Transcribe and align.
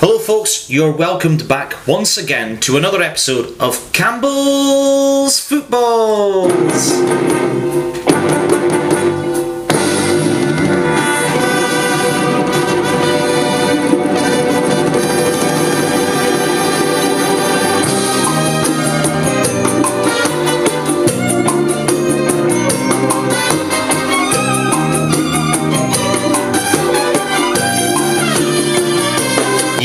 Hello, 0.00 0.16
folks. 0.20 0.70
You're 0.70 0.92
welcomed 0.92 1.48
back 1.48 1.84
once 1.88 2.16
again 2.16 2.60
to 2.60 2.76
another 2.76 3.02
episode 3.02 3.58
of 3.58 3.92
Campbell's 3.92 5.40
Footballs. 5.40 6.92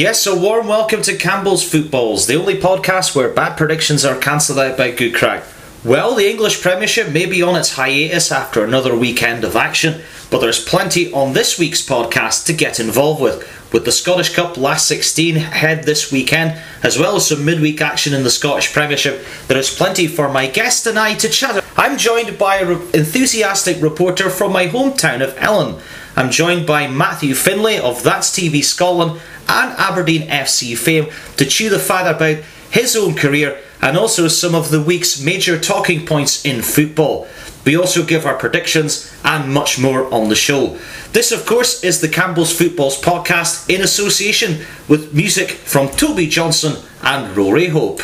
Yes, 0.04 0.28
a 0.28 0.38
warm 0.38 0.68
welcome 0.68 1.02
to 1.04 1.16
Campbell's 1.16 1.64
Footballs, 1.64 2.28
the 2.28 2.36
only 2.36 2.60
podcast 2.60 3.16
where 3.16 3.30
bad 3.30 3.56
predictions 3.56 4.04
are 4.04 4.20
cancelled 4.20 4.60
out 4.60 4.78
by 4.78 4.92
good 4.92 5.16
crack. 5.16 5.46
Well, 5.86 6.14
the 6.14 6.30
English 6.30 6.62
Premiership 6.62 7.14
may 7.14 7.26
be 7.26 7.42
on 7.42 7.56
its 7.56 7.76
hiatus 7.76 8.30
after 8.30 8.66
another 8.66 8.98
weekend 8.98 9.46
of 9.46 9.56
action, 9.56 10.02
but 10.30 10.42
there's 10.42 10.62
plenty 10.62 11.10
on 11.14 11.32
this 11.32 11.58
week's 11.58 11.82
podcast 11.82 12.46
to 12.48 12.54
get 12.54 12.82
involved 12.82 13.22
with. 13.22 13.72
With 13.72 13.86
the 13.86 13.94
Scottish 13.94 14.36
Cup 14.36 14.58
last 14.58 14.90
16 14.90 15.38
ahead 15.38 15.86
this 15.86 16.12
weekend, 16.12 16.62
as 16.84 17.00
well 17.00 17.16
as 17.16 17.30
some 17.30 17.46
midweek 17.46 17.80
action 17.80 18.14
in 18.14 18.26
the 18.26 18.30
Scottish 18.30 18.74
Premiership, 18.74 19.26
there 19.48 19.58
is 19.58 19.74
plenty 19.74 20.08
for 20.08 20.28
my 20.28 20.48
guest 20.48 20.86
and 20.86 21.00
I 21.00 21.14
to 21.14 21.30
chat. 21.30 21.64
I'm 21.78 21.98
joined 21.98 22.38
by 22.38 22.58
an 22.58 22.72
enthusiastic 22.94 23.82
reporter 23.82 24.30
from 24.30 24.52
my 24.52 24.68
hometown 24.68 25.24
of 25.24 25.34
Ellon. 25.38 25.82
I'm 26.16 26.30
joined 26.30 26.68
by 26.68 26.88
Matthew 26.88 27.34
Finlay 27.34 27.80
of 27.80 28.04
That's 28.04 28.30
TV 28.30 28.64
Scotland 28.64 29.20
and 29.50 29.72
Aberdeen 29.80 30.28
FC 30.30 30.78
fame 30.78 31.08
to 31.38 31.46
chew 31.46 31.70
the 31.70 31.80
fat 31.80 32.14
about 32.14 32.44
his 32.70 32.96
own 32.96 33.16
career 33.16 33.60
and 33.82 33.98
also 33.98 34.28
some 34.28 34.54
of 34.54 34.70
the 34.70 34.82
week's 34.82 35.22
major 35.22 35.60
talking 35.60 36.06
points 36.06 36.46
in 36.46 36.62
football. 36.62 37.28
We 37.66 37.76
also 37.76 38.06
give 38.06 38.26
our 38.26 38.36
predictions 38.36 39.12
and 39.24 39.52
much 39.52 39.80
more 39.80 40.12
on 40.14 40.30
the 40.30 40.36
show. 40.36 40.78
This, 41.14 41.32
of 41.32 41.46
course, 41.46 41.84
is 41.84 42.02
the 42.02 42.10
Campbell's 42.10 42.56
Footballs 42.56 43.02
podcast 43.02 43.74
in 43.74 43.82
association 43.82 44.66
with 44.88 45.14
music 45.14 45.50
from 45.50 45.90
Toby 45.90 46.28
Johnson 46.28 46.84
and 47.02 47.36
Rory 47.36 47.68
Hope. 47.68 48.02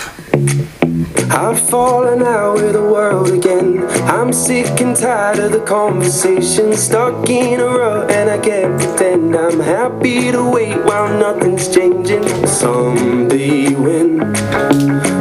I've 1.32 1.60
fallen 1.70 2.24
out 2.24 2.56
with 2.56 2.74
the 2.74 2.82
world 2.82 3.32
again. 3.32 3.86
I'm 4.08 4.34
sick 4.34 4.82
and 4.82 4.96
tired 4.96 5.40
of 5.40 5.52
the 5.52 5.62
conversation. 5.62 6.76
Stuck 6.76 7.30
in 7.30 7.60
a 7.60 7.66
rut 7.66 8.12
and 8.12 8.30
I 8.30 8.38
can't 8.38 8.80
pretend 8.80 9.36
I'm 9.36 9.60
happy 9.60 10.32
to 10.32 10.44
wait 10.50 10.78
while 10.86 11.10
nothing's 11.18 11.74
changing. 11.74 12.24
Someday 12.48 13.74
when, 13.76 14.36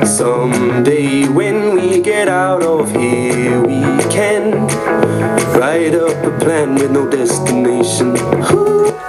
someday 0.07 1.29
when 1.29 1.75
we 1.75 2.01
get 2.01 2.29
out 2.29 2.63
of 2.63 2.91
here, 2.91 3.61
we 3.61 3.81
can 4.11 4.67
write 5.59 5.95
up 5.95 6.17
a 6.25 6.39
plan 6.39 6.75
with 6.75 6.91
no 6.91 7.09
destination. 7.09 8.17
Ooh. 8.53 9.08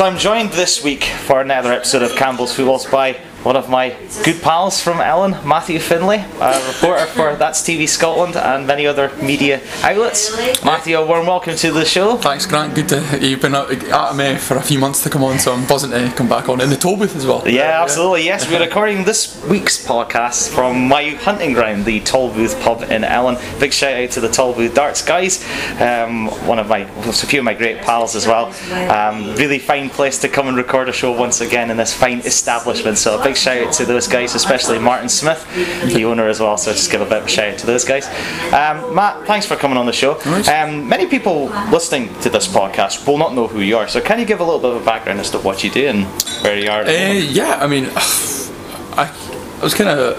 So 0.00 0.06
I'm 0.06 0.16
joined 0.16 0.52
this 0.52 0.82
week 0.82 1.04
for 1.04 1.42
another 1.42 1.74
episode 1.74 2.00
of 2.00 2.16
Campbell's 2.16 2.54
Footballs 2.54 2.86
by 2.86 3.20
one 3.42 3.56
of 3.56 3.70
my 3.70 3.96
good 4.24 4.42
pals 4.42 4.80
from 4.80 5.00
Ellon, 5.00 5.32
Matthew 5.46 5.78
Finlay, 5.78 6.18
a 6.40 6.66
reporter 6.68 7.06
for 7.06 7.36
That's 7.36 7.62
TV 7.62 7.88
Scotland 7.88 8.36
and 8.36 8.66
many 8.66 8.86
other 8.86 9.14
media 9.22 9.62
outlets. 9.82 10.36
Matthew, 10.62 10.98
a 10.98 11.06
warm 11.06 11.26
welcome 11.26 11.56
to 11.56 11.72
the 11.72 11.84
show. 11.84 12.16
Thanks, 12.16 12.44
Grant. 12.44 12.74
Good 12.74 12.88
to 12.90 13.18
you've 13.20 13.40
been 13.40 13.54
at, 13.54 14.16
me 14.16 14.36
for 14.36 14.56
a 14.56 14.62
few 14.62 14.78
months 14.78 15.02
to 15.04 15.10
come 15.10 15.24
on, 15.24 15.38
so 15.38 15.52
I'm 15.52 15.66
buzzing 15.66 15.90
to 15.90 16.12
come 16.14 16.28
back 16.28 16.48
on 16.48 16.60
in 16.60 16.68
the 16.68 16.76
toll 16.76 16.96
booth 16.96 17.16
as 17.16 17.26
well. 17.26 17.48
Yeah, 17.48 17.82
absolutely. 17.82 18.24
Yes, 18.24 18.50
we're 18.50 18.60
recording 18.60 19.04
this 19.04 19.42
week's 19.46 19.84
podcast 19.84 20.50
from 20.50 20.88
my 20.88 21.10
hunting 21.10 21.54
ground, 21.54 21.84
the 21.84 22.00
Toll 22.00 22.32
Booth 22.32 22.60
pub 22.60 22.82
in 22.82 23.04
Ellon. 23.04 23.38
Big 23.58 23.72
shout 23.72 23.94
out 23.94 24.10
to 24.10 24.20
the 24.20 24.28
Toll 24.28 24.52
Booth 24.52 24.74
Darts 24.74 25.02
guys, 25.02 25.44
um, 25.80 26.26
one 26.46 26.58
of 26.58 26.68
my, 26.68 26.80
a 26.80 27.12
few 27.12 27.38
of 27.40 27.44
my 27.44 27.54
great 27.54 27.78
pals 27.78 28.14
as 28.14 28.26
well. 28.26 28.52
Um, 28.90 29.34
really 29.36 29.58
fine 29.58 29.88
place 29.88 30.18
to 30.20 30.28
come 30.28 30.48
and 30.48 30.56
record 30.56 30.88
a 30.88 30.92
show 30.92 31.12
once 31.12 31.40
again 31.40 31.70
in 31.70 31.76
this 31.76 31.94
fine 31.94 32.20
establishment. 32.20 32.98
So 32.98 33.20
big 33.30 33.36
shout 33.36 33.58
out 33.58 33.72
to 33.72 33.84
those 33.84 34.08
guys, 34.08 34.34
especially 34.34 34.78
Martin 34.78 35.08
Smith, 35.08 35.46
the 35.92 36.04
owner 36.04 36.26
as 36.28 36.40
well. 36.40 36.56
So 36.56 36.72
just 36.72 36.90
give 36.90 37.00
a 37.00 37.04
bit 37.04 37.18
of 37.18 37.26
a 37.26 37.28
shout 37.28 37.52
out 37.52 37.58
to 37.60 37.66
those 37.66 37.84
guys. 37.84 38.06
Um, 38.52 38.94
Matt, 38.94 39.24
thanks 39.26 39.46
for 39.46 39.56
coming 39.56 39.78
on 39.78 39.86
the 39.86 39.92
show. 39.92 40.18
Um, 40.50 40.88
many 40.88 41.06
people 41.06 41.46
listening 41.70 42.12
to 42.22 42.30
this 42.30 42.48
podcast 42.48 43.06
will 43.06 43.18
not 43.18 43.34
know 43.34 43.46
who 43.46 43.60
you 43.60 43.76
are. 43.76 43.86
So 43.86 44.00
can 44.00 44.18
you 44.18 44.24
give 44.24 44.40
a 44.40 44.44
little 44.44 44.58
bit 44.58 44.70
of 44.70 44.82
a 44.82 44.84
background 44.84 45.20
as 45.20 45.30
to 45.30 45.38
what 45.38 45.62
you 45.62 45.70
do 45.70 45.86
and 45.86 46.04
where 46.42 46.58
you 46.58 46.70
are? 46.70 46.82
Uh, 46.82 47.12
yeah, 47.12 47.58
I 47.60 47.68
mean, 47.68 47.84
I, 47.94 49.14
I 49.60 49.62
was 49.62 49.74
kind 49.74 49.90
of 49.90 50.18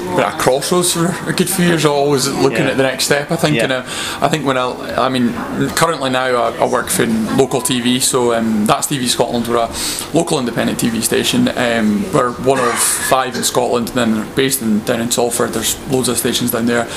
at 0.00 0.34
a 0.34 0.38
crossroads 0.38 0.92
for 0.92 1.06
a 1.28 1.32
good 1.32 1.48
few 1.48 1.66
years, 1.66 1.84
always 1.84 2.26
looking 2.28 2.58
Yeah. 2.64 2.70
at 2.72 2.76
the 2.76 2.82
next 2.82 3.04
step. 3.04 3.30
I 3.30 3.36
think, 3.36 3.56
Yeah. 3.56 3.64
and 3.64 3.72
uh, 3.72 3.82
I 4.20 4.28
think 4.28 4.44
when 4.46 4.56
I, 4.58 5.06
I 5.06 5.08
mean, 5.08 5.32
currently 5.70 6.10
now 6.10 6.26
I, 6.36 6.56
I 6.58 6.66
work 6.66 6.88
for 6.88 7.06
local 7.36 7.60
TV, 7.60 8.00
so 8.00 8.34
um, 8.34 8.66
that's 8.66 8.86
TV 8.86 9.06
Scotland. 9.08 9.46
We're 9.48 9.56
a 9.56 9.70
local 10.16 10.38
independent 10.38 10.78
TV 10.78 11.02
station. 11.02 11.48
Um, 11.48 12.10
we're 12.12 12.32
one 12.32 12.58
of 12.58 12.72
five 12.74 13.36
in 13.36 13.42
Scotland, 13.44 13.90
and 13.90 13.96
then 14.14 14.34
based 14.34 14.62
in 14.62 14.80
down 14.84 15.00
in 15.00 15.10
Salford. 15.10 15.50
There's 15.52 15.78
loads 15.90 16.08
of 16.08 16.18
stations 16.18 16.50
down 16.50 16.66
there. 16.66 16.88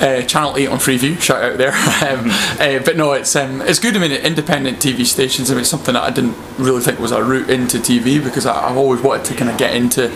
Uh, 0.00 0.22
Channel 0.22 0.56
8 0.56 0.68
on 0.68 0.78
Freeview, 0.78 1.20
shout 1.20 1.44
out 1.44 1.58
there. 1.58 1.72
um, 2.08 2.30
uh, 2.58 2.82
but 2.82 2.96
no, 2.96 3.12
it's 3.12 3.36
um, 3.36 3.60
it's 3.60 3.78
good. 3.78 3.94
I 3.94 3.98
mean, 3.98 4.12
independent 4.12 4.78
TV 4.78 5.04
stations. 5.04 5.50
I 5.50 5.54
mean, 5.54 5.60
it's 5.60 5.68
something 5.68 5.92
that 5.92 6.02
I 6.02 6.10
didn't 6.10 6.36
really 6.58 6.80
think 6.80 6.98
was 6.98 7.12
a 7.12 7.22
route 7.22 7.50
into 7.50 7.76
TV 7.76 8.22
because 8.22 8.46
I, 8.46 8.68
I've 8.70 8.78
always 8.78 9.02
wanted 9.02 9.26
to 9.26 9.34
kind 9.34 9.50
of 9.50 9.58
get 9.58 9.74
into 9.74 10.10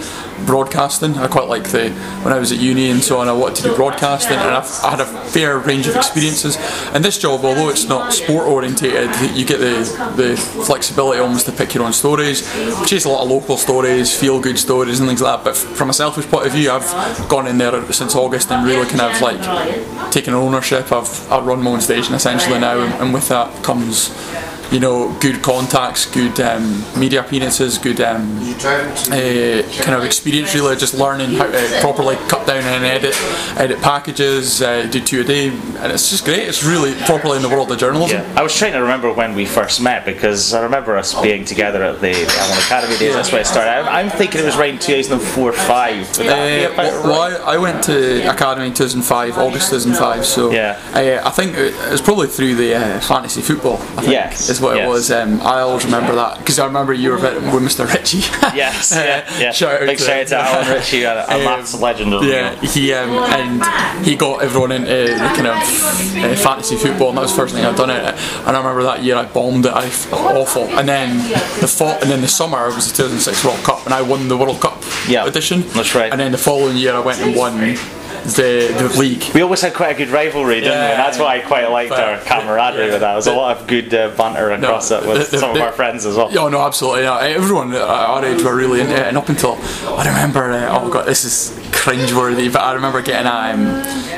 broadcasting. 0.46 1.18
I 1.18 1.26
quite 1.26 1.48
like 1.48 1.64
the 1.64 1.90
when 2.22 2.32
I 2.32 2.38
was 2.38 2.50
at 2.50 2.58
uni 2.58 2.90
and 2.90 3.02
so 3.02 3.18
on. 3.18 3.28
I 3.28 3.32
wanted 3.32 3.56
to 3.56 3.62
do 3.64 3.76
broadcasting, 3.76 4.38
and 4.38 4.50
I've, 4.50 4.70
I 4.82 4.90
had 4.90 5.00
a 5.00 5.06
fair 5.06 5.58
range 5.58 5.86
of 5.86 5.96
experiences. 5.96 6.56
And 6.94 7.04
this 7.04 7.18
job, 7.18 7.44
although 7.44 7.68
it's 7.68 7.86
not 7.86 8.12
sport 8.14 8.46
orientated, 8.46 9.10
you 9.36 9.44
get 9.44 9.58
the 9.58 9.84
the 10.16 10.36
flexibility 10.36 11.20
almost 11.20 11.44
to 11.44 11.52
pick 11.52 11.74
your 11.74 11.84
own 11.84 11.92
stories. 11.92 12.40
Chase 12.86 13.04
a 13.04 13.10
lot 13.10 13.22
of 13.22 13.28
local 13.28 13.58
stories, 13.58 14.18
feel 14.18 14.40
good 14.40 14.58
stories, 14.58 15.00
and 15.00 15.08
things 15.08 15.20
like 15.20 15.36
that. 15.36 15.44
But 15.44 15.56
from 15.56 15.90
a 15.90 15.92
selfish 15.92 16.26
point 16.26 16.46
of 16.46 16.52
view, 16.52 16.70
I've 16.70 17.28
gone 17.28 17.46
in 17.46 17.58
there 17.58 17.92
since 17.92 18.14
August 18.14 18.50
and 18.50 18.66
really 18.66 18.88
kind 18.88 19.02
of 19.02 19.20
like 19.20 19.73
taken 20.10 20.34
ownership. 20.34 20.92
I've 20.92 21.32
I 21.32 21.40
run 21.40 21.62
my 21.62 21.70
own 21.70 21.80
station 21.80 22.14
essentially 22.14 22.58
now, 22.58 22.80
and, 22.80 22.92
and 22.94 23.14
with 23.14 23.28
that 23.28 23.62
comes. 23.64 24.10
You 24.74 24.80
know, 24.80 25.16
good 25.20 25.40
contacts, 25.40 26.04
good 26.04 26.40
um, 26.40 26.82
media 26.98 27.20
appearances, 27.20 27.78
good 27.78 28.00
um, 28.00 28.38
uh, 28.40 29.62
kind 29.84 29.94
of 29.94 30.02
experience 30.02 30.52
really, 30.52 30.74
just 30.74 30.94
learning 30.94 31.34
how 31.34 31.46
to 31.46 31.78
properly 31.80 32.16
cut 32.26 32.44
down 32.44 32.64
and 32.64 32.84
edit 32.84 33.14
edit 33.56 33.80
packages, 33.82 34.60
uh, 34.62 34.82
do 34.90 34.98
two 34.98 35.20
a 35.20 35.24
day, 35.24 35.50
and 35.50 35.92
it's 35.92 36.10
just 36.10 36.24
great. 36.24 36.40
It's 36.48 36.64
really 36.64 36.92
properly 37.04 37.36
in 37.36 37.42
the 37.42 37.48
world 37.48 37.70
of 37.70 37.78
journalism. 37.78 38.18
Yeah, 38.18 38.34
I 38.36 38.42
was 38.42 38.52
trying 38.52 38.72
to 38.72 38.80
remember 38.80 39.12
when 39.12 39.36
we 39.36 39.46
first 39.46 39.80
met 39.80 40.04
because 40.04 40.52
I 40.52 40.62
remember 40.64 40.96
us 40.96 41.14
being 41.22 41.44
together 41.44 41.84
at 41.84 42.00
the 42.00 42.10
Ellon 42.10 42.58
Academy 42.58 42.96
days. 42.98 43.14
That's 43.14 43.30
where 43.30 43.42
it 43.42 43.46
started. 43.46 43.70
I'm, 43.70 44.06
I'm 44.06 44.10
thinking 44.10 44.40
it 44.40 44.44
was 44.44 44.56
right 44.56 44.74
in 44.74 44.80
2004 44.80 45.52
5. 45.52 46.18
Would 46.18 46.26
Uh, 46.26 46.74
well? 46.76 47.46
I, 47.46 47.54
I 47.54 47.58
went 47.58 47.84
to 47.84 48.28
Academy 48.28 48.66
in 48.66 48.74
2005, 48.74 49.38
August 49.38 49.70
2005. 49.70 50.26
So 50.26 50.50
Yeah. 50.50 50.80
uh, 50.92 51.28
I 51.28 51.30
think 51.30 51.56
it 51.56 51.74
was 51.92 52.02
probably 52.02 52.26
through 52.26 52.56
the 52.56 52.74
uh, 52.74 53.00
fantasy 53.00 53.40
football. 53.40 53.74
I 53.96 54.00
think, 54.02 54.08
Yes, 54.08 54.50
what 54.64 54.76
yes. 54.76 54.87
it 54.87 54.88
was. 54.88 55.11
Um, 55.11 55.40
I 55.43 55.61
always 55.61 55.84
remember 55.84 56.14
that 56.16 56.38
because 56.38 56.58
I 56.58 56.66
remember 56.66 56.93
you 56.93 57.11
were 57.11 57.19
with 57.20 57.43
with 57.55 57.62
Mr. 57.62 57.87
Ritchie. 57.87 58.19
Yes, 58.55 58.93
yeah, 58.94 59.38
yeah. 59.40 59.50
shout 59.52 59.75
out 59.82 59.87
Big 59.87 59.99
to- 59.99 60.05
shout 60.05 60.20
out 60.20 60.26
to 60.28 60.37
Alan 60.38 60.69
Ritchie, 60.75 61.02
a, 61.02 61.25
a 61.26 61.26
Um, 61.38 61.44
maths 61.44 61.75
legend. 61.81 62.12
Yeah, 62.25 62.55
he 62.61 62.93
um, 62.93 63.11
and 63.11 64.05
he 64.06 64.14
got 64.16 64.43
everyone 64.43 64.72
into 64.72 64.87
the 64.90 65.16
kind 65.37 65.46
of 65.49 65.55
uh, 65.56 66.34
fantasy 66.37 66.76
football, 66.76 67.08
and 67.11 67.19
that 67.19 67.22
was 67.22 67.32
the 67.32 67.37
first 67.37 67.55
thing 67.55 67.64
I'd 67.64 67.76
done 67.76 67.90
it. 67.90 68.02
And 68.46 68.56
I 68.56 68.58
remember 68.58 68.82
that 68.84 69.02
year 69.02 69.16
I 69.16 69.26
bombed 69.26 69.66
it, 69.66 69.72
I 69.72 69.87
f- 69.87 70.12
awful. 70.12 70.64
And 70.78 70.88
then 70.88 71.19
the 71.61 71.66
fall, 71.69 71.99
and 72.00 72.11
then 72.11 72.20
the 72.20 72.28
summer 72.28 72.66
was 72.66 72.90
the 72.90 72.96
2006 72.96 73.44
World 73.44 73.64
Cup, 73.64 73.84
and 73.87 73.93
I 73.94 74.02
won 74.02 74.28
the 74.28 74.37
World 74.37 74.61
Cup 74.61 74.82
Yeah, 75.08 75.26
edition. 75.26 75.62
that's 75.75 75.94
right. 75.94 76.11
And 76.12 76.20
then 76.20 76.32
the 76.32 76.38
following 76.38 76.76
year 76.76 76.94
I 76.94 77.00
went 77.00 77.20
and 77.20 77.34
won 77.37 77.58
the 78.25 78.75
the 78.79 78.99
league. 78.99 79.23
We 79.35 79.43
always 79.43 79.61
had 79.61 79.75
quite 79.75 79.94
a 79.94 79.99
good 79.99 80.09
rivalry, 80.09 80.61
didn't 80.61 80.79
we? 80.79 80.87
And 80.87 80.99
that's 80.99 81.19
why 81.19 81.37
I 81.37 81.41
quite 81.41 81.71
liked 81.71 81.93
our 81.93 82.19
camaraderie 82.19 82.87
yeah. 82.87 82.93
with 82.93 83.00
that. 83.00 83.09
There 83.09 83.17
was 83.17 83.26
a 83.26 83.35
lot 83.35 83.56
of 83.56 83.67
good 83.67 83.93
uh, 83.93 84.15
banter 84.17 84.50
across 84.50 84.91
it 84.91 85.06
with 85.06 85.31
the- 85.31 85.38
some 85.38 85.55
of 85.55 85.62
our 85.62 85.73
friends 85.73 86.06
as 86.06 86.17
well. 86.17 86.32
Yeah, 86.32 86.49
no, 86.49 86.61
absolutely. 86.62 87.03
Yeah. 87.03 87.19
Everyone 87.21 87.73
at 87.73 87.82
our 87.82 88.25
age 88.25 88.43
were 88.43 88.56
really 88.56 88.81
into 88.81 88.94
it, 88.94 89.06
and 89.06 89.17
up 89.17 89.29
until 89.29 89.59
I 89.87 90.06
remember, 90.06 90.53
uh, 90.53 90.81
oh 90.81 90.91
god, 90.91 91.06
this 91.06 91.25
is 91.25 91.56
cringeworthy, 91.71 92.53
but 92.53 92.62
I 92.62 92.73
remember 92.75 93.03
getting 93.03 93.26
um, 93.26 93.67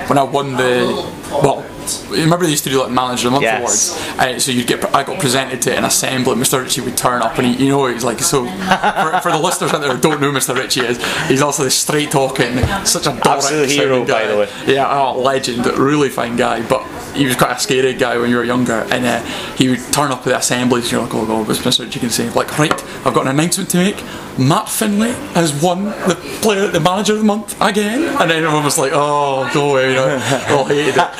when 0.09 0.19
I 0.19 0.23
won 0.23 0.53
the 0.53 1.11
well 1.31 1.65
remember 2.11 2.45
they 2.45 2.51
used 2.51 2.65
to 2.65 2.71
do 2.71 2.81
like 2.83 2.91
manager 2.91 3.29
of 3.29 3.33
the 3.35 3.41
month 3.41 3.43
Yes. 3.43 3.61
awards. 3.61 4.19
Uh, 4.19 4.39
so 4.39 4.53
you'd 4.53 4.67
get 4.67 4.85
I 4.95 5.03
got 5.05 5.19
presented 5.21 5.63
to 5.63 5.77
an 5.77 5.85
assembly. 5.85 6.35
Mr. 6.35 6.63
Ritchie 6.63 6.81
would 6.83 6.97
turn 6.97 7.23
up 7.23 7.39
and 7.39 7.47
he, 7.47 7.65
you 7.65 7.71
know 7.71 7.87
he's 7.87 8.05
like 8.05 8.21
so. 8.21 8.45
For, 8.47 9.21
for 9.23 9.33
the 9.33 9.39
listeners 9.43 9.73
out 9.73 9.81
there 9.81 9.95
who 9.95 10.01
don't 10.01 10.21
know 10.21 10.31
Mr. 10.33 10.55
Ritchie 10.55 10.81
is, 10.81 11.29
he's 11.29 11.43
also 11.43 11.65
this 11.65 11.75
straight 11.77 12.11
talking, 12.11 12.59
such 12.85 13.07
a 13.07 13.11
Absolute 13.27 13.71
hero, 13.71 14.07
sounding 14.07 14.15
by 14.15 14.27
the 14.27 14.37
way. 14.39 14.49
Yeah, 14.67 14.89
oh, 14.91 15.21
legend, 15.21 15.67
really 15.79 16.09
fine 16.09 16.37
guy, 16.37 16.67
but. 16.67 16.87
He 17.17 17.25
was 17.25 17.35
quite 17.35 17.53
a 17.57 17.59
scary 17.59 17.95
guy 17.95 18.19
when 18.19 18.29
you 18.29 18.37
were 18.37 18.45
younger, 18.45 18.87
and 18.91 19.07
uh, 19.07 19.23
he 19.57 19.71
would 19.71 19.81
turn 19.91 20.13
up 20.13 20.19
at 20.19 20.25
the 20.27 20.37
assemblies. 20.37 20.83
And 20.85 20.93
you're 20.93 21.01
like, 21.01 21.15
"Oh 21.15 21.25
God, 21.25 21.49
what's 21.49 21.61
Mr. 21.61 21.81
Ritchie 21.87 21.99
can 22.01 22.11
say?" 22.11 22.29
Like, 22.29 22.59
right, 22.59 22.71
I've 23.07 23.15
got 23.15 23.23
an 23.23 23.29
announcement 23.29 23.71
to 23.71 23.79
make. 23.79 23.97
Matt 24.39 24.69
Finlay 24.69 25.13
has 25.35 25.53
won 25.63 25.85
the 25.87 26.17
player, 26.43 26.67
the 26.69 26.81
manager 26.81 27.15
of 27.15 27.21
the 27.21 27.25
month 27.25 27.57
again, 27.61 28.03
and 28.21 28.31
everyone 28.31 28.65
was 28.65 28.77
like, 28.79 28.93
"Oh, 28.95 29.49
go 29.55 29.71
away!" 29.71 29.91
You 29.91 29.95
know, 29.97 30.09
all 30.51 30.65
hated 30.65 30.95
it. 30.97 31.11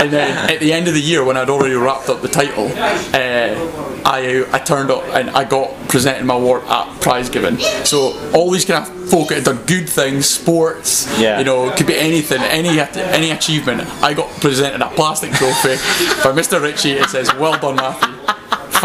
And 0.00 0.12
then 0.12 0.50
at 0.50 0.58
the 0.60 0.72
end 0.72 0.88
of 0.88 0.94
the 0.94 1.00
year, 1.00 1.22
when 1.24 1.36
I'd 1.36 1.48
already 1.48 1.74
wrapped 1.74 2.08
up 2.08 2.20
the 2.20 2.28
title, 2.28 2.66
uh, 2.66 4.00
I 4.04 4.44
I 4.52 4.58
turned 4.58 4.90
up 4.90 5.04
and 5.14 5.30
I 5.30 5.44
got 5.44 5.70
presented 5.88 6.24
my 6.24 6.34
award 6.34 6.64
at 6.64 7.00
prize 7.00 7.30
giving. 7.30 7.58
So 7.84 8.18
all 8.32 8.50
these 8.50 8.64
kind 8.64 8.84
of 8.84 9.08
folk 9.08 9.28
that 9.28 9.36
had 9.36 9.44
done 9.44 9.64
good 9.66 9.88
things, 9.88 10.26
sports, 10.26 11.06
Yeah. 11.18 11.38
you 11.38 11.44
know, 11.44 11.68
it 11.68 11.76
could 11.76 11.86
be 11.86 11.96
anything, 11.96 12.42
any 12.42 12.80
any 12.80 13.30
achievement. 13.30 13.82
I 14.02 14.14
got 14.14 14.28
presented 14.40 14.80
a 14.82 14.88
plastic 14.90 15.30
trophy 15.32 15.76
by 16.24 16.32
Mr. 16.32 16.60
Ritchie. 16.60 16.92
It 16.92 17.08
says, 17.10 17.32
"Well 17.36 17.56
done, 17.58 17.76
Matthew." 17.76 18.12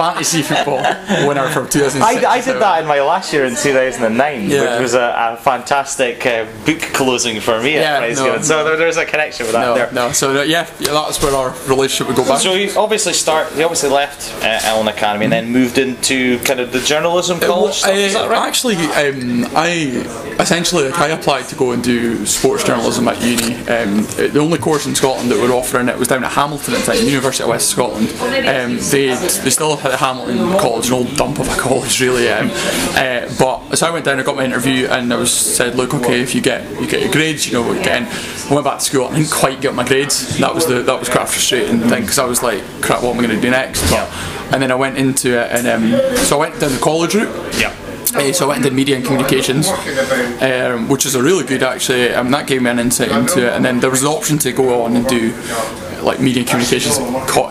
Fantasy 0.04 0.42
football 0.44 0.78
winner 1.28 1.50
from 1.50 1.68
2006. 1.68 2.00
I, 2.26 2.26
I 2.38 2.42
did 2.42 2.56
that 2.62 2.82
in 2.82 2.88
my 2.88 3.02
last 3.02 3.34
year 3.34 3.44
in 3.44 3.56
2009, 3.56 4.50
Yeah. 4.50 4.74
which 4.76 4.82
was 4.84 4.94
a, 4.94 5.34
a 5.34 5.38
fantastic 5.38 6.26
uh, 6.26 6.46
book 6.66 6.80
closing 6.94 7.42
for 7.42 7.62
me 7.62 7.74
Yeah, 7.74 8.00
no. 8.16 8.42
So 8.42 8.64
there, 8.64 8.78
there's 8.78 8.96
a 8.96 9.06
connection 9.06 9.46
with 9.46 9.54
that 9.56 9.62
No, 9.62 9.76
there. 9.76 9.92
no. 9.92 10.12
So 10.14 10.40
uh, 10.40 10.44
yeah, 10.44 10.70
yeah, 10.80 10.92
that's 10.94 11.22
where 11.22 11.36
our 11.36 11.50
relationship 11.68 12.08
would 12.08 12.16
go 12.16 12.26
back. 12.26 12.40
So 12.40 12.54
you 12.54 12.72
obviously 12.78 13.12
start. 13.14 13.54
You 13.58 13.64
obviously 13.64 13.90
left 13.90 14.34
uh, 14.42 14.60
Ellon 14.64 14.88
Academy 14.88 15.26
and 15.26 15.34
then 15.34 15.52
moved 15.52 15.78
into 15.78 16.40
kind 16.40 16.62
of 16.62 16.72
the 16.72 16.80
journalism 16.80 17.40
college. 17.42 17.76
stuff, 17.76 17.94
is 17.94 18.16
Uh, 18.16 18.22
that 18.22 18.30
right? 18.30 18.48
Actually, 18.48 18.76
um, 18.76 19.46
I 19.54 20.06
essentially 20.40 20.86
like, 20.86 21.00
I 21.00 21.10
applied 21.10 21.46
to 21.50 21.56
go 21.56 21.72
and 21.72 21.84
do 21.84 22.26
sports 22.26 22.64
journalism 22.64 23.08
at 23.10 23.22
uni. 23.22 23.56
Um, 23.68 24.04
the 24.34 24.40
only 24.40 24.60
course 24.60 24.86
in 24.86 24.96
Scotland 24.96 25.30
that 25.32 25.38
were 25.42 25.54
offering 25.54 25.90
it 25.90 25.98
was 25.98 26.08
down 26.08 26.24
at 26.24 26.32
Hamilton 26.32 26.76
at 26.76 26.86
the 26.86 26.94
time, 26.94 27.06
University 27.06 27.44
of 27.44 27.50
West 27.50 27.70
Scotland. 27.70 28.08
Um, 28.22 28.78
they 28.92 29.08
they 29.44 29.50
still 29.50 29.76
had 29.76 29.89
Hamilton 29.98 30.38
College, 30.60 30.88
an 30.88 30.94
old 30.94 31.16
dump 31.16 31.40
of 31.40 31.48
a 31.48 31.56
college, 31.60 32.00
really. 32.02 32.30
Um, 32.30 32.50
uh, 32.52 33.30
but 33.38 33.76
so 33.76 33.88
I 33.88 33.92
went 33.92 34.06
down, 34.06 34.20
I 34.20 34.24
got 34.24 34.36
my 34.36 34.46
interview, 34.46 34.88
and 34.88 35.12
I 35.14 35.18
was 35.18 35.34
said, 35.34 35.76
look, 35.76 35.94
okay, 35.94 36.22
if 36.22 36.36
you 36.36 36.42
get 36.42 36.70
you 36.80 36.88
get 36.88 37.02
your 37.02 37.12
grades, 37.12 37.48
you 37.48 37.54
know 37.54 37.62
what 37.64 37.76
you're 37.76 37.84
getting. 37.84 38.08
I 38.08 38.54
went 38.54 38.66
back 38.66 38.80
to 38.80 38.86
school, 38.86 39.08
and 39.08 39.16
I 39.16 39.20
didn't 39.20 39.32
quite 39.32 39.62
get 39.62 39.74
my 39.76 39.88
grades. 39.88 40.38
That 40.40 40.54
was 40.54 40.66
the 40.66 40.82
that 40.82 41.00
was 41.00 41.10
quite 41.10 41.24
a 41.24 41.28
frustrating 41.28 41.80
thing 41.82 42.02
because 42.02 42.20
I 42.20 42.26
was 42.26 42.42
like, 42.42 42.64
crap, 42.82 43.04
what 43.04 43.14
am 43.14 43.20
I 43.20 43.28
going 43.28 43.36
to 43.36 43.42
do 43.42 43.52
next? 43.52 43.90
But, 43.90 44.10
and 44.52 44.62
then 44.62 44.72
I 44.72 44.76
went 44.76 44.98
into 44.98 45.40
it, 45.40 45.52
and 45.52 45.68
um, 45.68 46.18
so 46.18 46.38
I 46.38 46.40
went 46.50 46.60
down 46.60 46.72
the 46.72 46.80
college 46.80 47.16
route. 47.16 47.56
Yeah. 47.60 47.76
Uh, 48.16 48.34
so 48.34 48.46
I 48.46 48.48
went 48.50 48.66
into 48.66 48.76
media 48.76 48.96
and 48.96 49.06
communications, 49.06 49.68
um, 50.42 50.90
which 50.90 51.06
is 51.06 51.14
a 51.14 51.22
really 51.22 51.46
good 51.46 51.62
actually. 51.62 52.12
Um, 52.12 52.32
that 52.32 52.48
gave 52.48 52.64
me 52.64 52.70
an 52.72 52.80
insight 52.80 53.12
into 53.12 53.46
it, 53.46 53.54
and 53.54 53.64
then 53.64 53.80
there 53.80 53.92
was 53.92 54.02
the 54.02 54.08
option 54.08 54.40
to 54.40 54.52
go 54.52 54.84
on 54.84 54.96
and 54.96 55.08
do 55.08 55.32
like 56.04 56.20
media 56.20 56.42
and 56.42 56.50
communications 56.50 56.98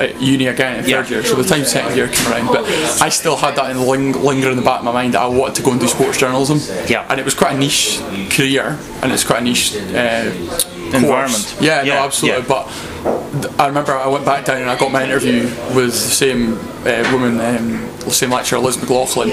at 0.00 0.20
uni 0.20 0.46
again 0.46 0.76
in 0.76 0.82
third 0.84 0.88
Yeah. 0.88 1.16
year. 1.16 1.24
So 1.24 1.34
the 1.34 1.44
time 1.44 1.64
second 1.64 1.96
year 1.96 2.08
came 2.08 2.32
around, 2.32 2.46
but 2.48 2.64
I 3.00 3.08
still 3.08 3.36
had 3.36 3.56
that 3.56 3.70
in 3.70 3.80
ling- 3.86 4.22
linger 4.24 4.50
in 4.50 4.56
the 4.56 4.62
back 4.62 4.78
of 4.80 4.84
my 4.84 4.92
mind 4.92 5.14
that 5.14 5.22
I 5.22 5.26
wanted 5.26 5.54
to 5.56 5.62
go 5.62 5.70
and 5.72 5.80
do 5.80 5.88
sports 5.88 6.18
journalism. 6.18 6.60
Yeah. 6.88 7.04
and 7.08 7.18
it 7.20 7.24
was 7.24 7.34
quite 7.34 7.52
a 7.54 7.58
niche 7.58 8.00
career, 8.30 8.76
and 9.02 9.12
it's 9.12 9.24
quite 9.24 9.40
a 9.40 9.44
niche. 9.44 9.74
Uh, 9.76 10.30
Environment. 10.92 11.54
Yeah, 11.60 11.82
Yeah, 11.82 11.94
no, 11.96 12.04
absolutely. 12.04 12.40
yeah. 12.42 12.48
But 12.48 13.42
th- 13.42 13.52
I 13.58 13.66
remember 13.66 13.92
I 13.94 14.06
went 14.08 14.24
back 14.24 14.46
down 14.46 14.56
and 14.62 14.70
I 14.70 14.76
got 14.76 14.90
my 14.90 15.04
interview 15.04 15.42
with 15.74 15.92
the 15.92 15.92
same 15.92 16.58
uh, 16.86 17.04
woman, 17.12 17.38
um, 17.40 17.87
same 18.10 18.30
lecturer, 18.30 18.58
Liz 18.58 18.78
McLaughlin, 18.78 19.30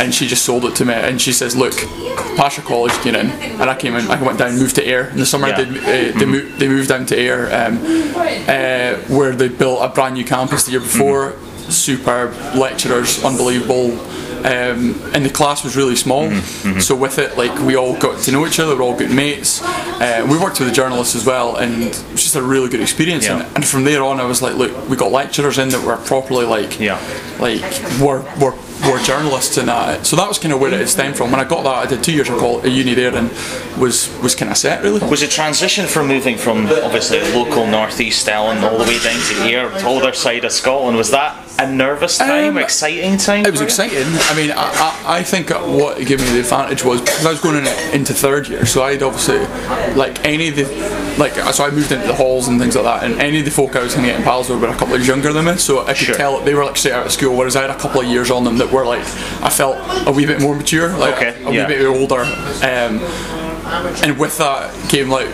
and 0.00 0.14
she 0.14 0.26
just 0.26 0.44
sold 0.44 0.64
it 0.64 0.74
to 0.76 0.84
me. 0.84 0.94
And 0.94 1.20
she 1.20 1.32
says, 1.32 1.56
"Look, 1.56 1.74
your 2.36 2.66
college, 2.66 2.92
get 3.02 3.14
in." 3.14 3.30
And 3.30 3.70
I 3.70 3.74
came 3.74 3.94
in. 3.94 4.10
I 4.10 4.22
went 4.22 4.38
down, 4.38 4.56
moved 4.56 4.76
to 4.76 4.86
Ayr 4.86 5.08
in 5.08 5.18
the 5.18 5.26
summer. 5.26 5.48
Yeah. 5.48 5.62
They, 5.62 6.10
uh, 6.10 6.18
they, 6.18 6.24
moved, 6.26 6.58
they 6.58 6.68
moved 6.68 6.88
down 6.88 7.06
to 7.06 7.16
Ayr, 7.18 7.46
um, 7.52 7.78
uh, 8.48 8.96
where 9.14 9.34
they 9.34 9.48
built 9.48 9.80
a 9.82 9.88
brand 9.88 10.14
new 10.14 10.24
campus 10.24 10.64
the 10.64 10.72
year 10.72 10.80
before. 10.80 11.34
Superb 11.68 12.32
lecturers, 12.54 13.24
unbelievable. 13.24 13.98
Um, 14.38 15.00
and 15.14 15.24
the 15.24 15.30
class 15.30 15.64
was 15.64 15.76
really 15.76 15.96
small, 15.96 16.30
so 16.80 16.94
with 16.94 17.18
it, 17.18 17.36
like 17.36 17.58
we 17.60 17.76
all 17.76 17.96
got 17.98 18.22
to 18.22 18.32
know 18.32 18.46
each 18.46 18.58
other. 18.60 18.76
We're 18.76 18.82
all 18.82 18.96
good 18.96 19.10
mates. 19.10 19.62
Uh, 19.62 20.26
we 20.30 20.38
worked 20.38 20.58
with 20.60 20.68
the 20.68 20.74
journalists 20.74 21.14
as 21.14 21.24
well, 21.24 21.56
and 21.56 21.82
it 21.84 22.04
was 22.12 22.22
just 22.22 22.36
a 22.36 22.42
really 22.42 22.68
good 22.68 22.80
experience. 22.80 23.26
Yeah. 23.26 23.44
And, 23.46 23.56
and 23.56 23.64
from 23.66 23.84
there 23.84 24.02
on, 24.04 24.20
I 24.20 24.24
was 24.24 24.42
like, 24.42 24.54
look, 24.56 24.88
we 24.88 24.96
got 24.96 25.10
lecturers 25.12 25.58
in 25.58 25.70
that 25.70 25.84
were 25.84 25.96
properly 25.96 26.44
like, 26.44 26.78
Yeah. 26.78 26.98
like 27.40 27.62
were 28.00 28.22
were 28.40 28.54
were 28.90 28.98
journalists 29.02 29.56
and 29.56 29.68
that. 29.68 30.04
So 30.06 30.16
that 30.16 30.28
was 30.28 30.38
kind 30.38 30.52
of 30.52 30.60
where 30.60 30.72
it 30.72 30.86
stemmed 30.88 31.16
from. 31.16 31.30
When 31.30 31.40
I 31.40 31.44
got 31.44 31.62
that, 31.64 31.74
I 31.74 31.86
did 31.86 32.02
two 32.04 32.12
years 32.12 32.28
at 32.28 32.70
uni 32.70 32.94
there, 32.94 33.14
and 33.14 33.30
was 33.80 34.14
was 34.22 34.34
kind 34.34 34.50
of 34.50 34.56
set 34.58 34.82
really. 34.82 35.00
Was 35.08 35.22
it 35.22 35.30
transition 35.30 35.86
from 35.86 36.08
moving 36.08 36.36
from 36.36 36.66
obviously 36.66 37.20
local 37.32 37.66
northeast 37.66 38.28
Ellon 38.28 38.58
all 38.58 38.78
the 38.78 38.84
way 38.84 38.98
down 38.98 39.14
to 39.14 39.42
here, 39.44 39.68
the 39.70 39.88
other 39.88 40.12
side 40.12 40.44
of 40.44 40.52
Scotland? 40.52 40.96
Was 40.96 41.10
that 41.10 41.45
a 41.58 41.70
nervous 41.72 42.18
time, 42.18 42.56
Um, 42.56 42.58
exciting 42.58 43.16
time? 43.16 43.46
It 43.46 43.50
was 43.50 43.60
exciting. 43.62 44.04
I 44.06 44.34
mean, 44.36 44.50
I, 44.50 44.56
I, 45.06 45.18
I 45.18 45.22
think 45.22 45.50
what 45.50 45.96
gave 45.98 46.20
me 46.20 46.26
the 46.32 46.40
advantage 46.40 46.84
was 46.84 47.00
because 47.00 47.24
I 47.24 47.30
was 47.30 47.40
going 47.40 47.56
in, 47.56 47.66
into 47.94 48.12
third 48.12 48.46
year, 48.48 48.66
so 48.66 48.82
I'd 48.82 49.02
obviously 49.02 49.38
like 49.94 50.24
any 50.24 50.48
of 50.48 50.56
the 50.56 50.64
like 51.18 51.32
so 51.54 51.64
I 51.64 51.70
moved 51.70 51.92
into 51.92 52.06
the 52.06 52.14
halls 52.14 52.48
and 52.48 52.60
things 52.60 52.76
like 52.76 52.84
that, 52.84 53.04
and 53.04 53.20
any 53.22 53.38
of 53.38 53.44
the 53.46 53.50
folk 53.50 53.74
I 53.74 53.82
was 53.82 53.94
hanging 53.94 54.10
out 54.10 54.18
in 54.18 54.22
pals 54.24 54.50
were 54.50 54.56
a 54.66 54.72
couple 54.72 54.88
of 54.94 55.00
years 55.00 55.06
younger 55.08 55.32
than 55.32 55.46
me, 55.46 55.56
so 55.56 55.80
I 55.82 55.86
could 55.88 55.96
Sure. 55.96 56.14
tell 56.14 56.40
they 56.40 56.54
were 56.54 56.64
like 56.64 56.76
straight 56.76 56.92
out 56.92 57.06
of 57.06 57.12
school, 57.12 57.34
whereas 57.36 57.56
I 57.56 57.62
had 57.62 57.70
a 57.70 57.78
couple 57.78 58.00
of 58.02 58.06
years 58.06 58.30
on 58.30 58.44
them 58.44 58.58
that 58.58 58.70
were 58.70 58.84
like 58.84 59.00
I 59.42 59.48
felt 59.48 59.76
a 60.06 60.12
wee 60.12 60.26
bit 60.26 60.42
more 60.42 60.54
mature, 60.54 60.90
like 60.98 61.16
Okay, 61.16 61.42
a, 61.44 61.52
yeah. 61.52 61.66
wee 61.66 61.74
bit 61.76 61.86
older, 61.86 62.20
um, 62.20 63.00
and 64.04 64.18
with 64.18 64.36
that 64.38 64.72
came 64.90 65.08
like 65.08 65.28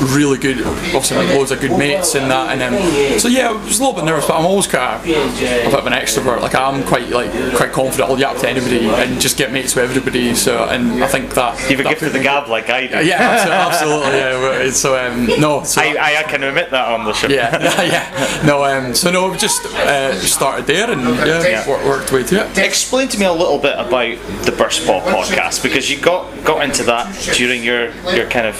really 0.00 0.38
good 0.38 0.60
obviously 0.66 1.16
like 1.18 1.28
loads 1.28 1.50
of 1.50 1.60
good 1.60 1.76
mates 1.78 2.14
and 2.14 2.30
that 2.30 2.50
and 2.52 2.60
then 2.60 3.18
so 3.20 3.28
yeah 3.28 3.50
I 3.50 3.52
was 3.52 3.78
a 3.78 3.82
little 3.84 3.94
bit 3.94 4.04
nervous 4.04 4.26
but 4.26 4.36
I'm 4.38 4.46
always 4.46 4.66
quite 4.66 4.96
a, 4.96 5.00
a 5.00 5.70
bit 5.70 5.74
of 5.74 5.86
an 5.86 5.92
extrovert 5.92 6.40
like 6.40 6.54
I'm 6.54 6.82
quite 6.84 7.08
like 7.10 7.30
quite 7.56 7.72
confident 7.72 8.10
I'll 8.10 8.18
yap 8.18 8.36
to 8.38 8.48
anybody 8.48 8.86
and 8.88 9.20
just 9.20 9.36
get 9.36 9.52
mates 9.52 9.74
with 9.74 9.84
everybody 9.84 10.34
so 10.34 10.64
and 10.64 11.02
I 11.04 11.06
think 11.08 11.34
that 11.34 11.58
You've 11.70 11.80
a 11.80 11.84
gift 11.84 12.02
of 12.02 12.12
the 12.12 12.22
gab 12.22 12.48
like 12.48 12.70
I 12.70 12.86
do. 12.86 13.06
yeah 13.06 13.16
absolutely, 13.20 14.18
absolutely 14.18 14.18
yeah 14.18 14.70
so 14.70 14.96
um, 14.96 15.26
no 15.40 15.62
so 15.64 15.80
I, 15.82 15.96
I, 16.00 16.16
I 16.20 16.22
can 16.24 16.42
admit 16.42 16.70
that 16.70 16.88
on 16.88 17.04
the 17.04 17.12
show. 17.12 17.28
yeah, 17.28 17.60
yeah, 17.62 17.82
yeah. 17.82 18.42
No, 18.46 18.64
um, 18.64 18.94
so 18.94 19.10
no, 19.10 19.30
we 19.30 19.36
just 19.36 19.64
uh, 19.66 20.14
started 20.14 20.66
there 20.66 20.90
and 20.90 21.02
yeah, 21.02 21.42
Yeah. 21.46 21.68
Worked, 21.68 21.84
worked 21.86 22.12
way 22.12 22.22
to 22.24 22.46
it. 22.46 22.58
Explain 22.58 23.08
to 23.08 23.18
me 23.18 23.26
a 23.26 23.32
little 23.32 23.58
bit 23.58 23.74
about 23.74 24.16
the 24.44 24.52
Burst 24.56 24.86
Ball 24.86 25.00
podcast 25.02 25.62
because 25.62 25.90
you 25.90 25.98
got 26.00 26.30
got 26.44 26.62
into 26.64 26.82
that 26.84 27.06
during 27.36 27.62
your 27.62 27.90
your 28.14 28.28
kind 28.28 28.46
of 28.46 28.56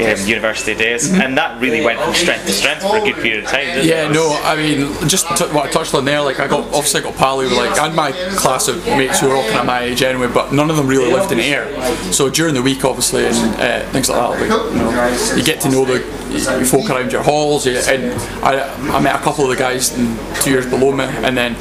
um, 0.00 0.26
university 0.26 0.74
days, 0.78 1.12
and 1.12 1.36
that 1.36 1.60
really 1.60 1.84
went 1.84 2.00
from 2.00 2.14
strength 2.14 2.46
to 2.46 2.52
strength 2.52 2.82
for 2.82 2.96
a 2.96 3.00
good 3.00 3.16
period 3.16 3.44
of 3.44 3.50
time. 3.50 3.66
Didn't 3.66 3.86
Yeah, 3.86 4.08
no, 4.10 4.40
I 4.44 4.56
mean, 4.56 5.08
just 5.08 5.26
t- 5.36 5.44
what 5.46 5.66
I 5.66 5.70
touched 5.70 5.94
on 5.94 6.04
there, 6.04 6.20
like 6.22 6.40
I 6.40 6.46
got 6.48 6.64
obviously 6.74 7.00
I 7.00 7.04
got 7.04 7.16
pally 7.16 7.46
with 7.46 7.56
like 7.56 7.76
had 7.76 7.94
my 7.94 8.12
class 8.36 8.68
of 8.68 8.84
mates 8.86 9.20
who 9.20 9.28
were 9.28 9.34
all 9.36 9.44
kind 9.44 9.60
of 9.60 9.66
my 9.66 9.80
age 9.82 10.02
anyway, 10.02 10.28
but 10.32 10.52
none 10.52 10.70
of 10.70 10.76
them 10.76 10.86
really 10.86 11.12
lived 11.12 11.32
in 11.32 11.40
Ayr. 11.40 11.66
So 12.12 12.30
during 12.30 12.54
the 12.54 12.62
week, 12.62 12.84
obviously, 12.84 13.26
and 13.26 13.36
uh, 13.60 13.90
things 13.90 14.08
like 14.08 14.18
that, 14.18 14.30
like, 14.30 14.72
you 14.72 14.78
know, 14.78 15.36
you 15.36 15.44
get 15.44 15.60
to 15.62 15.70
know 15.70 15.84
the 15.84 16.18
you 16.28 16.64
folk 16.66 16.90
around 16.90 17.10
your 17.10 17.22
halls, 17.22 17.66
you, 17.66 17.72
and 17.76 18.12
I, 18.44 18.68
I 18.94 19.00
met 19.00 19.14
a 19.16 19.18
couple 19.18 19.44
of 19.44 19.50
the 19.50 19.56
guys 19.56 19.90
two 20.42 20.50
years 20.50 20.66
below 20.66 20.92
me, 20.92 21.04
and 21.04 21.36
then 21.36 21.56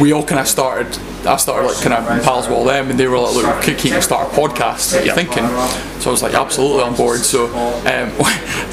we 0.00 0.12
all 0.12 0.24
kind 0.24 0.40
of 0.40 0.46
started. 0.48 0.98
I 1.26 1.36
started 1.36 1.66
like 1.66 1.76
kind 1.82 1.94
of 1.94 2.22
pals 2.22 2.46
with 2.46 2.56
all 2.56 2.64
them, 2.64 2.90
and 2.90 2.98
they 2.98 3.06
were 3.06 3.18
like, 3.18 3.34
"Look, 3.34 3.62
can 3.62 3.76
can 3.76 3.92
you 3.94 4.00
start 4.02 4.32
a 4.32 4.36
podcast?" 4.36 4.92
What 4.94 5.02
are 5.02 5.06
you 5.06 5.14
thinking? 5.14 5.44
So 6.00 6.10
I 6.10 6.12
was 6.12 6.22
like, 6.22 6.34
"Absolutely 6.34 6.82
on 6.82 6.94
board." 6.94 7.20
So 7.20 7.46
um, 7.46 8.12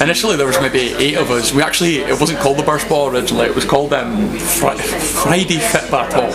initially 0.00 0.36
there 0.36 0.46
was 0.46 0.60
maybe 0.60 0.94
eight 0.94 1.16
of 1.16 1.30
us. 1.30 1.52
We 1.52 1.62
actually 1.62 1.96
it 1.98 2.18
wasn't 2.20 2.38
called 2.38 2.58
the 2.58 2.62
Burst 2.62 2.88
Ball 2.88 3.08
originally. 3.08 3.46
It 3.46 3.54
was 3.54 3.64
called 3.64 3.92
um, 3.92 4.30
Fri- 4.38 4.76
Friday 4.78 5.58
Fitba 5.58 6.08
Talk. 6.10 6.32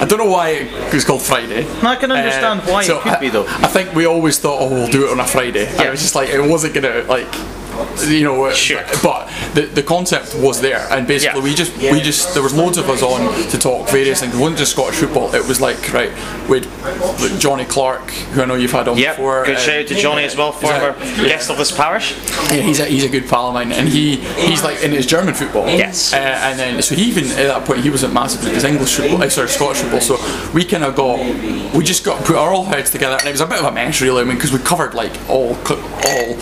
I 0.00 0.06
don't 0.06 0.18
know 0.18 0.30
why 0.30 0.50
it 0.50 0.94
was 0.94 1.04
called 1.04 1.22
Friday. 1.22 1.66
I 1.82 1.96
can 1.96 2.12
understand 2.12 2.60
why 2.62 2.82
it 2.84 2.86
could 2.86 3.12
I, 3.12 3.20
be, 3.20 3.28
though. 3.28 3.46
I 3.46 3.68
think 3.68 3.94
we 3.94 4.06
always 4.06 4.38
thought, 4.38 4.60
"Oh, 4.60 4.70
we'll 4.70 4.90
do 4.90 5.06
it 5.06 5.10
on 5.10 5.20
a 5.20 5.26
Friday." 5.26 5.66
And 5.66 5.80
it 5.80 5.90
was 5.90 6.00
just 6.00 6.14
like 6.14 6.28
it 6.28 6.40
wasn't 6.40 6.74
gonna 6.74 7.02
like. 7.08 7.32
You 8.06 8.24
know, 8.24 8.50
Sure. 8.52 8.82
but 9.02 9.28
the, 9.54 9.62
the 9.62 9.82
concept 9.82 10.34
was 10.36 10.60
there, 10.60 10.86
and 10.90 11.06
basically 11.06 11.40
Yeah. 11.40 11.44
we 11.44 11.54
just 11.54 11.76
we 11.78 12.00
just 12.00 12.34
there 12.34 12.42
was 12.42 12.54
loads 12.54 12.78
of 12.78 12.88
us 12.90 13.02
on 13.02 13.20
to 13.50 13.58
talk 13.58 13.88
various 13.90 14.20
things. 14.20 14.34
It 14.34 14.38
wasn't 14.38 14.58
just 14.58 14.72
Scottish 14.72 14.96
football. 14.98 15.34
It 15.34 15.46
was 15.46 15.60
like 15.60 15.92
right 15.92 16.10
with 16.48 16.64
Johnny 17.40 17.64
Clark, 17.64 18.10
who 18.32 18.42
I 18.42 18.44
know 18.46 18.54
you've 18.54 18.72
had 18.72 18.88
on 18.88 18.98
Yep. 18.98 19.16
before. 19.16 19.44
Good 19.44 19.56
uh, 19.56 19.60
shout 19.60 19.80
out 19.82 19.86
to 19.88 19.94
Johnny 19.94 20.24
as 20.24 20.36
well, 20.36 20.52
he's 20.52 20.62
a- 20.70 20.92
former 20.94 21.28
guest 21.28 21.50
of 21.50 21.56
this 21.58 21.72
parish. 21.72 22.14
yeah, 22.50 22.56
he's 22.62 22.80
a, 22.80 22.84
he's 22.86 23.04
a 23.04 23.08
good 23.08 23.28
pal 23.28 23.48
of 23.48 23.54
mine, 23.54 23.72
and 23.72 23.88
he 23.88 24.16
he's 24.16 24.62
like 24.62 24.82
in 24.82 24.90
his 24.92 25.06
German 25.06 25.34
football. 25.34 25.66
Yes. 25.68 26.12
Uh, 26.12 26.16
and 26.16 26.58
then 26.58 26.82
so 26.82 26.94
he 26.94 27.04
even 27.04 27.24
at 27.32 27.46
that 27.48 27.64
point 27.64 27.80
he 27.80 27.90
wasn't 27.90 28.12
massive 28.12 28.44
in 28.46 28.54
his 28.54 28.64
English 28.64 28.94
football, 28.96 29.22
uh, 29.22 29.28
sorry 29.28 29.48
Scottish 29.48 29.82
football. 29.82 30.00
So 30.00 30.18
we 30.52 30.64
kind 30.64 30.84
of 30.84 30.94
got 30.96 31.18
we 31.74 31.84
just 31.84 32.04
got 32.04 32.24
put 32.24 32.36
our 32.36 32.52
all 32.52 32.64
heads 32.64 32.90
together, 32.90 33.16
and 33.18 33.28
it 33.28 33.32
was 33.32 33.40
a 33.40 33.46
bit 33.46 33.58
of 33.58 33.64
a 33.64 33.72
mess 33.72 34.00
really. 34.00 34.22
I 34.22 34.24
mean, 34.24 34.36
because 34.36 34.52
we 34.52 34.58
covered 34.58 34.94
like 34.94 35.12
all 35.28 35.56
all 36.04 36.36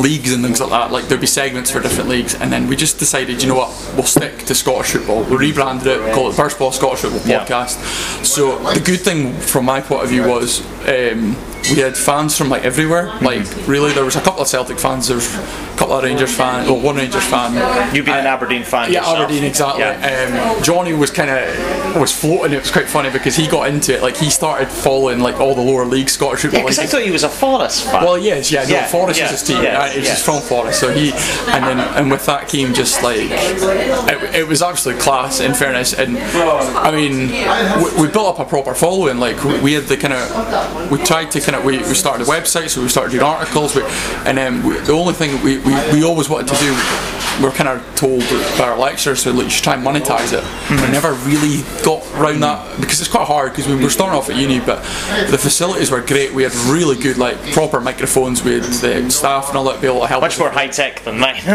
leagues 0.00 0.32
in 0.32 0.42
the 0.42 0.49
things 0.50 0.60
like 0.60 0.70
that. 0.70 0.90
Like 0.92 1.06
there'd 1.08 1.20
be 1.20 1.26
segments 1.26 1.70
for 1.70 1.80
different 1.80 2.08
leagues, 2.08 2.34
and 2.34 2.52
then 2.52 2.66
we 2.66 2.76
just 2.76 2.98
decided, 2.98 3.42
you 3.42 3.48
know 3.48 3.54
what, 3.54 3.70
we'll 3.94 4.04
stick 4.06 4.38
to 4.46 4.54
Scottish 4.54 4.92
football. 4.92 5.22
We 5.24 5.36
rebranded 5.36 5.86
it, 5.86 6.14
call 6.14 6.28
it 6.30 6.34
First 6.34 6.58
Ball 6.58 6.72
Scottish 6.72 7.00
Football 7.00 7.22
Yeah. 7.26 7.44
Podcast. 7.46 8.24
So 8.24 8.58
the 8.72 8.80
good 8.80 9.00
thing 9.00 9.32
from 9.38 9.64
my 9.64 9.80
point 9.80 10.02
of 10.04 10.08
view 10.10 10.26
was. 10.28 10.60
Um, 10.88 11.36
we 11.70 11.76
had 11.80 11.96
fans 11.96 12.36
from 12.36 12.48
like 12.48 12.64
everywhere. 12.64 13.06
Like 13.20 13.46
really, 13.66 13.92
there 13.92 14.04
was 14.04 14.16
a 14.16 14.20
couple 14.20 14.42
of 14.42 14.48
Celtic 14.48 14.78
fans. 14.78 15.08
There 15.08 15.16
was 15.16 15.34
a 15.34 15.76
couple 15.76 15.92
of 15.94 16.04
Rangers 16.04 16.34
fans. 16.34 16.68
Well, 16.68 16.80
one 16.80 16.96
Rangers 16.96 17.24
fan. 17.24 17.54
You've 17.94 18.06
been 18.06 18.18
an 18.18 18.26
Aberdeen 18.26 18.64
fan 18.64 18.92
Yeah, 18.92 19.00
yourself. 19.00 19.18
Aberdeen 19.18 19.44
exactly. 19.44 19.80
Yeah. 19.82 20.54
Um, 20.56 20.62
Johnny 20.62 20.92
was 20.94 21.10
kind 21.10 21.30
of 21.30 21.96
was 22.00 22.12
floating. 22.12 22.52
It 22.54 22.60
was 22.60 22.70
quite 22.70 22.88
funny 22.88 23.10
because 23.10 23.36
he 23.36 23.46
got 23.46 23.68
into 23.68 23.94
it. 23.94 24.02
Like 24.02 24.16
he 24.16 24.30
started 24.30 24.68
following 24.68 25.20
like 25.20 25.36
all 25.40 25.54
the 25.54 25.60
lower 25.62 25.84
league 25.84 26.08
Scottish 26.08 26.42
football. 26.42 26.62
Because 26.62 26.78
I 26.78 26.86
thought 26.86 27.02
he 27.02 27.10
was 27.10 27.24
a 27.24 27.28
Forest 27.28 27.84
fan. 27.84 28.04
Well, 28.04 28.18
yes, 28.18 28.50
yeah, 28.50 28.62
no, 28.64 28.68
Yeah, 28.70 28.86
Forest 28.86 29.18
yeah, 29.20 29.24
is 29.26 29.30
his 29.32 29.42
team. 29.42 29.62
yeah, 29.62 29.80
uh, 29.80 29.86
it's 29.86 29.96
yeah. 29.96 30.02
just 30.02 30.24
from 30.24 30.40
Forest. 30.40 30.80
So 30.80 30.92
he, 30.92 31.12
and 31.48 31.64
then 31.64 31.78
and 31.80 32.10
with 32.10 32.24
that 32.26 32.48
came 32.48 32.72
just 32.74 33.02
like 33.02 33.18
it, 33.20 34.34
it 34.34 34.46
was 34.48 34.62
absolutely 34.62 35.02
class. 35.02 35.40
In 35.40 35.54
fairness, 35.54 35.94
and 35.94 36.18
I 36.18 36.90
mean, 36.90 37.28
we, 37.82 38.02
we 38.06 38.12
built 38.12 38.38
up 38.38 38.46
a 38.46 38.48
proper 38.48 38.74
following. 38.74 39.18
Like 39.18 39.42
we, 39.44 39.60
we 39.60 39.72
had 39.72 39.84
the 39.84 39.96
kind 39.96 40.14
of 40.14 40.90
we 40.90 40.98
tried 41.04 41.30
to 41.32 41.40
kind 41.50 41.60
of 41.60 41.66
we, 41.66 41.78
we 41.78 41.94
started 41.94 42.26
a 42.26 42.30
website, 42.30 42.68
so 42.68 42.80
we 42.80 42.88
started 42.88 43.10
doing 43.10 43.24
articles. 43.24 43.74
We, 43.74 43.82
and 44.24 44.38
then 44.38 44.62
we, 44.62 44.78
the 44.78 44.92
only 44.92 45.14
thing 45.14 45.42
we, 45.42 45.58
we, 45.58 45.74
we 45.92 46.04
always 46.04 46.28
wanted 46.28 46.48
to 46.54 46.60
do. 46.60 46.76
We 47.38 47.46
were 47.46 47.52
kind 47.52 47.68
of 47.68 47.80
told 47.96 48.20
by 48.58 48.68
our 48.68 48.78
lecturers 48.78 49.22
so 49.22 49.32
like, 49.32 49.44
you 49.44 49.50
should 49.50 49.64
try 49.64 49.74
and 49.74 49.84
monetize 49.84 50.32
it. 50.32 50.44
Mm-hmm. 50.44 50.84
We 50.84 50.92
never 50.92 51.12
really 51.24 51.62
got 51.82 52.04
around 52.14 52.40
that 52.40 52.58
mm-hmm. 52.58 52.82
because 52.82 53.00
it's 53.00 53.08
quite 53.08 53.26
hard 53.26 53.52
because 53.52 53.66
we 53.66 53.82
were 53.82 53.88
starting 53.88 54.18
off 54.18 54.28
at 54.28 54.36
uni, 54.36 54.60
but 54.60 54.76
the 55.30 55.38
facilities 55.38 55.90
were 55.90 56.02
great. 56.02 56.34
We 56.34 56.42
had 56.42 56.54
really 56.70 57.00
good 57.00 57.16
like 57.16 57.38
proper 57.52 57.80
microphones. 57.80 58.44
We 58.44 58.54
had 58.54 58.64
the 58.64 59.10
staff 59.10 59.48
and 59.48 59.56
all 59.56 59.64
that 59.64 59.76
to 59.76 59.80
be 59.80 59.86
able 59.86 60.00
to 60.00 60.06
help. 60.06 60.20
Much 60.20 60.38
more 60.38 60.50
high 60.50 60.68
tech 60.68 61.02
than 61.02 61.18
mine. 61.18 61.36
you 61.44 61.50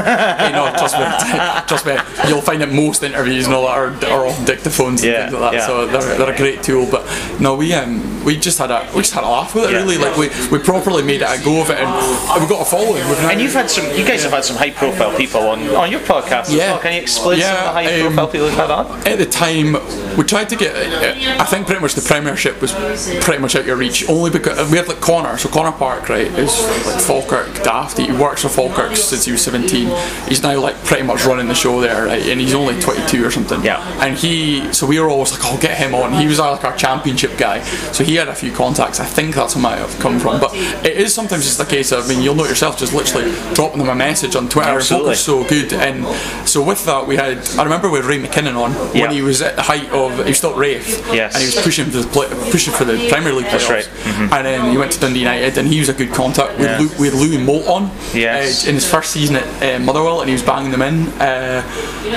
know, 0.55 0.73
trust 0.75 0.97
me, 0.97 1.05
trust 1.67 1.85
me. 1.85 1.97
You'll 2.27 2.41
find 2.41 2.61
that 2.61 2.71
most 2.71 3.03
interviews 3.03 3.45
and 3.45 3.53
all 3.53 3.67
that 3.67 3.77
are, 3.77 4.11
are 4.11 4.25
on 4.25 4.33
dictaphones 4.45 5.03
and 5.03 5.03
Yeah, 5.03 5.29
things 5.29 5.39
like 5.39 5.51
that. 5.51 5.53
yeah. 5.53 5.67
So 5.67 5.85
they're, 5.85 6.17
they're 6.17 6.33
a 6.33 6.37
great 6.37 6.63
tool. 6.63 6.87
But 6.89 7.05
no, 7.39 7.55
we 7.55 7.73
um 7.73 8.23
we 8.25 8.37
just 8.37 8.57
had 8.57 8.71
a 8.71 8.89
we 8.95 9.01
just 9.01 9.13
had 9.13 9.23
a 9.23 9.29
laugh 9.29 9.53
with 9.53 9.65
it. 9.65 9.71
Yeah. 9.71 9.77
Really, 9.77 9.84
like 9.97 10.17
we, 10.17 10.29
we 10.51 10.57
properly 10.63 11.03
made 11.03 11.21
it 11.21 11.29
a 11.29 11.43
go 11.43 11.61
of 11.61 11.69
it, 11.69 11.77
and 11.77 12.41
we 12.41 12.47
got 12.49 12.61
a 12.61 12.65
following. 12.65 13.01
And 13.31 13.39
you've 13.41 13.53
had 13.53 13.69
some. 13.69 13.85
You 13.97 14.05
guys 14.05 14.23
have 14.23 14.31
had 14.33 14.43
some 14.43 14.55
high 14.57 14.71
profile 14.71 15.15
people 15.15 15.41
on 15.41 15.59
on 15.75 15.91
your 15.91 16.01
podcast. 16.01 16.47
as 16.49 16.53
Yeah. 16.55 16.71
well. 16.71 16.79
Can 16.81 16.93
you 16.93 17.01
explain 17.01 17.39
some 17.41 17.55
of 17.57 17.63
the 17.63 17.71
high 17.71 17.95
um, 18.01 18.07
profile 18.07 18.27
people 18.27 18.47
you've 18.47 18.55
had 18.57 18.71
on? 18.71 18.85
at 19.07 19.17
the 19.17 19.25
time 19.25 19.73
we 20.17 20.23
tried 20.23 20.49
to 20.49 20.55
get 20.55 20.73
uh, 20.75 21.41
I 21.41 21.45
think 21.45 21.67
pretty 21.67 21.81
much 21.81 21.93
the 21.93 22.01
premiership 22.01 22.59
was 22.61 22.73
pretty 23.21 23.39
much 23.39 23.55
out 23.55 23.65
your 23.65 23.75
reach 23.75 24.07
only 24.09 24.31
because 24.31 24.69
we 24.71 24.77
had 24.77 24.87
like 24.87 24.99
Connor 25.01 25.37
so 25.37 25.49
Connor 25.49 25.71
Park 25.73 26.09
right 26.09 26.27
is 26.27 26.61
like 26.85 27.01
Falkirk 27.01 27.53
daft 27.63 27.97
he 27.97 28.11
works 28.11 28.41
for 28.41 28.49
Falkirk 28.49 28.95
since 28.95 29.25
he 29.25 29.31
was 29.31 29.41
17 29.41 29.89
he's 30.27 30.41
now 30.41 30.59
like 30.59 30.75
pretty 30.85 31.03
much 31.03 31.25
running 31.25 31.47
the 31.47 31.53
show 31.55 31.79
there 31.81 32.05
right 32.05 32.21
and 32.25 32.39
he's 32.41 32.53
only 32.53 32.79
22 32.81 33.25
or 33.25 33.31
something 33.31 33.63
Yeah. 33.63 33.81
and 34.03 34.17
he 34.17 34.71
so 34.73 34.85
we 34.87 34.99
were 34.99 35.09
always 35.09 35.31
like 35.31 35.43
I'll 35.45 35.59
get 35.59 35.77
him 35.77 35.93
on 35.93 36.13
he 36.13 36.27
was 36.27 36.39
our, 36.39 36.53
like 36.53 36.63
our 36.63 36.75
championship 36.75 37.37
guy 37.37 37.61
so 37.91 38.03
he 38.03 38.15
had 38.15 38.27
a 38.27 38.35
few 38.35 38.51
contacts 38.51 38.99
I 38.99 39.05
think 39.05 39.35
that's 39.35 39.55
where 39.55 39.63
might 39.75 39.89
have 39.89 39.99
come 39.99 40.19
from 40.19 40.39
but 40.39 40.53
it 40.85 40.97
is 40.97 41.13
sometimes 41.13 41.43
just 41.43 41.59
a 41.59 41.65
case 41.65 41.91
of 41.91 42.05
I 42.05 42.07
mean 42.07 42.21
you'll 42.23 42.35
know 42.35 42.45
yourself 42.45 42.77
just 42.77 42.93
literally 42.93 43.31
dropping 43.53 43.79
them 43.79 43.89
a 43.89 43.95
message 43.95 44.35
on 44.35 44.47
Twitter 44.47 44.69
Absolutely. 44.69 45.09
and 45.11 45.17
so 45.19 45.43
good 45.47 45.73
and 45.73 46.05
so 46.47 46.63
with 46.63 46.85
that 46.85 47.05
we 47.07 47.15
had 47.17 47.37
I 47.59 47.63
remember 47.63 47.89
we 47.89 47.99
had 47.99 48.05
Ray 48.05 48.19
McKinnon 48.19 48.55
on 48.55 48.71
Yeah. 48.95 49.03
when 49.03 49.11
he 49.11 49.21
was 49.21 49.41
at 49.41 49.55
the 49.55 49.61
height 49.63 49.89
of 49.91 50.15
he 50.17 50.31
was 50.31 50.37
still 50.37 50.55
Raith 50.55 50.89
Yes. 51.13 51.33
and 51.35 51.41
he 51.43 51.47
was 51.47 51.55
pushing 51.63 51.85
for 51.85 51.97
the 51.97 52.07
play, 52.07 52.27
pushing 52.51 52.73
for 52.73 52.85
the 52.85 52.97
Premier 53.09 53.33
League 53.33 53.47
playoffs 53.47 53.67
That's 53.67 53.87
right. 53.87 54.31
and 54.35 54.45
then 54.45 54.71
he 54.71 54.77
went 54.77 54.91
to 54.93 54.99
Dundee 54.99 55.19
United 55.19 55.57
and 55.57 55.67
he 55.67 55.79
was 55.79 55.89
a 55.89 55.93
good 55.93 56.11
contact 56.13 56.57
we, 56.57 56.65
Yeah. 56.65 56.77
had, 56.77 56.81
Lou, 56.81 56.89
we 56.99 57.07
had 57.09 57.15
Louis 57.19 57.37
Moult 57.37 57.67
on 57.67 57.91
Yes. 58.13 58.65
uh, 58.65 58.69
in 58.69 58.75
his 58.75 58.89
first 58.89 59.11
season 59.11 59.35
at 59.37 59.47
uh, 59.63 59.79
Motherwell 59.83 60.21
and 60.21 60.29
he 60.29 60.33
was 60.33 60.43
banging 60.43 60.71
them 60.71 60.81
in 60.81 61.07
uh, 61.19 61.61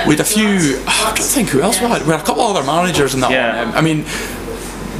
we 0.07 0.15
had 0.15 0.21
a 0.21 0.25
few 0.25 0.81
I 0.87 1.13
don't 1.17 1.27
think 1.37 1.49
who 1.49 1.61
else 1.61 1.81
we 1.81 1.87
had 1.89 2.03
we 2.03 2.13
had 2.13 2.21
a 2.21 2.25
couple 2.25 2.43
other 2.45 2.63
managers 2.65 3.15
in 3.15 3.21
that 3.21 3.31
Yeah. 3.31 3.59
one 3.65 3.69
um, 3.69 3.75
I 3.75 3.81
mean 3.81 4.05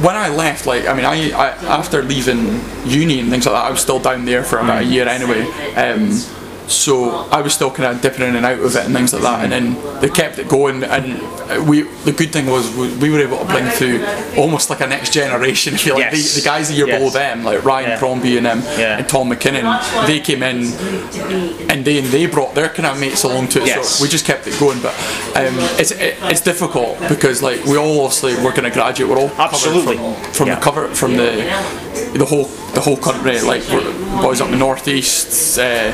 when 0.01 0.15
I 0.15 0.29
left, 0.29 0.65
like 0.65 0.87
I 0.87 0.93
mean, 0.93 1.05
I, 1.05 1.31
I 1.31 1.47
after 1.65 2.01
leaving 2.01 2.61
uni 2.85 3.19
and 3.19 3.29
things 3.29 3.45
like 3.45 3.55
that, 3.55 3.65
I 3.65 3.71
was 3.71 3.81
still 3.81 3.99
down 3.99 4.25
there 4.25 4.43
for 4.43 4.59
about 4.59 4.83
a 4.83 4.85
year 4.85 5.07
anyway. 5.07 5.41
Um, 5.75 6.11
so 6.69 7.09
I 7.31 7.41
was 7.41 7.53
still 7.53 7.71
kind 7.71 7.93
of 7.95 8.01
dipping 8.01 8.21
in 8.27 8.35
and 8.35 8.45
out 8.45 8.59
of 8.59 8.75
it 8.75 8.85
and 8.85 8.93
things 8.93 9.11
like 9.13 9.21
that, 9.23 9.43
and 9.43 9.51
then 9.51 9.99
they 10.01 10.09
kept 10.09 10.37
it 10.39 10.47
going. 10.47 10.83
And 10.83 11.19
we, 11.67 11.81
the 12.05 12.11
good 12.11 12.31
thing 12.31 12.45
was 12.47 12.73
we, 12.75 12.95
we 12.97 13.09
were 13.09 13.19
able 13.19 13.39
to 13.39 13.45
bring 13.45 13.65
through 13.69 14.05
almost 14.41 14.69
like 14.69 14.81
a 14.81 14.87
next 14.87 15.13
generation. 15.13 15.73
If 15.73 15.85
you 15.85 15.93
like, 15.95 16.11
Yes. 16.11 16.33
the, 16.35 16.41
the 16.41 16.45
guys 16.45 16.69
a 16.69 16.73
year 16.73 16.87
Yes. 16.87 16.99
below 16.99 17.09
them, 17.09 17.43
like 17.43 17.63
Ryan 17.65 17.89
Yeah. 17.89 17.99
Crombie 17.99 18.37
and 18.37 18.47
um, 18.47 18.61
Yeah. 18.77 18.97
and 18.99 19.09
Tom 19.09 19.29
McKinnon, 19.31 20.05
they 20.07 20.19
came 20.19 20.43
in 20.43 20.57
and 21.69 21.83
they 21.85 21.97
and 21.99 22.07
they 22.07 22.25
brought 22.27 22.55
their 22.55 22.69
kind 22.69 22.85
of 22.85 22.99
mates 22.99 23.23
along 23.23 23.47
to 23.49 23.61
it. 23.61 23.67
Yes. 23.67 23.89
So 23.95 24.03
we 24.03 24.09
just 24.09 24.25
kept 24.25 24.47
it 24.47 24.57
going. 24.59 24.79
But 24.81 24.93
um, 25.35 25.55
it's 25.79 25.91
it, 25.91 26.17
it's 26.23 26.41
difficult 26.41 26.99
because 27.09 27.41
like 27.41 27.63
we 27.65 27.77
all 27.77 28.01
obviously 28.05 28.35
we're 28.35 28.51
going 28.51 28.63
to 28.63 28.71
graduate. 28.71 29.09
We're 29.09 29.17
all 29.19 29.31
Absolutely. 29.37 29.97
from, 29.97 30.33
from 30.33 30.47
Yeah. 30.47 30.55
the 30.55 30.61
cover 30.61 30.87
from 30.95 31.17
the 31.17 31.29
the 32.13 32.25
whole 32.25 32.45
the 32.79 32.85
whole 32.85 32.97
country. 32.97 33.41
Like 33.41 33.67
boys 34.21 34.39
up 34.41 34.47
in 34.47 34.53
the 34.53 34.57
northeast, 34.57 35.59
uh, 35.59 35.91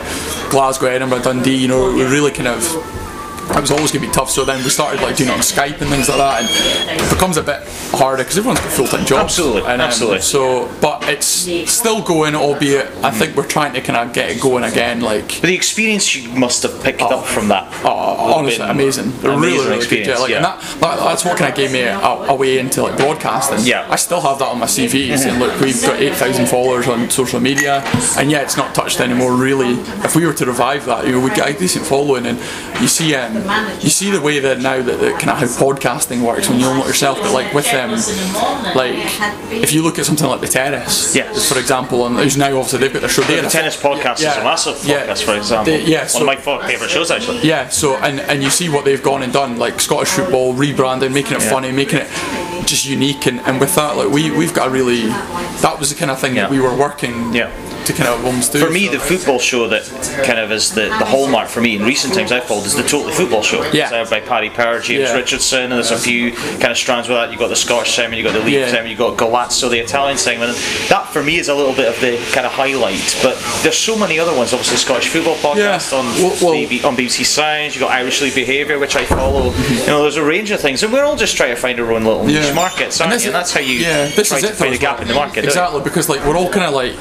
Glasgow, 0.49 0.87
Edinburgh, 0.87 1.23
Dundee. 1.23 1.57
You 1.57 1.67
know, 1.67 1.93
we 1.93 2.03
really 2.03 2.31
kind 2.31 2.47
of. 2.47 3.04
It 3.49 3.61
was 3.61 3.71
always 3.71 3.91
going 3.91 4.03
to 4.03 4.07
be 4.07 4.13
tough, 4.13 4.29
so 4.29 4.45
then 4.45 4.63
we 4.63 4.69
started 4.69 5.01
like 5.01 5.15
doing 5.15 5.29
it 5.29 5.33
on 5.33 5.39
Skype 5.39 5.81
and 5.81 5.89
things 5.89 6.09
like 6.09 6.17
that, 6.17 6.43
and 6.89 7.01
it 7.01 7.09
becomes 7.09 7.37
a 7.37 7.43
bit 7.43 7.61
harder 7.91 8.23
because 8.23 8.37
everyone's 8.37 8.59
got 8.59 8.71
full 8.71 8.87
time 8.87 9.05
jobs. 9.05 9.23
Absolutely, 9.23 9.61
and, 9.61 9.81
um, 9.81 9.87
absolutely. 9.87 10.21
So, 10.21 10.71
but 10.81 11.07
it's 11.07 11.27
still 11.71 12.01
going, 12.01 12.35
albeit 12.35 12.87
I 13.03 13.11
think 13.11 13.35
we're 13.35 13.47
trying 13.47 13.73
to 13.73 13.81
kind 13.81 13.97
of 13.97 14.13
get 14.13 14.29
it 14.31 14.41
going 14.41 14.63
again. 14.63 15.01
Like 15.01 15.27
But 15.27 15.47
the 15.47 15.55
experience 15.55 16.15
you 16.15 16.29
must 16.29 16.63
have 16.63 16.83
picked 16.83 17.01
up 17.01 17.25
from 17.25 17.47
that. 17.49 17.71
Oh, 17.85 18.35
honestly, 18.35 18.59
been 18.59 18.69
amazing. 18.69 19.05
Amazing 19.05 19.39
really, 19.39 19.57
really 19.57 19.65
good. 19.69 19.77
experience, 19.77 20.07
Yeah, 20.07 20.17
like, 20.17 20.29
yeah. 20.31 20.35
And 20.37 20.45
that, 20.45 20.61
that, 20.81 20.99
that's 20.99 21.25
what 21.25 21.37
kind 21.37 21.51
of 21.51 21.57
gave 21.57 21.71
me 21.71 21.81
a, 21.81 21.97
a 21.99 22.35
way 22.35 22.59
into 22.59 22.83
like 22.83 22.97
broadcasting. 22.97 23.59
Yeah. 23.65 23.87
I 23.89 23.95
still 23.95 24.21
have 24.21 24.39
that 24.39 24.47
on 24.47 24.59
my 24.59 24.65
CV. 24.65 25.15
Saying, 25.17 25.39
look, 25.39 25.59
we've 25.59 25.79
got 25.81 25.99
8,000 25.99 26.47
followers 26.47 26.87
on 26.87 27.09
social 27.09 27.39
media, 27.39 27.81
and 28.17 28.29
yeah, 28.29 28.41
it's 28.41 28.57
not 28.57 28.75
touched 28.75 28.99
anymore. 28.99 29.35
Really, 29.35 29.73
if 30.03 30.15
we 30.15 30.25
were 30.25 30.33
to 30.33 30.45
revive 30.45 30.85
that, 30.85 31.05
you 31.05 31.13
know, 31.13 31.19
we'd 31.19 31.33
get 31.33 31.49
a 31.49 31.57
decent 31.57 31.85
following. 31.85 32.25
And 32.25 32.37
you 32.81 32.87
see, 32.87 33.15
um, 33.15 33.34
you 33.81 33.89
see 33.89 34.11
the 34.11 34.21
way 34.21 34.39
that 34.39 34.59
now 34.59 34.81
that, 34.81 34.99
that 34.99 35.19
kind 35.19 35.29
of 35.31 35.37
how 35.37 35.45
podcasting 35.73 36.21
works 36.21 36.49
when 36.49 36.59
you 36.59 36.65
own 36.67 36.79
it 36.81 36.87
yourself. 36.87 37.19
But 37.19 37.31
like 37.33 37.53
with 37.53 37.65
them, 37.65 37.91
like 38.75 38.95
if 39.51 39.73
you 39.73 39.81
look 39.83 39.99
at 39.99 40.05
something 40.05 40.27
like 40.27 40.41
the 40.41 40.47
Terrace, 40.47 41.15
Yes. 41.15 41.51
for 41.51 41.59
example, 41.59 42.05
and 42.07 42.17
who's 42.17 42.37
now 42.37 42.47
obviously 42.57 42.79
they've 42.79 42.93
got 42.93 42.99
their 43.01 43.09
show. 43.09 43.21
They 43.23 43.39
The 43.41 43.49
tennis 43.49 43.75
podcast 43.81 44.19
is 44.19 44.25
a 44.25 44.43
massive 44.43 44.83
Yeah. 44.85 45.05
podcast, 45.07 45.23
for 45.23 45.35
example. 45.35 45.73
They- 45.73 45.83
yeah, 45.85 45.99
One 46.01 46.09
so- 46.09 46.19
of 46.21 46.25
my 46.25 46.35
fo- 46.35 46.61
favourite 46.61 46.91
shows, 46.91 47.11
actually. 47.11 47.41
yeah, 47.47 47.69
so 47.69 47.95
and 47.97 48.19
and 48.21 48.43
you 48.43 48.49
see 48.49 48.69
what 48.69 48.85
they've 48.85 49.01
gone 49.03 49.23
and 49.23 49.31
done, 49.33 49.57
like 49.57 49.79
Scottish 49.81 50.09
football, 50.09 50.53
rebranding, 50.53 51.11
making 51.11 51.37
it 51.37 51.43
Yeah. 51.43 51.49
funny, 51.49 51.71
making 51.71 51.99
it 51.99 52.07
just 52.65 52.85
unique, 52.85 53.25
and, 53.27 53.39
and 53.41 53.59
with 53.59 53.75
that, 53.75 53.97
like 53.97 54.09
we 54.09 54.31
we've 54.31 54.53
got 54.53 54.67
a 54.67 54.69
really 54.71 55.01
that 55.61 55.79
was 55.79 55.89
the 55.89 55.95
kind 55.95 56.11
of 56.11 56.19
thing 56.19 56.35
Yeah. 56.35 56.43
that 56.43 56.51
we 56.51 56.59
were 56.59 56.73
working 56.73 57.33
Yeah. 57.33 57.49
To 57.85 57.93
kind 57.93 58.09
of 58.09 58.51
do. 58.51 58.59
For 58.59 58.71
me, 58.71 58.87
the 58.87 58.99
football 58.99 59.37
show 59.39 59.67
that 59.67 59.83
kind 60.25 60.39
of 60.39 60.51
is 60.51 60.73
the, 60.73 60.85
the 60.99 61.05
hallmark 61.05 61.47
for 61.49 61.61
me 61.61 61.75
in 61.75 61.83
recent 61.83 62.13
times 62.15 62.31
I've 62.31 62.45
followed 62.45 62.65
is 62.65 62.75
the 62.75 62.81
Totally 62.83 63.13
Football 63.13 63.43
Show. 63.43 63.61
Yeah. 63.71 64.01
It's 64.01 64.09
by 64.09 64.21
Paddy 64.21 64.49
Power, 64.49 64.79
James 64.79 65.09
Yeah. 65.09 65.13
Richardson, 65.15 65.63
and 65.63 65.71
there's 65.73 65.91
a 65.91 65.97
few 65.97 66.31
kind 66.31 66.71
of 66.71 66.77
strands 66.77 67.07
with 67.07 67.17
that. 67.17 67.29
You've 67.31 67.39
got 67.39 67.49
the 67.49 67.55
Scottish 67.55 67.93
segment, 67.95 68.21
you've 68.21 68.31
got 68.31 68.37
the 68.39 68.43
League 68.45 68.55
Yeah. 68.55 68.65
segment, 68.69 68.89
you've 68.89 68.97
got 68.99 69.17
Golazzo, 69.17 69.69
the 69.69 69.79
Italian 69.79 70.17
segment. 70.17 70.51
And 70.51 70.89
that 70.89 71.09
for 71.13 71.21
me 71.21 71.37
is 71.37 71.47
a 71.49 71.53
little 71.55 71.73
bit 71.73 71.87
of 71.87 71.99
the 72.01 72.17
kind 72.33 72.45
of 72.47 72.51
highlight. 72.53 73.17
But 73.21 73.37
there's 73.61 73.77
so 73.77 73.95
many 73.95 74.17
other 74.19 74.35
ones. 74.35 74.51
Obviously, 74.53 74.77
Scottish 74.77 75.09
Football 75.09 75.35
Podcast 75.35 75.91
Yeah. 75.91 75.97
on, 75.99 76.05
Well- 76.21 76.37
well- 76.41 76.53
BB, 76.53 76.83
on 76.83 76.95
BBC 76.95 77.23
Science, 77.23 77.75
you've 77.75 77.81
got 77.83 77.91
Irish 77.91 78.21
League 78.21 78.33
Behaviour, 78.35 78.79
which 78.79 78.95
I 78.95 79.05
follow. 79.05 79.53
You 79.69 79.87
know, 79.87 80.01
there's 80.01 80.17
a 80.17 80.23
range 80.23 80.49
of 80.51 80.59
things. 80.59 80.81
And 80.81 80.91
we're 80.91 81.03
all 81.03 81.15
just 81.15 81.37
trying 81.37 81.53
to 81.53 81.55
find 81.61 81.79
our 81.79 81.91
own 81.91 82.03
little 82.03 82.23
niche 82.25 82.53
markets, 82.55 82.99
you? 82.99 83.05
And 83.05 83.13
that's 83.35 83.53
how 83.53 83.59
you 83.59 83.75
yeah, 83.79 84.07
this 84.07 84.29
try 84.29 84.37
is 84.37 84.43
to 84.43 84.49
it 84.49 84.55
find 84.55 84.73
a 84.73 84.77
gap 84.77 84.95
as 84.95 85.01
in 85.03 85.07
the 85.09 85.13
market. 85.13 85.43
Exactly, 85.45 85.81
because 85.81 86.09
like 86.09 86.25
we're 86.25 86.35
all 86.37 86.49
kind 86.49 86.65
of 86.65 86.73
like 86.73 86.93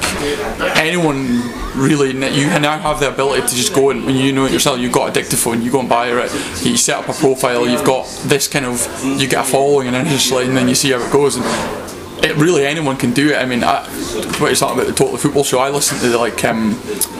anyone 0.75 1.41
really. 1.75 2.09
You 2.09 2.47
now 2.59 2.77
have 2.79 2.99
the 2.99 3.11
ability 3.11 3.47
to 3.47 3.55
just 3.55 3.73
go 3.73 3.89
and 3.89 4.09
you 4.11 4.31
know 4.31 4.45
it 4.45 4.51
yourself, 4.51 4.79
you've 4.79 4.91
got 4.91 5.09
a 5.09 5.13
dictaphone, 5.13 5.61
you 5.61 5.71
go 5.71 5.79
and 5.79 5.89
buy 5.89 6.09
it, 6.09 6.65
you 6.65 6.77
set 6.77 6.97
up 6.97 7.09
a 7.09 7.13
profile, 7.13 7.67
you've 7.67 7.83
got 7.83 8.05
this 8.25 8.47
kind 8.47 8.65
of, 8.65 8.87
you 9.03 9.27
get 9.27 9.45
a 9.45 9.49
following 9.49 9.87
and 9.87 10.07
initially, 10.07 10.45
and 10.45 10.55
then 10.55 10.67
you 10.67 10.75
see 10.75 10.91
how 10.91 10.99
it 10.99 11.11
goes. 11.11 11.37
And, 11.37 11.94
it 12.25 12.35
really 12.37 12.65
anyone 12.65 12.97
can 12.97 13.13
do 13.13 13.29
it. 13.29 13.35
I 13.37 13.45
mean, 13.45 13.63
I, 13.63 13.83
what 14.39 14.47
you're 14.47 14.55
talking 14.55 14.77
about 14.79 14.87
the 14.87 14.93
Total 14.93 15.17
Football 15.17 15.43
Show. 15.43 15.59
I 15.59 15.69
listen 15.69 15.97
to 15.99 16.09
the, 16.09 16.17
like 16.17 16.43
um, 16.43 16.71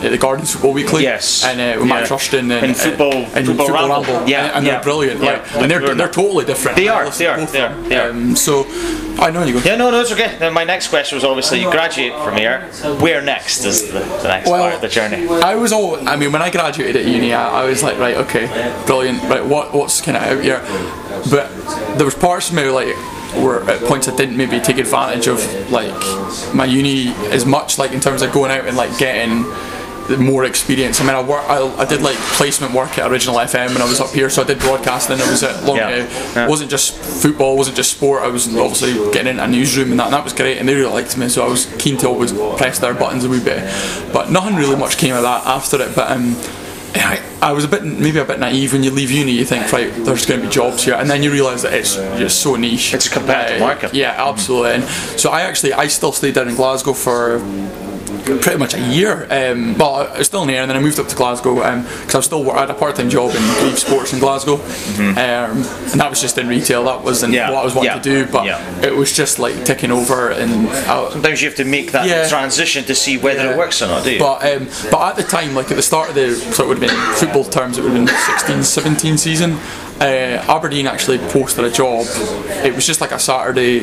the 0.01 0.17
Guardian's 0.19 0.51
Football 0.51 0.73
Weekly, 0.73 1.03
Yes. 1.03 1.43
and 1.45 1.59
uh, 1.61 1.79
with 1.79 1.87
Yeah. 1.89 1.95
Max 1.95 2.09
Rushden 2.09 2.39
and, 2.39 2.51
And 2.51 2.75
Football- 2.75 3.13
and 3.13 3.45
Football 3.45 3.71
Ramble. 3.71 4.27
Yeah, 4.27 4.45
and, 4.45 4.55
and 4.57 4.65
yeah. 4.65 4.73
they're 4.73 4.83
brilliant. 4.83 5.21
Yeah. 5.21 5.31
Like, 5.33 5.55
and 5.55 5.71
they're 5.71 5.79
They're- 5.79 5.95
they're 5.95 6.09
totally 6.11 6.45
different. 6.45 6.77
They 6.77 6.87
are. 6.87 7.09
they 7.09 7.27
are, 7.27 7.45
they 7.45 7.61
are, 7.61 7.81
they 7.83 7.97
are. 7.97 8.09
Um, 8.09 8.35
so 8.35 8.65
I 9.19 9.31
know 9.31 9.43
you 9.43 9.53
go. 9.53 9.59
Yeah, 9.59 9.75
no, 9.77 9.91
no, 9.91 10.01
it's 10.01 10.11
okay. 10.11 10.35
Then 10.39 10.53
my 10.53 10.63
next 10.63 10.89
question 10.89 11.15
was 11.15 11.23
obviously 11.23 11.61
you 11.61 11.69
graduate 11.71 12.13
from 12.23 12.35
here. 12.35 12.61
Where 12.99 13.21
next 13.21 13.63
is 13.65 13.91
the, 13.91 13.99
the 13.99 14.27
next 14.27 14.49
Well, 14.49 14.61
part 14.63 14.75
of 14.75 14.81
the 14.81 14.87
journey? 14.89 15.27
I 15.29 15.55
was 15.55 15.71
all. 15.71 15.95
I 16.07 16.15
mean, 16.15 16.31
when 16.31 16.41
I 16.41 16.49
graduated 16.49 16.95
at 16.97 17.05
uni, 17.05 17.33
I, 17.33 17.61
I 17.61 17.65
was 17.65 17.81
like, 17.83 17.97
right, 17.99 18.17
okay, 18.17 18.47
brilliant. 18.85 19.21
Right, 19.23 19.45
what 19.45 19.73
what's 19.73 20.01
kind 20.01 20.17
of 20.17 20.23
out 20.23 20.43
here? 20.43 20.59
But 21.29 21.49
there 21.97 22.05
was 22.05 22.15
parts 22.15 22.49
of 22.49 22.55
me 22.55 22.63
like 22.69 22.95
where 23.43 23.61
at 23.69 23.81
points 23.83 24.07
I 24.07 24.15
didn't 24.15 24.37
maybe 24.37 24.59
take 24.59 24.77
advantage 24.77 25.27
of 25.27 25.39
like 25.71 25.93
my 26.53 26.65
uni 26.65 27.09
as 27.31 27.45
much, 27.45 27.77
like 27.77 27.91
in 27.91 27.99
terms 27.99 28.21
of 28.21 28.31
going 28.31 28.51
out 28.51 28.65
and 28.65 28.77
like 28.77 28.97
getting 28.97 29.45
the 30.07 30.17
more 30.17 30.45
experience. 30.45 31.01
I 31.01 31.03
mean, 31.03 31.15
I, 31.15 31.23
work, 31.23 31.43
I, 31.49 31.61
I 31.77 31.85
did 31.85 32.01
like 32.01 32.17
placement 32.37 32.73
work 32.73 32.97
at 32.97 33.09
Original 33.09 33.37
FM 33.37 33.69
when 33.69 33.81
I 33.81 33.85
was 33.85 33.99
up 33.99 34.11
here, 34.11 34.29
so 34.29 34.43
I 34.43 34.45
did 34.45 34.59
broadcasting. 34.59 35.17
It 35.17 35.27
was 35.27 35.43
at 35.43 35.63
long. 35.63 35.77
Yeah. 35.77 35.89
Yeah. 36.35 36.45
It 36.45 36.49
wasn't 36.49 36.69
just 36.69 36.95
football, 36.95 37.57
wasn't 37.57 37.77
just 37.77 37.91
sport. 37.91 38.21
I 38.21 38.27
was 38.27 38.47
obviously 38.55 38.93
getting 39.11 39.31
into 39.31 39.43
a 39.43 39.47
newsroom 39.47 39.91
and 39.91 39.99
that, 39.99 40.05
and 40.05 40.13
that 40.13 40.23
was 40.23 40.33
great. 40.33 40.57
And 40.57 40.69
they 40.69 40.75
really 40.75 40.91
liked 40.91 41.17
me, 41.17 41.27
so 41.29 41.45
I 41.45 41.49
was 41.49 41.65
keen 41.79 41.97
to 41.97 42.07
always 42.07 42.33
press 42.57 42.79
their 42.79 42.93
buttons 42.93 43.25
a 43.25 43.29
wee 43.29 43.43
bit. 43.43 43.63
But 44.13 44.29
nothing 44.31 44.55
really 44.55 44.75
much 44.75 44.97
came 44.97 45.15
of 45.15 45.23
that 45.23 45.45
after 45.45 45.81
it. 45.81 45.95
But 45.95 46.11
um, 46.11 46.35
I, 46.95 47.21
I 47.41 47.51
was 47.51 47.63
a 47.63 47.67
bit 47.67 47.83
maybe 47.83 48.19
a 48.19 48.25
bit 48.25 48.39
naive 48.39 48.73
when 48.73 48.83
you 48.83 48.91
leave 48.91 49.11
uni. 49.11 49.31
You 49.31 49.45
think 49.45 49.71
right, 49.71 49.91
there's 50.05 50.25
going 50.25 50.41
to 50.41 50.47
be 50.47 50.51
jobs 50.51 50.83
here, 50.83 50.95
and 50.95 51.09
then 51.09 51.21
you 51.23 51.31
realise 51.31 51.61
that 51.63 51.73
it's 51.73 51.95
just 51.95 52.41
so 52.41 52.55
niche. 52.55 52.93
It's 52.93 53.07
a 53.07 53.09
competitive 53.09 53.61
Uh, 53.61 53.65
market. 53.65 53.93
Yeah, 53.93 54.15
absolutely. 54.17 54.71
And 54.75 54.83
so 55.19 55.29
I 55.31 55.41
actually 55.41 55.73
I 55.73 55.87
still 55.87 56.11
stayed 56.11 56.35
down 56.35 56.47
in 56.49 56.55
Glasgow 56.55 56.93
for 56.93 57.39
pretty 58.25 58.57
much 58.57 58.73
a 58.73 58.79
year. 58.79 59.27
Um, 59.29 59.77
well, 59.77 59.95
I 59.95 60.17
was 60.17 60.27
still 60.27 60.43
in 60.43 60.49
and 60.49 60.69
then 60.69 60.77
I 60.77 60.81
moved 60.81 60.99
up 60.99 61.07
to 61.07 61.15
Glasgow 61.15 61.55
because 61.55 62.15
I 62.15 62.17
was 62.17 62.25
still 62.25 62.49
I 62.51 62.61
had 62.61 62.69
a 62.69 62.73
part-time 62.73 63.09
job 63.09 63.31
in 63.31 63.41
Greaves 63.59 63.81
Sports 63.85 64.13
in 64.13 64.19
Glasgow, 64.19 64.55
um, 64.55 65.15
and 65.17 65.99
that 65.99 66.09
was 66.09 66.21
just 66.21 66.37
in 66.37 66.47
retail. 66.47 66.83
That 66.85 67.03
wasn't 67.03 67.25
Mm-hmm. 67.25 67.33
Yeah, 67.33 67.51
what 67.51 67.61
I 67.61 67.65
was 67.65 67.75
wanting 67.75 67.91
yeah, 67.91 67.99
to 67.99 68.25
do, 68.25 68.31
but 68.31 68.45
yeah. 68.45 68.85
it 68.85 68.95
was 68.95 69.11
just 69.11 69.39
like 69.39 69.65
ticking 69.65 69.91
over 69.91 70.31
and. 70.31 70.69
I, 70.69 71.09
Sometimes 71.09 71.41
you 71.41 71.47
have 71.49 71.57
to 71.57 71.65
make 71.65 71.91
that 71.91 72.29
transition 72.29 72.83
to 72.85 72.95
see 72.95 73.17
whether 73.17 73.51
it 73.51 73.57
works 73.57 73.81
or 73.81 73.87
not, 73.87 74.03
do 74.03 74.13
you? 74.13 74.19
But 74.19 74.45
um, 74.45 74.67
but 74.91 75.01
at 75.01 75.15
the 75.15 75.23
time, 75.23 75.55
like 75.55 75.71
at 75.71 75.77
the 75.77 75.83
start 75.83 76.09
of 76.09 76.15
the 76.15 76.35
so 76.35 76.63
it 76.63 76.67
would 76.67 76.77
have 76.81 76.89
been 76.89 77.15
football 77.15 77.43
terms, 77.43 77.77
it 77.77 77.83
would 77.83 77.93
have 77.93 78.05
been 78.05 78.15
16, 78.15 78.63
17 78.63 79.17
season. 79.17 79.53
Uh, 79.99 80.43
Aberdeen 80.47 80.87
actually 80.87 81.17
posted 81.17 81.65
a 81.65 81.71
job. 81.71 82.05
It 82.65 82.75
was 82.75 82.85
just 82.85 83.01
like 83.01 83.11
a 83.11 83.19
Saturday 83.19 83.79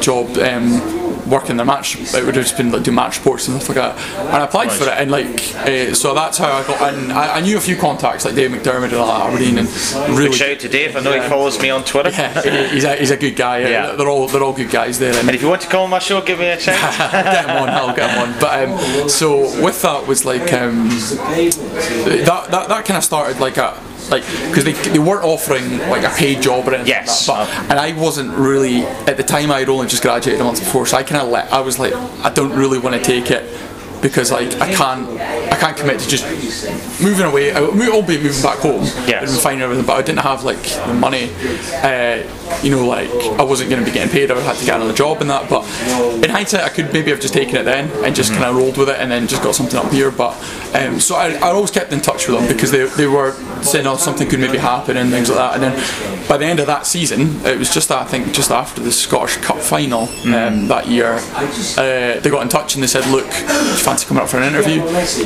job. 0.00 0.36
Um, 0.38 1.01
working 1.26 1.56
their 1.56 1.66
match 1.66 1.96
it 1.96 2.24
would 2.24 2.34
have 2.34 2.44
just 2.44 2.56
been 2.56 2.70
like 2.72 2.82
do 2.82 2.92
match 2.92 3.18
reports 3.18 3.48
and 3.48 3.60
stuff 3.62 3.76
like 3.76 3.96
that 3.96 4.18
and 4.18 4.36
I 4.36 4.44
applied 4.44 4.72
for 4.72 4.84
it 4.84 4.94
and 4.98 5.10
like 5.10 5.54
uh, 5.56 5.94
so 5.94 6.14
that's 6.14 6.38
how 6.38 6.52
I 6.52 6.66
got 6.66 6.94
and 6.94 7.12
I, 7.12 7.36
I 7.36 7.40
knew 7.40 7.56
a 7.56 7.60
few 7.60 7.76
contacts 7.76 8.24
like 8.24 8.34
Dave 8.34 8.50
McDermott 8.50 8.84
and 8.86 8.94
all 8.94 9.06
that 9.06 9.20
at 9.20 9.26
Aberdeen 9.28 9.58
and 9.58 9.68
really 10.16 10.28
Big 10.28 10.36
shout 10.38 10.50
out 10.50 10.60
to 10.60 10.68
Dave. 10.68 10.96
I 10.96 11.00
know 11.00 11.12
he 11.20 11.28
follows 11.28 11.60
me 11.60 11.70
on 11.70 11.84
Twitter. 11.84 12.10
yeah, 12.10 12.68
he's 12.68 12.84
a, 12.84 12.96
he's 12.96 13.10
a 13.10 13.16
good 13.16 13.36
guy 13.36 13.58
yeah. 13.60 13.68
Yeah. 13.68 13.92
they're 13.92 14.08
all 14.08 14.26
they're 14.28 14.42
all 14.42 14.52
good 14.52 14.70
guys 14.70 14.98
there 14.98 15.14
and 15.14 15.28
And 15.28 15.34
if 15.34 15.42
you 15.42 15.48
want 15.48 15.62
to 15.62 15.68
come 15.68 15.82
on 15.82 15.90
my 15.90 15.98
show, 15.98 16.20
give 16.20 16.38
me 16.38 16.48
a 16.48 16.58
shout. 16.60 16.76
get 17.12 17.44
him 17.44 17.56
on, 17.56 17.68
I'll 17.70 17.94
get 17.94 18.10
him 18.10 18.28
on. 18.28 18.40
But 18.40 18.68
um, 18.68 19.08
so 19.08 19.38
with 19.62 19.82
that 19.82 20.06
was 20.06 20.24
like 20.24 20.52
um, 20.52 20.88
that 20.88 22.48
that, 22.50 22.68
that 22.68 22.84
kind 22.84 22.98
of 22.98 23.04
started 23.04 23.40
like 23.40 23.56
a 23.56 23.80
like 24.10 24.22
because 24.48 24.64
they, 24.64 24.72
they 24.72 24.98
weren't 24.98 25.24
offering 25.24 25.78
like 25.88 26.04
a 26.04 26.10
paid 26.16 26.42
job 26.42 26.66
or 26.66 26.74
anything 26.74 26.88
Yes. 26.88 27.28
like 27.28 27.48
that. 27.48 27.68
But, 27.68 27.70
and 27.70 27.78
I 27.80 28.00
wasn't 28.00 28.30
really 28.36 28.82
at 28.84 29.16
the 29.16 29.22
time 29.22 29.50
I 29.50 29.60
had 29.60 29.68
only 29.68 29.86
just 29.86 30.02
graduated 30.02 30.40
a 30.40 30.44
month 30.44 30.60
before, 30.60 30.86
so 30.86 30.96
I 30.96 31.02
kind 31.02 31.22
of 31.22 31.28
let 31.28 31.52
I 31.52 31.60
was 31.60 31.78
like 31.78 31.92
I 31.94 32.30
don't 32.30 32.52
really 32.52 32.78
want 32.78 32.94
to 32.96 33.02
take 33.02 33.30
it 33.30 33.44
because 34.02 34.30
like 34.32 34.52
I 34.60 34.74
can't 34.74 35.08
I 35.20 35.56
can't 35.56 35.76
commit 35.76 36.00
to 36.00 36.08
just 36.08 36.24
moving 37.00 37.24
away. 37.24 37.52
I 37.52 37.60
will 37.60 38.02
be 38.02 38.18
moving 38.18 38.42
back 38.42 38.58
home. 38.58 38.82
Yes. 39.06 39.32
and 39.32 39.40
finding 39.40 39.62
everything, 39.62 39.86
but 39.86 39.94
I 39.96 40.02
didn't 40.02 40.20
have 40.20 40.44
like 40.44 40.62
the 40.62 40.94
money. 40.94 41.30
Uh, 41.72 42.22
you 42.62 42.70
know, 42.70 42.86
like 42.86 43.08
I 43.38 43.42
wasn't 43.42 43.70
going 43.70 43.82
to 43.82 43.86
be 43.88 43.94
getting 43.94 44.12
paid. 44.12 44.30
I 44.30 44.34
would 44.34 44.42
have 44.42 44.58
to 44.58 44.66
get 44.66 44.76
another 44.76 44.92
job 44.92 45.20
and 45.20 45.30
that. 45.30 45.48
But 45.48 45.64
in 46.22 46.30
hindsight, 46.30 46.62
I 46.62 46.68
could 46.68 46.92
maybe 46.92 47.10
have 47.10 47.20
just 47.20 47.32
taken 47.34 47.56
it 47.56 47.62
then 47.64 47.90
and 48.04 48.14
just 48.14 48.32
kind 48.32 48.44
of 48.44 48.56
rolled 48.56 48.76
with 48.76 48.88
it 48.88 48.96
and 48.98 49.10
then 49.10 49.26
just 49.26 49.42
got 49.42 49.54
something 49.54 49.78
up 49.78 49.90
here. 49.92 50.10
But 50.10 50.34
um, 50.74 51.00
so 51.00 51.14
I, 51.14 51.34
I 51.34 51.50
always 51.52 51.70
kept 51.70 51.92
in 51.92 52.00
touch 52.00 52.28
with 52.28 52.38
them 52.38 52.48
because 52.48 52.70
they, 52.70 52.84
they 52.84 53.06
were 53.06 53.32
saying 53.62 53.86
oh 53.86 53.96
something 53.96 54.28
could 54.28 54.40
maybe 54.40 54.58
happen 54.58 54.96
and 54.96 55.10
things 55.10 55.28
like 55.30 55.38
that. 55.38 55.54
And 55.54 55.62
then 55.62 56.28
by 56.28 56.36
the 56.36 56.46
end 56.46 56.60
of 56.60 56.66
that 56.66 56.86
season, 56.86 57.44
it 57.46 57.58
was 57.58 57.72
just 57.72 57.90
I 57.90 58.04
think 58.04 58.32
just 58.34 58.50
after 58.50 58.80
the 58.82 58.92
Scottish 58.92 59.36
Cup 59.38 59.58
final 59.58 60.02
um, 60.34 60.66
that 60.68 60.88
year, 60.88 61.14
uh, 61.14 62.20
they 62.20 62.30
got 62.30 62.42
in 62.42 62.48
touch 62.48 62.74
and 62.74 62.82
they 62.82 62.86
said, 62.88 63.06
look, 63.06 63.26
fancy 63.92 64.06
coming 64.06 64.22
up 64.22 64.28
for 64.28 64.38
an 64.38 64.44
interview? 64.44 64.80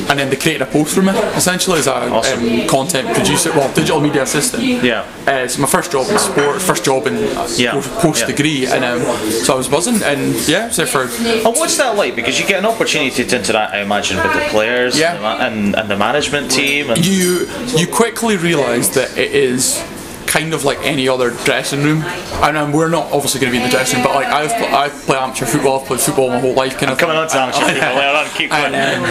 And 0.09 0.19
then 0.19 0.29
they 0.29 0.35
created 0.35 0.61
a 0.61 0.65
post 0.65 0.93
for 0.95 1.01
me 1.01 1.11
essentially 1.35 1.79
as 1.79 1.87
a 1.87 1.95
Awesome. 2.11 2.39
um, 2.61 2.67
content 2.67 3.13
producer, 3.15 3.51
well 3.51 3.71
digital 3.73 3.99
media 4.01 4.23
assistant. 4.23 4.63
Yeah. 4.63 5.01
Uh, 5.27 5.45
it's 5.45 5.57
my 5.57 5.67
first 5.67 5.91
job 5.91 6.07
in 6.09 6.17
sport, 6.19 6.61
first 6.61 6.83
job 6.83 7.07
in 7.07 7.15
uh, 7.15 7.47
Yeah. 7.55 7.81
post 8.05 8.21
Yeah. 8.21 8.27
degree, 8.33 8.65
and 8.65 8.83
um, 8.83 9.01
so 9.45 9.53
I 9.53 9.57
was 9.57 9.67
buzzing, 9.67 10.01
and 10.03 10.35
yeah, 10.47 10.69
was 10.69 10.85
for 10.85 11.03
And 11.03 11.55
what's 11.61 11.77
that 11.77 11.95
like? 11.95 12.15
Because 12.15 12.39
you 12.39 12.45
get 12.45 12.59
an 12.59 12.65
opportunity 12.65 13.23
to 13.23 13.35
interact, 13.37 13.73
I 13.73 13.81
imagine, 13.81 14.17
with 14.17 14.33
the 14.33 14.45
players 14.49 14.97
Yeah. 14.99 15.15
and, 15.15 15.23
the 15.23 15.45
and, 15.45 15.75
and 15.79 15.89
the 15.89 15.97
management 15.97 16.51
team. 16.51 16.89
And 16.89 17.05
you 17.05 17.47
you 17.79 17.87
quickly 17.87 18.35
realise 18.37 18.87
that 18.97 19.09
it 19.17 19.31
is 19.33 19.81
kind 20.27 20.53
of 20.53 20.63
like 20.63 20.77
any 20.81 21.07
other 21.07 21.31
dressing 21.45 21.81
room 21.83 22.03
and 22.03 22.57
um, 22.57 22.71
we're 22.71 22.89
not 22.89 23.11
obviously 23.11 23.39
going 23.39 23.51
to 23.51 23.57
be 23.57 23.63
in 23.63 23.69
the 23.69 23.75
dressing 23.75 23.99
room 23.99 24.07
but 24.07 24.15
like 24.15 24.27
I've, 24.27 24.51
pl- 24.51 24.75
I've 24.75 24.91
played 25.05 25.17
amateur 25.19 25.45
football 25.45 25.79
I've 25.79 25.87
played 25.87 25.99
football 26.01 26.29
my 26.29 26.39
whole 26.39 26.53
life 26.53 26.77
kind 26.77 26.91
of 26.91 26.97
coming 26.97 27.15
on 27.15 27.27
to 27.29 27.37
amateur 27.37 27.59
football 27.65 27.95
later 27.95 28.29
keep 28.37 28.49
going. 28.51 28.75
and, 28.75 29.05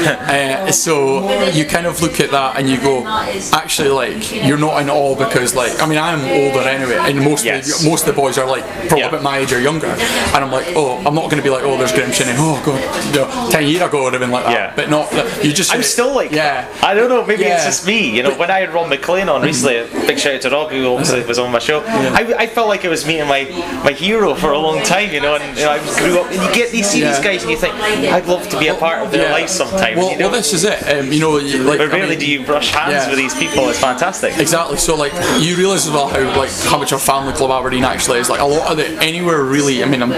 um, 0.63 0.69
uh, 0.69 0.73
so 0.73 1.49
you 1.51 1.65
kind 1.65 1.87
of 1.87 2.01
look 2.03 2.21
at 2.21 2.31
that 2.31 2.57
and 2.59 2.69
you 2.69 2.79
go 2.81 3.03
actually 3.53 3.89
like 3.89 4.33
you're 4.33 4.59
not 4.59 4.81
in 4.83 4.91
awe 4.91 5.15
because 5.17 5.55
like 5.55 5.81
I 5.81 5.87
mean 5.87 5.99
I'm 5.99 6.21
older 6.21 6.69
anyway 6.69 6.97
and 7.01 7.23
most 7.25 7.45
Yes. 7.45 7.77
of 7.79 7.83
the, 7.85 7.91
most 7.91 8.07
of 8.07 8.15
the 8.15 8.21
boys 8.21 8.39
are 8.39 8.47
like 8.47 8.65
probably 8.89 9.01
Yeah. 9.01 9.09
a 9.09 9.11
bit 9.11 9.23
my 9.23 9.39
age 9.39 9.53
or 9.53 9.61
younger 9.61 9.87
and 9.87 10.37
I'm 10.45 10.51
like 10.53 10.67
oh 10.77 10.99
I'm 11.07 11.15
not 11.15 11.25
going 11.31 11.37
to 11.39 11.43
be 11.43 11.51
like 11.51 11.63
oh 11.65 11.77
there's 11.79 11.93
Graeme 11.93 12.13
Shinnie 12.13 12.33
oh 12.37 12.61
god 12.65 12.81
you 13.15 13.21
know 13.21 13.51
10 13.51 13.67
years 13.67 13.83
ago 13.83 14.05
would 14.05 14.13
have 14.13 14.21
been 14.21 14.31
like 14.31 14.45
that 14.45 14.53
Yeah. 14.53 14.73
but 14.77 14.91
not 14.91 15.11
you 15.45 15.53
just 15.53 15.73
I'm 15.73 15.83
still 15.83 16.15
like 16.15 16.31
yeah. 16.33 16.69
I 16.83 16.95
don't 16.95 17.09
know, 17.09 17.25
maybe 17.25 17.45
it's 17.45 17.65
just 17.65 17.87
me. 17.87 18.15
You 18.17 18.23
know, 18.23 18.37
when 18.37 18.51
I 18.51 18.61
had 18.61 18.73
Rob 18.75 18.89
McLean 18.89 19.29
on 19.29 19.43
recently, 19.43 19.87
big 20.07 20.19
shout 20.19 20.35
out 20.37 20.41
to 20.43 20.51
Rob, 20.51 20.71
who 20.71 20.83
obviously 21.09 21.29
was 21.29 21.39
on 21.39 21.51
my 21.53 21.59
show, 21.59 21.83
I, 21.87 22.35
I 22.39 22.47
felt 22.47 22.69
like 22.69 22.85
I 22.85 22.89
was 22.89 23.07
meeting 23.07 23.27
my, 23.29 23.45
my 23.85 23.93
hero 23.93 24.35
for 24.35 24.53
a 24.53 24.59
long 24.59 24.83
time, 24.85 25.13
you 25.13 25.21
know, 25.21 25.37
and 25.37 25.57
you 25.59 25.65
know, 25.65 25.71
I 25.71 25.79
grew 25.99 26.21
up, 26.21 26.27
and 26.31 26.43
you 26.43 26.55
get 26.55 26.71
these 26.73 26.89
see 26.91 27.03
these 27.03 27.19
guys 27.21 27.43
and 27.43 27.51
you 27.51 27.57
think, 27.57 27.75
I'd 27.75 28.27
love 28.27 28.49
to 28.49 28.59
be 28.59 28.69
a 28.69 28.75
part 28.75 29.03
of 29.05 29.11
their 29.13 29.27
Yeah. 29.29 29.33
life 29.33 29.49
sometime. 29.49 29.97
Well, 29.97 30.11
you 30.11 30.19
know? 30.19 30.27
well, 30.29 30.37
this 30.37 30.53
is 30.53 30.65
it. 30.65 30.83
Um, 30.89 31.13
you 31.13 31.21
know, 31.21 31.39
you, 31.39 31.63
like 31.65 31.79
but 31.79 31.89
I 31.89 31.93
rarely 31.93 32.11
mean- 32.11 32.19
do 32.21 32.31
you 32.31 32.45
brush 32.45 32.71
hands 32.71 32.93
Yeah. 32.93 33.09
with 33.11 33.19
these 33.19 33.35
people, 33.35 33.69
it's 33.69 33.79
fantastic. 33.79 34.37
Exactly. 34.39 34.77
So 34.79 34.95
like 34.97 35.13
you 35.41 35.57
realise 35.57 35.87
as 35.87 35.93
well 35.93 36.09
how 36.09 36.21
like 36.39 36.51
how 36.51 36.79
much 36.79 36.93
of 36.93 36.99
a 36.99 37.05
family 37.05 37.33
club 37.33 37.51
Aberdeen 37.51 37.85
actually 37.85 38.19
is. 38.21 38.29
Like 38.31 38.41
a 38.41 38.45
lot 38.45 38.71
of 38.71 38.77
the 38.77 38.87
anywhere 39.03 39.43
really. 39.43 39.83
I 39.83 39.87
mean, 39.87 40.03
I'm 40.03 40.13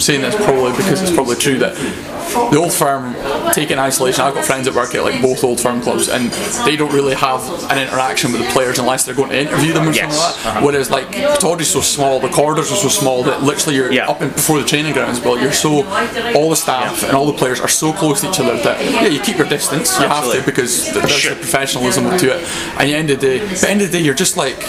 saying 0.00 0.22
this 0.22 0.34
probably 0.36 0.72
because 0.72 1.02
it's 1.02 1.12
probably 1.12 1.36
true 1.36 1.58
that 1.58 1.74
the 2.52 2.56
old 2.58 2.72
firm 2.72 3.14
take 3.52 3.70
in 3.70 3.78
isolation. 3.78 4.22
I've 4.22 4.34
got 4.34 4.44
friends 4.44 4.66
that 4.66 4.74
work 4.74 4.94
at 4.94 5.02
like 5.02 5.20
both 5.20 5.42
old 5.42 5.60
firm 5.60 5.80
clubs, 5.80 6.08
and 6.08 6.30
they 6.64 6.76
don't 6.76 6.92
really 6.92 7.14
have 7.14 7.40
an 7.70 7.78
interaction 7.78 8.32
with 8.32 8.42
the 8.42 8.48
players 8.52 8.78
unless 8.78 9.04
they're 9.04 9.14
going 9.14 9.30
to 9.30 9.40
interview 9.40 9.72
them 9.72 9.88
or 9.88 9.92
Yes. 9.92 10.16
something 10.16 10.18
like 10.18 10.42
that. 10.44 10.50
Uh-huh. 10.50 10.66
Whereas 10.66 10.90
like 10.90 11.38
Tawdry's 11.40 11.70
so 11.70 11.80
small, 11.80 12.20
the 12.20 12.28
corridors 12.28 12.70
are 12.70 12.76
so 12.76 12.88
small 12.88 13.22
that 13.24 13.42
literally 13.42 13.76
you're 13.76 13.92
Yeah. 13.92 14.08
up 14.08 14.22
in, 14.22 14.28
before 14.30 14.58
the 14.60 14.64
training 14.66 14.92
grounds. 14.92 15.18
But 15.20 15.40
you're 15.42 15.52
so 15.52 15.84
all 16.34 16.50
the 16.50 16.56
staff 16.56 17.02
and 17.02 17.12
all 17.16 17.26
the 17.26 17.36
players 17.38 17.60
are 17.60 17.68
so 17.68 17.92
close 17.92 18.20
to 18.20 18.30
each 18.30 18.38
other 18.40 18.56
that 18.62 18.80
yeah, 18.84 19.06
you 19.06 19.20
keep 19.20 19.36
your 19.38 19.48
distance. 19.48 19.98
You 19.98 20.06
have 20.06 20.30
to 20.32 20.42
because 20.42 20.84
th- 20.84 20.94
there's 20.94 21.10
Sure. 21.12 21.32
a 21.32 21.36
professionalism 21.36 22.16
to 22.18 22.36
it. 22.38 22.48
And 22.78 22.88
you 22.88 22.96
end 22.96 23.10
of 23.10 23.20
the 23.20 23.26
day, 23.26 23.40
at 23.40 23.56
the 23.58 23.70
end 23.70 23.82
of 23.82 23.90
the 23.90 23.98
day, 23.98 24.04
you're 24.04 24.14
just 24.14 24.36
like 24.36 24.64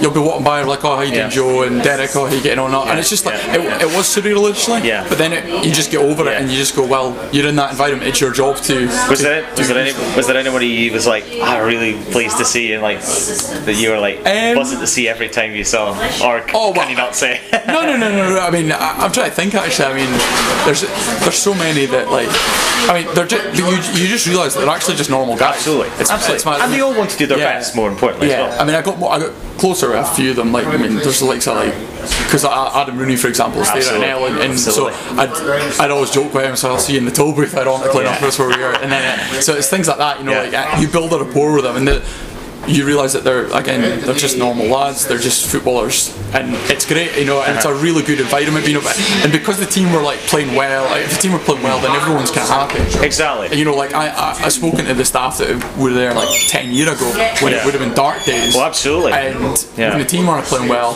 you'll 0.00 0.12
be 0.12 0.20
walking 0.20 0.44
by 0.44 0.62
like, 0.62 0.84
oh, 0.84 0.94
how 0.96 1.02
you 1.02 1.12
doing, 1.12 1.30
Joe 1.30 1.62
and 1.62 1.82
Derek? 1.82 2.14
Oh, 2.14 2.26
how 2.26 2.34
you 2.34 2.40
getting 2.42 2.60
on? 2.60 2.72
And 2.88 2.98
it's 3.00 3.10
just 3.10 3.26
like 3.26 3.34
Yeah. 3.46 3.56
it, 3.78 3.82
it 3.82 3.96
was 3.96 4.06
surreal 4.06 4.48
Yeah. 4.78 5.06
but 5.08 5.18
then 5.18 5.32
it, 5.32 5.64
you 5.64 5.72
just 5.72 5.90
get 5.90 6.00
over 6.00 6.28
it 6.28 6.40
and 6.40 6.50
you 6.50 6.56
just 6.56 6.74
go, 6.76 6.86
well, 6.86 7.14
you're 7.32 7.46
in 7.48 7.56
that 7.56 7.70
environment. 7.72 8.08
It's 8.08 8.20
your 8.20 8.32
job 8.32 8.56
to. 8.68 8.86
Was 8.86 9.18
to 9.18 9.24
there 9.24 9.42
was 9.56 9.68
there 9.68 9.78
any 9.78 9.92
was 10.16 10.26
there 10.26 10.36
anybody 10.36 10.88
who 10.88 10.94
was 10.94 11.06
like 11.06 11.24
I'm 11.42 11.66
really 11.66 11.94
pleased 12.12 12.38
to 12.38 12.44
see 12.44 12.72
and 12.72 12.82
like 12.82 13.00
that 13.00 13.74
you 13.76 13.90
were 13.90 13.98
like 13.98 14.18
Um, 14.26 14.54
buzzing 14.56 14.78
to 14.80 14.86
see 14.86 15.08
every 15.08 15.28
time 15.28 15.54
you 15.54 15.64
saw 15.64 15.90
or 16.24 16.40
c- 16.46 16.52
Oh, 16.54 16.72
can 16.72 16.76
well, 16.82 16.90
you 16.90 16.96
not 16.96 17.14
say? 17.16 17.40
no, 17.66 17.82
no, 17.86 17.96
no, 17.96 18.10
no, 18.10 18.30
no. 18.34 18.40
I 18.40 18.50
mean, 18.50 18.72
I, 18.72 18.96
I'm 19.04 19.12
trying 19.12 19.30
to 19.30 19.36
think. 19.36 19.54
Actually, 19.54 19.86
I 19.86 19.94
mean, 19.94 20.10
there's 20.64 20.82
there's 21.22 21.34
so 21.38 21.54
many 21.54 21.86
that 21.86 22.10
like, 22.10 22.28
I 22.88 23.02
mean, 23.04 23.14
they're 23.14 23.26
just 23.26 23.58
you, 23.58 23.66
you 24.00 24.08
just 24.08 24.26
realise 24.26 24.54
that 24.54 24.60
they're 24.60 24.68
actually 24.70 24.96
just 24.96 25.10
normal 25.10 25.36
guys. 25.36 25.56
Absolutely, 25.56 25.88
it's, 25.98 26.10
absolutely. 26.10 26.36
It's 26.36 26.44
mad. 26.46 26.60
and 26.62 26.72
they 26.72 26.80
all 26.80 26.94
want 26.96 27.10
to 27.10 27.18
do 27.18 27.26
their 27.26 27.38
Yeah. 27.38 27.52
best. 27.58 27.74
More 27.76 27.88
importantly, 27.90 28.28
Yeah, 28.28 28.46
as 28.46 28.50
well. 28.52 28.60
I 28.62 28.64
mean, 28.64 28.74
I 28.76 28.82
got 28.82 28.96
I 29.02 29.18
got 29.18 29.32
closer 29.58 29.88
with 29.88 29.96
a 29.98 30.04
few 30.14 30.30
of 30.30 30.36
them. 30.36 30.52
Like, 30.52 30.66
I 30.66 30.76
mean, 30.76 30.96
there's 30.96 31.20
like 31.22 31.42
so 31.42 31.54
like 31.54 31.74
because 32.30 32.44
Adam 32.44 32.96
Rooney, 32.96 33.16
for 33.16 33.26
example, 33.26 33.60
at 33.64 33.76
an 33.88 34.04
L, 34.04 34.26
and, 34.26 34.38
and 34.38 34.58
so 34.58 34.86
I'd, 34.88 35.30
I'd 35.80 35.90
always 35.90 36.10
joke 36.12 36.32
with 36.32 36.44
him. 36.44 36.54
So 36.54 36.70
I'll 36.70 36.78
see 36.78 36.92
you 36.92 36.98
in 37.00 37.04
the 37.04 37.10
toll 37.10 37.34
booth, 37.34 37.56
ironically 37.56 38.02
enough, 38.02 38.20
that's 38.20 38.38
where 38.38 38.48
we 38.48 38.62
are. 38.62 38.74
And 38.74 38.92
then 38.92 39.18
uh, 39.18 39.40
so 39.40 39.54
it's 39.56 39.68
things 39.68 39.88
like 39.88 39.98
that, 39.98 40.20
you 40.20 40.24
know, 40.26 40.32
Yeah. 40.44 40.62
like 40.64 40.78
uh, 40.78 40.80
you 40.80 40.86
build 40.86 41.12
a 41.12 41.18
rapport 41.24 41.52
with 41.54 41.64
them, 41.64 41.76
and 41.76 41.88
the, 41.88 42.04
you 42.68 42.86
realise 42.86 43.14
that 43.14 43.24
they're 43.24 43.46
again 43.56 43.80
they're 44.04 44.14
just 44.14 44.38
normal 44.38 44.66
lads. 44.66 45.08
They're 45.08 45.18
just 45.18 45.50
footballers, 45.50 46.16
and 46.34 46.54
it's 46.70 46.86
great, 46.86 47.16
you 47.18 47.24
know. 47.24 47.42
And 47.42 47.56
it's 47.56 47.64
a 47.64 47.74
really 47.74 48.02
good 48.04 48.20
environment, 48.20 48.68
you 48.68 48.74
know. 48.74 48.80
but- 48.82 48.96
And 49.24 49.32
because 49.32 49.58
the 49.58 49.66
team 49.66 49.92
were 49.92 50.02
like 50.02 50.18
playing 50.20 50.54
well, 50.54 50.84
like, 50.84 51.02
if 51.02 51.16
the 51.16 51.20
team 51.22 51.32
were 51.32 51.38
playing 51.40 51.62
well, 51.64 51.80
then 51.80 51.90
everyone's 51.96 52.30
kind 52.30 52.42
of 52.42 52.70
happy. 52.70 53.04
Exactly. 53.04 53.46
And, 53.48 53.56
you 53.58 53.64
know, 53.64 53.74
like 53.74 53.92
I, 53.94 54.08
I, 54.10 54.44
I've 54.44 54.52
spoken 54.52 54.84
to 54.84 54.94
the 54.94 55.04
staff 55.06 55.38
that 55.38 55.50
were 55.78 55.92
there 55.92 56.14
like 56.14 56.28
ten 56.48 56.70
years 56.70 56.90
ago 56.92 57.06
when 57.42 57.52
Yeah. 57.52 57.60
it 57.60 57.64
would 57.64 57.74
have 57.74 57.82
been 57.82 57.94
dark 57.94 58.24
days. 58.24 58.54
Well, 58.54 58.66
absolutely. 58.66 59.12
And 59.14 59.66
Yeah. 59.76 59.90
when 59.90 59.98
the 59.98 60.04
team 60.04 60.28
aren't 60.28 60.44
playing 60.46 60.68
well, 60.68 60.94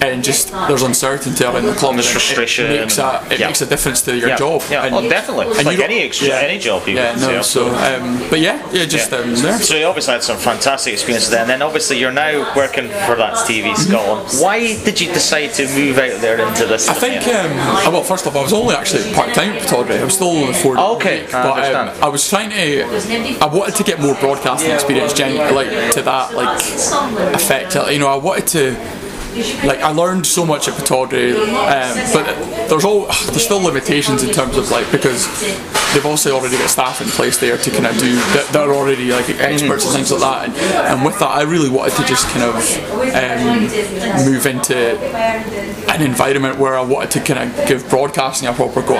and 0.00 0.22
just 0.24 0.50
there's 0.68 0.82
uncertainty 0.82 1.44
around 1.44 1.66
the 1.66 1.74
club. 1.74 1.94
There's 1.94 2.10
frustration 2.10 2.70
It, 2.70 2.80
makes 2.80 2.98
a 2.98 3.26
it 3.30 3.40
Yeah. 3.40 3.46
makes 3.48 3.60
a 3.62 3.66
difference 3.66 4.02
to 4.02 4.16
your 4.16 4.28
Yeah. 4.30 4.36
job. 4.36 4.62
Yeah. 4.70 4.84
And- 4.84 4.94
Oh, 4.94 5.08
definitely. 5.08 5.46
And 5.58 5.64
like 5.66 5.78
any 5.80 6.00
ex- 6.02 6.22
any 6.22 6.58
job 6.58 6.86
you 6.88 6.94
Yeah, 6.96 7.14
no. 7.16 7.42
So, 7.42 7.68
um, 7.68 8.22
but 8.30 8.40
yeah, 8.40 8.58
yeah, 8.72 8.84
just 8.84 9.10
Yeah. 9.10 9.18
um, 9.18 9.34
there. 9.34 9.58
So 9.58 9.76
you 9.76 9.86
obviously 9.86 10.12
had 10.12 10.22
some 10.22 10.36
fantastic 10.36 10.92
experiences 10.94 11.30
there, 11.30 11.40
and 11.40 11.50
then 11.50 11.62
obviously 11.62 11.98
you're 11.98 12.12
now 12.12 12.46
working 12.54 12.88
for 13.06 13.14
that 13.16 13.34
TV 13.46 13.74
Scotland. 13.76 14.28
Why 14.40 14.76
did 14.84 15.00
you 15.00 15.12
decide 15.12 15.54
to 15.54 15.66
move 15.68 15.98
out 15.98 16.20
there 16.20 16.38
into 16.38 16.66
this? 16.66 16.88
I 16.88 16.94
think, 16.94 17.26
um, 17.28 17.52
uh, 17.58 17.90
well, 17.90 18.02
first 18.02 18.26
off, 18.26 18.36
I 18.36 18.42
was 18.42 18.52
only 18.52 18.74
actually 18.74 19.12
part 19.14 19.32
time 19.34 19.52
at 19.52 19.62
Pittodrie. 19.62 20.00
I 20.00 20.04
was 20.04 20.14
still 20.14 20.28
only 20.28 20.52
four 20.54 20.74
days 20.76 20.84
Oh, 20.86 20.94
okay. 20.96 21.20
week, 21.22 21.34
I 21.34 21.42
but 21.42 21.52
understand. 21.52 21.88
um, 21.90 21.94
I 22.02 22.08
was 22.08 22.28
trying 22.28 22.50
to. 22.50 23.38
I 23.40 23.46
wanted 23.46 23.74
to 23.76 23.82
get 23.84 24.00
more 24.00 24.14
broadcasting 24.14 24.70
experience, 24.70 25.12
gen- 25.12 25.54
like 25.54 25.90
to 25.92 26.02
that 26.02 26.34
like 26.34 26.60
effect. 27.34 27.74
You 27.90 27.98
know, 27.98 28.08
I 28.08 28.16
wanted 28.16 28.46
to. 28.48 28.76
Like 29.64 29.80
I 29.80 29.90
learned 29.90 30.26
so 30.26 30.44
much 30.46 30.68
at 30.68 30.74
Pittodrie, 30.74 31.34
um, 31.34 32.12
but 32.12 32.68
there's 32.68 32.84
all 32.84 33.06
there's 33.06 33.44
still 33.44 33.60
limitations 33.60 34.22
in 34.22 34.30
terms 34.30 34.56
of 34.56 34.70
like 34.70 34.90
because 34.92 35.26
they've 35.94 36.06
also 36.06 36.34
already 36.36 36.58
got 36.58 36.68
staff 36.68 37.00
in 37.00 37.08
place 37.08 37.38
there 37.38 37.56
to 37.56 37.70
kind 37.70 37.86
of 37.86 37.96
do 37.98 38.14
they're 38.52 38.74
already 38.74 39.10
like 39.10 39.28
experts 39.30 39.86
and 39.86 39.94
things 39.94 40.10
like 40.10 40.20
that, 40.20 40.48
and, 40.48 40.56
and 40.90 41.04
with 41.04 41.18
that 41.20 41.30
I 41.30 41.42
really 41.42 41.70
wanted 41.70 41.94
to 41.96 42.04
just 42.04 42.26
kind 42.28 42.44
of 42.44 42.54
um, 43.14 44.26
move 44.26 44.46
into 44.46 44.98
an 45.94 46.02
environment 46.02 46.58
where 46.58 46.76
I 46.76 46.82
wanted 46.82 47.10
to 47.12 47.20
kind 47.20 47.48
of 47.48 47.68
give 47.68 47.88
broadcasting 47.88 48.48
a 48.48 48.52
proper 48.52 48.82
go. 48.82 48.94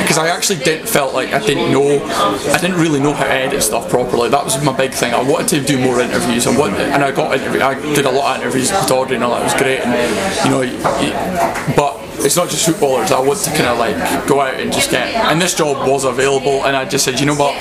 Because 0.00 0.18
I, 0.18 0.28
actually 0.28 0.58
didn't 0.58 0.86
felt 0.86 1.14
like 1.14 1.32
I 1.32 1.44
didn't 1.44 1.72
know, 1.72 2.04
I 2.04 2.58
didn't 2.60 2.76
really 2.76 3.00
know 3.00 3.12
how 3.12 3.24
to 3.24 3.32
edit 3.32 3.62
stuff 3.62 3.88
properly. 3.88 4.28
That 4.28 4.44
was 4.44 4.62
my 4.62 4.76
big 4.76 4.92
thing. 4.92 5.14
I 5.14 5.22
wanted 5.22 5.48
to 5.48 5.64
do 5.64 5.78
more 5.78 6.00
interviews. 6.00 6.46
I 6.46 6.56
wanted, 6.56 6.80
and 6.80 7.02
I 7.02 7.10
got 7.10 7.36
interview. 7.36 7.60
I 7.62 7.74
did 7.74 8.04
a 8.04 8.10
lot 8.10 8.36
of 8.36 8.42
interviews 8.42 8.70
with 8.70 8.90
Audrey 8.90 9.16
and 9.16 9.24
all 9.24 9.30
that. 9.32 9.40
It 9.40 9.44
was 9.44 9.54
great. 9.54 9.80
And 9.80 10.44
you 10.44 10.50
know, 10.50 11.74
but 11.74 12.05
it's 12.24 12.36
not 12.36 12.48
just 12.48 12.66
footballers. 12.66 13.10
I 13.12 13.20
want 13.20 13.40
to 13.40 13.50
kind 13.50 13.66
of 13.66 13.78
like 13.78 13.96
go 14.26 14.40
out 14.40 14.54
and 14.54 14.72
just 14.72 14.90
get. 14.90 15.14
And 15.14 15.40
this 15.40 15.54
job 15.54 15.88
was 15.88 16.04
available, 16.04 16.64
and 16.66 16.76
I 16.76 16.84
just 16.84 17.04
said, 17.04 17.20
you 17.20 17.26
know 17.26 17.34
what, 17.34 17.54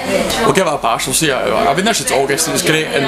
we'll 0.46 0.54
give 0.54 0.68
it 0.68 0.74
a 0.74 0.78
bash. 0.78 1.08
We'll 1.08 1.14
see. 1.14 1.30
How, 1.30 1.56
I've 1.56 1.76
been 1.76 1.86
there 1.86 1.94
since 1.94 2.12
August, 2.12 2.48
and 2.48 2.56
it's 2.56 2.66
great. 2.66 2.86
And 2.88 3.06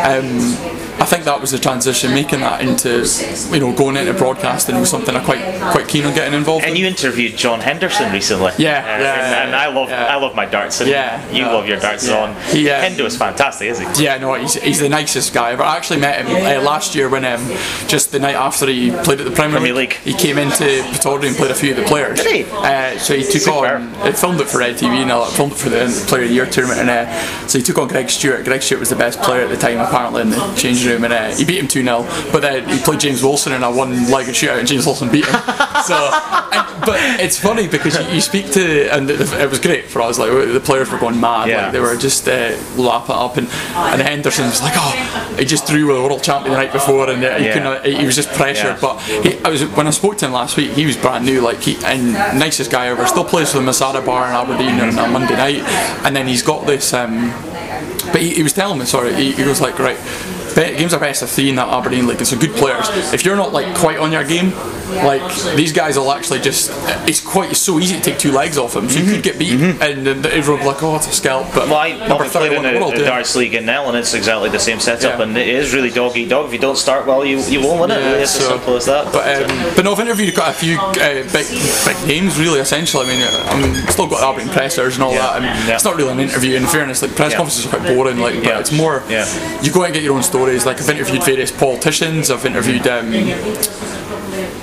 um, 0.00 1.00
I 1.00 1.06
think 1.06 1.24
that 1.24 1.40
was 1.40 1.50
the 1.50 1.58
transition, 1.58 2.12
making 2.12 2.40
that 2.40 2.60
into, 2.60 3.06
you 3.52 3.60
know, 3.60 3.74
going 3.74 3.96
into 3.96 4.12
broadcasting 4.14 4.78
was 4.78 4.90
something 4.90 5.16
I'm 5.16 5.24
quite 5.24 5.42
quite 5.72 5.79
keen 5.90 6.06
on 6.06 6.14
getting 6.14 6.34
involved. 6.34 6.64
And 6.64 6.76
in. 6.76 6.80
you 6.80 6.86
interviewed 6.86 7.36
John 7.36 7.60
Henderson 7.60 8.12
recently. 8.12 8.52
Yeah, 8.58 8.78
Uh, 8.78 9.02
yeah, 9.02 9.14
and, 9.14 9.48
and 9.48 9.56
I 9.56 9.66
love 9.68 9.90
yeah. 9.90 10.06
I 10.06 10.16
love 10.16 10.34
my 10.34 10.46
darts. 10.46 10.80
And 10.80 10.88
Yeah, 10.88 11.30
you 11.30 11.42
no, 11.42 11.52
love 11.54 11.66
your 11.66 11.78
darts 11.78 12.06
yeah. 12.06 12.22
on. 12.22 12.30
Um, 12.30 12.36
Hendo 12.36 13.04
is 13.04 13.16
fantastic, 13.16 13.68
isn't 13.68 13.96
he? 13.96 14.04
Yeah, 14.04 14.18
no, 14.18 14.34
he's, 14.34 14.54
he's 14.54 14.80
the 14.80 14.88
nicest 14.88 15.34
guy. 15.34 15.56
But 15.56 15.66
I 15.66 15.76
actually 15.76 16.00
met 16.00 16.24
him 16.24 16.28
uh, 16.28 16.62
last 16.62 16.94
year 16.94 17.08
when 17.08 17.24
um, 17.24 17.44
just 17.88 18.12
the 18.12 18.20
night 18.20 18.36
after 18.36 18.66
he 18.66 18.90
played 18.90 19.20
at 19.20 19.26
the 19.26 19.32
Premier, 19.32 19.58
Premier 19.58 19.74
League. 19.74 19.94
he 19.94 20.14
came 20.14 20.38
into 20.38 20.64
Pittodrie 20.64 21.26
and 21.26 21.36
played 21.36 21.50
a 21.50 21.54
few 21.54 21.72
of 21.72 21.76
the 21.76 21.84
players. 21.84 22.22
Did 22.22 22.46
he? 22.46 22.50
Uh, 22.50 22.96
so 22.98 23.16
he 23.16 23.24
took 23.24 23.42
Super. 23.42 23.76
on, 23.76 23.94
he 24.06 24.12
filmed 24.12 24.40
it 24.40 24.48
for 24.48 24.58
Red 24.58 24.76
TV 24.76 25.02
and 25.02 25.10
I 25.10 25.28
filmed 25.30 25.52
it 25.52 25.58
for 25.58 25.68
the 25.68 26.04
Player 26.06 26.22
of 26.22 26.28
the 26.28 26.34
Year 26.34 26.46
tournament. 26.46 26.80
And 26.80 26.90
uh, 26.90 27.48
so 27.48 27.58
he 27.58 27.64
took 27.64 27.78
on 27.78 27.88
Greg 27.88 28.08
Stewart. 28.08 28.44
Greg 28.44 28.62
Stewart 28.62 28.80
was 28.80 28.90
the 28.90 28.96
best 28.96 29.20
player 29.22 29.42
at 29.42 29.48
the 29.48 29.56
time, 29.56 29.78
apparently, 29.78 30.22
in 30.22 30.30
the 30.30 30.54
changing 30.56 30.88
room. 30.88 31.04
And 31.04 31.12
uh, 31.12 31.34
he 31.34 31.44
beat 31.44 31.58
him 31.58 31.68
2 31.68 31.82
0. 31.82 32.02
But 32.32 32.42
then 32.42 32.68
he 32.68 32.78
played 32.78 33.00
James 33.00 33.22
Wilson 33.22 33.52
in 33.52 33.62
a 33.62 33.70
one 33.70 34.10
legged 34.10 34.34
shootout 34.34 34.58
and 34.58 34.68
James 34.68 34.86
Wilson 34.86 35.10
beat 35.10 35.26
him. 35.26 35.34
so, 35.84 35.94
and, 36.52 36.80
but 36.84 36.98
it's 37.20 37.38
funny 37.38 37.68
because 37.68 37.98
you, 37.98 38.14
you 38.14 38.20
speak 38.20 38.50
to, 38.52 38.92
and 38.94 39.08
it 39.10 39.20
it 39.20 39.48
was 39.50 39.58
great 39.60 39.86
for 39.86 40.02
us, 40.02 40.18
like 40.18 40.30
the 40.30 40.60
players 40.60 40.90
were 40.90 40.98
going 40.98 41.20
mad. 41.20 41.48
Yeah. 41.48 41.62
Like, 41.64 41.72
they 41.72 41.80
were 41.80 41.96
just 41.96 42.28
uh, 42.28 42.56
lapping 42.76 43.14
up. 43.14 43.36
And, 43.36 43.48
and 43.74 44.00
Henderson 44.02 44.46
was 44.46 44.62
like, 44.62 44.74
oh, 44.76 45.34
he 45.38 45.44
just 45.44 45.66
threw 45.66 45.86
with 45.86 45.96
the 45.96 46.02
world 46.02 46.22
champion 46.22 46.52
the 46.52 46.58
night 46.58 46.72
before 46.72 47.08
and 47.10 47.22
uh, 47.24 47.36
he, 47.38 47.44
Yeah. 47.46 47.52
couldn't, 47.80 47.98
he 48.00 48.04
was 48.04 48.16
just 48.16 48.30
pressured. 48.30 48.76
Yeah. 48.76 48.78
But 48.80 49.00
he, 49.02 49.38
I 49.44 49.48
was 49.50 49.64
when 49.76 49.86
I 49.86 49.90
spoke 49.90 50.18
to 50.18 50.26
him 50.26 50.32
last 50.32 50.56
week, 50.56 50.72
he 50.72 50.86
was 50.86 50.96
brand 50.96 51.24
new, 51.24 51.40
like 51.40 51.60
he 51.60 51.76
and 51.84 52.12
nicest 52.38 52.70
guy 52.70 52.86
ever. 52.88 53.06
Still 53.06 53.24
plays 53.24 53.50
for 53.52 53.58
the 53.58 53.64
Masada 53.64 54.00
Bar 54.00 54.28
in 54.28 54.34
Aberdeen 54.34 54.80
on 54.80 54.98
a 54.98 55.08
Monday 55.10 55.36
night, 55.36 55.62
and 56.04 56.14
then 56.14 56.26
he's 56.26 56.42
got 56.42 56.66
this. 56.66 56.92
Um, 56.92 57.30
but 58.12 58.20
he, 58.22 58.34
he 58.34 58.42
was 58.42 58.52
telling 58.52 58.78
me, 58.78 58.84
sorry, 58.86 59.14
he, 59.14 59.32
he 59.32 59.44
was 59.44 59.60
like, 59.60 59.78
right, 59.78 59.98
games 60.54 60.92
are 60.94 61.00
best 61.00 61.22
of 61.22 61.30
three 61.30 61.48
in 61.50 61.56
that 61.56 61.68
Aberdeen 61.68 62.06
league, 62.06 62.18
and 62.18 62.26
so 62.26 62.38
good 62.38 62.52
players. 62.56 62.88
If 63.12 63.24
you're 63.24 63.36
not 63.36 63.52
like 63.52 63.74
quite 63.76 63.98
on 63.98 64.10
your 64.12 64.24
game, 64.24 64.52
like 64.90 65.56
these 65.56 65.72
guys 65.72 65.96
will 65.98 66.12
actually 66.12 66.40
just. 66.40 66.70
It's 67.08 67.20
quite 67.20 67.56
so 67.56 67.78
easy 67.78 67.96
to 67.96 68.02
take 68.02 68.18
two 68.18 68.32
legs 68.32 68.58
off 68.58 68.76
him, 68.76 68.88
so 68.88 68.98
you 69.00 69.12
could 69.12 69.22
get 69.22 69.38
beat, 69.38 69.52
and 69.60 70.06
then 70.06 70.24
everyone 70.26 70.64
will 70.64 70.70
be 70.70 70.74
like, 70.74 70.82
oh, 70.82 70.96
it's 70.96 71.06
a 71.08 71.12
scalp. 71.12 71.46
But 71.54 71.68
Well, 71.68 71.76
I 71.76 71.92
number 72.08 72.24
I've 72.24 72.30
played 72.32 72.50
31 72.52 72.52
in 72.52 72.56
in 72.56 72.62
the 72.74 72.78
the, 72.80 72.84
world, 72.84 73.06
darts 73.06 73.36
league 73.36 73.54
in 73.54 73.66
Nell, 73.66 73.88
and 73.88 73.96
it's 73.96 74.14
exactly 74.14 74.48
the 74.50 74.58
same 74.58 74.80
setup, 74.80 75.18
Yeah. 75.18 75.24
and 75.24 75.36
it 75.36 75.48
is 75.48 75.72
really 75.74 75.90
dog 75.90 76.16
eat 76.16 76.28
dog. 76.28 76.46
If 76.46 76.52
you 76.52 76.58
don't 76.58 76.76
start 76.78 77.06
well, 77.06 77.24
you 77.24 77.38
you 77.48 77.60
won't 77.60 77.80
win 77.80 77.90
it. 77.90 78.00
Yeah, 78.00 78.14
it's 78.22 78.36
as 78.38 78.46
simple 78.46 78.76
as 78.76 78.86
that. 78.86 79.12
But 79.12 79.42
um, 79.50 79.72
but 79.76 79.84
no, 79.84 79.92
I've 79.92 80.00
interviewed 80.00 80.34
quite 80.34 80.50
a 80.50 80.54
few 80.54 80.78
uh, 80.78 80.94
big 81.32 81.46
big 81.86 82.06
names. 82.06 82.38
Really, 82.38 82.60
essentially, 82.60 83.06
I 83.06 83.08
mean, 83.08 83.74
I'm 83.74 83.86
still 83.90 84.06
got 84.06 84.22
Aberdeen 84.22 84.52
pressers 84.52 84.94
and 84.96 85.04
all 85.04 85.12
Yeah. 85.12 85.18
that. 85.20 85.32
I 85.36 85.40
mean, 85.40 85.68
Yeah. 85.68 85.74
it's 85.74 85.84
not 85.84 85.96
really 85.96 86.12
an 86.12 86.20
interview. 86.20 86.56
In 86.56 86.66
fairness, 86.66 87.02
like 87.02 87.14
press 87.16 87.32
Yeah. 87.32 87.38
conferences 87.38 87.66
are 87.66 87.70
quite 87.76 87.94
boring. 87.94 88.18
Like, 88.18 88.34
but 88.36 88.44
Yeah. 88.44 88.58
it's 88.60 88.72
more 88.72 89.02
Yeah. 89.08 89.26
you 89.62 89.70
go 89.72 89.80
out 89.82 89.86
and 89.86 89.94
get 89.94 90.02
your 90.02 90.14
own 90.16 90.22
stories. 90.22 90.66
Like 90.66 90.80
I've 90.80 90.90
interviewed 90.90 91.22
various 91.24 91.50
politicians. 91.50 92.30
I've 92.30 92.44
interviewed. 92.46 92.86
Um, 92.86 93.12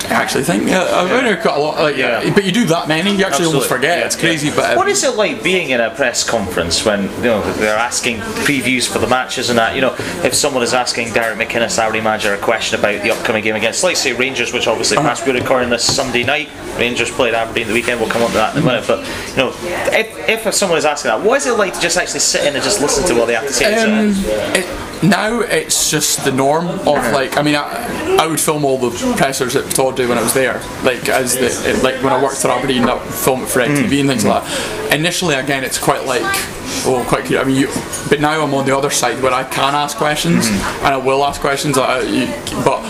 I 0.10 0.14
actually 0.14 0.44
think 0.46 0.68
yeah, 0.68 0.84
I've 0.84 1.12
interviewed 1.12 1.42
quite 1.42 1.58
a 1.58 1.60
lot. 1.60 1.76
Like, 1.82 1.98
Yeah. 1.98 2.34
but 2.34 2.44
you 2.46 2.52
do 2.52 2.66
that 2.68 2.88
many, 2.88 3.16
you 3.16 3.26
actually 3.26 3.46
almost 3.48 3.68
forget. 3.68 4.00
Yeah, 4.00 4.06
It's 4.06 4.16
crazy. 4.16 4.48
yeah. 4.48 4.56
But 4.56 4.70
um, 4.72 4.76
what 4.78 4.88
is 4.88 5.04
it 5.04 5.16
like 5.16 5.44
being 5.44 5.72
in 5.72 5.82
a 5.82 5.90
press 5.94 6.24
conference 6.28 6.86
when 6.86 7.04
you 7.04 7.24
know 7.24 7.42
they're 7.54 7.78
asking 7.78 8.18
previews 8.48 8.88
for 8.92 9.00
the 9.00 9.08
matches 9.08 9.50
and 9.50 9.60
that? 9.60 9.76
You 9.76 9.82
know, 9.82 9.94
if 10.24 10.34
someone 10.34 10.64
is 10.64 10.74
asking 10.74 11.14
Derek 11.14 11.38
McInnes, 11.38 11.78
Aberdeen 11.78 12.04
manager, 12.06 12.34
a 12.34 12.38
question 12.38 12.80
about 12.80 13.02
the 13.04 13.12
upcoming 13.12 13.44
game 13.44 13.56
against, 13.56 13.84
let's 13.84 14.00
say 14.00 14.14
Rangers, 14.14 14.54
which 14.54 14.68
obviously 14.68 14.98
Uh-huh. 14.98 15.10
past 15.10 15.28
we're 15.28 15.34
recording 15.34 15.70
this 15.70 15.84
Sunday 15.84 16.24
night. 16.24 16.50
Rangers 16.78 17.12
played 17.12 17.34
Aberdeen 17.34 17.68
the 17.68 17.74
weekend. 17.74 18.00
We'll 18.00 18.10
come 18.10 18.22
on 18.24 18.30
to 18.30 18.36
that 18.38 18.56
in 18.56 18.64
a 18.64 18.66
minute. 18.66 18.86
But 18.88 19.00
you 19.32 19.36
know, 19.38 19.54
if, 19.92 20.46
if 20.48 20.54
someone 20.54 20.78
is 20.78 20.86
asking 20.86 21.10
that, 21.12 21.22
what 21.22 21.38
is 21.38 21.48
it 21.48 21.58
like 21.58 21.74
to 21.74 21.80
just 21.82 21.98
actually 21.98 22.22
sit 22.22 22.46
in 22.46 22.56
and 22.56 22.64
just 22.64 22.82
listen 22.82 23.06
to 23.08 23.14
what 23.16 23.26
they 23.28 23.34
have 23.34 23.48
to 23.48 23.54
say? 23.54 23.76
Um, 23.76 24.14
it, 24.56 24.97
now 25.04 25.42
it's 25.42 25.92
just 25.92 26.24
the 26.26 26.32
norm 26.32 26.68
of 26.68 26.98
like 27.14 27.38
I 27.38 27.42
mean 27.42 27.56
I, 27.56 28.18
I 28.20 28.28
would 28.28 28.40
film 28.40 28.66
all 28.66 28.78
the 28.78 29.16
pressers 29.16 29.54
that 29.54 29.66
at 29.66 29.72
Pittodrie 29.72 30.08
when 30.10 30.18
I 30.18 30.24
was 30.24 30.34
there 30.34 30.62
like 30.84 31.08
as 31.10 31.36
the, 31.36 31.80
like 31.84 32.02
when 32.04 32.14
I 32.14 32.22
worked 32.22 32.38
for 32.38 32.50
Aberdeen 32.50 32.84
I 32.84 32.96
would 32.96 33.14
film 33.14 33.44
it 33.44 33.48
for 33.48 33.64
hmm. 33.64 33.74
TV 33.74 34.00
and 34.00 34.10
things 34.10 34.26
like 34.26 34.44
that. 34.44 34.94
Initially 34.94 35.36
again 35.36 35.64
it's 35.64 35.78
quite 35.78 36.06
like 36.06 36.24
oh 36.86 37.06
quite 37.08 37.26
cute. 37.26 37.40
I 37.40 37.44
mean 37.44 37.58
you 37.58 37.68
but 38.10 38.20
now 38.22 38.42
I'm 38.42 38.54
on 38.54 38.66
the 38.66 38.76
other 38.76 38.90
side 38.90 39.22
where 39.22 39.34
I 39.34 39.44
can 39.44 39.76
ask 39.76 39.98
questions 39.98 40.50
hmm. 40.50 40.56
and 40.86 40.94
I 40.94 40.98
will 40.98 41.24
ask 41.24 41.42
questions 41.42 41.78
you, 41.78 42.28
but 42.64 42.82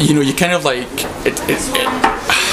you 0.00 0.14
know 0.14 0.20
you 0.20 0.34
kind 0.34 0.52
of 0.52 0.64
like 0.64 0.88
it, 1.26 1.38
it, 1.48 1.60
it 1.74 2.45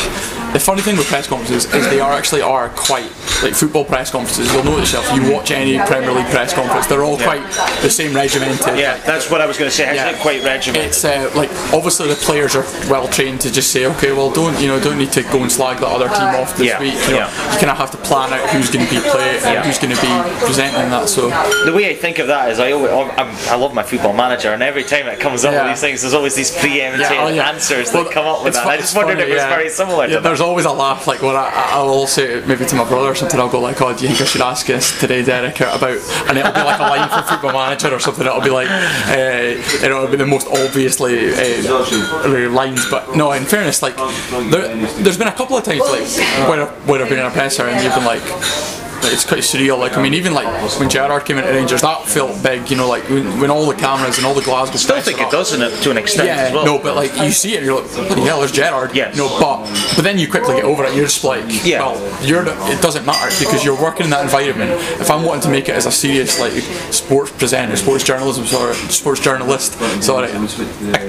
the 0.53 0.59
funny 0.59 0.81
thing 0.81 0.95
with 0.97 1.07
press 1.07 1.27
conferences 1.27 1.65
is 1.73 1.89
they 1.89 1.99
are 1.99 2.11
actually 2.13 2.41
are 2.41 2.69
quite 2.69 3.09
like 3.43 3.53
football 3.53 3.83
press 3.83 4.11
conferences. 4.11 4.51
You'll 4.53 4.63
know 4.63 4.77
it 4.77 4.81
yourself. 4.81 5.11
You 5.13 5.33
watch 5.33 5.51
any 5.51 5.77
Premier 5.79 6.11
League 6.11 6.27
press 6.27 6.53
conference, 6.53 6.87
they're 6.87 7.03
all 7.03 7.17
quite 7.17 7.43
the 7.81 7.89
same 7.89 8.15
regimented. 8.15 8.77
yeah, 8.77 8.97
that's 9.05 9.29
what 9.29 9.41
I 9.41 9.45
was 9.45 9.57
going 9.57 9.69
to 9.69 9.75
say. 9.75 9.89
Is 9.95 10.15
it 10.15 10.21
quite 10.21 10.43
regimented? 10.43 10.89
It's 10.89 11.03
uh, 11.03 11.31
like 11.35 11.49
obviously 11.73 12.07
the 12.07 12.15
players 12.15 12.55
are 12.55 12.63
well 12.89 13.07
trained 13.07 13.41
to 13.41 13.51
just 13.51 13.71
say, 13.71 13.85
okay, 13.87 14.11
well, 14.11 14.31
don't 14.31 14.59
you 14.61 14.67
know, 14.67 14.79
don't 14.79 14.97
need 14.97 15.11
to 15.13 15.23
go 15.23 15.41
and 15.41 15.51
slag 15.51 15.79
the 15.79 15.87
other 15.87 16.07
team 16.07 16.29
off 16.39 16.55
this 16.57 16.67
Yeah, 16.67 16.79
week. 16.79 16.93
You, 17.05 17.17
know, 17.19 17.27
yeah. 17.27 17.53
you 17.53 17.59
kind 17.59 17.71
of 17.71 17.77
have 17.77 17.91
to 17.91 17.97
plan 17.97 18.31
out 18.33 18.47
who's 18.49 18.69
going 18.69 18.85
to 18.85 18.91
be 18.93 18.99
playing 19.01 19.43
and 19.43 19.53
Yeah. 19.55 19.63
who's 19.63 19.79
going 19.79 19.95
to 19.95 20.01
be 20.01 20.45
presenting 20.45 20.89
that. 20.91 21.09
So 21.09 21.29
the 21.65 21.73
way 21.73 21.89
I 21.89 21.95
think 21.95 22.19
of 22.19 22.27
that 22.27 22.51
is 22.51 22.59
I 22.59 22.71
always, 22.71 22.91
I'm, 22.91 23.27
I 23.51 23.55
love 23.55 23.73
my 23.73 23.83
football 23.83 24.13
manager, 24.13 24.49
and 24.53 24.61
every 24.63 24.83
time 24.83 25.07
it 25.07 25.19
comes 25.19 25.43
up 25.45 25.53
Yeah. 25.53 25.63
with 25.63 25.73
these 25.73 25.81
things, 25.81 26.01
there's 26.01 26.13
always 26.13 26.35
these 26.35 26.51
preemptive 26.55 27.09
oh, 27.19 27.27
yeah. 27.27 27.49
answers 27.49 27.91
Well, 27.93 28.03
that 28.05 28.13
come 28.13 28.25
up 28.27 28.43
with 28.43 28.53
that. 28.53 28.65
I 28.67 28.77
just 28.77 28.95
wondered 28.95 29.17
funny, 29.17 29.23
if 29.31 29.35
it's 29.35 29.43
yeah. 29.43 29.49
very 29.55 29.69
similar 29.69 30.03
Yeah, 30.05 30.15
to 30.15 30.21
that. 30.21 30.23
Always 30.43 30.65
a 30.65 30.71
laugh. 30.71 31.07
Like 31.07 31.21
when 31.21 31.35
I, 31.35 31.81
will 31.83 32.07
say 32.07 32.43
maybe 32.45 32.65
to 32.65 32.75
my 32.75 32.87
brother 32.87 33.09
or 33.09 33.15
something, 33.15 33.39
I'll 33.39 33.49
go 33.49 33.59
like, 33.59 33.81
"Oh, 33.81 33.95
do 33.95 34.03
you 34.03 34.09
think 34.09 34.21
I 34.21 34.25
should 34.25 34.41
ask 34.41 34.69
us 34.69 34.99
today, 34.99 35.23
Derek, 35.23 35.59
about?" 35.59 35.97
And 36.27 36.37
it'll 36.37 36.53
be 36.53 36.61
like 36.61 36.79
a 36.79 36.83
line 36.83 37.09
from 37.09 37.23
Football 37.23 37.53
Manager 37.53 37.93
or 37.93 37.99
something. 37.99 38.25
It'll 38.25 38.41
be 38.41 38.49
like, 38.49 38.69
uh, 38.69 39.85
it'll 39.85 40.07
be 40.07 40.17
the 40.17 40.25
most 40.25 40.47
obviously 40.47 41.33
uh, 41.33 42.49
lines. 42.49 42.89
But 42.89 43.15
no, 43.15 43.31
in 43.31 43.45
fairness, 43.45 43.81
like 43.81 43.95
there, 43.95 44.75
there's 45.01 45.17
been 45.17 45.27
a 45.27 45.33
couple 45.33 45.57
of 45.57 45.63
times 45.63 45.81
like 45.81 46.49
when 46.49 46.59
I've, 46.59 46.89
I've 46.89 47.09
been 47.09 47.19
in 47.19 47.25
a 47.25 47.31
presser 47.31 47.63
and 47.63 47.83
you've 47.83 47.95
been 47.95 48.05
like. 48.05 48.82
It's 49.11 49.25
quite 49.25 49.41
surreal. 49.41 49.77
Like 49.79 49.97
I 49.97 50.01
mean, 50.01 50.13
even 50.13 50.33
like 50.33 50.47
when 50.79 50.89
Gerrard 50.89 51.25
came 51.25 51.37
into 51.37 51.49
Rangers, 51.51 51.81
that 51.81 52.05
felt 52.05 52.41
big. 52.43 52.69
You 52.69 52.77
know, 52.77 52.87
like 52.87 53.03
when, 53.09 53.39
when 53.39 53.49
all 53.51 53.65
the 53.67 53.75
cameras 53.75 54.17
and 54.17 54.25
all 54.25 54.33
the 54.33 54.41
Glasgow. 54.41 54.77
Stuff. 54.77 54.97
I 54.97 55.01
still 55.01 55.13
think 55.13 55.21
it 55.21 55.25
up. 55.25 55.31
does 55.31 55.53
in 55.53 55.61
it 55.61 55.71
to 55.83 55.91
an 55.91 55.97
extent 55.97 56.27
Yeah, 56.27 56.35
as 56.37 56.53
well. 56.53 56.65
no, 56.65 56.79
but 56.79 56.95
like 56.95 57.15
you 57.17 57.31
see 57.31 57.53
it, 57.53 57.57
and 57.57 57.65
you're 57.65 57.81
like, 57.81 57.91
hell, 58.19 58.39
there's 58.39 58.51
Gerrard. 58.51 58.95
Yes. 58.95 59.17
No, 59.17 59.27
but 59.39 59.63
but 59.95 60.03
then 60.03 60.17
you 60.17 60.27
quickly 60.29 60.55
get 60.55 60.63
over 60.65 60.83
it. 60.85 60.95
You're 60.95 61.05
just 61.05 61.23
like, 61.23 61.43
Yeah. 61.65 61.79
well, 61.79 62.23
you're. 62.25 62.43
It 62.47 62.81
doesn't 62.81 63.05
matter 63.05 63.29
because 63.39 63.63
you're 63.63 63.79
working 63.81 64.05
in 64.05 64.09
that 64.11 64.23
environment. 64.23 64.71
If 65.01 65.09
I'm 65.11 65.23
wanting 65.23 65.41
to 65.43 65.49
make 65.49 65.67
it 65.69 65.75
as 65.75 65.85
a 65.85 65.91
serious 65.91 66.39
like 66.39 66.53
sports 66.93 67.31
presenter, 67.31 67.75
sports 67.75 68.03
journalism, 68.03 68.45
sorry, 68.45 68.73
sports 68.75 69.19
journalist, 69.19 69.73
sorry, 70.03 70.31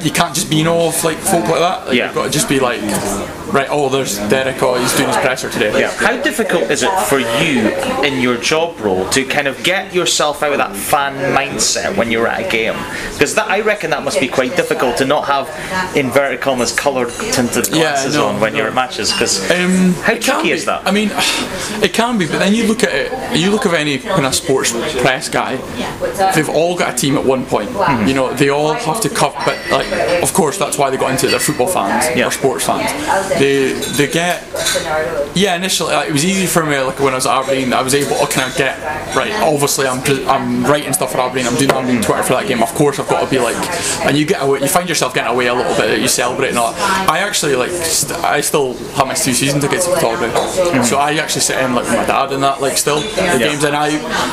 you 0.03 0.11
can't 0.11 0.35
just 0.35 0.51
be 0.51 0.61
in 0.61 0.67
awe 0.69 0.89
of 0.89 1.05
like 1.05 1.19
folk 1.19 1.45
like 1.45 1.61
that. 1.61 1.87
Like, 1.87 1.97
Yeah. 1.97 2.07
You've 2.07 2.15
got 2.15 2.25
to 2.25 2.31
just 2.31 2.49
be 2.49 2.61
like, 2.61 2.81
right, 3.55 3.69
oh, 3.71 3.89
there's 3.89 4.19
Derek. 4.29 4.61
Oh, 4.63 4.75
he's 4.75 4.93
doing 4.97 5.09
his 5.09 5.17
presser 5.19 5.49
today. 5.49 5.81
Yeah. 5.81 5.91
How 5.93 6.21
difficult 6.21 6.65
is 6.71 6.83
it 6.83 6.91
for 7.09 7.19
you 7.21 7.69
in 8.05 8.21
your 8.21 8.37
job 8.37 8.79
role 8.81 9.09
to 9.11 9.25
kind 9.25 9.47
of 9.49 9.63
get 9.63 9.95
yourself 9.95 10.43
out 10.43 10.53
of 10.53 10.59
that 10.59 10.77
fan 10.77 11.15
mindset 11.37 11.97
when 11.97 12.11
you're 12.11 12.27
at 12.27 12.47
a 12.47 12.51
game? 12.51 12.75
Because 13.13 13.35
that 13.37 13.49
I 13.49 13.61
reckon 13.61 13.91
that 13.91 14.03
must 14.03 14.21
be 14.21 14.29
quite 14.29 14.57
difficult 14.57 14.97
to 14.99 15.05
not 15.05 15.27
have 15.27 15.47
inverted 15.97 16.41
commas 16.41 16.73
coloured 16.73 17.11
tinted 17.33 17.71
glasses 17.71 18.17
no, 18.17 18.27
on 18.27 18.41
when 18.41 18.53
no. 18.53 18.59
you're 18.59 18.69
at 18.69 18.75
matches. 18.75 19.13
Because 19.13 19.51
Um, 19.51 19.93
how 20.03 20.15
tricky 20.19 20.43
be. 20.45 20.51
is 20.51 20.65
that? 20.67 20.87
I 20.87 20.91
mean, 20.91 21.11
it 21.83 21.93
can 21.95 22.19
be, 22.19 22.27
but 22.27 22.39
then 22.41 22.55
you 22.55 22.67
look 22.67 22.83
at 22.83 22.93
it. 22.93 23.39
You 23.39 23.51
look 23.51 23.67
at 23.67 23.75
any 23.75 23.99
kind 23.99 24.27
of 24.27 24.35
sports 24.35 24.73
press 25.01 25.29
guy. 25.29 25.57
They've 26.35 26.49
all 26.49 26.77
got 26.77 26.95
a 26.95 26.97
team 26.97 27.17
at 27.17 27.25
one 27.25 27.47
point. 27.47 27.71
Hmm. 27.73 28.07
You 28.07 28.15
know, 28.15 28.35
they 28.35 28.49
all 28.49 28.73
have 28.75 29.01
to 29.03 29.09
cover. 29.09 29.39
But 29.45 29.59
like, 29.71 30.23
of 30.23 30.33
course, 30.33 30.59
that's 30.59 30.77
why 30.79 30.91
they 30.91 30.97
got 30.97 31.11
into 31.13 31.27
it. 31.27 31.31
They're 31.31 31.39
football 31.41 31.67
fans 31.69 32.07
Yeah. 32.17 32.27
or 32.27 32.31
sports 32.31 32.65
fans. 32.65 32.91
They 33.39 33.44
they 33.45 34.09
get. 34.09 34.45
Yeah, 35.35 35.57
initially 35.57 35.93
like, 35.93 36.09
it 36.09 36.13
was 36.13 36.25
easy 36.25 36.47
for 36.47 36.65
me. 36.65 36.79
Like 36.79 36.99
when 37.01 37.13
I 37.13 37.17
was 37.17 37.27
at 37.27 37.43
Aberdeen, 37.43 37.73
I 37.73 37.83
was 37.83 37.95
able 37.95 38.17
to 38.17 38.33
kind 38.33 38.51
of 38.51 38.57
get 38.57 38.79
right. 39.15 39.33
Obviously, 39.43 39.87
I'm 39.87 40.01
I'm 40.29 40.65
writing 40.65 40.93
stuff 40.93 41.13
for 41.13 41.21
Aberdeen. 41.21 41.47
I'm 41.47 41.57
doing 41.57 41.71
Aberdeen 41.71 42.03
Twitter 42.03 42.23
for 42.23 42.35
that 42.35 42.47
game. 42.47 42.63
Of 42.63 42.75
course, 42.75 42.99
I've 42.99 43.09
got 43.09 43.25
to 43.25 43.31
be 43.31 43.39
like, 43.39 43.57
and 44.07 44.17
you 44.17 44.25
get 44.25 44.43
away. 44.43 44.61
You 44.61 44.69
find 44.69 44.89
yourself 44.89 45.15
getting 45.15 45.33
away 45.33 45.47
a 45.47 45.55
little 45.55 45.75
bit. 45.77 46.01
You 46.01 46.09
celebrate 46.09 46.51
and 46.51 46.59
all. 46.59 46.75
I 46.77 47.21
actually 47.21 47.57
like. 47.57 47.71
St- 47.71 48.19
I 48.25 48.41
still 48.41 48.75
have 48.95 49.07
my 49.07 49.15
two 49.15 49.33
season 49.33 49.61
tickets 49.61 49.87
to 49.87 49.93
Pittodrie, 49.95 50.31
mm. 50.31 50.85
so 50.85 50.99
I 50.99 51.15
actually 51.15 51.43
sit 51.43 51.59
in 51.59 51.75
like 51.75 51.85
with 51.85 51.97
my 51.97 52.07
dad 52.07 52.33
and 52.33 52.43
that 52.43 52.61
like 52.61 52.77
still 52.77 53.01
the 53.01 53.37
games. 53.39 53.65
And 53.65 53.77
I 53.77 53.89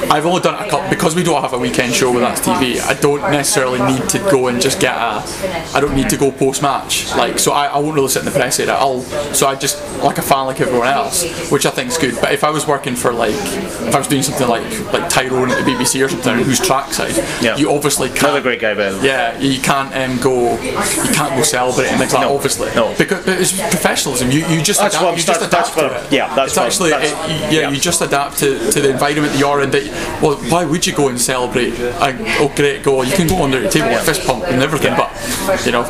I've 0.10 0.26
only 0.26 0.42
done 0.42 0.62
it 0.62 0.68
a 0.68 0.70
couple 0.70 0.90
because 0.90 1.16
we 1.16 1.24
don't 1.24 1.42
have 1.42 1.54
a 1.54 1.60
weekend 1.60 1.94
show 1.94 2.12
with 2.12 2.22
That's 2.22 2.42
TV. 2.42 2.80
I 2.82 2.94
don't 2.94 3.22
necessarily 3.32 3.80
need 3.92 4.08
to 4.10 4.20
go 4.20 4.48
and 4.48 4.62
just 4.62 4.80
get 4.80 4.96
a. 4.96 5.24
I 5.76 5.80
don't 5.80 5.96
need 5.96 6.10
to 6.10 6.18
go 6.18 6.32
post 6.32 6.62
match. 6.62 7.10
Like 7.16 7.40
so, 7.40 7.52
I, 7.52 7.68
I 7.68 7.80
won't 7.80 7.96
really 7.96 8.10
sit 8.10 8.20
in 8.20 8.26
the 8.26 8.32
press 8.32 8.60
area. 8.60 8.74
I'll 8.74 9.01
so 9.34 9.48
I 9.48 9.56
just 9.56 9.78
like 10.04 10.18
a 10.18 10.22
fan 10.22 10.46
like 10.46 10.60
everyone 10.62 10.88
else, 10.88 11.24
which 11.52 11.66
I 11.66 11.70
think 11.72 11.90
is 11.90 11.98
good. 11.98 12.16
But 12.22 12.34
if 12.34 12.44
I 12.44 12.50
was 12.50 12.68
working 12.68 12.96
for 12.96 13.12
like 13.14 13.34
if 13.36 13.94
I 13.96 13.98
was 13.98 14.08
doing 14.08 14.24
something 14.24 14.48
like 14.48 14.64
like 14.94 15.10
Tyrone 15.10 15.52
at 15.52 15.64
the 15.64 15.72
BBC 15.72 16.04
or 16.04 16.10
something, 16.10 16.38
who's 16.40 16.60
trackside, 16.60 17.16
Yeah. 17.42 17.58
you 17.58 17.72
obviously 17.72 18.10
can't. 18.10 18.24
Another 18.32 18.42
great 18.42 18.60
guy, 18.62 18.74
way. 18.74 18.98
Yeah, 19.02 19.38
you 19.40 19.60
can't 19.62 19.94
um, 19.96 20.18
go. 20.20 20.54
You 20.62 21.14
can't 21.14 21.36
go 21.36 21.44
celebrate 21.44 21.88
and 21.88 22.00
things 22.00 22.14
like 22.14 22.22
that. 22.24 22.28
No, 22.30 22.36
Obviously, 22.36 22.70
no. 22.76 22.96
because 22.98 23.28
it's 23.28 23.54
professionalism. 23.60 24.32
You 24.32 24.46
you 24.48 24.62
just 24.62 24.80
That's 24.80 24.96
adapt. 24.96 25.04
what 25.04 25.12
I'm 25.14 25.18
you 25.20 25.24
just 25.26 25.42
adapt 25.42 25.76
what- 25.76 25.90
to 25.90 26.06
it. 26.06 26.12
yeah, 26.12 26.34
that's 26.36 26.52
it's 26.52 26.58
what- 26.58 26.66
actually 26.68 26.90
that's- 26.92 27.12
it, 27.12 27.54
yeah, 27.54 27.62
yeah. 27.62 27.70
You 27.70 27.78
just 27.80 28.02
adapt 28.02 28.38
to, 28.40 28.72
to 28.72 28.82
the 28.82 28.90
environment 28.92 29.34
that 29.34 29.40
you're 29.40 29.62
in. 29.62 29.72
That 29.72 29.84
well, 30.22 30.36
why 30.50 30.66
would 30.66 30.86
you 30.88 30.94
go 30.94 31.10
and 31.10 31.20
celebrate? 31.20 31.74
A, 31.80 32.16
oh, 32.40 32.52
great 32.56 32.84
goal! 32.84 33.04
You 33.06 33.14
can 33.16 33.28
go 33.28 33.44
under 33.44 33.60
the 33.60 33.70
table 33.70 33.88
and 33.90 34.06
fist 34.06 34.26
pump 34.26 34.46
and 34.48 34.62
everything, 34.64 34.96
but 34.96 35.10
you 35.66 35.72
know, 35.72 35.84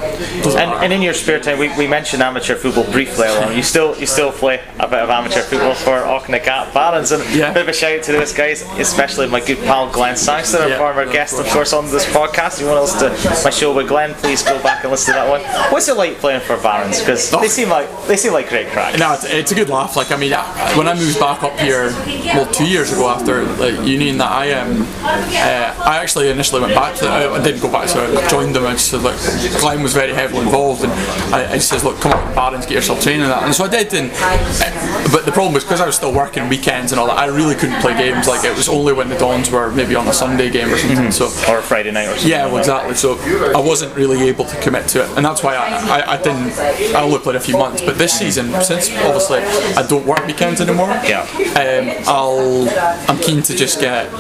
And, 0.58 0.71
and 0.84 0.93
in 0.93 1.02
your 1.02 1.13
spare 1.13 1.39
time, 1.39 1.58
we, 1.60 1.69
we 1.78 1.88
mentioned 1.88 2.21
amateur 2.24 2.56
football 2.56 2.84
briefly 2.92 3.28
earlier. 3.28 3.52
You 3.54 3.64
still 3.64 3.98
you 3.98 4.06
still 4.06 4.32
play 4.32 4.62
a 4.80 4.88
bit 4.88 5.00
of 5.00 5.10
amateur 5.10 5.42
football 5.42 5.74
for 5.76 6.00
Auchnagatt 6.02 6.74
Barons, 6.74 7.12
and 7.12 7.24
Yeah. 7.36 7.52
a 7.52 7.54
bit 7.54 7.64
of 7.64 7.70
a 7.70 7.74
shout 7.74 7.98
out 8.00 8.04
to 8.04 8.12
those 8.12 8.34
guys, 8.34 8.62
especially 8.78 9.28
my 9.28 9.40
good 9.40 9.60
pal 9.60 9.90
Glenn 9.90 10.16
our 10.28 10.68
Yeah. 10.70 10.78
former 10.78 11.06
guest, 11.06 11.40
of 11.40 11.48
course, 11.48 11.74
on 11.74 11.90
this 11.90 12.06
podcast. 12.06 12.56
If 12.56 12.62
you 12.62 12.68
want 12.68 12.78
to 12.88 13.08
listen 13.08 13.38
to 13.38 13.44
my 13.44 13.50
show 13.50 13.72
with 13.74 13.88
Glenn, 13.88 14.14
please 14.16 14.42
go 14.44 14.62
back 14.62 14.84
and 14.84 14.92
listen 14.92 15.14
to 15.14 15.20
that 15.20 15.30
one. 15.30 15.42
What's 15.72 15.88
it 15.88 15.98
like 15.98 16.20
playing 16.20 16.42
for 16.42 16.58
Barons? 16.58 17.00
Because 17.00 17.30
they 17.32 17.48
seem 17.48 17.70
like 17.70 17.88
they 18.08 18.18
seem 18.18 18.34
like 18.34 18.50
great 18.50 18.70
crack. 18.70 18.98
No, 18.98 19.14
it's, 19.14 19.24
it's 19.26 19.52
a 19.52 19.56
good 19.56 19.70
laugh. 19.70 19.96
Like 19.96 20.12
I 20.12 20.16
mean, 20.18 20.34
I- 20.34 20.78
when 20.78 20.88
I 20.88 20.94
moved 20.94 21.20
back 21.20 21.44
up 21.44 21.58
here, 21.60 21.92
well, 22.36 22.46
two 22.48 22.66
years 22.66 22.92
ago 22.92 23.10
after 23.10 23.44
like 23.58 23.76
union 23.86 24.18
that 24.18 24.32
I 24.32 24.52
um, 24.54 24.88
uh, 25.04 25.74
I 25.86 25.98
actually 26.02 26.30
initially 26.30 26.62
went 26.62 26.76
back 26.76 26.96
to. 26.96 27.08
I, 27.08 27.34
I 27.36 27.42
didn't 27.44 27.62
go 27.62 27.72
back, 27.72 27.90
so 27.90 28.00
I 28.04 28.28
joined 28.28 28.56
them. 28.56 28.66
I 28.66 28.74
just 28.74 28.90
said 28.92 29.02
like, 29.02 29.18
Glenn 29.60 29.82
was 29.84 29.94
very 29.94 30.14
heavily 30.14 30.42
involved, 30.44 30.84
and 30.84 30.92
I, 31.34 31.54
I 31.54 31.58
says, 31.58 31.84
look, 31.84 32.00
come 32.00 32.14
on, 32.14 32.34
Barons, 32.36 32.66
get 32.66 32.81
yourself 32.82 33.02
training 33.02 33.22
and 33.24 33.32
that. 33.32 33.44
And 33.44 33.54
so 33.56 33.63
I 33.63 33.70
did. 33.70 33.94
And 33.94 34.12
uh, 34.13 35.10
but 35.12 35.26
the 35.26 35.32
problem 35.32 35.54
was 35.54 35.63
because 35.63 35.82
I 35.82 35.86
was 35.86 35.96
still 35.96 36.13
working 36.13 36.48
weekends 36.50 36.91
and 36.91 37.00
all 37.00 37.08
that, 37.08 37.17
I 37.17 37.26
really 37.28 37.56
couldn't 37.56 37.82
play 37.82 37.94
games. 37.98 38.28
Like 38.28 38.44
it 38.46 38.56
was 38.56 38.67
only 38.70 38.94
when 38.94 39.10
the 39.10 39.17
dawns 39.17 39.50
were 39.52 39.72
maybe 39.72 39.96
on 39.96 40.08
a 40.08 40.13
Sunday 40.13 40.50
game 40.50 40.70
or 40.74 40.78
something. 40.78 41.12
So 41.12 41.26
Or 41.52 41.60
a 41.60 41.62
Friday 41.62 41.91
night 41.91 42.06
or 42.08 42.13
something. 42.15 42.30
yeah, 42.30 42.46
well, 42.48 42.58
exactly. 42.58 42.96
So 42.96 43.17
I 43.56 43.60
wasn't 43.60 43.96
really 43.96 44.28
able 44.28 44.46
to 44.46 44.56
commit 44.62 44.88
to 44.89 45.04
it, 45.04 45.10
and 45.17 45.26
that's 45.26 45.44
why 45.44 45.56
I, 45.56 46.00
I, 46.00 46.13
I 46.13 46.17
didn't. 46.22 46.52
I 46.96 47.02
only 47.02 47.20
played 47.20 47.36
a 47.36 47.39
few 47.39 47.58
months, 47.58 47.82
but 47.82 47.98
this 47.98 48.13
season, 48.17 48.48
since 48.62 48.89
obviously 49.06 49.39
I 49.76 49.86
don't 49.88 50.06
work 50.06 50.26
weekends 50.26 50.62
anymore, 50.62 50.89
Yeah. 51.04 51.22
um, 51.56 52.04
I'll 52.08 52.70
I'm 53.10 53.17
keen 53.20 53.41
to 53.44 53.56
just 53.56 53.80
get. 53.80 54.12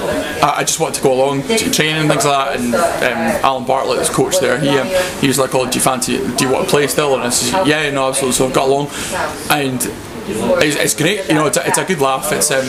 I, 0.43 0.55
I 0.57 0.63
just 0.63 0.79
want 0.79 0.95
to 0.95 1.01
go 1.01 1.13
along 1.13 1.43
to 1.43 1.71
training 1.71 2.01
and 2.01 2.09
things 2.09 2.25
like 2.25 2.59
that. 2.59 2.59
And 2.59 2.75
um, 2.75 3.43
Alan 3.45 3.65
Bartlett, 3.65 3.99
his 3.99 4.09
coach 4.09 4.39
there, 4.39 4.59
he 4.59 4.69
um, 4.69 4.87
he 5.19 5.27
was 5.27 5.39
like, 5.39 5.53
"Oh, 5.55 5.65
do 5.69 5.75
you 5.77 5.81
fancy? 5.81 6.17
Do 6.35 6.45
you 6.45 6.51
want 6.51 6.65
to 6.65 6.69
play 6.69 6.87
still?" 6.87 7.15
And 7.15 7.23
I 7.23 7.29
said, 7.29 7.65
"Yeah, 7.67 7.89
no, 7.91 8.09
absolutely." 8.09 8.33
So 8.33 8.49
I 8.51 8.53
got 8.53 8.67
along, 8.67 8.87
and 9.49 9.81
it's, 10.61 10.75
it's 10.75 10.95
great. 10.95 11.27
You 11.27 11.35
know, 11.35 11.47
it's 11.47 11.57
a, 11.57 11.67
it's 11.67 11.77
a 11.77 11.85
good 11.85 11.99
laugh. 11.99 12.31
It's 12.31 12.51
um, 12.51 12.65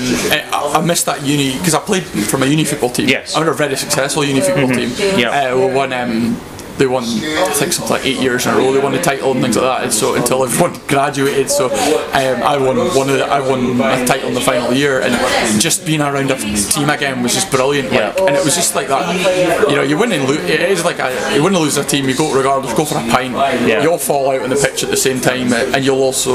I, 0.52 0.78
I 0.78 0.84
missed 0.84 1.06
that 1.06 1.22
uni 1.22 1.56
because 1.58 1.74
I 1.74 1.80
played 1.80 2.04
for 2.04 2.38
my 2.38 2.46
uni 2.46 2.64
football 2.64 2.90
team. 2.90 3.08
Yes. 3.08 3.34
I 3.34 3.40
had 3.40 3.48
a 3.48 3.52
very 3.52 3.76
successful 3.76 4.24
uni 4.24 4.40
football 4.40 4.68
team. 4.68 4.90
Yeah. 5.18 5.52
Uh, 5.52 5.56
we 5.58 5.74
won. 5.74 5.92
Um, 5.92 6.36
they 6.82 6.88
won, 6.88 7.04
I 7.04 7.52
think, 7.54 7.72
something 7.72 7.94
like 7.94 8.04
eight 8.04 8.18
years 8.18 8.44
in 8.44 8.54
a 8.54 8.56
row. 8.56 8.72
They 8.72 8.80
won 8.80 8.90
the 8.90 9.00
title 9.00 9.30
and 9.30 9.40
things 9.40 9.54
like 9.54 9.64
that. 9.64 9.84
And 9.84 9.92
so 9.92 10.16
until 10.16 10.42
everyone 10.42 10.76
graduated, 10.88 11.48
so 11.48 11.66
um, 11.70 12.42
I 12.42 12.58
won 12.58 12.76
one 12.76 13.08
of 13.08 13.18
the, 13.18 13.24
I 13.24 13.38
won 13.38 13.80
a 13.80 14.04
title 14.04 14.28
in 14.28 14.34
the 14.34 14.40
final 14.40 14.72
year, 14.74 15.00
and 15.00 15.14
just 15.60 15.86
being 15.86 16.00
around 16.00 16.32
a 16.32 16.36
team 16.36 16.90
again 16.90 17.22
was 17.22 17.34
just 17.34 17.52
brilliant. 17.52 17.92
Like, 17.92 18.18
and 18.18 18.34
it 18.34 18.44
was 18.44 18.56
just 18.56 18.74
like 18.74 18.88
that. 18.88 19.70
You 19.70 19.76
know, 19.76 19.82
you 19.82 19.96
win 19.96 20.10
and 20.10 20.28
lose. 20.28 20.42
It 20.50 20.60
is 20.60 20.84
like 20.84 20.98
a, 20.98 21.36
you 21.36 21.44
win 21.44 21.54
and 21.54 21.62
lose 21.62 21.76
a 21.76 21.84
team. 21.84 22.08
You 22.08 22.16
go 22.16 22.34
regardless. 22.34 22.74
Go 22.74 22.84
for 22.84 22.96
a 22.96 23.08
pint. 23.10 23.34
Yeah. 23.34 23.80
You 23.80 23.92
all 23.92 23.98
fall 23.98 24.32
out 24.32 24.40
on 24.40 24.50
the 24.50 24.56
pitch 24.56 24.82
at 24.82 24.90
the 24.90 24.96
same 24.96 25.20
time, 25.20 25.52
uh, 25.52 25.72
and 25.74 25.84
you'll 25.84 26.02
also 26.02 26.34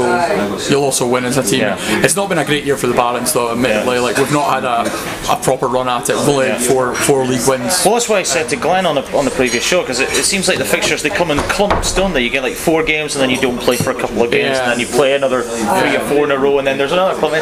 you'll 0.70 0.84
also 0.84 1.06
win 1.06 1.26
as 1.26 1.36
a 1.36 1.42
team. 1.42 1.60
Yeah. 1.60 1.76
It's 2.02 2.16
not 2.16 2.30
been 2.30 2.38
a 2.38 2.44
great 2.44 2.64
year 2.64 2.78
for 2.78 2.86
the 2.86 2.94
Barons, 2.94 3.34
though. 3.34 3.52
Admittedly, 3.52 3.98
like 3.98 4.16
we've 4.16 4.32
not 4.32 4.48
had 4.48 4.64
a, 4.64 4.88
a 5.30 5.36
proper 5.42 5.66
run 5.66 5.88
at 5.88 6.08
it. 6.08 6.16
We've 6.16 6.28
only 6.28 6.48
had 6.48 6.62
four 6.62 6.94
four 6.94 7.26
league 7.26 7.46
wins. 7.46 7.84
Well, 7.84 7.94
that's 7.94 8.08
what 8.08 8.18
I 8.18 8.22
said 8.22 8.48
to 8.48 8.56
Glenn 8.56 8.86
on 8.86 8.94
the 8.94 9.04
on 9.14 9.26
the 9.26 9.30
previous 9.32 9.64
show 9.64 9.82
because 9.82 10.00
it, 10.00 10.08
it 10.10 10.24
seems 10.24 10.37
like 10.46 10.58
the 10.58 10.64
fixtures 10.64 11.02
they 11.02 11.08
come 11.10 11.30
in 11.32 11.38
clumps, 11.50 11.92
don't 11.94 12.12
they? 12.12 12.22
You 12.22 12.30
get 12.30 12.42
like 12.44 12.54
four 12.54 12.84
games 12.84 13.16
and 13.16 13.22
then 13.22 13.30
you 13.30 13.40
don't 13.40 13.58
play 13.58 13.76
for 13.76 13.90
a 13.90 13.94
couple 13.94 14.22
of 14.22 14.30
games 14.30 14.56
Yeah. 14.58 14.62
and 14.62 14.72
then 14.72 14.78
you 14.80 14.86
play 14.86 15.14
another 15.16 15.42
three 15.42 15.96
or 15.96 16.00
four 16.08 16.24
in 16.24 16.30
a 16.30 16.38
row 16.38 16.58
and 16.58 16.66
then 16.66 16.78
there's 16.78 16.92
another 16.92 17.18
clump. 17.18 17.34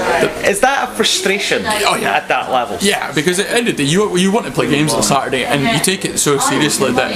Is 0.47 0.61
that 0.61 0.89
a 0.89 0.95
frustration 0.95 1.63
Oh, 1.67 1.97
yeah. 2.01 2.13
at 2.17 2.29
that 2.29 2.51
level? 2.51 2.79
Yeah, 2.81 3.13
because 3.13 3.39
at 3.41 3.49
the 3.49 3.53
end 3.55 3.69
of 3.69 3.77
the 3.77 3.85
day, 3.85 3.91
you, 3.91 4.17
you 4.17 4.33
want 4.33 4.47
to 4.47 4.53
play 4.53 4.71
games 4.71 4.95
on 4.95 5.03
Saturday 5.03 5.45
and 5.45 5.61
you 5.77 5.83
take 5.85 6.05
it 6.05 6.19
so 6.19 6.39
seriously 6.39 6.93
that 6.93 7.11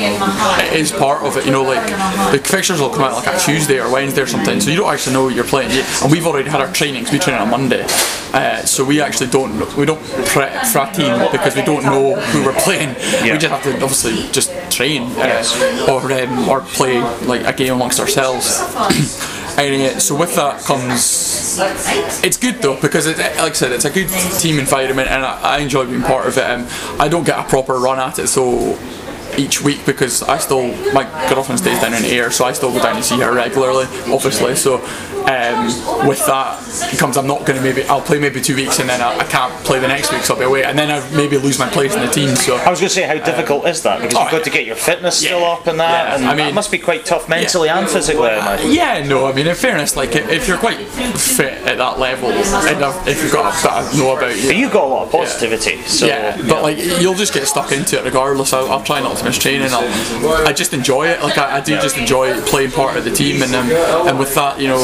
it 0.67 0.79
is 0.79 0.93
part 0.93 1.23
of 1.23 1.37
it. 1.37 1.47
You 1.47 1.53
know, 1.53 1.63
like 1.63 1.87
the 2.33 2.39
fixtures 2.45 2.81
will 2.81 2.91
come 2.91 3.03
out 3.03 3.13
like 3.15 3.27
a 3.35 3.39
Tuesday 3.39 3.79
or 3.81 3.91
Wednesday 3.91 4.23
or 4.23 4.27
something, 4.27 4.61
so 4.61 4.71
you 4.71 4.77
don't 4.77 4.93
actually 4.93 5.15
know 5.15 5.25
what 5.25 5.35
you're 5.35 5.45
playing. 5.45 5.71
And 6.03 6.11
we've 6.11 6.27
already 6.27 6.51
had 6.51 6.61
our 6.61 6.73
trainings. 6.73 7.13
We 7.13 7.19
train 7.19 7.37
on 7.39 7.51
Monday, 7.51 7.85
uh, 8.33 8.65
so 8.65 8.85
we 8.85 9.01
actually 9.01 9.29
don't 9.29 9.51
we 9.77 9.87
don't 9.87 10.03
prep 10.27 10.67
for 10.67 10.81
a 10.81 10.93
team 10.93 11.15
because 11.31 11.55
we 11.55 11.63
don't 11.63 11.85
know 11.85 12.17
who 12.17 12.45
we're 12.45 12.59
playing. 12.61 12.91
Yeah. 13.25 13.33
We 13.35 13.39
just 13.39 13.53
have 13.53 13.63
to 13.63 13.73
obviously 13.83 14.29
just 14.33 14.51
train 14.71 15.03
uh, 15.19 15.43
or 15.89 16.13
um, 16.13 16.49
or 16.49 16.61
play 16.61 17.01
like 17.27 17.45
a 17.45 17.53
game 17.53 17.75
amongst 17.75 18.01
ourselves. 18.01 18.61
And, 19.59 19.83
uh, 19.83 19.99
so 19.99 20.17
with 20.17 20.37
that 20.37 20.63
comes 20.63 21.59
it's 22.25 22.37
good 22.39 22.63
though 22.63 22.81
because 22.81 23.07
it, 23.07 23.19
like 23.19 23.39
I 23.39 23.53
said 23.53 23.73
it's 23.73 23.85
a 23.85 23.91
good 23.91 24.09
team 24.39 24.59
environment 24.59 25.09
and 25.09 25.25
I, 25.25 25.57
I 25.57 25.59
enjoy 25.59 25.87
being 25.87 26.03
part 26.03 26.27
of 26.27 26.39
it 26.39 26.45
and 26.45 26.67
I 27.01 27.09
don't 27.09 27.25
get 27.25 27.39
a 27.39 27.43
proper 27.43 27.75
run 27.75 27.99
at 27.99 28.19
it 28.19 28.29
so 28.29 28.79
each 29.37 29.61
week 29.61 29.85
because 29.85 30.23
I 30.23 30.39
still 30.39 30.69
my 30.93 31.05
girlfriend 31.29 31.61
stays 31.61 31.81
down 31.81 31.95
in 31.95 32.05
Ayr 32.05 32.31
so 32.31 32.45
I 32.45 32.53
still 32.53 32.73
go 32.73 32.81
down 32.81 32.97
and 32.97 33.05
see 33.05 33.19
her 33.21 33.35
regularly 33.35 33.87
obviously 34.11 34.55
so 34.57 34.79
um, 35.29 36.09
with 36.09 36.25
that 36.27 36.59
comes 36.99 37.17
I'm 37.17 37.27
not 37.27 37.47
going 37.47 37.57
to 37.59 37.63
maybe 37.63 37.83
I'll 37.85 38.01
play 38.01 38.19
maybe 38.19 38.41
two 38.41 38.57
weeks 38.57 38.79
and 38.79 38.89
then 38.89 39.01
I, 39.01 39.19
I 39.19 39.25
can't 39.25 39.53
play 39.65 39.79
the 39.79 39.89
next 39.89 40.13
week 40.13 40.23
so 40.23 40.35
I'll 40.35 40.41
be 40.41 40.47
away 40.47 40.65
and 40.65 40.79
then 40.79 40.91
I 40.91 40.99
maybe 41.17 41.37
lose 41.39 41.59
my 41.59 41.69
place 41.69 41.95
in 41.95 42.01
the 42.01 42.09
team 42.11 42.35
so 42.37 42.57
I 42.57 42.71
was 42.71 42.81
going 42.81 42.89
to 42.89 42.95
say, 42.95 43.07
how 43.07 43.23
difficult 43.25 43.67
is 43.67 43.83
that? 43.83 44.01
Because 44.01 44.17
oh, 44.17 44.23
you've 44.23 44.31
got 44.33 44.45
to 44.45 44.51
get 44.51 44.67
your 44.67 44.77
fitness 44.77 45.19
still 45.19 45.45
up 45.45 45.67
and 45.67 45.79
that, 45.81 45.91
Yeah, 45.91 46.17
and 46.17 46.25
I 46.27 46.35
mean- 46.35 46.47
that 46.47 46.55
must 46.55 46.71
be 46.71 46.79
quite 46.79 47.05
tough 47.05 47.29
mentally 47.29 47.69
and 47.69 47.89
physically. 47.89 48.29
I 48.29 48.39
imagine. 48.39 48.73
Yeah, 48.73 49.07
no, 49.07 49.27
I 49.27 49.33
mean, 49.33 49.47
in 49.47 49.55
fairness, 49.55 49.97
like 49.97 50.15
if 50.17 50.29
if 50.29 50.49
you're 50.49 50.59
quite 50.59 50.79
fit 51.19 51.53
at 51.67 51.79
that 51.79 51.99
level, 51.99 52.31
and 52.31 53.09
if 53.09 53.23
you've 53.23 53.33
got 53.33 53.53
that 53.63 53.73
I 53.95 53.97
know 53.99 54.13
about 54.13 54.21
But 54.21 54.37
you. 54.37 54.53
you've 54.53 54.73
got 54.73 54.85
a 54.85 54.87
lot 54.87 55.07
of 55.07 55.13
positivity, 55.13 55.83
so 55.83 56.07
Yeah, 56.07 56.37
but 56.49 56.63
like 56.63 56.79
you'll 56.79 57.15
just 57.15 57.33
get 57.35 57.47
stuck 57.47 57.73
into 57.73 57.99
it 57.99 58.05
regardless. 58.05 58.53
I'll, 58.53 58.71
I'll 58.71 58.83
try 58.83 59.01
not 59.01 59.17
to 59.19 59.25
miss 59.25 59.39
training. 59.39 59.69
I'll, 59.73 60.47
I 60.47 60.53
just 60.53 60.73
enjoy 60.73 61.09
it. 61.09 61.23
Like 61.23 61.37
I, 61.39 61.59
I 61.59 61.61
do 61.61 61.75
just 61.81 61.97
enjoy 61.99 62.41
playing 62.43 62.71
part 62.71 62.97
of 62.97 63.05
the 63.05 63.11
team, 63.11 63.43
and 63.43 63.55
um, 63.55 63.71
and 64.09 64.19
with 64.19 64.35
that, 64.35 64.61
you 64.61 64.69
know, 64.69 64.79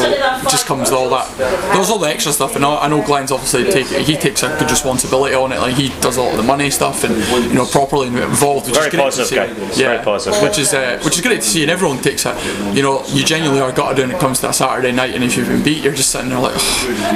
just 0.51 0.67
comes 0.67 0.91
with 0.91 0.99
all 0.99 1.11
that. 1.11 1.27
There's 1.75 1.91
all 1.91 1.99
the 1.99 2.09
extra 2.09 2.33
stuff, 2.33 2.57
and 2.57 2.65
I, 2.65 2.89
know 2.89 3.05
Glenn's 3.05 3.33
obviously 3.33 3.65
take 3.65 3.87
he 3.87 4.17
takes 4.17 4.43
a 4.43 4.49
good 4.59 4.71
responsibility 4.71 5.35
on 5.35 5.53
it. 5.53 5.59
Like 5.61 5.75
he 5.75 5.89
does 6.01 6.19
all 6.19 6.35
the 6.37 6.43
money 6.43 6.71
stuff, 6.71 7.05
and 7.05 7.15
you 7.45 7.55
know, 7.55 7.67
properly 7.67 8.09
involved. 8.09 8.67
Which 8.67 8.75
Very 8.77 8.87
is 8.89 8.95
great 8.95 9.03
positive 9.03 9.57
to 9.57 9.75
see. 9.75 9.83
Yeah, 9.83 10.03
positive. 10.03 10.43
Which 10.43 10.59
is 10.59 10.75
uh, 10.75 11.01
which 11.05 11.17
is 11.17 11.23
great 11.23 11.41
to 11.43 11.47
see, 11.47 11.63
and 11.63 11.71
everyone 11.71 11.99
takes 11.99 12.25
it. 12.27 12.37
You 12.75 12.83
know, 12.83 13.05
you 13.09 13.25
genuinely 13.25 13.61
are 13.61 13.73
gutted 13.73 13.99
when 13.99 14.11
it 14.15 14.21
comes 14.21 14.41
to 14.41 14.49
a 14.49 14.53
Saturday 14.53 14.93
night, 14.93 15.15
and 15.15 15.25
if 15.25 15.37
you've 15.37 15.49
been 15.49 15.63
beat, 15.63 15.83
you're 15.83 15.95
just 15.95 16.11
sitting 16.11 16.31
there 16.31 16.39
like. 16.41 16.57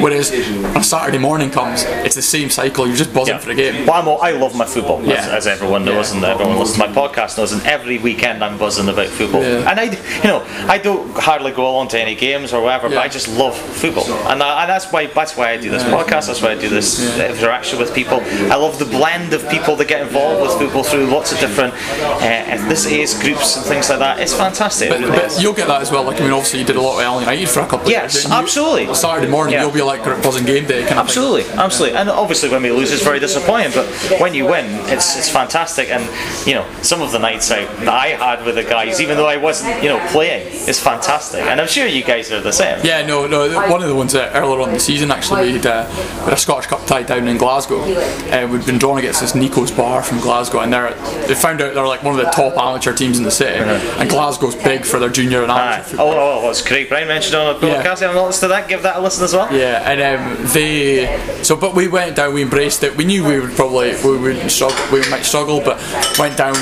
Whereas 0.03 0.31
when 0.31 0.77
a 0.77 0.85
Saturday 0.85 1.19
morning 1.19 1.51
comes, 1.51 1.83
it's 1.85 2.15
the 2.15 2.23
same 2.23 2.51
cycle. 2.51 2.87
You're 2.87 2.97
just 2.97 3.13
buzzing 3.15 3.35
Yeah. 3.35 3.41
for 3.41 3.49
the 3.49 3.55
game. 3.55 3.87
Well, 3.87 3.95
I'm 4.01 4.09
all, 4.09 4.21
I 4.23 4.33
love 4.33 4.57
my 4.57 4.65
football, 4.67 5.01
as, 5.03 5.09
Yeah. 5.09 5.37
as 5.37 5.47
everyone 5.47 5.85
knows, 5.85 6.13
and 6.13 6.25
everyone 6.25 6.59
listens 6.59 6.79
to 6.83 6.89
my 6.89 6.95
podcast 6.95 7.39
knows, 7.39 7.53
and 7.53 7.65
every 7.67 7.99
weekend 7.99 8.43
I'm 8.45 8.59
buzzing 8.59 8.89
about 8.89 9.09
football. 9.09 9.43
Yeah. 9.43 9.71
And 9.71 9.79
I, 9.81 9.85
you 9.85 10.25
know, 10.25 10.45
I 10.69 10.79
don't 10.79 11.11
hardly 11.17 11.53
go 11.53 11.69
along 11.69 11.89
to 11.89 12.01
any 12.01 12.15
games 12.15 12.53
or 12.53 12.63
whatever, 12.63 12.89
but 12.89 12.95
Yeah. 12.95 13.00
I 13.01 13.09
just 13.09 13.29
love 13.29 13.57
football, 13.57 14.05
and, 14.31 14.43
I, 14.43 14.63
and 14.63 14.71
that's 14.71 14.91
why 14.93 15.07
that's 15.07 15.37
why 15.37 15.51
I 15.51 15.57
do 15.57 15.71
this 15.71 15.83
podcast. 15.85 16.27
That's 16.29 16.43
why 16.43 16.53
I 16.53 16.59
do 16.59 16.69
this 16.69 17.01
interaction 17.19 17.79
with 17.79 17.95
people. 17.95 18.21
I 18.51 18.57
love 18.57 18.79
the 18.79 18.85
blend 18.85 19.33
of 19.33 19.49
people 19.49 19.77
that 19.77 19.89
get 19.89 20.01
involved 20.03 20.43
with 20.43 20.53
football 20.59 20.85
through 20.85 21.07
lots 21.07 21.33
of 21.33 21.39
different 21.41 21.75
uh, 21.75 22.45
ethnicity 22.57 23.01
groups 23.23 23.57
and 23.57 23.65
things 23.67 23.89
like 23.91 23.99
that. 24.01 24.21
It's 24.21 24.35
fantastic. 24.35 24.91
But, 24.91 25.01
but 25.09 25.41
you'll 25.43 25.55
get 25.55 25.69
that 25.69 25.81
as 25.83 25.91
well. 25.91 26.05
Like 26.05 26.21
I 26.21 26.25
mean, 26.25 26.33
obviously 26.33 26.61
you 26.61 26.67
did 26.67 26.77
a 26.77 26.81
lot 26.81 26.97
with 26.97 27.05
Al 27.07 27.21
United 27.21 27.49
for 27.49 27.61
a 27.61 27.67
couple 27.67 27.87
of 27.87 27.91
Yes, 27.91 28.15
years. 28.15 28.25
you- 28.27 28.33
absolutely. 28.33 28.95
Saturday 28.95 29.29
morning 29.31 29.55
Yeah. 29.55 29.63
you'll 29.63 29.73
be 29.73 29.83
like 29.83 30.05
buzzing 30.23 30.45
game 30.47 30.67
day. 30.67 30.81
Kind 30.83 30.99
of. 30.99 31.07
Absolutely, 31.07 31.45
absolutely, 31.53 31.97
and 31.99 32.09
obviously 32.11 32.49
when 32.49 32.63
we 32.63 32.71
lose, 32.71 32.93
it's 32.93 33.03
very 33.03 33.19
disappointing. 33.21 33.73
But 33.75 33.87
when 34.21 34.35
you 34.35 34.45
win, 34.47 34.67
it's 34.91 35.17
it's 35.17 35.29
fantastic. 35.31 35.89
And 35.91 36.03
you 36.47 36.55
know, 36.55 36.67
some 36.83 37.01
of 37.03 37.13
the 37.13 37.19
nights 37.19 37.51
out 37.51 37.69
that 37.79 37.89
I 37.89 38.09
had 38.09 38.45
with 38.45 38.57
the 38.57 38.65
guys, 38.65 39.01
even 39.01 39.17
though 39.17 39.27
I 39.29 39.37
wasn't, 39.37 39.83
you 39.83 39.89
know, 39.89 39.99
playing, 40.09 40.47
is 40.69 40.79
fantastic. 40.81 41.43
And 41.43 41.61
I'm 41.61 41.69
sure 41.69 41.87
you 41.87 42.03
guys 42.05 42.31
are 42.33 42.41
the 42.41 42.53
same. 42.53 42.79
Yeah, 42.85 42.90
no, 43.07 43.27
no. 43.27 43.49
One 43.71 43.83
of 43.83 43.89
the 43.89 43.95
ones 43.95 44.13
that 44.13 44.35
earlier 44.35 44.61
on 44.61 44.69
in 44.69 44.75
the 44.75 44.81
season 44.81 45.11
actually, 45.11 45.43
we 45.43 45.53
had, 45.59 45.67
uh, 45.67 45.87
we 45.89 46.25
had 46.25 46.33
a 46.33 46.37
Scottish 46.37 46.67
Cup 46.67 46.85
tie 46.87 47.03
down 47.03 47.27
in 47.29 47.37
Glasgow. 47.39 47.81
Uh, 47.83 48.49
we'd 48.51 48.67
been 48.67 48.79
drawn 48.79 48.99
against 48.99 49.21
this 49.21 49.35
Nico's 49.35 49.71
Bar 49.71 50.03
from 50.03 50.19
Glasgow, 50.21 50.61
and 50.61 50.73
they're 50.73 50.95
they 51.27 51.35
found 51.35 51.61
out 51.63 51.75
they're 51.75 51.87
like 51.87 52.03
one 52.03 52.19
of 52.19 52.25
the 52.25 52.31
top 52.33 52.57
amateur 52.57 52.93
teams 52.95 53.19
in 53.19 53.25
the 53.25 53.31
city. 53.31 53.59
And 53.59 54.11
Glasgow's 54.11 54.57
big 54.57 54.85
for 54.85 54.99
their 54.99 55.09
junior 55.09 55.43
and 55.43 55.53
Aye. 55.53 55.75
amateur 55.77 55.89
football. 55.91 56.13
Oh, 56.13 56.41
oh, 56.43 56.47
was 56.49 56.63
Craig 56.63 56.89
Brown 56.89 57.07
mentioned 57.09 57.37
on 57.37 57.61
the 57.61 57.67
Yeah. 57.67 57.83
podcast? 57.83 58.03
I 58.03 58.07
haven't 58.09 58.23
listened 58.27 58.41
to 58.43 58.49
that. 58.49 58.69
Give 58.69 58.83
that 58.83 58.97
a 58.97 59.01
listen 59.01 59.25
as 59.25 59.33
well. 59.35 59.49
Yeah, 59.55 59.91
and 59.91 60.01
um, 60.21 60.53
they 60.53 61.41
so 61.43 61.57
but 61.57 61.75
we 61.75 61.89
went 61.89 62.17
down, 62.17 62.35
we 62.35 62.43
embraced 62.43 62.83
it. 62.83 62.97
We 62.97 63.05
knew 63.05 63.25
we 63.25 63.39
would 63.41 63.53
probably 63.57 63.93
we 64.05 64.17
would 64.19 64.51
struggle, 64.51 64.79
we 64.93 65.01
might 65.11 65.23
struggle, 65.25 65.61
but 65.61 65.79
went 66.19 66.37
down. 66.37 66.55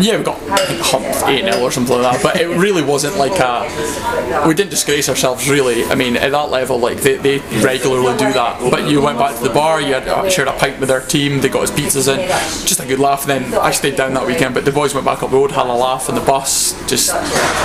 Yeah, 0.00 0.16
we 0.18 0.24
got 0.24 0.38
humped 0.82 1.28
eight 1.28 1.44
0 1.44 1.60
or 1.62 1.70
something 1.70 2.00
like 2.00 2.20
that. 2.20 2.22
But 2.22 2.40
it 2.40 2.48
really 2.48 2.82
wasn't 2.82 3.16
like 3.16 3.38
a. 3.40 4.46
We 4.46 4.54
didn't 4.54 4.70
disgrace 4.70 5.08
ourselves 5.08 5.48
really. 5.48 5.65
I 5.66 5.94
mean, 5.94 6.16
at 6.16 6.30
that 6.32 6.50
level, 6.50 6.78
like 6.78 6.98
they, 7.00 7.16
they 7.16 7.38
regularly 7.62 8.16
do 8.16 8.32
that. 8.32 8.70
But 8.70 8.88
you 8.88 9.00
went 9.02 9.18
back 9.18 9.36
to 9.36 9.42
the 9.42 9.50
bar, 9.52 9.80
you 9.80 9.94
had 9.94 10.06
uh, 10.08 10.28
shared 10.30 10.48
a 10.48 10.52
pint 10.52 10.78
with 10.80 10.88
their 10.88 11.00
team, 11.00 11.40
they 11.40 11.48
got 11.48 11.62
us 11.64 11.70
pizzas 11.70 12.08
in, 12.12 12.20
just 12.66 12.80
a 12.80 12.86
good 12.86 12.98
laugh. 12.98 13.28
And 13.28 13.44
then 13.52 13.60
I 13.60 13.70
stayed 13.72 13.96
down 13.96 14.14
that 14.14 14.26
weekend, 14.26 14.54
but 14.54 14.64
the 14.64 14.72
boys 14.72 14.94
went 14.94 15.04
back 15.06 15.22
up 15.22 15.30
the 15.30 15.36
road, 15.36 15.50
had 15.50 15.66
a 15.66 15.72
laugh 15.72 16.08
on 16.08 16.14
the 16.14 16.20
bus, 16.20 16.72
just 16.88 17.10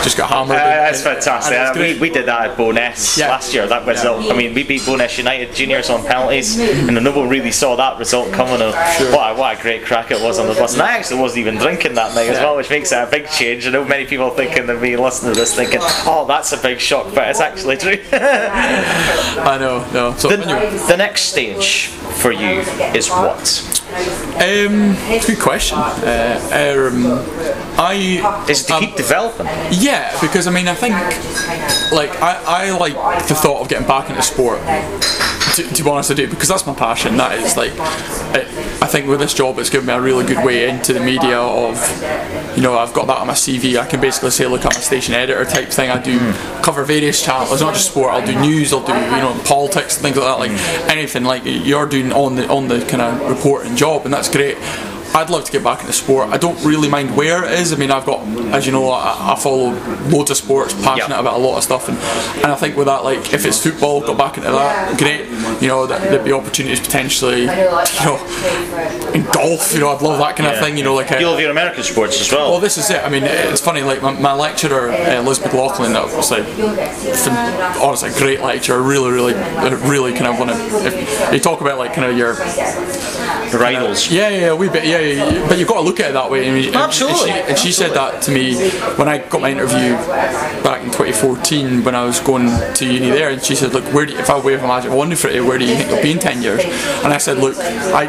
just 0.04 0.18
got 0.18 0.30
hammered. 0.30 0.58
Uh, 0.58 0.60
that's 0.60 1.06
And- 1.06 1.16
fantastic. 1.16 1.58
and 1.58 1.78
Uh, 1.78 1.80
we, 1.80 2.00
we 2.00 2.10
did 2.10 2.26
that 2.26 2.52
at 2.52 2.58
Bo'ness 2.58 3.18
Yeah. 3.18 3.30
last 3.30 3.54
year. 3.54 3.68
That 3.68 3.86
result. 3.86 4.30
I 4.32 4.34
mean, 4.36 4.54
we 4.54 4.64
beat 4.64 4.82
Bo'ness 4.82 5.18
United 5.18 5.54
juniors 5.56 5.90
on 5.90 6.04
penalties, 6.04 6.58
and 6.60 7.04
no 7.04 7.12
one 7.12 7.30
really 7.30 7.52
saw 7.52 7.76
that 7.76 8.00
result 8.00 8.32
coming. 8.34 8.62
Of 8.62 8.74
what, 9.14 9.32
a, 9.32 9.36
what 9.36 9.60
a 9.60 9.62
great 9.62 9.86
crack 9.86 10.12
it 10.12 10.22
was 10.22 10.40
on 10.40 10.48
the 10.48 10.54
bus. 10.56 10.74
And 10.74 10.82
I 10.82 10.98
actually 10.98 11.22
wasn't 11.22 11.40
even 11.40 11.58
drinking 11.58 11.94
that 11.96 12.14
night 12.16 12.30
as 12.30 12.38
Yeah. 12.38 12.44
well, 12.46 12.56
which 12.58 12.70
makes 12.70 12.92
it 12.92 12.96
a 12.98 13.06
big 13.08 13.30
change. 13.30 13.68
I 13.68 13.70
know 13.72 13.84
many 13.86 14.06
people 14.06 14.30
thinking 14.32 14.70
of 14.70 14.82
me 14.82 14.96
listening 14.98 15.34
to 15.34 15.40
this 15.40 15.54
thinking, 15.56 15.80
"Oh, 16.06 16.26
that's 16.28 16.52
a 16.54 16.58
big 16.58 16.80
shock," 16.80 17.08
but 17.14 17.28
it's 17.30 17.40
actually 17.42 17.78
true. 17.78 17.91
I 18.12 19.58
know, 19.60 19.88
no. 19.94 20.16
So 20.18 20.30
the, 20.30 20.44
anyway. 20.44 20.78
the 20.88 20.98
next 20.98 21.24
stage 21.24 21.88
for 21.88 22.32
you 22.32 22.62
is 22.94 23.10
what? 23.10 23.68
Um, 24.36 24.96
good 25.26 25.40
question. 25.40 25.78
Uh, 25.78 26.40
um, 26.54 27.06
I 27.78 28.46
Is 28.50 28.64
it 28.64 28.68
to 28.68 28.76
um, 28.76 28.86
keep 28.86 28.96
developing? 28.96 29.48
yeah, 29.72 30.18
because 30.22 30.48
I 30.48 30.52
mean, 30.52 30.68
I 30.68 30.76
think 30.76 30.94
like 31.92 32.22
I, 32.22 32.42
I 32.46 32.78
like 32.78 32.94
the 33.28 33.36
thought 33.36 33.62
of 33.62 33.68
getting 33.70 33.88
back 33.88 34.10
into 34.10 34.22
sport. 34.22 34.60
To, 35.56 35.64
to 35.64 35.84
be 35.84 35.90
honest, 35.90 36.12
I 36.12 36.14
do 36.14 36.30
because 36.30 36.48
that's 36.48 36.66
my 36.66 36.74
passion. 36.74 37.18
That 37.18 37.38
is 37.38 37.58
like, 37.58 37.72
it, 37.74 38.48
I 38.82 38.88
think 38.88 39.08
with 39.08 39.20
this 39.20 39.34
job, 39.34 39.60
it's 39.60 39.70
given 39.70 39.88
me 39.88 39.94
a 39.94 40.02
really 40.02 40.26
good 40.26 40.46
way 40.46 40.70
into 40.70 40.94
the 40.94 41.02
media. 41.02 41.40
Of, 41.40 41.76
you 42.56 42.64
know, 42.64 42.78
I've 42.78 42.94
got 42.94 43.08
that 43.08 43.18
on 43.18 43.28
my 43.28 43.34
CV. 43.34 43.78
I 43.78 43.86
can 43.86 44.00
basically 44.00 44.32
say, 44.32 44.48
look, 44.48 44.66
I'm 44.66 44.72
a 44.72 44.76
station 44.76 45.14
editor 45.14 45.44
type 45.46 45.70
thing. 45.70 45.90
I 45.90 46.02
do 46.02 46.18
cover 46.62 46.84
various 46.86 47.22
channels, 47.24 47.52
It's 47.52 47.62
not 47.62 47.74
just 47.74 47.92
sport. 47.92 48.14
I'll 48.14 48.26
do 48.26 48.40
news. 48.40 48.72
I'll 48.72 48.86
do 48.86 48.94
you 48.94 49.00
know 49.00 49.40
politics, 49.46 49.98
things 49.98 50.16
like 50.16 50.26
that. 50.26 50.40
Like 50.40 50.52
anything 50.90 51.24
like 51.24 51.44
you're 51.46 51.88
doing 51.88 52.14
on 52.14 52.36
the 52.36 52.48
on 52.48 52.68
the 52.68 52.80
kind 52.86 53.02
of 53.02 53.30
reporting 53.30 53.76
job, 53.76 54.06
and 54.06 54.14
that's 54.14 54.30
great. 54.30 54.58
I'd 55.14 55.30
love 55.30 55.44
to 55.46 55.52
get 55.52 55.64
back 55.64 55.82
into 55.82 55.92
sport. 55.94 56.30
I 56.30 56.38
don't 56.38 56.64
really 56.64 56.88
mind 56.90 57.16
where 57.18 57.44
it 57.44 57.52
is. 57.60 57.74
I 57.74 57.76
mean, 57.76 57.92
I've 57.92 58.06
got, 58.06 58.22
as 58.54 58.66
you 58.66 58.72
know, 58.72 58.90
I, 58.90 59.34
I 59.34 59.36
follow 59.40 59.72
loads 60.10 60.32
of 60.32 60.38
sports, 60.38 60.74
passionate 60.74 61.16
Yeah. 61.16 61.20
about 61.20 61.34
a 61.36 61.38
lot 61.44 61.58
of 61.58 61.64
stuff, 61.64 61.90
and, 61.90 61.98
and 62.44 62.46
I 62.52 62.56
think 62.56 62.78
with 62.78 62.88
that, 62.88 63.04
like, 63.04 63.34
if 63.34 63.46
it's 63.46 63.62
football, 63.62 64.00
got 64.02 64.18
back 64.18 64.38
into 64.38 64.50
that, 64.52 64.98
great. 64.98 65.28
You 65.62 65.68
know, 65.68 65.86
that 65.86 66.02
there'd 66.10 66.24
be 66.24 66.32
opportunities 66.32 66.80
potentially, 66.80 67.42
you 67.42 67.48
know, 67.48 68.18
in 69.14 69.24
golf. 69.32 69.74
You 69.74 69.82
know, 69.82 69.90
I'd 69.90 70.02
love 70.02 70.18
that 70.20 70.36
kind 70.38 70.50
of 70.54 70.60
thing. 70.64 70.78
You 70.78 70.84
know, 70.84 70.96
like. 70.96 71.10
You 71.12 71.28
A, 71.28 71.30
love 71.30 71.40
your 71.40 71.52
American 71.52 71.84
sports 71.84 72.20
as 72.22 72.32
well. 72.32 72.52
well, 72.52 72.60
this 72.62 72.78
is 72.78 72.90
it. 72.90 73.04
I 73.04 73.10
mean, 73.10 73.24
it's 73.24 73.62
funny. 73.62 73.82
Like 73.82 74.02
my, 74.02 74.14
my 74.14 74.34
lecturer, 74.34 74.92
uh, 74.92 75.22
Liz 75.22 75.42
McLaughlin, 75.42 75.94
that 75.94 76.06
was 76.16 76.32
like, 76.32 76.46
fin- 76.46 77.82
honestly, 77.82 78.12
great 78.12 78.42
lecturer. 78.42 78.82
Really, 78.82 79.12
really, 79.12 79.34
really 79.90 80.14
kind 80.14 80.28
of 80.28 80.40
want 80.40 80.52
to. 80.52 81.34
You 81.34 81.40
talk 81.40 81.60
about 81.62 81.78
like 81.78 81.94
kind 81.94 82.10
of 82.10 82.18
your 82.18 82.34
rivals. 83.60 84.10
yeah, 84.10 84.30
yeah, 84.30 84.38
yeah, 84.38 84.46
a 84.52 84.56
wee 84.56 84.70
bit, 84.70 84.86
yeah, 84.86 85.00
yeah, 85.02 85.30
yeah. 85.32 85.48
But 85.48 85.58
you've 85.60 85.68
got 85.68 85.76
to 85.76 85.82
look 85.82 86.00
at 86.00 86.12
it 86.12 86.14
that 86.14 86.30
way. 86.30 86.50
I 86.50 86.54
mean, 86.54 86.68
and- 86.68 86.76
Absolutely. 86.76 87.32
And 87.32 87.46
she, 87.46 87.50
and 87.52 87.60
she 87.60 87.72
said 87.72 87.94
that 87.94 88.22
to 88.24 88.32
me 88.32 88.56
when 88.98 89.08
I 89.08 89.18
got 89.20 89.42
my 89.42 89.52
interview 89.52 89.94
back 90.64 90.82
in 90.82 90.88
2014 90.92 91.84
when 91.84 91.96
I 91.96 92.04
was 92.06 92.20
going 92.20 92.48
to 92.76 92.86
uni 92.86 93.10
there. 93.10 93.30
And 93.30 93.42
she 93.44 93.56
said, 93.56 93.74
"Look, 93.74 93.84
where 93.94 94.06
do 94.06 94.14
you, 94.14 94.20
if 94.20 94.30
I 94.30 94.40
wave 94.40 94.64
a 94.64 94.68
magic 94.68 94.92
wand 94.92 95.18
for 95.18 95.30
you, 95.30 95.46
where 95.46 95.58
do 95.58 95.66
you 95.66 95.76
think 95.76 95.90
you'll 95.90 96.02
be 96.02 96.12
in 96.12 96.20
10 96.20 96.42
years?" 96.42 96.62
And 97.04 97.14
I 97.14 97.18
said, 97.18 97.38
"Look, 97.38 97.58
I 97.58 98.06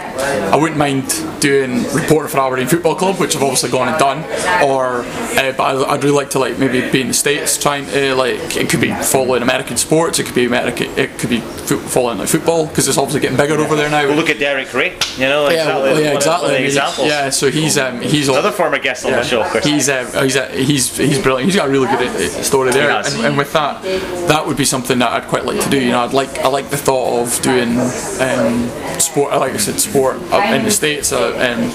I 0.53 0.57
wouldn't 0.57 0.79
mind 0.79 1.09
doing 1.41 1.83
reporting 1.93 2.29
for 2.31 2.39
Aberdeen 2.41 2.69
Football 2.69 2.95
Club, 2.95 3.19
which 3.19 3.35
I've 3.37 3.43
obviously 3.43 3.71
gone 3.71 3.89
and 3.89 3.99
done, 3.99 4.19
or 4.63 5.03
uh, 5.03 5.53
but 5.57 5.61
I- 5.61 5.93
I'd 5.95 6.05
really 6.05 6.17
like 6.17 6.31
to 6.31 6.39
like 6.39 6.59
maybe 6.59 6.89
be 6.91 7.01
in 7.01 7.09
the 7.09 7.15
states, 7.15 7.57
trying 7.61 7.87
to 7.87 8.15
like 8.15 8.57
it 8.57 8.69
could 8.71 8.81
be 8.81 8.93
following 8.93 9.43
American 9.43 9.77
sports, 9.77 10.19
it 10.19 10.25
could 10.25 10.35
be 10.35 10.45
American, 10.47 10.89
it 10.99 11.19
could 11.19 11.31
be 11.31 11.41
fo- 11.41 11.79
following 11.79 12.19
like 12.19 12.29
football 12.29 12.67
because 12.67 12.89
it's 12.89 12.99
obviously 12.99 13.21
getting 13.21 13.37
bigger 13.37 13.55
over 13.61 13.77
there 13.77 13.91
now. 13.91 14.07
Well, 14.07 14.17
look 14.17 14.31
at 14.31 14.39
Derek 14.39 14.73
Rae. 14.75 14.93
You 15.17 15.27
know, 15.29 15.49
yeah, 15.49 15.55
exactly. 15.63 15.83
well, 15.83 16.01
yeah, 16.01 16.07
one 16.09 16.17
exactly. 16.17 16.65
One 16.85 16.93
of 16.93 16.99
I 16.99 17.03
the 17.03 17.03
mean, 17.03 17.09
examples. 17.09 17.09
Yeah, 17.09 17.31
so 17.31 17.51
he's 17.51 17.79
um, 17.79 18.01
he's 18.01 18.29
all- 18.29 18.37
Another 18.37 18.53
former 18.57 18.79
guest 18.79 19.05
on 19.05 19.13
the 19.13 19.23
show, 19.23 19.43
of 19.43 19.49
course. 19.51 19.65
He's, 19.65 19.89
uh, 19.89 20.05
he's, 20.23 20.37
uh, 20.37 20.49
he's 20.49 20.97
he's 20.97 21.21
brilliant. 21.23 21.47
He's 21.51 21.57
got 21.57 21.69
a 21.69 21.71
really 21.71 21.87
good 21.89 22.07
uh, 22.09 22.43
story 22.43 22.71
there, 22.73 22.91
and, 22.91 23.07
and 23.27 23.37
with 23.39 23.53
that, 23.53 23.83
that 24.29 24.47
would 24.47 24.57
be 24.57 24.65
something 24.65 24.99
that 24.99 25.11
I'd 25.13 25.29
quite 25.29 25.45
like 25.45 25.61
to 25.63 25.71
do. 25.71 25.81
You 25.81 25.91
know, 25.93 26.01
I'd 26.05 26.13
like 26.13 26.39
I 26.41 26.49
like 26.49 26.71
the 26.71 26.77
thought 26.77 27.23
of 27.23 27.43
doing 27.43 27.79
um, 27.79 28.69
sport. 29.01 29.33
Like 29.33 29.53
I 29.55 29.57
said, 29.59 29.81
sport 29.81 30.17
in 30.17 30.65
the 30.65 30.71
states, 30.71 31.13
uh, 31.13 31.33
and 31.37 31.73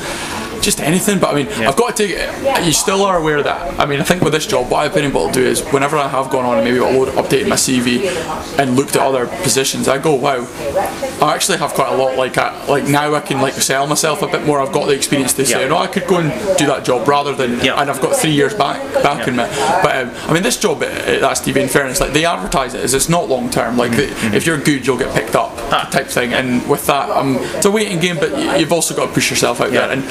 just 0.68 0.82
anything. 0.82 1.18
But 1.18 1.30
I 1.34 1.36
mean, 1.36 1.48
I've 1.66 1.78
got 1.78 1.96
to 1.96 2.08
take 2.08 2.16
it. 2.18 2.66
You 2.66 2.74
still 2.74 3.02
are 3.04 3.18
aware 3.18 3.42
that. 3.42 3.80
I 3.80 3.86
mean, 3.86 4.02
I 4.02 4.04
think 4.04 4.22
with 4.22 4.34
this 4.34 4.46
job, 4.46 4.70
what 4.70 4.80
I've 4.80 4.94
been 4.94 5.06
able 5.06 5.28
to 5.28 5.34
do 5.34 5.42
is 5.46 5.62
whenever 5.72 5.96
I 5.98 6.10
have 6.10 6.30
gone 6.30 6.44
on 6.46 6.58
and 6.58 6.66
maybe 6.66 6.80
updated 6.80 7.48
my 7.48 7.56
CV 7.56 8.08
and 8.60 8.76
looked 8.76 8.96
at 8.98 9.02
other 9.02 9.28
positions, 9.44 9.88
I 9.88 9.98
go, 9.98 10.14
wow, 10.14 10.46
I 11.22 11.34
actually 11.34 11.58
have 11.60 11.74
quite 11.74 11.88
a 11.94 11.96
lot. 11.96 12.18
Like, 12.18 12.38
I, 12.38 12.66
like 12.68 12.84
now 12.86 13.16
I 13.16 13.22
can 13.22 13.40
like 13.42 13.54
sell 13.54 13.88
myself 13.88 14.22
a 14.24 14.28
bit 14.28 14.46
more. 14.46 14.60
I've 14.60 14.74
got 14.74 14.88
the 14.88 14.94
experience 14.94 15.34
to 15.36 15.46
say, 15.46 15.62
Yeah. 15.62 15.70
no, 15.70 15.78
I 15.78 15.88
could 15.88 16.06
go 16.06 16.18
and 16.18 16.30
do 16.58 16.66
that 16.68 16.84
job 16.84 17.08
rather 17.08 17.34
than, 17.34 17.64
Yeah. 17.64 17.80
and 17.82 17.90
I've 17.90 18.02
got 18.02 18.16
three 18.18 18.32
years 18.32 18.54
back 18.54 18.78
back 19.02 19.26
in 19.28 19.38
me. 19.38 19.46
But 19.84 19.96
um, 19.96 20.12
I 20.30 20.34
mean, 20.34 20.44
this 20.44 20.58
job, 20.58 20.82
uh, 20.84 20.90
that's 21.20 21.40
TV. 21.40 21.62
In 21.62 21.70
fairness, 21.70 22.02
like 22.02 22.12
they 22.14 22.26
advertise 22.26 22.74
it 22.74 22.84
as 22.84 22.94
it's 22.94 23.08
not 23.10 23.30
long 23.30 23.50
term. 23.50 23.78
Like 23.78 23.88
Mm-hmm. 23.92 24.34
if 24.36 24.46
you're 24.46 24.58
good, 24.60 24.86
you'll 24.86 24.98
get 24.98 25.14
picked 25.16 25.36
up, 25.36 25.52
Ah. 25.72 25.88
type 25.92 26.08
thing. 26.08 26.34
And 26.34 26.68
with 26.70 26.86
that, 26.88 27.10
um, 27.10 27.38
it's 27.56 27.66
a 27.66 27.72
waiting 27.72 28.00
game, 28.00 28.18
but 28.18 28.60
you've 28.60 28.74
also 28.74 28.94
got 28.94 29.08
to 29.08 29.14
push 29.14 29.30
yourself 29.30 29.62
out 29.62 29.72
Yeah. 29.72 29.88
there. 29.88 29.92
And 29.98 30.04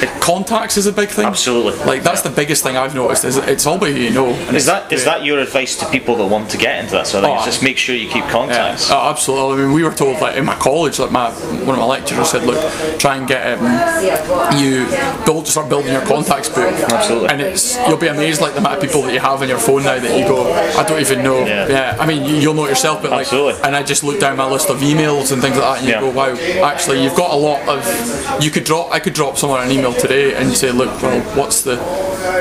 contacts 0.47 0.77
is 0.77 0.87
a 0.87 0.93
big 0.93 1.09
thing. 1.09 1.27
Absolutely. 1.27 1.77
Like 1.85 2.03
that's 2.03 2.23
the 2.23 2.31
biggest 2.31 2.63
thing 2.63 2.77
I've 2.77 2.95
noticed. 2.95 3.25
Is 3.25 3.37
it's 3.37 3.67
all 3.67 3.77
about 3.77 3.95
you 3.95 4.11
know. 4.11 4.27
And 4.27 4.57
Is 4.57 4.67
that 4.67 4.93
is 4.93 5.05
that 5.05 5.25
your 5.25 5.39
advice 5.41 5.77
to 5.79 5.89
people 5.91 6.17
that 6.17 6.27
want 6.27 6.51
to 6.51 6.57
get 6.59 6.79
into 6.81 6.93
that 6.93 7.07
sort 7.07 7.25
of? 7.25 7.31
Oh, 7.31 7.45
Just 7.45 7.63
make 7.63 7.79
sure 7.79 7.95
you 7.95 8.09
keep 8.09 8.25
contacts. 8.27 8.89
Yeah, 8.89 8.97
oh, 8.97 9.11
absolutely. 9.11 9.63
I 9.63 9.67
mean, 9.67 9.75
we 9.75 9.83
were 9.85 9.93
told 9.93 10.21
like 10.21 10.37
in 10.37 10.45
my 10.45 10.55
college, 10.57 10.99
like 10.99 11.11
my 11.13 11.31
one 11.31 11.71
of 11.71 11.79
my 11.79 11.85
lecturers 11.85 12.31
said, 12.31 12.45
look, 12.45 12.59
try 12.99 13.17
and 13.17 13.27
get 13.27 13.59
um, 13.59 13.65
you 14.59 14.87
build, 15.25 15.47
start 15.49 15.69
building 15.69 15.93
your 15.93 16.05
contacts 16.07 16.49
book. 16.49 16.73
Absolutely. 16.91 17.29
And 17.29 17.41
it's 17.41 17.77
you'll 17.89 17.97
be 17.99 18.09
amazed 18.09 18.41
like 18.41 18.53
the 18.55 18.59
amount 18.61 18.77
of 18.77 18.83
people 18.83 19.03
that 19.03 19.13
you 19.13 19.21
have 19.21 19.43
on 19.43 19.49
your 19.49 19.59
phone 19.59 19.83
now 19.85 19.99
that 19.99 20.19
you 20.19 20.27
go, 20.27 20.51
I 20.53 20.85
don't 20.85 21.01
even 21.01 21.23
know. 21.23 21.45
Yeah. 21.47 21.97
I 21.99 22.07
mean, 22.07 22.25
you, 22.25 22.37
you'll 22.37 22.55
know 22.55 22.65
it 22.67 22.71
yourself, 22.71 23.03
but 23.03 23.11
like, 23.11 23.27
Absolutely. 23.27 23.61
and 23.63 23.75
I 23.77 23.83
just 23.83 24.05
look 24.05 24.21
down 24.21 24.37
my 24.37 24.51
list 24.51 24.71
of 24.71 24.79
emails 24.79 25.33
and 25.33 25.41
things 25.43 25.57
like 25.57 25.65
that, 25.65 25.79
and 25.79 25.87
you 25.87 25.93
Yeah. 25.95 26.01
go, 26.01 26.11
wow, 26.11 26.35
actually, 26.67 27.03
you've 27.03 27.15
got 27.17 27.33
a 27.33 27.37
lot 27.37 27.61
of. 27.69 28.43
You 28.43 28.51
could 28.51 28.65
drop. 28.65 28.93
I 28.93 28.99
could 29.01 29.15
drop 29.15 29.37
someone 29.37 29.63
an 29.65 29.71
email 29.71 29.93
today 29.93 30.26
and 30.35 30.53
say, 30.53 30.71
look, 30.73 31.01
well, 31.03 31.21
what's 31.37 31.63
the? 31.63 31.75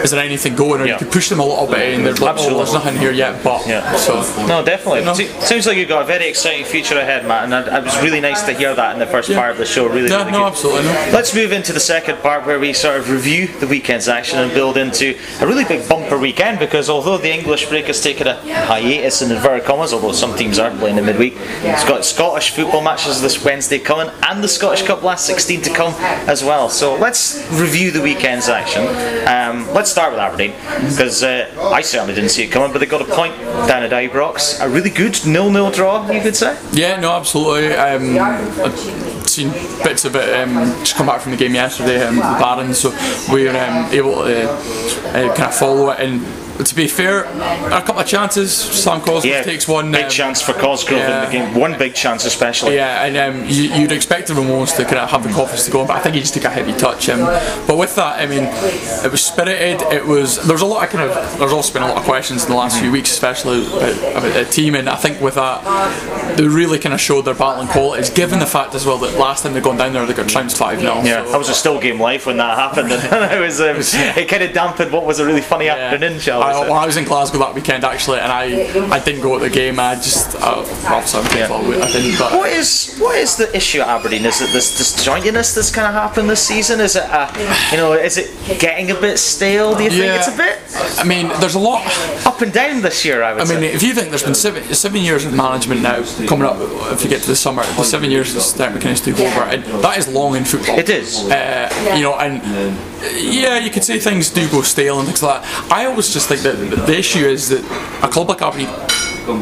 Is 0.04 0.12
there 0.12 0.24
anything 0.24 0.56
going? 0.56 0.82
Or 0.82 0.86
Yeah. 0.86 0.94
you 0.94 1.00
could 1.00 1.12
push 1.12 1.30
them 1.30 1.40
a 1.40 1.46
little 1.46 1.68
bit, 1.68 1.94
and 1.96 2.06
they're 2.06 2.14
like, 2.16 2.36
oh, 2.40 2.58
there's 2.58 2.74
nothing 2.74 2.98
here 2.98 3.12
yet, 3.12 3.44
but 3.44 3.66
Yeah. 3.68 3.96
So. 3.96 4.16
No, 4.48 4.64
definitely. 4.64 5.04
No. 5.06 5.14
Se- 5.14 5.30
Sounds 5.42 5.66
like 5.68 5.78
you've 5.78 5.90
got 5.90 6.02
a 6.02 6.06
very 6.06 6.28
exciting 6.28 6.66
future 6.66 6.98
ahead, 6.98 7.26
Matt, 7.28 7.44
and 7.46 7.54
I- 7.56 7.78
it 7.78 7.84
was 7.84 7.96
really 8.02 8.20
nice 8.20 8.42
to 8.44 8.54
hear 8.54 8.74
that 8.74 8.94
in 8.94 9.00
the 9.00 9.06
first 9.08 9.30
Yeah. 9.30 9.38
part 9.38 9.52
of 9.52 9.58
the 9.58 9.66
show. 9.66 9.86
Really, 9.86 10.10
Yeah, 10.10 10.18
really 10.20 10.32
no, 10.32 10.40
good. 10.40 10.48
absolutely, 10.48 10.84
no. 10.84 11.06
Let's 11.14 11.34
move 11.34 11.52
into 11.52 11.72
the 11.74 11.80
second 11.80 12.22
part 12.22 12.46
where 12.46 12.60
we 12.60 12.74
sort 12.74 12.98
of 12.98 13.10
review 13.12 13.48
the 13.60 13.68
weekend's 13.68 14.08
action 14.10 14.40
and 14.40 14.54
build 14.54 14.78
into 14.78 15.16
a 15.42 15.48
really 15.48 15.64
big 15.64 15.88
bumper 15.88 16.18
weekend 16.18 16.60
because 16.60 16.90
although 16.90 17.18
the 17.18 17.32
English 17.34 17.66
break 17.68 17.86
has 17.88 18.02
taken 18.02 18.28
a 18.28 18.36
hiatus 18.66 19.22
in 19.22 19.32
inverted 19.32 19.66
commas, 19.66 19.94
although 19.94 20.12
some 20.12 20.36
teams 20.36 20.58
aren't 20.60 20.80
playing 20.80 20.98
in 20.98 21.06
midweek, 21.06 21.38
it's 21.64 21.84
got 21.86 22.04
Scottish 22.06 22.52
football 22.52 22.82
matches 22.82 23.22
this 23.22 23.44
Wednesday 23.44 23.80
coming 23.80 24.10
and 24.24 24.44
the 24.44 24.48
Scottish 24.48 24.82
Cup 24.84 25.04
last 25.04 25.26
16 25.26 25.62
to 25.62 25.70
come 25.70 25.94
as 26.28 26.44
well. 26.44 26.70
So 26.70 26.96
let's 26.96 27.44
review 27.52 27.75
the 27.76 28.02
weekend's 28.02 28.48
action. 28.48 28.84
Um, 29.28 29.68
let's 29.74 29.92
start 29.92 30.12
with 30.12 30.20
Aberdeen 30.20 30.52
because 30.90 31.24
uh, 31.24 31.52
I 31.74 31.82
certainly 31.82 32.16
didn't 32.16 32.30
see 32.30 32.44
it 32.44 32.48
coming, 32.48 32.72
but 32.72 32.80
they 32.80 32.86
got 32.86 33.02
a 33.02 33.06
point 33.14 33.38
down 33.68 33.84
at 33.84 33.92
Ibrox. 33.92 34.64
A 34.66 34.70
really 34.70 34.90
good 34.90 35.20
nil-nil 35.28 35.72
draw, 35.72 36.10
you 36.10 36.22
could 36.22 36.38
say. 36.38 36.58
Yeah, 36.72 37.00
no, 37.02 37.12
absolutely. 37.12 37.74
Um, 37.74 38.18
I've 38.18 38.80
seen 39.28 39.52
bits 39.84 40.06
of 40.06 40.16
it. 40.16 40.34
Um, 40.40 40.54
just 40.80 40.96
come 40.96 41.08
back 41.08 41.20
from 41.20 41.32
the 41.34 41.38
game 41.38 41.54
yesterday, 41.54 42.02
um, 42.06 42.16
the 42.16 42.22
Barons, 42.22 42.78
so 42.78 42.92
we 43.34 43.44
were 43.44 43.50
um, 43.50 43.92
able 43.92 44.24
to 44.24 44.50
uh, 44.50 45.36
kind 45.36 45.50
of 45.50 45.56
follow 45.56 45.90
it. 45.90 46.00
And 46.00 46.22
to 46.64 46.76
be 46.76 46.88
fair, 46.88 47.26
a 47.26 47.82
couple 47.82 48.00
of 48.00 48.08
chances. 48.08 48.54
Sam 48.56 49.02
Cosgrove 49.02 49.26
Yeah, 49.26 49.44
takes 49.44 49.68
one. 49.68 49.92
big 49.92 50.06
um, 50.06 50.10
chance 50.10 50.42
for 50.42 50.54
Cosgrove 50.54 51.00
yeah. 51.00 51.24
in 51.24 51.26
the 51.26 51.38
game. 51.38 51.60
One 51.60 51.78
big 51.78 51.94
chance, 51.94 52.26
especially. 52.26 52.76
Yeah, 52.76 53.04
and 53.04 53.18
um, 53.18 53.50
you, 53.50 53.64
you'd 53.74 53.92
expect 53.92 54.28
the 54.28 54.34
Ramones 54.34 54.76
to 54.78 54.84
kind 54.84 54.98
of 54.98 55.10
have 55.10 55.24
the 55.24 55.30
confidence 55.30 55.66
to 55.66 55.72
go, 55.72 55.86
but 55.86 55.96
I 55.96 56.00
think 56.00 56.16
he 56.16 56.22
just 56.22 56.34
took 56.34 56.44
a 56.46 56.50
heavy 56.50 56.74
touch. 56.74 57.10
Um, 57.10 57.20
but 57.68 57.78
with 57.78 57.96
that, 57.96 58.20
I 58.20 58.26
mean, 58.26 58.44
it 58.44 59.12
was 59.12 59.24
spirited. 59.24 59.82
It 59.92 60.06
was 60.06 60.38
there 60.46 60.54
was 60.54 60.62
a 60.62 60.66
lot 60.66 60.84
of 60.84 60.90
kind 60.90 61.10
of 61.10 61.40
there's 61.40 61.52
also 61.52 61.74
been 61.74 61.84
a 61.84 61.88
lot 61.88 61.98
of 61.98 62.04
questions 62.04 62.44
in 62.44 62.50
the 62.50 62.56
last 62.56 62.80
few 62.80 62.92
weeks, 62.92 63.12
especially 63.12 63.66
about, 63.66 64.18
about 64.18 64.34
the 64.34 64.46
team, 64.46 64.76
and 64.76 64.90
I 64.90 64.96
think 64.96 65.22
with 65.22 65.36
that, 65.36 66.38
they 66.38 66.48
really 66.48 66.80
kind 66.80 66.94
of 66.94 67.02
showed 67.02 67.24
their 67.26 67.36
battling 67.36 67.68
qualities. 67.68 68.10
Given 68.10 68.40
the 68.40 68.46
fact 68.46 68.76
as 68.76 68.86
well 68.86 68.98
that 69.00 69.18
last 69.20 69.44
time 69.44 69.54
they 69.54 69.62
gone 69.62 69.78
down 69.78 69.94
there, 69.94 70.06
they 70.06 70.14
got 70.14 70.30
trounced 70.30 70.58
five 70.58 70.80
0 70.80 71.02
Yeah, 71.04 71.26
I 71.28 71.38
was 71.38 71.50
a 71.50 71.54
still 71.54 71.80
game 71.80 72.00
live 72.00 72.26
when 72.26 72.38
that 72.38 72.58
happened, 72.58 72.92
and 72.92 73.32
it 73.34 73.40
was 73.40 73.60
um, 73.62 73.78
it 73.80 74.28
kind 74.30 74.44
of 74.44 74.54
dampened 74.54 74.92
what 74.92 75.06
was 75.06 75.20
a 75.20 75.26
really 75.26 75.42
funny 75.42 75.70
afternoon, 75.70 76.20
shall 76.20 76.40
we 76.40 76.45
I, 76.46 76.60
well, 76.62 76.74
I 76.74 76.86
was 76.86 76.98
in 76.98 77.06
Glasgow 77.06 77.40
that 77.40 77.54
weekend 77.54 77.84
actually, 77.84 78.20
and 78.20 78.32
I 78.32 78.44
I 78.96 79.00
didn't 79.00 79.22
go 79.22 79.38
to 79.38 79.44
the 79.44 79.50
game. 79.50 79.80
I 79.80 79.96
just 79.96 80.36
uh, 80.36 80.64
obviously 80.88 81.20
I'm 81.20 81.26
Yeah. 81.38 81.48
grateful 81.48 81.84
I 81.84 81.92
didn't. 81.92 82.20
But 82.20 82.34
What 82.34 82.50
is 82.52 82.96
what 83.00 83.16
is 83.18 83.36
the 83.36 83.56
issue 83.56 83.82
at 83.82 83.88
Aberdeen? 83.88 84.26
Is 84.26 84.42
it 84.42 84.52
this 84.52 84.68
disjointedness 84.80 85.56
that's 85.56 85.72
kind 85.72 85.88
of 85.88 85.94
happened 85.94 86.30
this 86.30 86.42
season? 86.48 86.80
Is 86.80 86.96
it 86.96 87.04
a, 87.04 87.30
you 87.72 87.78
know 87.78 87.94
is 87.94 88.18
it 88.18 88.30
getting 88.60 88.92
a 88.92 88.96
bit 88.96 89.18
stale? 89.20 89.76
Do 89.76 89.84
you 89.84 89.90
think 89.90 90.06
it's 90.16 90.28
a 90.28 90.38
bit 90.38 90.60
I 91.00 91.04
mean, 91.04 91.28
there's 91.40 91.56
a 91.56 91.60
lot. 91.60 91.82
up 92.26 92.42
and 92.42 92.52
down 92.52 92.82
this 92.82 93.06
year? 93.06 93.24
I 93.24 93.34
would 93.34 93.42
I 93.44 93.46
mean, 93.46 93.60
say. 93.60 93.74
if 93.74 93.82
you 93.84 93.94
think 93.94 94.10
there's 94.10 94.24
been 94.24 94.36
seven, 94.36 94.62
seven 94.74 95.02
years 95.02 95.26
of 95.26 95.34
management 95.34 95.82
now 95.82 96.04
coming 96.28 96.46
up, 96.48 96.58
if 96.92 97.04
you 97.04 97.10
get 97.10 97.22
to 97.22 97.28
the 97.28 97.36
summer, 97.36 97.64
the 97.64 97.84
seven 97.84 98.12
years 98.12 98.36
is 98.36 98.46
starting 98.46 98.76
to 98.78 98.82
kind 98.84 98.98
of 98.98 99.04
take 99.04 99.20
over, 99.20 99.42
and 99.42 99.64
that 99.84 99.98
is 99.98 100.08
long 100.08 100.36
in 100.36 100.44
football. 100.44 100.78
It 100.78 100.90
is. 100.90 101.20
Uh, 101.30 101.70
you 101.96 102.04
know, 102.04 102.16
and 102.16 102.42
yeah, 103.14 103.58
you 103.60 103.72
could 103.72 103.84
say 103.84 104.00
things 104.00 104.30
do 104.30 104.50
go 104.50 104.62
stale 104.62 105.00
and 105.00 105.08
things 105.08 105.22
like 105.22 105.42
that. 105.42 105.72
I 105.72 105.86
always 105.86 106.14
just 106.14 106.28
think 106.28 106.42
that 106.42 106.56
the 106.86 106.98
issue 106.98 107.26
is 107.26 107.50
that 107.50 107.64
a 108.04 108.08
club 108.08 108.30
like 108.30 108.42
Aberdeen 108.42 108.70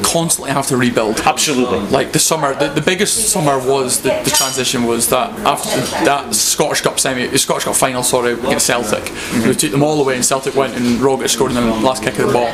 constantly 0.04 0.52
have 0.52 0.68
to 0.68 0.78
rebuild. 0.78 1.20
Absolutely. 1.20 1.80
Like 1.80 2.12
the 2.12 2.20
summer, 2.20 2.54
the, 2.54 2.70
the 2.70 2.82
biggest 2.82 3.32
summer 3.32 3.58
was 3.58 4.02
the, 4.02 4.10
the 4.24 4.32
transition 4.32 4.84
was 4.84 5.10
that 5.10 5.32
after 5.40 5.80
that 6.06 6.34
Scottish 6.34 6.82
Cup 6.82 7.00
semi, 7.00 7.28
the 7.28 7.38
Scottish 7.38 7.66
Cup 7.66 7.76
final, 7.76 8.04
sorry, 8.04 8.34
against 8.34 8.68
Celtic, 8.68 9.12
we 9.46 9.54
took 9.56 9.72
them 9.72 9.84
all 9.84 10.00
away 10.02 10.16
and 10.16 10.26
Celtic 10.26 10.56
went 10.56 10.76
and 10.76 11.00
Rogic 11.00 11.30
scored 11.30 11.52
in 11.52 11.56
the 11.56 11.62
last 11.62 12.04
kick 12.04 12.18
of 12.20 12.28
the 12.28 12.34
ball. 12.34 12.50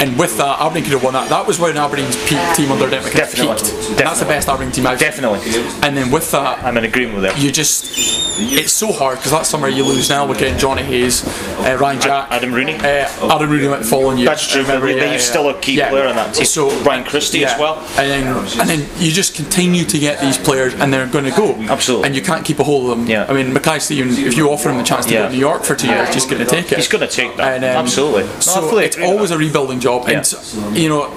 And 0.00 0.18
with 0.18 0.36
that, 0.38 0.60
Aberdeen 0.60 0.84
could 0.84 0.92
have 0.92 1.04
won 1.04 1.14
that. 1.14 1.28
That 1.28 1.46
was 1.46 1.58
when 1.58 1.76
Aberdeen's 1.76 2.16
peak 2.28 2.40
team 2.56 2.70
under 2.72 2.88
Definitely. 2.88 3.56
peaked. 3.56 3.90
And 3.90 3.98
that's 3.98 4.20
the 4.20 4.26
best 4.26 4.48
Aberdeen 4.48 4.72
team 4.72 4.86
I've 4.86 4.98
Definitely. 4.98 5.40
And 5.82 5.96
then 5.96 6.10
with 6.10 6.30
that, 6.32 6.62
I'm 6.64 6.76
in 6.76 6.84
agreement 6.84 7.20
with 7.20 7.36
you. 7.38 7.46
you 7.46 7.52
just 7.52 8.22
it's 8.38 8.72
so 8.72 8.92
hard 8.92 9.18
because 9.18 9.32
that 9.32 9.46
summer 9.46 9.68
you 9.68 9.84
lose 9.84 10.08
now. 10.08 10.26
We're 10.26 10.38
getting 10.38 10.58
Jonny 10.58 10.82
Hayes, 10.82 11.24
uh, 11.60 11.76
Ryan 11.78 12.00
Jack, 12.00 12.30
Adam 12.30 12.52
Rooney. 12.52 12.74
uh, 12.74 13.34
Adam 13.34 13.50
Rooney 13.50 13.68
went 13.68 13.84
following 13.84 14.18
year. 14.18 14.26
That's 14.26 14.46
true. 14.46 14.62
Remember, 14.62 14.88
yeah, 14.88 15.00
they're 15.00 15.12
yeah, 15.14 15.18
still 15.18 15.48
a 15.50 15.60
key 15.60 15.76
yeah. 15.76 15.90
player 15.90 16.06
in 16.06 16.16
that 16.16 16.34
team. 16.34 16.44
So 16.44 16.68
Ryan 16.84 17.04
Christie 17.04 17.44
as 17.44 17.58
well. 17.58 17.78
and 17.98 18.10
then 18.10 18.26
and 18.60 18.68
then 18.68 18.88
you 18.98 19.10
just 19.12 19.34
continue 19.34 19.84
to 19.84 19.98
get 19.98 20.20
these 20.20 20.38
players, 20.38 20.74
and 20.74 20.92
they're 20.92 21.06
going 21.06 21.24
to 21.24 21.30
go. 21.30 21.54
Absolutely. 21.54 22.06
And 22.06 22.16
you 22.16 22.22
can't 22.22 22.44
keep 22.44 22.58
a 22.58 22.64
hold 22.64 22.90
of 22.90 22.98
them. 22.98 23.06
Yeah. 23.06 23.26
I 23.28 23.32
mean, 23.34 23.52
Mackay-Steven, 23.52 24.10
if 24.26 24.36
you 24.36 24.50
offer 24.50 24.70
him 24.70 24.78
the 24.78 24.82
chance 24.84 25.06
to 25.06 25.12
Yeah. 25.12 25.22
go 25.22 25.26
to 25.28 25.32
New 25.34 25.38
York 25.40 25.64
for 25.64 25.74
two 25.74 25.88
years, 25.88 26.12
he's 26.14 26.24
going 26.26 26.38
to 26.38 26.46
take 26.46 26.70
it. 26.72 26.76
He's 26.78 26.88
going 26.88 27.06
to 27.06 27.14
take 27.14 27.36
that. 27.36 27.54
And, 27.56 27.64
um, 27.64 27.84
Absolutely. 27.84 28.22
No, 28.24 28.40
So 28.40 28.78
it's 28.78 28.98
always 28.98 29.30
that. 29.30 29.36
a 29.36 29.38
rebuilding 29.38 29.80
job, 29.80 30.08
Yeah. 30.08 30.18
and 30.18 30.76
you 30.76 30.88
know. 30.88 31.10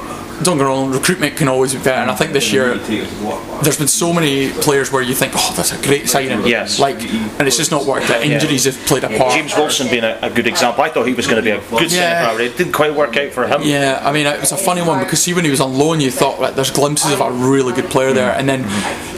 Don't 0.43 0.57
get 0.57 0.65
wrong, 0.65 0.91
recruitment 0.91 1.37
can 1.37 1.47
always 1.47 1.73
be 1.73 1.79
better, 1.79 2.01
and 2.01 2.11
I 2.11 2.15
think 2.15 2.33
this 2.33 2.51
year 2.51 2.75
there's 2.77 3.77
been 3.77 3.87
so 3.87 4.11
many 4.13 4.51
players 4.51 4.91
where 4.91 5.01
you 5.01 5.13
think, 5.15 5.33
oh, 5.35 5.53
that's 5.55 5.71
a 5.71 5.81
great 5.81 6.09
signing. 6.09 6.45
Yes. 6.45 6.77
Like, 6.77 6.99
and 7.01 7.47
it's 7.47 7.55
just 7.57 7.71
not 7.71 7.85
worked 7.85 8.09
out. 8.09 8.21
Injuries 8.21 8.65
have 8.65 8.75
played 8.85 9.03
a 9.05 9.17
part. 9.17 9.33
James 9.33 9.55
Wilson 9.55 9.87
being 9.89 10.03
a, 10.03 10.19
a 10.21 10.29
good 10.29 10.45
example. 10.45 10.83
I 10.83 10.89
thought 10.89 11.07
he 11.07 11.13
was 11.13 11.25
going 11.25 11.37
to 11.37 11.41
be 11.41 11.51
a 11.51 11.61
good 11.69 11.91
Yeah. 11.91 12.27
centre. 12.27 12.43
It 12.43 12.57
didn't 12.57 12.73
quite 12.73 12.93
work 12.93 13.15
out 13.15 13.31
for 13.31 13.47
him. 13.47 13.61
Yeah, 13.63 14.01
I 14.03 14.11
mean, 14.11 14.25
it 14.27 14.39
was 14.39 14.51
a 14.51 14.57
funny 14.57 14.81
one 14.81 14.99
because 15.03 15.21
see, 15.23 15.33
when 15.33 15.45
he 15.45 15.51
was 15.51 15.61
on 15.61 15.73
loan, 15.77 16.01
you 16.01 16.11
thought 16.11 16.39
right, 16.39 16.53
there's 16.53 16.71
glimpses 16.71 17.13
of 17.13 17.21
a 17.21 17.31
really 17.31 17.73
good 17.73 17.89
player 17.89 18.11
there, 18.13 18.31
and 18.33 18.47
then 18.49 18.63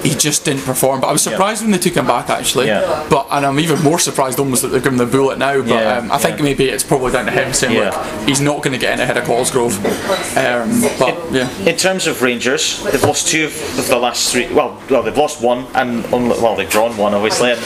he 0.03 0.13
just 0.15 0.45
didn't 0.45 0.61
perform. 0.63 1.01
But 1.01 1.07
I 1.07 1.11
was 1.13 1.24
surprised 1.24 1.63
when 1.63 1.72
they 1.72 1.80
took 1.80 1.95
him 1.95 2.05
back 2.05 2.30
actually. 2.30 2.68
Yeah. 2.68 3.07
But 3.09 3.28
and 3.32 3.45
I'm 3.45 3.59
even 3.59 3.82
more 3.82 3.97
surprised 3.99 4.38
almost 4.39 4.61
that 4.61 4.68
they're 4.70 4.80
giving 4.82 4.99
the 4.99 5.05
bullet 5.07 5.39
now. 5.39 5.57
But 5.61 5.68
Yeah, 5.70 5.97
um, 5.97 6.11
I 6.11 6.18
think 6.20 6.38
yeah. 6.38 6.43
maybe 6.43 6.65
it's 6.70 6.84
probably 6.84 7.11
down 7.11 7.26
to 7.26 7.32
him 7.32 7.53
saying, 7.53 7.76
Yeah. 7.76 7.89
look, 7.89 8.30
he's 8.30 8.39
not 8.39 8.57
going 8.61 8.74
to 8.74 8.78
get 8.80 8.93
in 8.93 8.99
ahead 9.01 9.18
of 9.18 9.26
Cosgrove. 9.26 9.76
Um, 10.38 10.82
but 10.99 11.07
yeah. 11.32 11.49
In 11.66 11.76
terms 11.78 12.08
of 12.08 12.22
Rangers, 12.22 12.84
they've 12.84 13.03
lost 13.03 13.28
two 13.28 13.45
of 13.45 13.88
the 13.88 13.97
last 13.97 14.32
three. 14.32 14.51
Well, 14.53 14.82
well, 14.89 15.03
they've 15.03 15.18
lost 15.18 15.41
one, 15.41 15.66
and 15.76 16.05
only, 16.14 16.30
well, 16.41 16.55
they've 16.55 16.70
drawn 16.70 16.95
one, 16.97 17.14
obviously, 17.14 17.51
and 17.51 17.62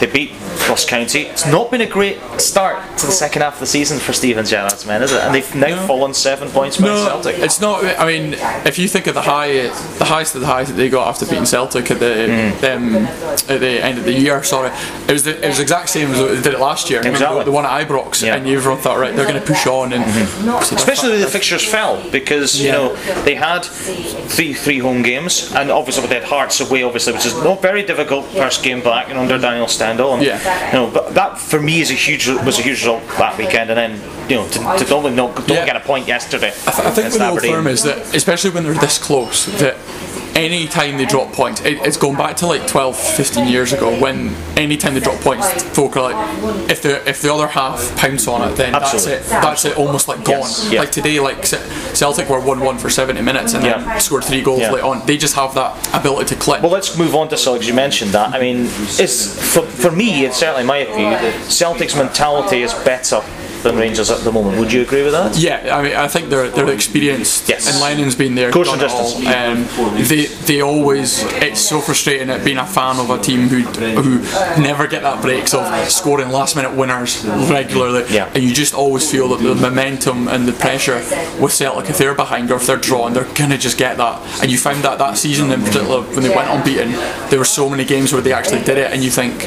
they 0.00 0.06
beat 0.06 0.32
Ross 0.68 0.84
County. 0.84 1.22
It's 1.22 1.46
not 1.46 1.70
been 1.70 1.80
a 1.80 1.86
great 1.86 2.18
start 2.40 2.76
to 2.98 3.06
the 3.06 3.12
second 3.12 3.42
half 3.42 3.54
of 3.54 3.60
the 3.60 3.66
season 3.66 3.98
for 3.98 4.12
Steven 4.12 4.44
Gerrard's 4.44 4.84
men, 4.86 5.02
is 5.02 5.12
it? 5.12 5.22
And 5.22 5.34
they've 5.34 5.54
now 5.54 5.86
fallen 5.86 6.12
seven 6.14 6.48
points 6.48 6.76
by 6.78 6.86
No, 6.88 7.04
Celtic. 7.06 7.38
it's 7.38 7.60
not. 7.60 7.84
I 7.98 8.06
mean, 8.06 8.34
if 8.64 8.78
you 8.78 8.88
think 8.88 9.06
of 9.06 9.14
the 9.14 9.22
high, 9.22 9.68
the 9.98 10.04
highest 10.04 10.34
of 10.34 10.40
the 10.40 10.46
highs 10.46 10.68
that 10.68 10.74
they 10.74 10.88
got 10.88 11.08
after 11.08 11.24
beating 11.26 11.46
Celtic 11.46 11.90
at 11.90 12.00
the 12.00 12.06
Mm. 12.06 12.76
um, 12.76 12.96
at 12.96 13.60
the 13.60 13.84
end 13.84 13.98
of 13.98 14.04
the 14.04 14.12
year, 14.12 14.42
sorry, 14.42 14.70
it 15.06 15.12
was 15.12 15.22
the 15.24 15.36
it 15.44 15.46
was 15.48 15.56
the 15.58 15.62
exact 15.62 15.88
same 15.90 16.10
as 16.12 16.18
they 16.18 16.42
did 16.50 16.54
it 16.54 16.60
last 16.60 16.90
year. 16.90 17.00
Remember 17.00 17.16
Exactly. 17.18 17.44
the 17.44 17.52
one 17.52 17.64
at 17.66 17.86
Ibrox, 17.86 18.22
Yeah. 18.22 18.34
and 18.36 18.46
everyone 18.48 18.80
thought, 18.80 18.98
right, 18.98 19.14
they're 19.14 19.26
going 19.28 19.40
to 19.40 19.46
push 19.46 19.66
on, 19.66 19.92
and 19.92 20.04
Especially 20.60 21.10
when 21.10 21.20
the 21.20 21.26
fixtures 21.26 21.64
fell 21.64 22.02
because 22.10 22.60
you 22.60 22.68
Yeah. 22.70 22.85
Know 22.94 23.22
they 23.24 23.34
had 23.34 23.64
three 23.64 24.52
three 24.54 24.78
home 24.78 25.02
games 25.02 25.52
and 25.54 25.70
obviously 25.70 26.06
they 26.06 26.14
had 26.20 26.24
Hearts 26.24 26.60
away 26.60 26.82
obviously 26.82 27.12
which 27.12 27.26
is 27.26 27.34
not 27.42 27.60
very 27.62 27.82
difficult 27.84 28.24
first 28.26 28.62
game 28.62 28.80
back 28.82 29.08
and 29.10 29.18
under 29.18 29.38
Daniel 29.38 29.68
Stendel 29.68 30.14
and, 30.14 30.22
Yeah. 30.22 30.66
you 30.66 30.72
know 30.78 30.90
but 30.92 31.14
that 31.14 31.38
for 31.38 31.60
me 31.60 31.80
is 31.80 31.90
a 31.90 31.94
huge 31.94 32.28
was 32.28 32.58
a 32.58 32.62
huge 32.62 32.80
result 32.80 33.02
that 33.18 33.36
weekend 33.38 33.70
and 33.70 33.78
then 33.78 33.92
you 34.30 34.36
know 34.36 34.46
to, 34.48 34.84
to 34.84 34.94
only 34.94 35.10
not 35.12 35.34
don't 35.46 35.50
Yeah. 35.50 35.66
get 35.66 35.76
a 35.76 35.80
point 35.80 36.06
yesterday 36.08 36.48
I, 36.48 36.50
th- 36.52 36.66
I 36.66 36.90
think 36.90 36.98
against 36.98 37.20
with 37.20 37.42
the 37.42 37.48
old 37.48 37.56
firm 37.56 37.66
is 37.66 37.82
that, 37.84 37.98
especially 38.14 38.50
when 38.50 38.64
they're 38.64 38.74
this 38.74 38.98
close, 38.98 39.46
that 39.60 39.76
any 40.36 40.66
time 40.68 40.98
they 40.98 41.06
drop 41.06 41.32
points, 41.32 41.62
it, 41.62 41.78
it's 41.86 41.96
going 41.96 42.16
back 42.16 42.36
to 42.36 42.46
like 42.46 42.66
12, 42.66 42.96
15 42.96 43.48
years 43.48 43.72
ago 43.72 43.98
when 43.98 44.34
any 44.56 44.76
time 44.76 44.92
they 44.94 45.00
drop 45.00 45.18
points, 45.20 45.62
folk 45.74 45.96
are 45.96 46.12
like, 46.12 46.70
if 46.70 46.82
the 46.82 47.08
if 47.08 47.22
the 47.22 47.32
other 47.32 47.46
half 47.46 47.96
pounce 47.96 48.28
on 48.28 48.48
it, 48.48 48.54
then 48.56 48.74
Absolutely. 48.74 49.12
that's 49.14 49.26
it. 49.26 49.30
That's 49.30 49.64
it, 49.64 49.76
almost 49.78 50.08
like 50.08 50.18
gone. 50.24 50.40
Yes, 50.40 50.68
yeah. 50.70 50.80
Like 50.80 50.92
today, 50.92 51.18
like 51.20 51.44
Celtic 51.46 52.28
were 52.28 52.38
one 52.40 52.60
one 52.60 52.76
for 52.78 52.90
70 52.90 53.20
minutes 53.22 53.54
and 53.54 53.64
Yeah. 53.64 53.78
then 53.78 54.00
scored 54.00 54.24
three 54.24 54.42
goals 54.42 54.60
Yeah. 54.60 54.72
late 54.72 54.84
on. 54.84 55.04
They 55.06 55.16
just 55.16 55.34
have 55.34 55.54
that 55.54 55.74
ability 55.94 56.34
to 56.34 56.40
click. 56.40 56.62
Well, 56.62 56.70
let's 56.72 56.96
move 56.98 57.14
on 57.14 57.28
to 57.28 57.36
Celtic. 57.38 57.66
You 57.66 57.74
mentioned 57.74 58.12
that. 58.12 58.34
I 58.34 58.38
mean, 58.38 58.66
it's 58.98 59.54
for, 59.54 59.62
for 59.62 59.90
me, 59.90 60.26
it's 60.26 60.36
certainly 60.36 60.64
my 60.64 60.84
view 60.84 61.50
Celtic's 61.50 61.96
mentality 61.96 62.62
is 62.62 62.74
better 62.74 63.22
than 63.62 63.76
Rangers 63.76 64.10
at 64.10 64.20
the 64.20 64.32
moment. 64.32 64.58
Would 64.58 64.72
you 64.72 64.82
agree 64.82 65.02
with 65.02 65.12
that? 65.12 65.36
Yeah, 65.38 65.76
I 65.76 65.82
mean, 65.82 65.94
I 65.96 66.08
think 66.08 66.28
they're 66.30 66.48
they're 66.50 66.70
experienced. 66.72 67.48
Yes. 67.48 67.70
And 67.70 67.80
Lennon's 67.80 68.14
been 68.14 68.34
there. 68.34 68.50
Course 68.50 68.72
and 68.72 68.82
it 68.82 68.90
all. 68.90 69.20
distance. 69.20 69.68
Um, 69.70 70.04
they 70.08 70.26
they 70.46 70.60
always. 70.62 71.22
It's 71.42 71.60
so 71.60 71.80
frustrating 71.80 72.30
at 72.30 72.44
being 72.44 72.58
a 72.58 72.66
fan 72.66 72.98
of 72.98 73.10
a 73.10 73.18
team 73.20 73.48
who 73.48 73.60
who 73.60 74.18
never 74.62 74.86
get 74.86 75.02
that 75.02 75.22
breaks 75.22 75.54
of 75.54 75.64
scoring 75.90 76.30
last 76.30 76.56
minute 76.56 76.74
winners 76.74 77.24
regularly. 77.24 78.04
Yeah. 78.10 78.30
And 78.34 78.42
you 78.42 78.52
just 78.52 78.74
always 78.74 79.10
feel 79.10 79.28
that 79.28 79.42
the 79.42 79.54
momentum 79.54 80.28
and 80.28 80.46
the 80.46 80.52
pressure 80.52 80.96
with 81.40 81.52
Celtic, 81.52 81.90
if 81.90 81.98
they're 81.98 82.14
behind 82.14 82.50
or 82.50 82.56
if 82.56 82.66
they're 82.66 82.76
drawn, 82.76 83.12
they're 83.12 83.32
gonna 83.34 83.58
just 83.58 83.78
get 83.78 83.96
that. 83.98 84.42
And 84.42 84.50
you 84.50 84.58
found 84.58 84.82
that 84.84 84.98
that 84.98 85.16
season 85.18 85.50
in 85.50 85.60
particular 85.62 86.02
when 86.02 86.22
they 86.22 86.34
went 86.34 86.48
unbeaten, 86.50 86.90
there 87.30 87.38
were 87.38 87.44
so 87.44 87.68
many 87.68 87.84
games 87.84 88.12
where 88.12 88.22
they 88.22 88.32
actually 88.32 88.62
did 88.62 88.78
it, 88.78 88.92
and 88.92 89.02
you 89.02 89.10
think 89.10 89.38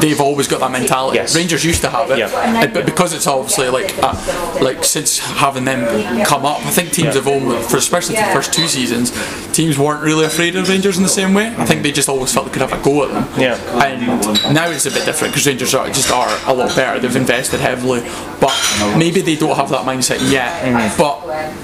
they've 0.00 0.20
always 0.20 0.48
got 0.48 0.60
that 0.60 0.70
mentality. 0.70 1.16
Yes. 1.18 1.34
Rangers 1.36 1.64
used 1.64 1.80
to 1.82 1.90
have 1.90 2.10
it, 2.10 2.18
Yeah. 2.18 2.70
But 2.72 2.86
because 2.86 3.12
it's 3.12 3.26
obviously 3.44 3.68
like 3.68 3.94
uh, 4.02 4.58
like 4.62 4.82
since 4.84 5.18
having 5.18 5.64
them 5.66 5.84
come 6.24 6.46
up, 6.46 6.64
I 6.64 6.70
think 6.70 6.92
teams 6.92 7.08
Yeah. 7.14 7.20
have 7.20 7.28
almost, 7.28 7.70
for 7.70 7.76
especially 7.76 8.16
the 8.16 8.22
first 8.32 8.52
two 8.54 8.66
seasons, 8.68 9.12
teams 9.52 9.78
weren't 9.78 10.02
really 10.02 10.24
afraid 10.24 10.56
of 10.56 10.68
Rangers 10.68 10.96
in 10.96 11.02
the 11.02 11.08
same 11.08 11.34
way. 11.34 11.48
I 11.58 11.64
think 11.66 11.82
they 11.82 11.92
just 11.92 12.08
always 12.08 12.32
felt 12.32 12.46
they 12.46 12.52
could 12.52 12.62
have 12.62 12.72
a 12.72 12.82
go 12.82 13.04
at 13.04 13.10
them. 13.12 13.40
Yeah. 13.40 13.84
And 13.84 14.54
now 14.54 14.70
it's 14.70 14.86
a 14.86 14.90
bit 14.90 15.04
different 15.04 15.34
because 15.34 15.46
Rangers 15.46 15.74
are 15.74 15.86
just 15.88 16.10
are 16.10 16.28
a 16.46 16.54
lot 16.54 16.74
better. 16.74 16.98
They've 16.98 17.14
invested 17.16 17.60
heavily, 17.60 18.00
but 18.40 18.54
maybe 18.96 19.20
they 19.20 19.36
don't 19.36 19.56
have 19.56 19.68
that 19.70 19.84
mindset 19.84 20.20
yet. 20.32 20.96
But 20.96 21.14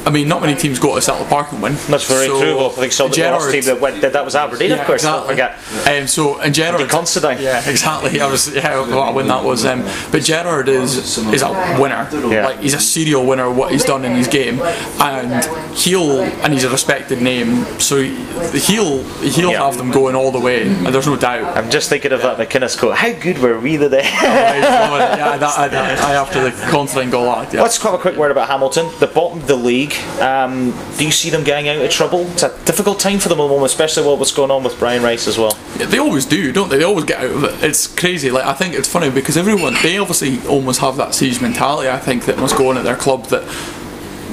I 0.07 0.11
mean, 0.11 0.29
not 0.29 0.43
many 0.43 0.55
teams 0.55 0.79
go 0.79 0.95
to 0.95 1.01
Celtic 1.01 1.29
Park 1.29 1.53
and 1.53 1.63
win. 1.63 1.75
That's 1.89 2.07
very 2.07 2.27
So, 2.27 2.41
true. 2.41 2.57
Well, 2.57 2.67
I 2.71 2.75
think 2.75 2.93
so. 2.93 3.09
The 3.09 3.23
last 3.23 3.51
team 3.53 3.65
that 3.65 3.81
went, 3.81 4.01
that, 4.03 4.25
was 4.25 4.35
Aberdeen, 4.35 4.73
of 4.73 4.81
course. 4.87 5.03
exactly. 5.03 5.37
Don't 5.37 5.55
forget. 5.57 6.03
Um, 6.03 6.07
so 6.07 6.39
and 6.41 6.55
Gerrard, 6.55 6.89
Considine. 6.91 7.41
yeah, 7.41 7.69
exactly. 7.69 8.21
I 8.21 8.27
was 8.27 8.55
yeah, 8.55 8.81
what 8.95 9.09
a 9.11 9.13
win 9.13 9.29
that 9.29 9.43
was. 9.45 9.65
Um, 9.65 9.83
but 10.13 10.23
Gerrard 10.23 10.69
is 10.69 10.97
is 10.97 11.43
a 11.43 11.49
winner. 11.79 12.09
Yeah. 12.13 12.47
Like 12.47 12.61
he's 12.61 12.75
a 12.75 12.81
serial 12.81 13.27
winner. 13.27 13.51
What 13.51 13.73
he's 13.73 13.85
done 13.85 14.05
in 14.05 14.13
his 14.17 14.29
game, 14.29 14.61
and 15.01 15.45
he'll 15.77 16.21
and 16.23 16.53
he's 16.53 16.65
a 16.65 16.71
respected 16.71 17.21
name. 17.23 17.65
So 17.79 18.03
he'll 18.03 19.03
he'll 19.05 19.51
Yeah. 19.51 19.65
have 19.65 19.77
them 19.77 19.91
going 19.91 20.15
all 20.15 20.31
the 20.31 20.41
way, 20.41 20.63
and 20.69 20.87
there's 20.87 21.07
no 21.07 21.17
doubt. 21.17 21.57
I'm 21.57 21.71
just 21.71 21.89
thinking 21.89 22.13
of 22.13 22.23
that 22.23 22.39
McInnes 22.39 22.79
quote. 22.79 22.97
How 22.97 23.13
good 23.13 23.39
were 23.39 23.59
we 23.59 23.77
the 23.77 23.89
day? 23.89 24.03
yeah, 24.05 25.37
that, 25.37 25.59
I, 25.59 25.67
I, 25.67 26.15
after 26.15 26.43
the 26.43 26.51
Considine 26.71 27.11
goal, 27.11 27.29
uh, 27.29 27.49
yeah. 27.53 27.63
Let's 27.63 27.81
have 27.83 27.95
a 27.95 27.99
quick 27.99 28.17
word 28.17 28.31
about 28.31 28.49
Hamilton. 28.49 28.89
The 29.01 29.07
bottom 29.07 29.39
of 29.41 29.47
the 29.47 29.57
league. 29.57 29.95
Um, 30.21 30.73
do 30.99 31.05
you 31.05 31.13
see 31.13 31.31
them 31.31 31.45
getting 31.45 31.69
out 31.69 31.77
of 31.85 31.91
trouble? 31.91 32.21
It's 32.33 32.43
a 32.43 32.57
difficult 32.65 33.01
time 33.01 33.19
for 33.19 33.29
them 33.29 33.39
at 33.41 33.43
the 33.45 33.49
moment, 33.49 33.67
especially 33.67 34.09
with 34.09 34.19
what's 34.19 34.33
going 34.33 34.51
on 34.51 34.63
with 34.63 34.79
Brian 34.79 35.03
Rice 35.03 35.27
as 35.27 35.39
well. 35.39 35.57
Yeah, 35.79 35.87
they 35.87 35.99
always 35.99 36.27
do, 36.27 36.53
don't 36.53 36.69
they? 36.69 36.79
They 36.79 36.85
always 36.85 37.05
get 37.05 37.19
out 37.21 37.31
of 37.31 37.45
it. 37.45 37.63
It's 37.65 37.87
crazy. 37.87 38.31
Like 38.31 38.45
I 38.45 38.55
think 38.55 38.75
it's 38.75 38.89
funny 38.89 39.11
because 39.11 39.37
everyone 39.37 39.75
they 39.83 39.99
obviously 39.99 40.45
almost 40.47 40.81
have 40.81 40.97
that 40.97 41.15
siege 41.15 41.41
mentality. 41.41 41.60
I 41.61 41.99
think 41.99 42.25
that 42.25 42.39
must 42.39 42.57
go 42.57 42.71
on 42.71 42.79
at 42.79 42.85
their 42.85 42.97
club 42.97 43.27
that 43.27 43.45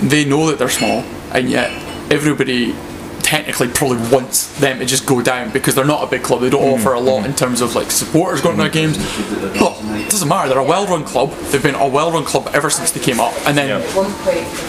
they 0.02 0.26
know 0.26 0.48
that 0.48 0.60
they're 0.60 0.70
small, 0.70 1.04
and 1.32 1.50
yet 1.50 1.72
everybody 2.12 2.74
technically 3.28 3.68
probably 3.68 3.98
wants 4.10 4.58
them 4.60 4.80
to 4.80 4.86
just 4.86 5.06
go 5.06 5.22
down 5.22 5.52
because 5.52 5.76
they're 5.76 5.84
not 5.84 6.02
a 6.02 6.08
big 6.08 6.24
club. 6.24 6.40
They 6.40 6.50
don't 6.50 6.62
mm-hmm. 6.62 6.80
offer 6.80 6.94
a 6.94 7.00
lot 7.00 7.26
in 7.26 7.32
mm-hmm. 7.32 7.36
terms 7.36 7.60
of 7.60 7.76
like 7.76 7.92
supporters 7.92 8.40
going 8.40 8.56
to 8.56 8.64
their 8.64 8.72
games. 8.72 8.98
But 9.60 9.76
it 10.00 10.10
doesn't 10.10 10.30
matter. 10.30 10.48
They're 10.48 10.60
a 10.60 10.64
well-run 10.64 11.04
club. 11.04 11.32
They've 11.52 11.62
been 11.62 11.76
a 11.76 11.88
well-run 11.88 12.24
club 12.24 12.50
ever 12.54 12.70
since 12.70 12.92
they 12.92 13.02
came 13.02 13.20
up, 13.20 13.34
and 13.46 13.58
then 13.58 13.82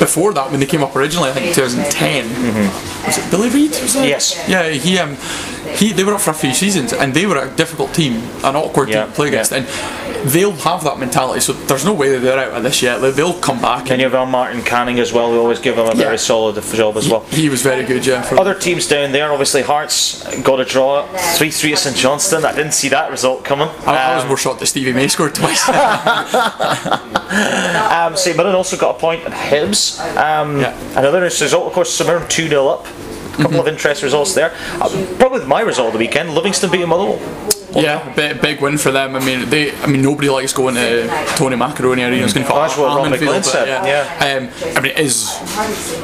before 0.00 0.32
that, 0.34 0.50
when 0.50 0.58
they 0.58 0.66
came 0.66 0.82
up 0.82 0.96
originally, 0.96 1.30
I 1.30 1.34
think 1.34 1.54
2010, 1.54 2.24
mm-hmm. 2.24 3.06
was 3.06 3.18
it 3.18 3.30
Billy 3.30 3.48
Reid? 3.50 3.70
Was 3.70 3.94
it? 3.94 4.08
Yes. 4.08 4.44
Yeah, 4.48 4.68
he 4.70 4.98
um, 4.98 5.16
he 5.76 5.92
they 5.92 6.04
were 6.04 6.14
up 6.14 6.20
for 6.20 6.30
a 6.30 6.34
few 6.34 6.52
seasons, 6.54 6.92
and 6.92 7.14
they 7.14 7.26
were 7.26 7.38
a 7.38 7.50
difficult 7.56 7.92
team, 7.94 8.14
an 8.44 8.56
awkward 8.56 8.88
Yeah, 8.88 9.02
team 9.04 9.10
to 9.10 9.14
play 9.16 9.28
against, 9.28 9.52
yeah. 9.52 9.58
and 9.58 10.30
they'll 10.30 10.52
have 10.52 10.82
that 10.84 10.98
mentality. 10.98 11.40
So 11.40 11.52
there's 11.52 11.84
no 11.84 11.92
way 11.94 12.10
that 12.10 12.20
they're 12.20 12.38
out 12.38 12.52
of 12.56 12.62
this 12.62 12.82
yet. 12.82 12.98
They'll 12.98 13.38
come 13.40 13.60
back. 13.60 13.86
Then 13.86 14.00
you 14.00 14.08
have 14.08 14.28
Martin 14.28 14.62
Canning 14.62 14.98
as 14.98 15.12
well. 15.12 15.30
We 15.30 15.38
always 15.38 15.60
give 15.60 15.76
him 15.78 15.86
a 15.86 15.90
Yeah. 15.90 16.04
very 16.04 16.18
solid 16.18 16.60
job 16.74 16.96
as 16.96 17.08
well. 17.08 17.20
he 17.30 17.48
was 17.48 17.62
very 17.62 17.84
good, 17.84 18.04
yeah. 18.06 18.26
Other 18.38 18.54
teams 18.54 18.86
down 18.88 19.12
there, 19.12 19.30
obviously 19.32 19.62
Hearts 19.62 20.24
got 20.42 20.58
a 20.60 20.64
draw 20.64 21.06
3 21.36 21.50
3 21.50 21.72
at 21.72 21.78
St 21.78 21.96
Johnstone. 21.96 22.44
I 22.44 22.52
didn't 22.54 22.72
see 22.74 22.88
that 22.88 23.10
result 23.10 23.44
coming. 23.44 23.68
I, 23.86 23.94
I 23.96 24.14
was 24.16 24.22
Um, 24.24 24.28
more 24.28 24.36
shocked 24.36 24.60
that 24.60 24.66
Stevie 24.66 24.92
May 24.92 25.08
scored 25.08 25.34
twice. 25.34 25.62
Um, 27.28 28.16
St 28.16 28.36
Mirren 28.36 28.54
also 28.54 28.76
got 28.76 28.96
a 28.96 28.98
point 28.98 29.22
at 29.24 29.32
Hibs. 29.32 30.00
Um, 30.16 30.60
Yeah. 30.60 30.74
Another 30.98 31.20
result, 31.20 31.66
of 31.66 31.72
course, 31.72 31.92
St 31.92 32.08
Mirren 32.08 32.26
2 32.28 32.48
0 32.48 32.66
up. 32.68 32.86
Couple 33.38 33.60
of 33.60 33.68
interest 33.68 34.02
results 34.02 34.34
there. 34.34 34.52
Uh, 34.80 34.88
probably 35.18 35.44
my 35.46 35.60
result 35.60 35.88
of 35.88 35.92
the 35.92 35.98
weekend 35.98 36.34
Livingston 36.34 36.70
beating 36.70 36.88
Motherwell. 36.88 37.18
Yeah, 37.74 38.12
big, 38.14 38.40
big 38.40 38.60
win 38.60 38.78
for 38.78 38.90
them. 38.90 39.14
I 39.16 39.24
mean, 39.24 39.48
they. 39.50 39.74
I 39.82 39.86
mean, 39.86 40.02
nobody 40.02 40.28
likes 40.30 40.52
going 40.52 40.74
to 40.76 41.06
Tony 41.36 41.56
Macaroni 41.56 42.02
Arena. 42.02 42.24
It's 42.24 42.32
going 42.32 42.46
to 42.46 42.52
Oh, 42.52 42.60
that's 42.62 42.76
what 42.78 42.86
Ron 42.96 43.06
Almondvale, 43.08 43.10
McLean 43.10 43.28
but 43.32 43.44
said, 43.44 43.66
Yeah. 43.68 44.36
Um, 44.38 44.76
I 44.76 44.80
mean, 44.80 44.92
it 44.92 44.98
is. 44.98 45.38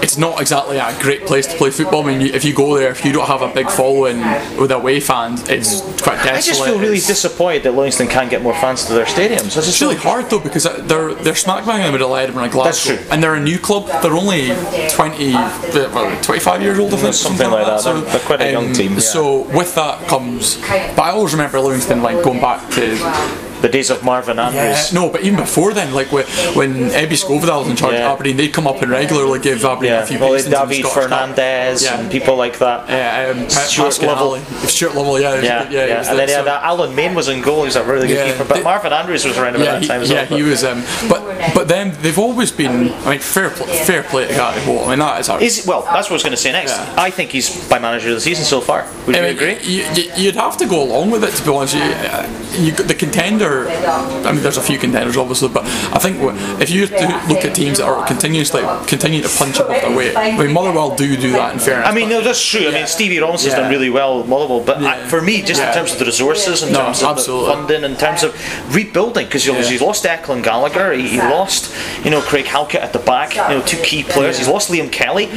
It's 0.03 0.19
not 0.19 0.41
exactly 0.41 0.77
a 0.79 0.95
great 1.01 1.27
place 1.27 1.47
to 1.47 1.57
play 1.57 1.71
football. 1.71 2.03
I 2.05 2.07
mean, 2.09 2.21
you, 2.21 2.33
if 2.35 2.45
you 2.45 2.55
go 2.55 2.77
there, 2.77 2.91
if 2.91 3.05
you 3.05 3.13
don't 3.13 3.27
have 3.27 3.43
a 3.43 3.49
big 3.53 3.71
following 3.71 4.19
with 4.59 4.71
away 4.73 5.01
fans, 5.01 5.49
it's 5.49 5.81
quite 6.03 6.17
desolate. 6.23 6.35
I 6.37 6.41
just 6.41 6.65
feel 6.65 6.79
really 6.79 6.99
It's- 6.99 7.07
disappointed 7.07 7.63
that 7.65 7.73
Livingston 7.73 8.09
can't 8.09 8.29
get 8.31 8.43
more 8.43 8.55
fans 8.55 8.85
to 8.87 8.93
their 8.93 9.07
stadiums. 9.07 9.57
It's 9.57 9.81
really 9.81 9.97
hard 9.97 10.29
though 10.31 10.41
because 10.41 10.65
they're 10.65 11.15
they're 11.15 11.35
smack 11.35 11.65
bang 11.67 11.81
in 11.81 11.87
the 11.87 11.93
middle 11.93 12.15
of 12.15 12.21
Edinburgh 12.21 12.45
and 12.45 12.53
Glasgow, 12.53 12.93
That's 12.95 13.03
true. 13.03 13.11
and 13.11 13.23
they're 13.23 13.35
a 13.35 13.41
new 13.41 13.59
club. 13.59 13.87
They're 14.03 14.13
only 14.15 14.49
20, 14.91 15.33
well, 15.33 16.23
25 16.23 16.63
years 16.63 16.79
old, 16.79 16.93
I 16.95 16.97
think, 16.97 17.15
Something 17.15 17.51
like 17.51 17.67
that. 17.67 17.83
They're- 17.83 18.01
they're 18.01 18.21
quite 18.21 18.41
a 18.43 18.51
young 18.53 18.73
team, 18.73 18.95
yeah. 18.95 18.99
So 19.01 19.39
with 19.55 19.75
that 19.77 20.07
comes, 20.09 20.57
but 20.97 21.01
I 21.01 21.11
always 21.11 21.33
remember 21.33 21.54
Livingston 21.61 22.03
like 22.03 22.23
going 22.23 22.41
back 22.41 22.69
to 22.73 23.44
The 23.65 23.71
days 23.71 23.89
of 23.89 24.05
Marvin 24.05 24.39
Andrews. 24.39 24.93
no, 24.93 25.09
but 25.09 25.23
even 25.23 25.39
before 25.41 25.73
then, 25.73 25.95
like 25.95 26.13
when, 26.13 26.27
when 26.55 26.71
Ebbe 26.93 27.17
Skovdahl 27.17 27.61
was 27.61 27.71
in 27.71 27.77
charge 27.77 27.95
Yeah. 27.95 28.05
of 28.11 28.13
Aberdeen, 28.21 28.37
they'd 28.37 28.53
come 28.53 28.67
up 28.67 28.83
and 28.83 28.91
regularly 28.91 29.39
give 29.39 29.65
Aberdeen 29.65 29.93
Yeah, 29.93 30.03
a 30.03 30.07
few 30.07 30.19
well, 30.19 30.33
pastings 30.35 30.53
in 30.55 30.61
the 30.61 30.67
David 30.75 30.91
Fernandez 30.93 31.83
Yeah. 31.83 31.99
and 31.99 32.11
people 32.13 32.37
like 32.37 32.59
that. 32.59 32.79
Yeah, 32.91 33.31
um, 33.33 33.49
Stuart 33.49 34.03
Lovell. 34.03 34.37
Stuart 34.69 34.95
Lovell, 34.95 35.19
yeah, 35.19 35.35
was 35.37 35.45
Yeah, 35.45 35.71
yeah, 35.71 36.11
and 36.11 36.19
then 36.19 36.29
yeah, 36.29 36.41
so- 36.41 36.45
that 36.45 36.63
Alan 36.63 36.95
Main 36.95 37.15
was 37.15 37.29
in 37.29 37.41
goal. 37.41 37.61
He 37.61 37.69
was 37.73 37.77
a 37.77 37.85
really 37.85 38.07
good 38.07 38.19
Yeah. 38.19 38.33
keeper. 38.33 38.45
But 38.45 38.57
They- 38.59 38.63
Marvin 38.65 38.93
Andrews 38.93 39.25
was 39.25 39.39
around 39.39 39.55
about 39.57 39.65
yeah, 39.65 39.73
that 39.73 39.83
he, 39.83 39.89
time 39.89 40.03
as 40.03 40.11
yeah, 40.11 40.27
well. 40.29 40.39
he 40.39 40.43
was. 40.43 40.63
Um, 40.63 40.85
but 41.09 41.23
but 41.55 41.67
then 41.69 41.97
they've 42.03 42.19
always 42.19 42.51
been. 42.53 42.93
I 43.07 43.11
mean, 43.13 43.19
fair 43.21 43.49
pl- 43.49 43.67
fair 43.89 44.03
play 44.03 44.27
to 44.29 44.35
Gary 44.35 44.61
Holt. 44.61 44.87
I 44.89 44.91
mean, 44.91 44.99
that 44.99 45.21
is 45.21 45.31
our. 45.31 45.41
Is 45.41 45.65
well, 45.67 45.83
that's 45.91 46.11
what 46.11 46.17
I 46.17 46.21
was 46.21 46.23
going 46.23 46.37
to 46.37 46.43
say 46.47 46.53
next. 46.53 46.73
Yeah. 46.73 46.95
I 47.09 47.09
think 47.11 47.31
he's 47.31 47.49
by 47.71 47.79
manager 47.79 48.11
of 48.11 48.17
the 48.17 48.21
season 48.21 48.45
so 48.45 48.61
far. 48.61 48.85
Would 49.07 49.17
I 49.17 49.21
you 49.21 49.25
mean, 49.29 49.37
agree? 49.37 49.57
You, 49.63 49.85
you, 49.95 50.05
you'd 50.19 50.37
have 50.37 50.59
to 50.59 50.67
go 50.67 50.83
along 50.83 51.11
with 51.13 51.25
it 51.25 51.33
to 51.33 51.43
be 51.43 51.51
honest. 51.51 51.75
You, 51.75 51.83
uh, 51.83 52.29
you, 52.59 52.73
the 52.73 52.95
contender. 52.95 53.54
I 53.63 54.33
mean, 54.33 54.43
there's 54.43 54.57
a 54.57 54.63
few 54.63 54.79
contenders 54.79 55.17
obviously, 55.17 55.49
but 55.49 55.65
I 55.95 55.99
think 55.99 56.17
if 56.61 56.71
you 56.71 56.83
look 57.29 57.45
at 57.45 57.55
teams 57.55 57.79
that 57.79 57.87
are 57.87 58.05
continuously 58.07 58.63
continue 58.87 59.23
to 59.23 59.29
punch 59.29 59.57
above 59.59 59.81
their 59.81 59.97
weight, 59.97 60.17
I 60.17 60.37
mean, 60.37 60.53
Motherwell 60.53 60.95
do 60.97 61.17
do 61.17 61.33
that 61.33 61.55
in 61.55 61.59
fairness. 61.61 61.89
I 61.89 61.95
mean, 61.95 62.09
no, 62.09 62.21
that's 62.21 62.45
true. 62.45 62.69
I 62.69 62.73
mean, 62.73 62.87
Stevie 62.87 63.19
Robinson's 63.19 63.53
Yeah. 63.55 63.61
done 63.61 63.71
really 63.71 63.91
well 63.91 64.21
at 64.21 64.29
Motherwell, 64.29 64.61
but 64.61 64.79
I, 64.79 65.07
for 65.09 65.21
me, 65.23 65.43
just 65.43 65.61
in 65.63 65.73
terms 65.73 65.93
of 65.93 65.99
the 65.99 66.05
resources, 66.07 66.63
in 66.63 66.73
No, 66.73 66.81
terms 66.87 67.03
of 67.03 67.09
absolutely. 67.11 67.47
the 67.47 67.53
funding, 67.55 67.85
in 67.85 67.97
terms 67.97 68.23
of 68.23 68.35
rebuilding, 68.75 69.27
because 69.27 69.47
Yeah. 69.47 69.63
he's 69.63 69.81
lost 69.83 70.05
Declan 70.05 70.43
Gallagher, 70.43 70.93
he, 70.93 71.09
he 71.09 71.19
lost, 71.19 71.73
you 72.05 72.11
know, 72.11 72.21
Craig 72.21 72.47
Halkett 72.47 72.81
at 72.83 72.93
the 72.93 72.99
back, 72.99 73.35
you 73.37 73.43
know, 73.43 73.63
two 73.63 73.79
key 73.79 74.03
players. 74.03 74.39
He's 74.39 74.49
lost 74.49 74.71
Liam 74.71 74.91
Kelly, 74.91 75.29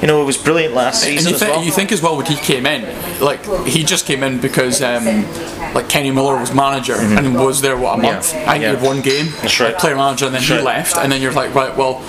you 0.00 0.06
know, 0.06 0.20
it 0.20 0.24
was 0.24 0.36
brilliant 0.36 0.74
last 0.74 1.04
And 1.04 1.12
season 1.18 1.30
you, 1.30 1.34
as 1.36 1.42
thi- 1.42 1.48
well. 1.50 1.64
you 1.64 1.70
think 1.72 1.92
as 1.92 2.02
well 2.02 2.16
when 2.16 2.26
he 2.26 2.36
came 2.36 2.66
in, 2.66 2.84
like 3.20 3.44
he 3.66 3.82
just 3.84 4.06
came 4.06 4.22
in 4.22 4.38
because 4.40 4.82
um, 4.82 5.24
like 5.74 5.88
Kenny 5.88 6.10
Miller 6.10 6.36
was 6.38 6.52
manager 6.52 6.94
and 6.96 7.34
was 7.38 7.60
there 7.64 7.76
what 7.76 7.98
a 7.98 8.02
month. 8.02 8.32
I 8.32 8.32
think 8.32 8.44
Mm-hmm. 8.44 8.62
Yeah. 8.62 8.68
he 8.70 8.74
had 8.76 8.82
one 8.82 9.00
game, 9.00 9.26
That's 9.42 9.58
right. 9.60 9.72
like, 9.72 9.78
player 9.78 9.96
manager, 9.96 10.26
and 10.26 10.34
then 10.34 10.42
he 10.42 10.54
right. 10.54 10.62
left, 10.64 10.96
and 10.96 11.10
then 11.10 11.20
you're 11.20 11.32
like, 11.32 11.54
right, 11.54 11.74
well, 11.76 12.00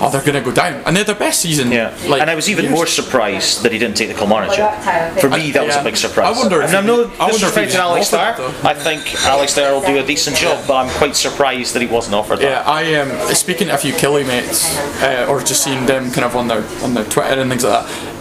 oh, 0.00 0.08
they're 0.12 0.22
gonna 0.24 0.40
go 0.40 0.52
down, 0.52 0.74
and 0.86 0.96
they're 0.96 1.04
their 1.04 1.14
best 1.26 1.40
season. 1.40 1.72
Yeah, 1.72 1.92
like, 2.06 2.20
and 2.22 2.30
I 2.30 2.34
was 2.34 2.48
even 2.48 2.66
years. 2.66 2.74
more 2.74 2.86
surprised 2.86 3.62
that 3.64 3.72
he 3.72 3.78
didn't 3.78 3.96
take 3.96 4.08
the 4.08 4.14
Kilmarnock 4.14 4.54
job. 4.56 4.72
For 5.20 5.28
me, 5.28 5.50
that 5.52 5.64
was 5.66 5.74
Yeah. 5.74 5.80
a 5.80 5.84
big 5.84 5.96
surprise. 5.96 6.36
I 6.36 6.38
wonder 6.38 6.62
if 6.62 6.72
I'm 6.74 6.86
no 6.86 6.96
wonder 7.02 7.24
if 7.24 7.32
disrespect 7.32 7.72
to 7.72 7.78
Alex 7.80 8.12
offered 8.12 8.16
Dyer. 8.42 8.48
it, 8.48 8.62
though. 8.62 8.68
I 8.68 8.74
think 8.74 9.14
Alex 9.26 9.54
Dyer 9.56 9.72
will 9.74 9.82
do 9.92 9.98
a 9.98 10.04
decent 10.06 10.36
job, 10.36 10.62
but 10.68 10.76
I'm 10.76 10.90
quite 10.98 11.16
surprised 11.16 11.74
that 11.74 11.82
he 11.82 11.88
wasn't 11.88 12.14
offered 12.14 12.38
that. 12.40 12.64
Yeah, 12.66 12.72
I 12.78 12.94
um, 13.00 13.34
speaking 13.34 13.68
to 13.68 13.74
a 13.74 13.78
few 13.78 13.92
Killy 13.94 14.24
mates, 14.24 14.76
uh, 15.02 15.26
or 15.28 15.40
just 15.40 15.62
seeing 15.64 15.84
them 15.86 16.10
kind 16.10 16.24
of 16.24 16.36
on 16.36 16.46
their 16.48 16.62
on 16.84 16.94
their 16.94 17.04
Twitter 17.04 17.40
and 17.40 17.50
things 17.50 17.64
like 17.64 17.84
that. 17.86 18.17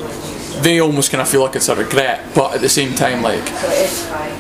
They 0.62 0.80
almost 0.80 1.12
kind 1.12 1.22
of 1.22 1.28
feel 1.30 1.42
like 1.44 1.56
it's 1.56 1.70
a 1.70 1.76
regret, 1.76 2.34
but 2.36 2.54
at 2.56 2.62
the 2.62 2.70
same 2.70 2.96
time, 2.96 3.22
like 3.22 3.44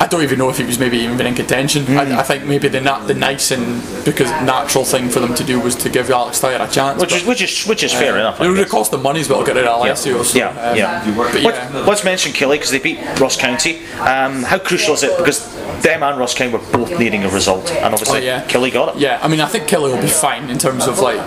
I 0.01 0.07
don't 0.09 0.23
even 0.23 0.39
know 0.39 0.49
if 0.49 0.57
he 0.57 0.63
was 0.63 0.79
maybe 0.79 0.97
even 0.97 1.17
been 1.17 1.27
in 1.27 1.35
contention. 1.35 1.85
Hmm. 1.85 1.97
I, 1.97 2.19
I 2.19 2.23
think 2.23 2.45
maybe 2.45 2.67
the 2.67 2.81
na- 2.81 3.03
the 3.05 3.13
nice 3.13 3.51
and 3.51 3.81
because 4.05 4.29
natural 4.43 4.83
thing 4.83 5.09
for 5.09 5.19
them 5.19 5.33
to 5.35 5.43
do 5.43 5.59
was 5.59 5.75
to 5.77 5.89
give 5.89 6.09
Alex 6.09 6.39
Dyer 6.39 6.61
a 6.61 6.67
chance. 6.69 6.99
Which 6.99 7.11
but, 7.11 7.21
is 7.21 7.27
which 7.27 7.41
is 7.41 7.65
which 7.65 7.83
is 7.83 7.93
fair 7.93 8.17
enough. 8.17 8.39
It 8.41 8.47
would 8.47 8.57
have 8.57 8.69
cost 8.69 8.91
them 8.91 9.03
money 9.03 9.19
as 9.19 9.29
well 9.29 9.39
to 9.39 9.45
get 9.45 9.55
rid 9.55 9.65
of 9.67 9.79
Alessio. 9.79 10.23
So, 10.23 10.37
Yeah, 10.37 10.49
um, 10.49 10.77
yeah. 10.77 11.15
But 11.15 11.33
Let- 11.35 11.43
yeah, 11.43 11.79
Let's 11.87 12.03
mention 12.03 12.31
Killy 12.33 12.57
because 12.57 12.71
they 12.71 12.79
beat 12.79 12.99
Ross 13.19 13.37
County. 13.37 13.85
Um, 13.99 14.43
how 14.43 14.59
crucial 14.59 14.93
is 14.93 15.03
it? 15.03 15.17
Because 15.17 15.53
them 15.81 16.03
and 16.03 16.17
Ross 16.17 16.33
County 16.33 16.53
were 16.53 16.71
both 16.71 16.97
needing 16.97 17.23
a 17.23 17.29
result, 17.29 17.69
and 17.71 17.93
obviously 17.93 18.19
Oh, 18.19 18.21
yeah. 18.21 18.45
Killy 18.47 18.71
got 18.71 18.95
it. 18.95 19.01
Yeah, 19.01 19.19
I 19.21 19.27
mean, 19.27 19.41
I 19.41 19.47
think 19.47 19.67
Kelly 19.67 19.91
will 19.91 20.01
be 20.01 20.07
fine 20.07 20.49
in 20.49 20.57
terms 20.57 20.87
of 20.87 20.99
like 20.99 21.19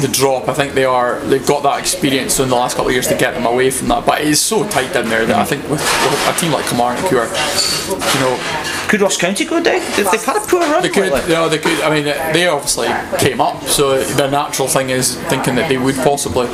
the 0.00 0.08
drop. 0.12 0.48
I 0.48 0.54
think 0.54 0.74
they 0.74 0.84
are 0.84 1.20
they've 1.20 1.46
got 1.46 1.62
that 1.64 1.78
experience 1.80 2.38
in 2.38 2.48
the 2.48 2.54
last 2.56 2.74
couple 2.76 2.88
of 2.88 2.92
years 2.92 3.08
to 3.08 3.16
get 3.16 3.34
them 3.34 3.46
away 3.46 3.70
from 3.70 3.88
that. 3.88 4.06
But 4.12 4.20
it 4.20 4.28
is 4.28 4.42
so 4.42 4.68
tight 4.68 4.92
down 4.92 5.08
there 5.08 5.24
that 5.24 5.36
I 5.36 5.44
think 5.46 5.62
with, 5.70 5.80
with 5.80 6.28
a 6.28 6.38
team 6.38 6.52
like 6.52 6.66
Kilmarnock, 6.66 7.08
who 7.08 7.16
are, 7.16 7.24
you 7.24 8.20
know, 8.20 8.38
Could 8.86 9.00
Ross 9.00 9.16
County 9.16 9.46
go 9.46 9.62
down? 9.62 9.80
They've, 9.96 10.10
they've 10.10 10.22
had 10.22 10.36
a 10.36 10.46
poor 10.46 10.60
run. 10.60 10.82
they 10.82 10.90
could, 10.90 11.10
lately. 11.10 11.30
you 11.30 11.34
know, 11.34 11.48
they 11.48 11.56
could. 11.56 11.80
I 11.80 11.88
mean, 11.88 12.04
they 12.04 12.46
obviously 12.46 12.88
came 13.18 13.40
up, 13.40 13.62
so 13.62 14.04
the 14.04 14.28
natural 14.28 14.68
thing 14.68 14.90
is 14.90 15.16
thinking 15.30 15.54
that 15.54 15.70
they 15.70 15.78
would 15.78 15.94
possibly 15.94 16.46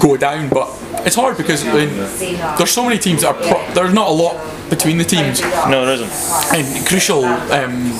go 0.00 0.16
down. 0.16 0.48
But 0.48 0.76
it's 1.06 1.14
hard 1.14 1.36
because 1.36 1.64
I 1.64 1.72
mean, 1.72 1.96
there's 2.58 2.72
so 2.72 2.82
many 2.82 2.98
teams 2.98 3.22
that 3.22 3.36
are. 3.36 3.40
Pro- 3.40 3.72
there's 3.72 3.94
not 3.94 4.08
a 4.08 4.12
lot 4.12 4.34
between 4.70 4.98
the 4.98 5.04
teams. 5.04 5.40
No, 5.40 5.86
there 5.86 5.94
isn't. 5.94 6.10
and 6.52 6.84
crucial 6.84 7.26
um, 7.26 7.92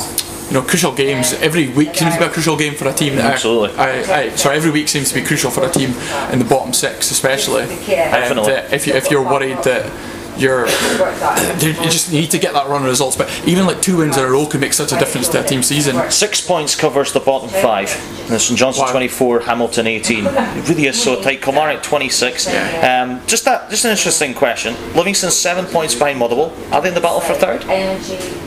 you 0.50 0.54
know 0.56 0.62
crucial 0.62 0.92
games 0.92 1.32
every 1.34 1.68
week 1.68 1.94
seems 1.94 2.12
to 2.14 2.18
be 2.18 2.26
a 2.26 2.28
crucial 2.28 2.56
game 2.56 2.74
for 2.74 2.88
a 2.88 2.92
team 2.92 3.16
Absolutely. 3.18 3.76
I, 3.78 3.88
I, 4.22 4.28
sorry 4.30 4.56
every 4.56 4.70
week 4.72 4.88
seems 4.88 5.08
to 5.12 5.14
be 5.20 5.24
crucial 5.24 5.50
for 5.50 5.64
a 5.64 5.70
team 5.70 5.90
in 6.32 6.38
the 6.40 6.44
bottom 6.44 6.72
six 6.72 7.10
especially 7.10 7.66
Definitely. 7.86 8.52
that 8.52 8.72
if, 8.72 8.86
you, 8.86 8.94
if 8.94 9.10
you're 9.10 9.22
worried 9.22 9.58
that 9.64 9.90
you're 10.36 10.66
you 10.66 11.74
just 11.90 12.12
need 12.12 12.30
to 12.30 12.38
get 12.38 12.54
that 12.54 12.66
run 12.66 12.82
of 12.82 12.88
results 12.88 13.14
but 13.14 13.28
even 13.46 13.66
like 13.66 13.80
two 13.82 13.98
wins 13.98 14.16
in 14.16 14.24
a 14.24 14.26
row 14.28 14.46
can 14.46 14.58
make 14.60 14.72
such 14.72 14.90
a 14.90 14.98
difference 14.98 15.28
to 15.28 15.40
a 15.40 15.46
team 15.46 15.62
season 15.62 16.10
Six 16.10 16.40
points 16.40 16.74
covers 16.74 17.12
the 17.12 17.20
bottom 17.20 17.48
five. 17.48 17.90
And 18.30 18.40
St 18.40 18.58
Johnstone 18.58 18.86
Wow. 18.86 18.92
24, 18.92 19.40
Hamilton 19.40 19.86
18. 19.86 20.26
It 20.26 20.68
really 20.68 20.86
is 20.86 21.00
so 21.00 21.20
tight. 21.20 21.42
Kilmarnock 21.42 21.82
26. 21.82 22.46
Um, 22.46 23.20
just 23.26 23.44
that, 23.44 23.68
just 23.70 23.84
an 23.84 23.90
interesting 23.90 24.32
question. 24.34 24.74
Livingston 24.94 25.30
seven 25.30 25.66
points 25.66 25.94
behind 25.94 26.18
Motherwell. 26.18 26.52
Are 26.72 26.80
they 26.80 26.88
in 26.88 26.94
the 26.94 27.00
battle 27.00 27.20
for 27.20 27.34
third? 27.34 27.62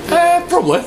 Uh, 0.09 0.45
probably. 0.49 0.79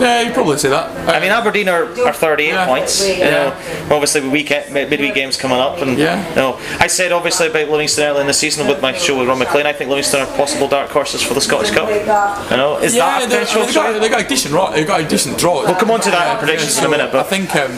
Yeah, 0.00 0.22
you'd 0.22 0.34
probably 0.34 0.58
say 0.58 0.68
that. 0.68 1.08
I 1.08 1.20
mean, 1.20 1.30
Aberdeen 1.30 1.68
are, 1.68 1.84
are 2.06 2.12
38 2.12 2.48
Yeah. 2.48 2.66
points. 2.66 3.06
You 3.08 3.24
know, 3.24 3.52
obviously 3.90 4.28
weekend 4.28 4.72
midweek 4.72 5.14
games 5.14 5.36
coming 5.36 5.58
up, 5.58 5.78
and 5.80 5.98
Yeah. 5.98 6.28
you 6.30 6.36
know, 6.36 6.58
I 6.78 6.86
said 6.86 7.12
obviously 7.12 7.48
about 7.48 7.68
Livingston 7.68 8.04
early 8.04 8.20
in 8.20 8.26
the 8.26 8.32
season 8.34 8.66
with 8.66 8.80
my 8.82 8.92
show 8.96 9.18
with 9.18 9.28
Rob 9.28 9.38
McLean. 9.38 9.66
I 9.66 9.72
think 9.72 9.90
Livingston 9.90 10.20
are 10.20 10.26
possible 10.36 10.68
dark 10.68 10.90
horses 10.90 11.22
for 11.22 11.34
the 11.34 11.40
Scottish 11.40 11.70
Cup. 11.70 11.88
You 11.88 12.56
know, 12.56 12.78
is 12.78 12.94
yeah, 12.94 13.18
that 13.20 13.22
a 13.22 13.26
potential? 13.26 13.64
they, 13.66 13.72
got, 13.72 14.00
they 14.00 14.08
got 14.08 14.20
a 14.24 14.28
decent 14.28 14.52
draw. 14.52 14.70
They 14.70 14.84
got 14.84 15.00
a 15.00 15.08
decent 15.08 15.38
draw. 15.38 15.64
We'll 15.64 15.74
come 15.74 15.90
on 15.90 16.00
to 16.00 16.10
that 16.10 16.32
in 16.34 16.38
predictions 16.38 16.78
in 16.78 16.84
a 16.84 16.88
minute, 16.88 17.10
but- 17.12 17.20
I 17.26 17.28
think 17.28 17.54
um, 17.56 17.72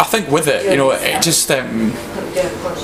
I 0.00 0.04
think 0.04 0.30
with 0.30 0.46
it, 0.48 0.70
you 0.70 0.76
know, 0.76 0.90
it 0.90 1.22
just 1.22 1.50
um, 1.50 1.92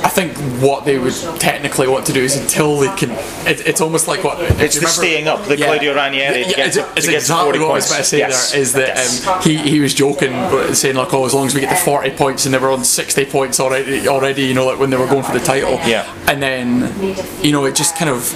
I 0.05 0.09
think 0.09 0.30
what 0.61 0.84
they 0.84 0.98
would 0.98 1.14
technically 1.38 1.88
want 1.88 2.06
to 2.06 2.12
do 2.12 2.22
is 2.22 2.36
until 2.36 2.78
they 2.78 2.94
can. 2.96 3.11
It, 3.46 3.66
it's 3.66 3.80
almost 3.80 4.06
like 4.08 4.22
what 4.24 4.38
It's 4.40 4.74
the 4.74 4.80
remember- 4.80 4.88
staying 4.88 5.28
up, 5.28 5.44
the 5.46 5.56
Claudio 5.56 5.94
Ranieri 5.94 6.40
Yeah, 6.42 6.66
it's, 6.66 6.76
it's 6.76 6.86
to 6.86 6.94
get 6.94 7.02
to 7.02 7.14
exactly 7.16 7.44
40 7.44 7.58
what 7.61 7.70
I 7.70 7.74
was 7.74 7.84
points. 7.86 7.90
about 7.90 7.98
to 7.98 8.04
say 8.04 8.18
Yes. 8.18 8.52
there. 8.52 8.61
Is 8.61 8.72
that 8.74 8.88
Yes. 8.96 9.26
um, 9.26 9.42
he 9.42 9.56
he 9.56 9.80
was 9.80 9.94
joking, 9.94 10.32
but 10.32 10.74
saying 10.74 10.96
like, 10.96 11.12
oh, 11.14 11.24
as 11.26 11.34
long 11.34 11.46
as 11.46 11.54
we 11.54 11.61
get 11.61 11.70
to 11.70 11.84
forty 11.84 12.11
points, 12.11 12.44
and 12.46 12.54
they 12.54 12.58
were 12.58 12.70
on 12.70 12.84
sixty 12.84 13.24
points 13.24 13.58
already, 13.61 14.06
already, 14.08 14.42
you 14.44 14.54
know, 14.54 14.66
like 14.66 14.78
when 14.78 14.90
they 14.90 14.96
were 14.96 15.06
going 15.06 15.22
for 15.22 15.32
the 15.32 15.44
title. 15.44 15.72
Yeah. 15.86 16.06
And 16.28 16.42
then, 16.42 17.16
you 17.42 17.52
know, 17.52 17.64
it 17.64 17.74
just 17.74 17.96
kind 17.96 18.11
of. 18.11 18.30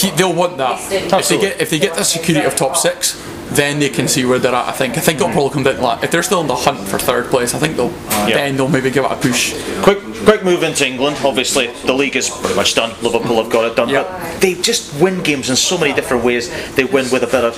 He, 0.00 0.10
they'll 0.10 0.32
want 0.32 0.58
that. 0.58 0.78
If 0.92 1.28
they 1.28 1.38
get 1.40 1.60
if 1.60 1.70
they 1.70 1.78
get 1.80 1.94
the 1.96 2.04
security 2.04 2.46
of 2.46 2.54
top 2.54 2.76
six, 2.76 3.16
then 3.56 3.78
they 3.78 3.88
can 3.88 4.08
see 4.08 4.24
where 4.24 4.38
they're 4.38 4.54
at. 4.54 4.68
I 4.68 4.72
think. 4.72 4.96
I 4.96 5.00
think 5.00 5.16
it'll 5.16 5.28
hmm. 5.28 5.34
probably 5.34 5.54
come 5.54 5.62
down 5.64 5.74
to 5.76 5.80
that. 5.80 6.04
If 6.04 6.10
they're 6.10 6.22
still 6.22 6.40
in 6.40 6.46
the 6.46 6.56
hunt 6.56 6.78
for 6.88 6.98
third 6.98 7.26
place, 7.26 7.54
I 7.54 7.58
think 7.58 7.76
they'll 7.76 7.90
then 8.26 8.56
they'll 8.56 8.68
maybe 8.68 8.90
give 8.90 9.04
it 9.04 9.12
a 9.12 9.16
push. 9.16 9.54
Quick, 9.82 9.98
quick 10.24 10.44
move 10.44 10.62
into 10.62 10.86
England. 10.86 11.16
Obviously, 11.24 11.68
the 11.84 11.92
league 11.92 12.16
is 12.16 12.30
pretty 12.30 12.54
much 12.54 12.74
done. 12.74 12.90
Liverpool 13.02 13.42
have 13.42 13.50
got 13.50 13.64
it 13.70 13.76
done, 13.76 13.88
Yep. 13.88 14.08
but 14.08 14.40
they 14.40 14.54
just 14.54 15.00
win 15.00 15.22
games 15.22 15.50
in 15.50 15.56
so 15.56 15.76
many 15.78 15.92
different 15.92 16.24
ways. 16.24 16.50
They 16.74 16.84
win 16.84 17.10
with 17.10 17.22
a 17.22 17.26
bit 17.26 17.44
of 17.44 17.54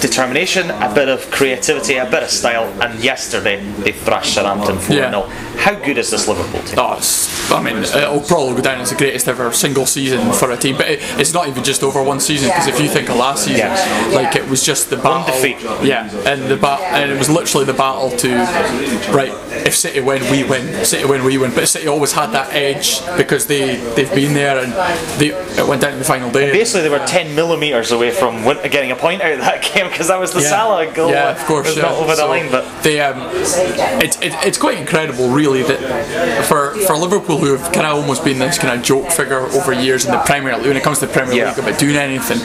determination, 0.00 0.70
a 0.70 0.92
bit 0.94 1.08
of 1.08 1.30
creativity, 1.30 1.96
a 1.96 2.04
bit 2.04 2.22
of 2.22 2.30
style. 2.30 2.64
And 2.80 3.02
yesterday, 3.02 3.62
they 3.80 3.92
thrashed 3.92 4.34
Southampton 4.34 4.78
4 4.78 4.96
Yeah. 4.96 5.10
0 5.10 5.22
How 5.58 5.74
good 5.74 5.98
is 5.98 6.10
this 6.10 6.28
Liverpool 6.28 6.62
team? 6.62 6.78
Oh, 6.78 6.96
it's, 6.96 7.50
I 7.50 7.62
mean, 7.62 7.76
it'll 7.76 8.20
probably 8.20 8.56
go 8.56 8.62
down 8.62 8.80
as 8.80 8.90
the 8.90 8.96
greatest 8.96 9.28
ever 9.28 9.52
single 9.52 9.86
season 9.86 10.32
for 10.32 10.50
a 10.50 10.56
team. 10.56 10.76
But 10.76 10.88
it, 10.88 11.00
it's 11.20 11.32
not 11.32 11.48
even 11.48 11.64
just 11.64 11.82
over 11.82 12.02
one 12.02 12.20
season 12.20 12.48
because 12.48 12.66
if 12.66 12.80
you 12.80 12.88
think 12.88 13.08
of 13.08 13.16
last 13.16 13.44
season, 13.44 13.56
Yes. 13.56 14.14
like 14.14 14.36
it 14.36 14.48
was 14.48 14.62
just 14.62 14.90
the 14.90 14.96
battle. 14.96 15.34
Defeat. 15.42 15.86
Yeah, 15.86 16.10
and 16.26 16.42
the 16.50 16.56
bat, 16.56 16.80
and 16.80 17.10
it 17.10 17.18
was 17.18 17.28
literally 17.30 17.66
the 17.66 17.74
battle 17.74 18.10
to 18.18 18.28
right. 19.12 19.32
If 19.66 19.74
City 19.74 20.00
win, 20.00 20.22
we 20.30 20.44
win. 20.44 20.84
City 20.84 21.04
win, 21.04 21.24
we 21.24 21.38
win. 21.38 21.52
But 21.54 21.68
City 21.68 21.88
always 21.88 22.12
had 22.12 22.30
that 22.32 22.52
edge 22.54 23.00
because 23.16 23.46
they 23.46 23.76
they've 23.94 24.12
been 24.14 24.34
there 24.34 24.58
and 24.62 24.72
they 25.20 25.28
it 25.28 25.66
went 25.66 25.82
down 25.82 25.92
to 25.92 25.98
the 25.98 26.04
final 26.04 26.30
day. 26.30 26.52
Basically, 26.52 26.82
they 26.82 26.88
were 26.90 27.04
10 27.06 27.34
millimetres 27.34 27.90
away 27.92 28.10
from 28.10 28.44
win- 28.44 28.58
getting 28.70 28.90
a 28.90 28.96
point 28.96 29.22
out 29.22 29.32
of 29.32 29.38
that 29.40 29.62
game 29.74 29.88
because 29.88 30.08
that 30.08 30.18
was 30.20 30.32
the 30.32 30.40
Yeah. 30.40 30.48
Salah 30.50 30.92
goal. 30.92 31.10
Yeah, 31.10 31.30
of 31.30 31.44
course. 31.46 31.76
Yeah. 31.76 31.82
not 31.82 31.92
over 31.92 32.08
the 32.10 32.16
So 32.16 32.28
line, 32.28 32.50
but 32.50 32.64
they, 32.82 33.00
um, 33.00 33.18
it's 34.02 34.16
it, 34.20 34.32
it's 34.46 34.58
quite 34.58 34.78
incredible, 34.78 35.28
really, 35.30 35.62
that 35.62 36.44
for 36.46 36.74
for 36.86 36.96
Liverpool, 36.96 37.38
who 37.38 37.56
have 37.56 37.72
kind 37.72 37.86
of 37.86 37.96
almost 37.98 38.24
been 38.24 38.38
this 38.38 38.58
kind 38.58 38.78
of 38.78 38.84
joke 38.84 39.10
figure 39.10 39.40
over 39.40 39.72
years 39.72 40.04
in 40.04 40.12
the 40.12 40.18
Premier 40.20 40.56
League, 40.56 40.66
when 40.68 40.76
it 40.76 40.82
comes 40.82 40.98
to 41.00 41.06
the 41.06 41.12
Premier 41.12 41.34
Yeah. 41.34 41.48
League 41.50 41.58
about 41.58 41.78
doing 41.78 41.96
anything, 41.96 42.38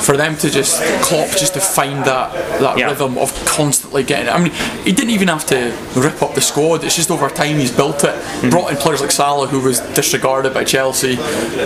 for 0.00 0.16
them 0.16 0.36
to 0.38 0.50
just 0.50 0.82
Klopp 1.02 1.30
just 1.30 1.54
to 1.54 1.60
find 1.60 2.04
that 2.04 2.19
that 2.28 2.78
Yeah. 2.78 2.86
rhythm 2.88 3.16
of 3.18 3.32
constantly 3.46 4.02
getting. 4.02 4.26
it. 4.26 4.34
I 4.34 4.38
mean, 4.38 4.52
he 4.84 4.92
didn't 4.92 5.10
even 5.10 5.28
have 5.28 5.46
to 5.46 5.72
rip 5.96 6.22
up 6.22 6.34
the 6.34 6.40
squad. 6.40 6.84
It's 6.84 6.96
just 6.96 7.10
over 7.10 7.28
time 7.30 7.58
he's 7.58 7.70
built 7.70 8.04
it. 8.04 8.10
Mm-hmm. 8.14 8.50
Brought 8.50 8.70
in 8.70 8.76
players 8.76 9.00
like 9.00 9.10
Salah, 9.12 9.46
who 9.46 9.60
was 9.60 9.80
disregarded 9.94 10.52
by 10.54 10.64
Chelsea, 10.64 11.16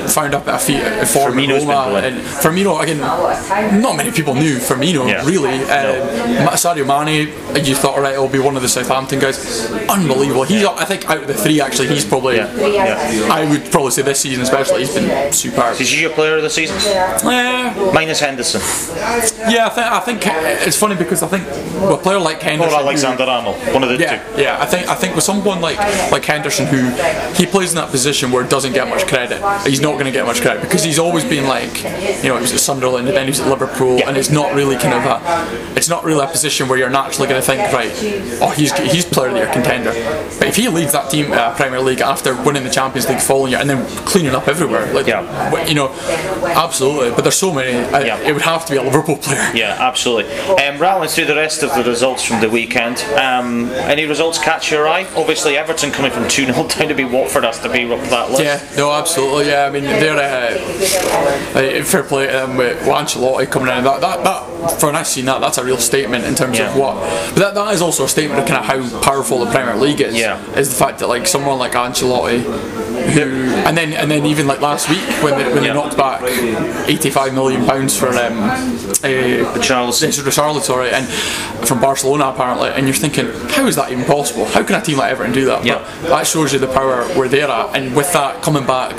found 0.08 0.34
up 0.34 0.46
at 0.48 0.54
a 0.56 0.58
feet 0.58 0.76
at 0.82 1.08
form 1.08 1.38
in 1.38 1.50
Roma, 1.50 1.98
and 2.04 2.20
Firmino 2.20 2.80
again. 2.82 2.98
Not 3.80 3.96
many 3.96 4.10
people 4.10 4.34
knew 4.34 4.56
Firmino 4.58 5.08
Yeah. 5.08 5.24
really. 5.24 5.54
Um, 5.64 6.44
Ma- 6.44 6.52
Sadio 6.52 6.86
Mane, 6.86 7.32
you 7.64 7.74
thought, 7.74 7.94
alright, 7.96 8.14
it'll 8.14 8.28
be 8.28 8.38
one 8.38 8.56
of 8.56 8.62
the 8.62 8.68
Southampton 8.68 9.18
guys. 9.18 9.70
Unbelievable. 9.88 10.44
He's, 10.44 10.64
I 10.64 10.84
think, 10.84 11.08
out 11.08 11.18
of 11.18 11.26
the 11.26 11.34
three, 11.34 11.60
actually, 11.60 11.88
he's 11.88 12.04
probably. 12.04 12.36
Yeah. 12.36 12.48
Yeah. 12.66 13.28
I 13.32 13.44
would 13.44 13.70
probably 13.70 13.90
say 13.90 14.02
this 14.02 14.20
season, 14.20 14.42
especially, 14.42 14.80
he's 14.84 14.94
been 14.94 15.32
superb. 15.32 15.80
is 15.80 15.90
he 15.90 16.00
your 16.02 16.10
player 16.10 16.36
of 16.36 16.42
the 16.42 16.50
season? 16.50 16.76
Eh, 16.84 17.90
Minus 17.92 18.20
Henderson 18.20 18.60
yeah, 19.48 19.66
I 19.66 19.68
think, 19.70 19.86
I 19.86 20.00
think 20.00 20.24
it's 20.66 20.76
funny 20.78 20.94
because 20.96 21.22
I 21.22 21.28
think 21.28 21.46
with 21.48 21.90
a 21.90 22.02
player 22.02 22.18
like 22.18 22.38
or 22.38 22.44
Henderson. 22.44 22.72
who- 22.72 22.84
Alexander 22.84 23.24
Arnold. 23.24 23.56
One 23.74 23.82
of 23.82 23.88
the 23.90 23.96
yeah, 23.98 24.22
two. 24.34 24.42
yeah. 24.42 24.60
I 24.60 24.66
think 24.66 24.88
I 24.88 24.94
think 24.94 25.14
with 25.14 25.24
someone 25.24 25.60
like 25.60 25.78
like 26.10 26.24
Henderson, 26.24 26.66
who 26.66 26.80
he 27.34 27.46
plays 27.46 27.70
in 27.70 27.76
that 27.76 27.90
position 27.90 28.30
where 28.32 28.44
it 28.44 28.50
doesn't 28.50 28.72
get 28.72 28.88
much 28.88 29.06
credit. 29.06 29.38
He's 29.66 29.80
not 29.80 29.92
going 29.94 30.06
to 30.06 30.10
get 30.12 30.26
much 30.26 30.40
credit 30.40 30.62
because 30.62 30.82
he's 30.84 30.98
always 30.98 31.24
been 31.24 31.46
like, 31.46 31.82
you 32.22 32.28
know, 32.28 32.36
he 32.36 32.42
was 32.42 32.52
at 32.52 32.60
Sunderland 32.60 33.08
and 33.08 33.16
then 33.16 33.24
he 33.24 33.30
was 33.30 33.40
at 33.40 33.48
Liverpool, 33.48 34.00
and 34.06 34.16
it's 34.16 34.30
not 34.30 34.54
really 34.54 34.76
kind 34.76 34.94
of 34.94 35.04
a, 35.04 35.76
it's 35.76 35.88
not 35.88 36.04
really 36.04 36.24
a 36.24 36.28
position 36.28 36.68
where 36.68 36.78
you're 36.78 36.90
naturally 36.90 37.28
going 37.28 37.40
to 37.40 37.46
think, 37.46 37.60
right, 37.72 37.90
oh, 38.42 38.50
he's 38.50 38.72
he's 38.92 39.04
player 39.04 39.28
of 39.28 39.34
the 39.34 39.40
year 39.40 39.52
contender. 39.52 39.92
But 40.38 40.48
if 40.48 40.56
he 40.56 40.68
leaves 40.68 40.92
that 40.92 41.10
team, 41.10 41.32
uh, 41.32 41.54
Premier 41.54 41.80
League, 41.80 42.00
after 42.00 42.34
winning 42.42 42.64
the 42.64 42.70
Champions 42.70 43.08
League 43.08 43.20
following 43.20 43.52
year 43.52 43.60
and 43.60 43.68
then 43.70 43.86
cleaning 44.06 44.34
up 44.34 44.48
everywhere, 44.48 44.92
like, 44.92 45.06
Yeah. 45.06 45.64
you 45.66 45.74
know, 45.74 45.88
absolutely. 46.42 47.10
But 47.10 47.22
there's 47.22 47.36
so 47.38 47.52
many. 47.52 47.76
I, 47.94 48.04
Yeah. 48.04 48.18
It 48.18 48.32
would 48.32 48.42
have 48.42 48.64
to 48.66 48.72
be 48.72 48.78
a 48.78 48.82
Liverpool 48.82 49.16
player. 49.16 49.50
Yeah, 49.54 49.76
absolutely. 49.80 50.23
Um, 50.50 50.78
rattling 50.80 51.08
through 51.08 51.26
the 51.26 51.34
rest 51.34 51.62
of 51.62 51.74
the 51.74 51.82
results 51.88 52.22
from 52.24 52.40
the 52.40 52.48
weekend. 52.50 52.98
Um, 53.18 53.70
any 53.70 54.06
results 54.06 54.38
catch 54.38 54.70
your 54.70 54.86
eye? 54.88 55.06
Obviously, 55.16 55.56
Everton 55.56 55.90
coming 55.90 56.10
from 56.10 56.28
2 56.28 56.46
0 56.52 56.68
down 56.68 56.88
to 56.88 56.94
be 56.94 57.04
Watford 57.04 57.44
has 57.44 57.58
to 57.60 57.68
be 57.70 57.90
up 57.92 58.00
that 58.10 58.30
list. 58.30 58.42
Yeah, 58.42 58.76
no, 58.76 58.92
absolutely. 58.92 59.46
Yeah, 59.48 59.64
I 59.66 59.70
mean, 59.70 59.84
they're 59.84 60.16
uh, 60.16 60.58
uh, 61.80 61.84
fair 61.84 62.02
play 62.04 62.26
to 62.26 62.32
them 62.32 62.56
with 62.56 62.78
Ancelotti 62.82 63.50
coming 63.50 63.68
in. 63.76 63.84
That, 63.84 64.00
that, 64.00 64.24
that 64.24 64.80
for 64.80 64.90
an 64.90 65.04
seen 65.04 65.26
that, 65.26 65.40
that's 65.40 65.58
a 65.58 65.64
real 65.64 65.78
statement 65.78 66.24
in 66.24 66.34
terms 66.34 66.58
Yeah. 66.58 66.70
of 66.70 66.76
what. 66.76 66.94
But 67.34 67.38
that, 67.40 67.54
that 67.54 67.74
is 67.74 67.82
also 67.82 68.04
a 68.04 68.08
statement 68.08 68.40
of 68.40 68.46
kind 68.48 68.58
of 68.58 68.64
how 68.90 69.00
powerful 69.02 69.44
the 69.44 69.50
Premier 69.50 69.76
League 69.76 70.00
is. 70.00 70.14
Yeah. 70.16 70.42
is 70.56 70.70
the 70.70 70.76
fact 70.76 71.00
that 71.00 71.08
like 71.08 71.26
someone 71.26 71.58
like 71.58 71.72
Ancelotti, 71.72 72.42
who 73.12 73.22
and 73.66 73.76
then 73.76 73.92
and 73.92 74.10
then 74.10 74.24
even 74.24 74.46
like 74.46 74.60
last 74.60 74.88
week 74.88 75.00
when 75.22 75.36
they, 75.38 75.44
when 75.52 75.62
Yeah. 75.64 75.72
they 75.72 75.74
knocked 75.74 75.96
back 75.96 76.22
85 76.88 77.34
million 77.34 77.66
pounds 77.66 77.98
for 77.98 78.08
um, 78.08 78.38
uh, 79.02 79.58
Charles. 79.60 80.02
Yes, 80.16 80.34
Charlotte, 80.34 80.64
sorry, 80.64 80.90
and 80.90 81.06
from 81.66 81.80
Barcelona 81.80 82.26
apparently, 82.28 82.70
and 82.70 82.86
you're 82.86 82.94
thinking, 82.94 83.26
how 83.50 83.66
is 83.66 83.76
that 83.76 83.90
even 83.90 84.04
possible? 84.04 84.44
How 84.46 84.62
can 84.62 84.76
a 84.80 84.82
team 84.82 84.98
like 84.98 85.10
Everton 85.10 85.32
do 85.32 85.44
that? 85.46 85.64
Yeah. 85.64 85.78
But 86.02 86.08
that 86.08 86.26
shows 86.26 86.52
you 86.52 86.58
the 86.58 86.68
power 86.68 87.06
we're 87.16 87.28
there 87.28 87.48
at, 87.48 87.76
and 87.76 87.94
with 87.94 88.12
that 88.12 88.42
coming 88.42 88.66
back, 88.66 88.94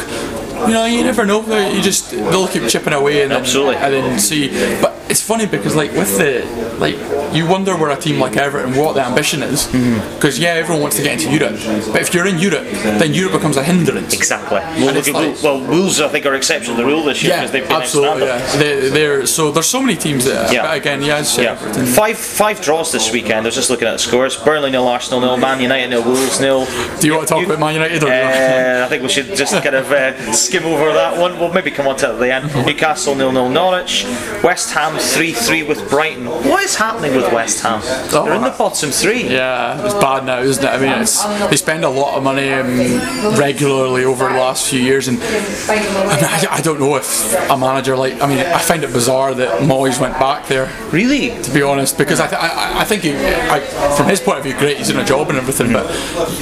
you 0.67 0.73
know, 0.73 0.85
you 0.85 1.03
never 1.03 1.25
know. 1.25 1.41
You 1.69 1.81
just 1.81 2.11
they'll 2.11 2.47
keep 2.47 2.67
chipping 2.69 2.93
away 2.93 3.21
and 3.23 3.31
then, 3.31 3.39
Absolutely. 3.41 3.75
and 3.75 3.93
then 3.93 4.19
see. 4.19 4.49
But 4.81 4.93
it's 5.09 5.21
funny 5.21 5.45
because 5.45 5.75
like 5.75 5.91
with 5.91 6.17
the 6.17 6.43
like, 6.79 6.95
you 7.33 7.47
wonder 7.47 7.75
where 7.77 7.89
a 7.91 7.95
team 7.95 8.19
like 8.19 8.35
Everton 8.37 8.75
what 8.75 8.93
the 8.95 9.01
ambition 9.05 9.43
is, 9.43 9.67
because 10.15 10.39
yeah, 10.39 10.49
everyone 10.61 10.81
wants 10.81 10.97
to 10.97 11.03
get 11.03 11.13
into 11.21 11.31
Europe, 11.37 11.55
but 11.91 12.01
if 12.01 12.13
you're 12.13 12.27
in 12.27 12.39
Europe, 12.39 12.63
then 12.99 13.13
Europe 13.13 13.33
becomes 13.33 13.57
a 13.57 13.63
hindrance. 13.63 14.13
Exactly. 14.13 14.59
Well, 14.83 14.93
look 14.93 15.07
like- 15.07 15.15
Wolves- 15.15 15.43
well, 15.43 15.59
Wolves, 15.61 16.01
I 16.01 16.07
think, 16.09 16.25
are 16.25 16.33
exception 16.35 16.75
to 16.75 16.81
the 16.81 16.85
rule 16.87 17.03
this 17.03 17.21
year 17.23 17.33
Yeah, 17.33 17.45
they've 17.47 17.67
been 17.67 17.71
absolutely. 17.81 18.23
Yeah. 18.27 18.57
They, 18.57 18.89
they're 18.89 19.25
so 19.25 19.51
there's 19.51 19.67
so 19.67 19.81
many 19.81 19.95
teams 19.97 20.25
there 20.25 20.51
Yeah. 20.51 20.63
but 20.63 20.77
again, 20.77 21.01
yeah, 21.01 21.23
Yeah, 21.37 21.55
five 21.93 22.17
five 22.17 22.61
draws 22.61 22.91
this 22.91 23.11
weekend. 23.11 23.41
I 23.45 23.49
was 23.49 23.55
just 23.55 23.69
looking 23.69 23.87
at 23.87 23.93
the 23.93 23.99
scores: 23.99 24.35
Burnley 24.37 24.71
nil, 24.71 24.87
Arsenal 24.87 25.19
nil, 25.21 25.37
Man 25.37 25.59
United 25.61 25.89
nil, 25.89 26.03
Wolves 26.03 26.39
nil. 26.39 26.65
Do 26.99 27.07
you 27.07 27.13
want 27.15 27.27
to 27.27 27.33
talk 27.33 27.45
about 27.45 27.59
Man 27.59 27.73
United 27.75 28.03
or 28.03 28.07
Uh, 28.11 28.85
I 28.85 28.89
think 28.89 29.03
we 29.03 29.09
should 29.09 29.35
just 29.35 29.53
kind 29.63 29.75
of 29.75 29.91
uh, 29.91 30.13
skim 30.45 30.65
over 30.65 30.93
that 30.93 31.19
one. 31.19 31.39
We'll 31.39 31.53
maybe 31.53 31.71
come 31.71 31.87
on 31.87 31.95
to 31.97 32.09
it 32.09 32.13
at 32.13 32.19
the 32.19 32.33
end. 32.33 32.65
Newcastle 32.65 33.15
nil 33.15 33.31
nil 33.31 33.49
Norwich, 33.49 34.05
West 34.43 34.73
Ham 34.73 34.97
three 34.97 35.33
three 35.33 35.63
with 35.63 35.89
Brighton. 35.89 36.25
What 36.27 36.63
is 36.63 36.75
happening 36.75 37.15
with 37.15 37.31
West 37.33 37.61
Ham? 37.61 37.81
They're 38.11 38.35
in 38.35 38.41
the 38.41 38.55
bottom 38.57 38.91
three. 38.91 39.27
Yeah, 39.29 39.83
it's 39.83 39.93
bad 39.95 40.25
now, 40.25 40.39
isn't 40.39 40.63
it? 40.63 40.67
I 40.67 40.77
mean, 40.77 41.01
it's 41.01 41.23
they 41.49 41.57
spend 41.57 41.83
a 41.83 41.89
lot 41.89 42.17
of 42.17 42.23
money 42.23 42.49
um, 42.51 43.37
regularly 43.39 44.03
over 44.05 44.25
the 44.29 44.35
last 44.35 44.69
few 44.69 44.79
years, 44.81 45.07
and 45.07 45.17
I, 45.21 46.15
mean, 46.15 46.25
I, 46.25 46.47
I 46.51 46.61
don't 46.61 46.79
know 46.79 46.95
if 46.95 47.33
a 47.49 47.57
manager 47.57 47.95
like 47.95 48.21
I 48.21 48.27
mean, 48.27 48.39
I 48.39 48.59
find 48.59 48.83
it 48.83 48.93
bizarre 48.93 49.33
that 49.33 49.61
Moyes 49.61 49.99
went 49.99 50.13
back 50.19 50.47
there. 50.47 50.71
Really? 50.91 51.29
To 51.43 51.51
be 51.51 51.61
honest, 51.61 51.97
because 51.97 52.19
I, 52.19 52.27
th- 52.27 52.41
I, 52.41 52.81
I 52.81 52.83
think 52.83 53.03
he, 53.03 53.15
I, 53.15 53.59
from 53.97 54.07
his 54.07 54.19
point 54.19 54.37
of 54.39 54.43
view, 54.43 54.57
great, 54.57 54.77
he's 54.77 54.89
in 54.89 54.97
a 54.97 55.05
job 55.05 55.29
and 55.29 55.37
everything, 55.37 55.73
but 55.73 55.85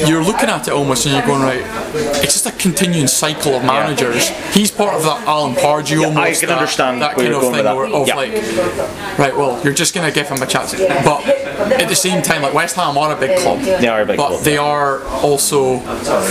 you're 0.08 0.24
looking 0.24 0.50
at 0.50 0.68
it 0.68 0.74
almost 0.74 1.06
and 1.06 1.16
you're 1.16 1.26
going 1.26 1.42
right. 1.42 1.64
It's 2.24 2.34
just 2.34 2.46
a 2.46 2.52
continuing 2.52 3.08
cycle 3.08 3.56
of 3.56 3.64
managers. 3.64 3.93
He's 4.54 4.72
part 4.72 4.94
of 4.94 5.04
that 5.04 5.28
Alan 5.28 5.56
Pardew 5.56 6.02
Yeah, 6.02 6.08
I 6.08 6.10
almost. 6.10 6.40
can 6.42 6.50
that, 6.50 6.58
understand 6.58 7.02
that 7.02 7.16
kind 7.16 7.34
of 7.34 7.42
thing 7.42 7.66
of 7.66 8.08
Yeah. 8.08 8.16
like, 8.16 8.34
right, 9.20 9.36
well, 9.36 9.62
you're 9.64 9.74
just 9.74 9.94
going 9.94 10.08
to 10.08 10.14
give 10.14 10.28
him 10.30 10.42
a 10.42 10.46
chance, 10.48 10.74
but 10.74 11.26
at 11.26 11.88
the 11.88 11.96
same 11.96 12.22
time, 12.22 12.42
like 12.42 12.54
West 12.54 12.76
Ham 12.76 12.98
are 12.98 13.12
a 13.16 13.20
big 13.20 13.38
club. 13.40 13.60
They 13.62 13.88
are 13.88 14.02
a 14.02 14.06
big 14.06 14.18
but 14.18 14.28
club, 14.30 14.44
they 14.44 14.58
are 14.58 15.04
also 15.22 15.80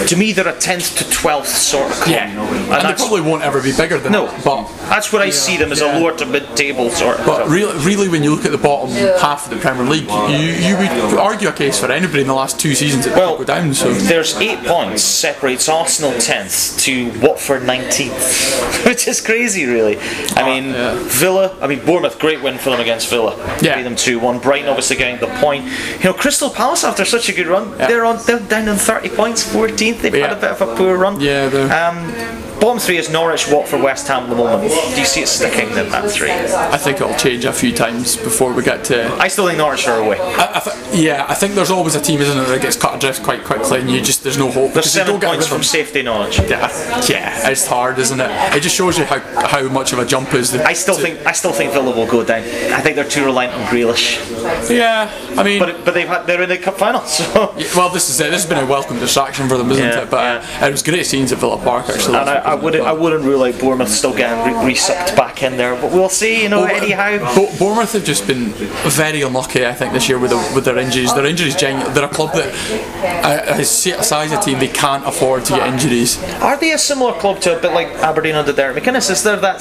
To 0.06 0.16
me, 0.16 0.32
they're 0.32 0.48
a 0.48 0.58
tenth 0.58 0.96
to 0.98 1.10
twelfth 1.10 1.48
sort 1.48 1.86
of 1.90 1.92
club. 1.96 2.08
yeah, 2.08 2.28
and, 2.28 2.72
and, 2.72 2.88
they 2.88 2.94
probably 2.94 3.20
won't 3.20 3.42
ever 3.42 3.60
be 3.62 3.72
bigger 3.76 3.98
than 3.98 4.12
no, 4.12 4.26
that. 4.26 4.44
But 4.44 4.68
that's 4.88 5.12
what 5.12 5.22
I 5.22 5.30
see 5.30 5.56
them 5.56 5.72
as 5.72 5.80
Yeah. 5.80 5.98
a 5.98 6.00
lower 6.00 6.16
to 6.18 6.26
mid-table 6.26 6.90
sort 6.90 7.18
of. 7.20 7.26
But 7.26 7.36
club. 7.44 7.50
really, 7.50 7.78
really, 7.84 8.08
when 8.08 8.22
you 8.22 8.34
look 8.34 8.44
at 8.44 8.52
the 8.52 8.58
bottom 8.58 8.90
half 9.20 9.44
of 9.44 9.50
the 9.50 9.56
Premier 9.60 9.84
League, 9.84 10.08
you, 10.08 10.52
you 10.68 10.76
would 10.76 11.18
argue 11.18 11.48
a 11.48 11.52
case 11.52 11.78
for 11.78 11.90
anybody 11.90 12.22
in 12.22 12.26
the 12.28 12.34
last 12.34 12.58
two 12.58 12.74
seasons 12.74 13.04
that 13.04 13.16
Well, 13.16 13.38
go 13.38 13.44
down. 13.44 13.74
So 13.74 13.92
There's 13.92 14.36
eight 14.36 14.62
points 14.64 15.02
separates 15.02 15.68
Arsenal 15.68 16.12
tenth 16.20 16.78
to 16.80 17.10
Watford 17.20 17.51
19th, 17.61 18.84
which 18.86 19.07
is 19.09 19.20
crazy, 19.20 19.66
really. 19.66 19.98
I 20.36 20.42
mean, 20.44 20.72
yeah. 20.72 20.96
Villa. 21.09 21.57
I 21.61 21.66
mean, 21.66 21.84
Bournemouth, 21.84 22.18
great 22.18 22.42
win 22.42 22.59
for 22.59 22.70
them 22.70 22.80
against 22.80 23.09
Villa. 23.11 23.36
Yeah. 23.61 23.76
beat 23.76 23.82
them 23.82 23.96
two 23.96 24.18
one. 24.18 24.38
Brighton 24.38 24.68
obviously 24.68 24.96
getting 24.96 25.20
the 25.20 25.32
point. 25.40 25.64
You 25.98 26.05
know, 26.05 26.12
Crystal 26.14 26.50
Palace 26.50 26.84
after 26.84 27.05
such 27.05 27.28
a 27.28 27.32
good 27.32 27.46
run, 27.46 27.70
Yeah. 27.78 27.86
they're 27.88 28.05
on 28.05 28.18
they're 28.26 28.40
down 28.40 28.68
on 28.68 28.76
30 28.76 29.09
points, 29.11 29.42
14th. 29.53 30.00
They've 30.00 30.12
had 30.14 30.32
a 30.32 30.36
bit 30.40 30.50
of 30.50 30.61
a 30.62 30.74
poor 30.76 30.96
run. 30.96 31.20
Yeah, 31.20 31.48
they're- 31.48 31.72
Um, 31.72 32.12
bottom 32.62 32.78
three 32.78 32.96
is 32.96 33.10
Norwich, 33.10 33.48
Watford, 33.50 33.82
West 33.82 34.06
Ham 34.08 34.22
at 34.22 34.30
the 34.30 34.36
moment. 34.36 34.70
Do 34.70 35.00
you 35.00 35.04
see 35.04 35.20
it 35.22 35.26
sticking 35.28 35.68
in 35.76 35.90
that 35.90 36.08
three? 36.10 36.30
I 36.30 36.78
think 36.78 37.00
it'll 37.00 37.14
change 37.16 37.44
a 37.44 37.52
few 37.52 37.72
times 37.72 38.16
before 38.16 38.52
we 38.54 38.62
get 38.62 38.84
to. 38.84 39.12
I 39.16 39.26
still 39.28 39.46
think 39.46 39.58
Norwich 39.58 39.86
are 39.88 39.98
away. 40.02 40.18
I, 40.20 40.58
I 40.58 40.60
th- 40.60 40.94
yeah, 41.04 41.26
I 41.28 41.34
think 41.34 41.54
there's 41.54 41.70
always 41.72 41.94
a 41.96 42.00
team, 42.00 42.20
isn't 42.20 42.36
there, 42.36 42.46
that 42.46 42.62
gets 42.62 42.76
cut 42.76 42.94
adrift 42.96 43.22
quite 43.24 43.44
quickly, 43.44 43.80
and 43.80 43.90
you 43.90 44.00
just 44.00 44.22
there's 44.22 44.38
no 44.38 44.50
hope. 44.50 44.72
There's 44.72 44.90
seven 44.92 45.20
points 45.20 45.46
from 45.46 45.62
safety 45.64 46.02
Norwich. 46.02 46.38
Yeah, 46.38 46.70
yeah, 47.08 47.50
it's 47.50 47.66
hard, 47.66 47.98
isn't 47.98 48.20
it? 48.20 48.30
It 48.56 48.60
just 48.62 48.76
shows 48.76 48.96
you 48.96 49.04
how 49.04 49.18
how 49.18 49.68
much 49.68 49.92
of 49.92 49.98
a 49.98 50.06
jump 50.06 50.32
is. 50.34 50.52
The, 50.52 50.64
I 50.64 50.72
still 50.72 50.94
to- 50.96 51.02
think 51.02 51.26
I 51.26 51.32
still 51.32 51.52
think 51.52 51.72
Villa 51.72 51.94
will 51.94 52.06
go 52.06 52.24
down. 52.24 52.42
I 52.72 52.80
think 52.80 52.94
they're 52.96 53.08
too 53.08 53.24
reliant 53.24 53.54
on 53.54 53.66
Grealish. 53.66 54.20
Yeah, 54.70 55.10
I 55.36 55.42
mean, 55.42 55.58
But 55.58 55.84
but 55.84 55.94
they've 55.94 56.06
had, 56.06 56.26
they're 56.26 56.42
in 56.42 56.48
the 56.48 56.58
cup 56.58 56.78
final, 56.78 57.00
so. 57.06 57.54
yeah, 57.56 57.66
well, 57.76 57.88
this 57.88 58.08
is 58.08 58.20
it. 58.20 58.30
This 58.30 58.42
has 58.44 58.46
been 58.46 58.62
a 58.62 58.66
welcome 58.66 58.98
distraction 58.98 59.48
for 59.48 59.56
them, 59.58 59.70
isn't 59.72 59.82
Yeah, 59.84 60.02
it? 60.02 60.10
But 60.10 60.44
uh, 60.62 60.66
it 60.66 60.70
was 60.70 60.82
great 60.82 61.06
scenes 61.06 61.32
at 61.32 61.38
Villa 61.38 61.58
Park 61.58 61.88
actually. 61.88 62.16
I, 62.53 62.55
wouldn't 62.55 62.84
I 62.84 62.92
wouldn't 62.92 63.24
rule 63.24 63.42
out 63.44 63.59
Bournemouth 63.59 63.88
still 63.88 64.14
getting 64.14 64.55
re- 64.55 64.72
resucked 64.74 65.16
back 65.16 65.42
in 65.42 65.57
there, 65.57 65.74
but 65.74 65.90
we'll 65.92 66.09
see. 66.09 66.42
You 66.42 66.48
know, 66.48 66.62
Well, 66.62 66.90
Howe. 66.92 67.34
Bo- 67.34 67.59
Bournemouth 67.59 67.92
have 67.92 68.05
just 68.05 68.26
been 68.26 68.50
very 68.90 69.22
unlucky, 69.22 69.66
I 69.66 69.72
think, 69.72 69.92
this 69.92 70.09
year 70.09 70.18
with 70.18 70.30
the, 70.30 70.53
with 70.55 70.64
their 70.64 70.78
injuries. 70.78 71.12
Their 71.14 71.26
injuries, 71.26 71.57
genu- 71.57 71.88
they're 71.94 72.05
a 72.05 72.09
club 72.09 72.32
that 72.34 72.48
uh, 73.24 73.55
has 73.55 73.86
aside 73.86 74.32
a 74.32 74.40
team 74.40 74.59
they 74.59 74.68
can't 74.68 75.07
afford 75.07 75.44
to 75.46 75.55
get 75.55 75.66
injuries. 75.72 76.22
Are 76.40 76.57
they 76.57 76.72
a 76.72 76.78
similar 76.78 77.12
club 77.14 77.40
to 77.40 77.57
a 77.59 77.61
bit 77.61 77.72
like 77.72 77.88
Aberdeen 78.03 78.34
under 78.34 78.53
Derek 78.53 78.82
McInnes? 78.82 79.11
Is 79.11 79.22
there 79.22 79.36
that 79.36 79.59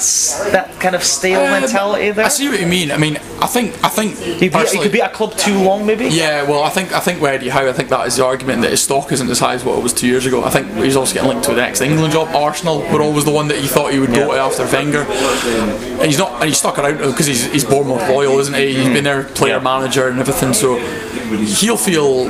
that 0.52 0.80
kind 0.80 0.94
of 0.94 1.02
stale 1.02 1.40
Um, 1.40 1.60
mentality 1.60 2.10
there? 2.10 2.26
I 2.26 2.28
see 2.28 2.48
what 2.48 2.60
you 2.60 2.66
mean. 2.66 2.90
I 2.90 2.96
mean, 2.96 3.16
I 3.40 3.46
think 3.46 3.74
I 3.84 3.88
think 3.88 4.18
You 4.42 4.50
could, 4.50 4.70
be, 4.72 4.78
could 4.78 4.92
be 4.92 5.00
a 5.00 5.08
club 5.08 5.36
too 5.36 5.58
long, 5.62 5.86
maybe. 5.86 6.06
Yeah, 6.08 6.42
well, 6.48 6.62
I 6.62 6.68
think 6.70 6.92
I 6.92 7.00
think 7.00 7.20
with 7.20 7.30
Eddie 7.32 7.48
Howe, 7.48 7.68
I 7.68 7.72
think 7.72 7.88
that 7.88 8.06
is 8.06 8.16
the 8.16 8.24
argument 8.24 8.62
that 8.62 8.70
his 8.70 8.82
stock 8.82 9.10
isn't 9.12 9.30
as 9.30 9.38
high 9.38 9.54
as 9.54 9.64
what 9.64 9.78
it 9.78 9.82
was 9.82 9.92
two 9.92 10.06
years 10.06 10.26
ago. 10.26 10.44
I 10.44 10.50
think 10.50 10.70
he's 10.76 10.96
also 10.96 11.14
getting 11.14 11.28
linked 11.30 11.44
to 11.44 11.50
the 11.54 11.60
next 11.60 11.80
England 11.80 12.12
job. 12.12 12.28
Arsenal 12.34 12.81
were 12.90 13.02
always 13.02 13.24
the 13.24 13.30
one 13.30 13.48
that 13.48 13.58
he 13.58 13.66
thought 13.66 13.92
he 13.92 13.98
would 13.98 14.14
go 14.14 14.32
to 14.32 14.38
after 14.38 14.64
Wenger. 14.64 15.02
And 15.02 16.06
he's 16.06 16.18
not, 16.18 16.32
and 16.40 16.44
he's 16.44 16.58
stuck 16.58 16.78
around 16.78 16.98
because 16.98 17.26
he's 17.26 17.50
he's 17.52 17.64
Bournemouth 17.64 18.08
loyal, 18.08 18.38
isn't 18.38 18.54
he? 18.54 18.74
He's 18.74 18.86
mm. 18.88 18.94
been 18.94 19.04
their 19.04 19.24
player 19.24 19.56
Yeah. 19.56 19.62
manager 19.62 20.08
and 20.08 20.18
everything, 20.18 20.52
so 20.54 20.78
he'll 21.38 21.76
feel. 21.76 22.28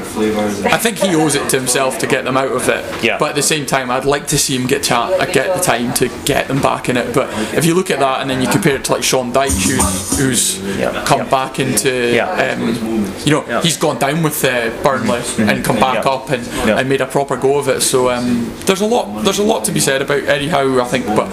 I 0.66 0.78
think 0.78 0.98
he 0.98 1.14
owes 1.14 1.34
it 1.34 1.48
to 1.50 1.58
himself 1.58 1.98
to 1.98 2.06
get 2.06 2.24
them 2.24 2.36
out 2.36 2.52
of 2.52 2.68
it. 2.68 3.04
Yeah. 3.04 3.18
But 3.18 3.30
at 3.30 3.34
the 3.36 3.42
same 3.42 3.66
time, 3.66 3.90
I'd 3.90 4.04
like 4.04 4.26
to 4.28 4.38
see 4.38 4.56
him 4.56 4.66
get 4.66 4.82
chat, 4.82 5.12
uh, 5.20 5.26
get 5.26 5.56
the 5.56 5.62
time 5.62 5.92
to 5.94 6.08
get 6.24 6.48
them 6.48 6.60
back 6.60 6.88
in 6.88 6.96
it. 6.96 7.14
But 7.14 7.28
if 7.54 7.64
you 7.64 7.74
look 7.74 7.90
at 7.90 8.00
that 8.00 8.20
and 8.20 8.30
then 8.30 8.40
you 8.42 8.48
compare 8.48 8.76
it 8.76 8.84
to 8.84 8.92
like 8.92 9.02
Sean 9.02 9.32
Dyche, 9.32 9.70
who's, 9.70 10.18
who's 10.18 10.78
Yeah. 10.78 11.04
come 11.06 11.20
Yeah. 11.20 11.30
back 11.30 11.58
into 11.58 11.92
um, 12.22 13.12
you 13.24 13.32
know, 13.32 13.60
he's 13.60 13.76
gone 13.76 13.98
down 13.98 14.22
with 14.22 14.44
uh, 14.44 14.70
Burnley 14.82 15.20
and 15.38 15.64
come 15.64 15.76
back 15.76 16.06
up 16.06 16.30
and, 16.30 16.46
and 16.68 16.88
made 16.88 17.00
a 17.00 17.06
proper 17.06 17.36
go 17.36 17.58
of 17.58 17.68
it. 17.68 17.80
So 17.82 18.10
um, 18.10 18.52
there's 18.66 18.80
a 18.80 18.86
lot, 18.86 19.24
there's 19.24 19.38
a 19.38 19.42
lot 19.44 19.64
to 19.64 19.72
be 19.72 19.80
said 19.80 20.02
about 20.02 20.22
Eddie 20.24 20.48
Howe, 20.48 20.80
I 20.80 20.84
think. 20.84 21.06
But 21.06 21.28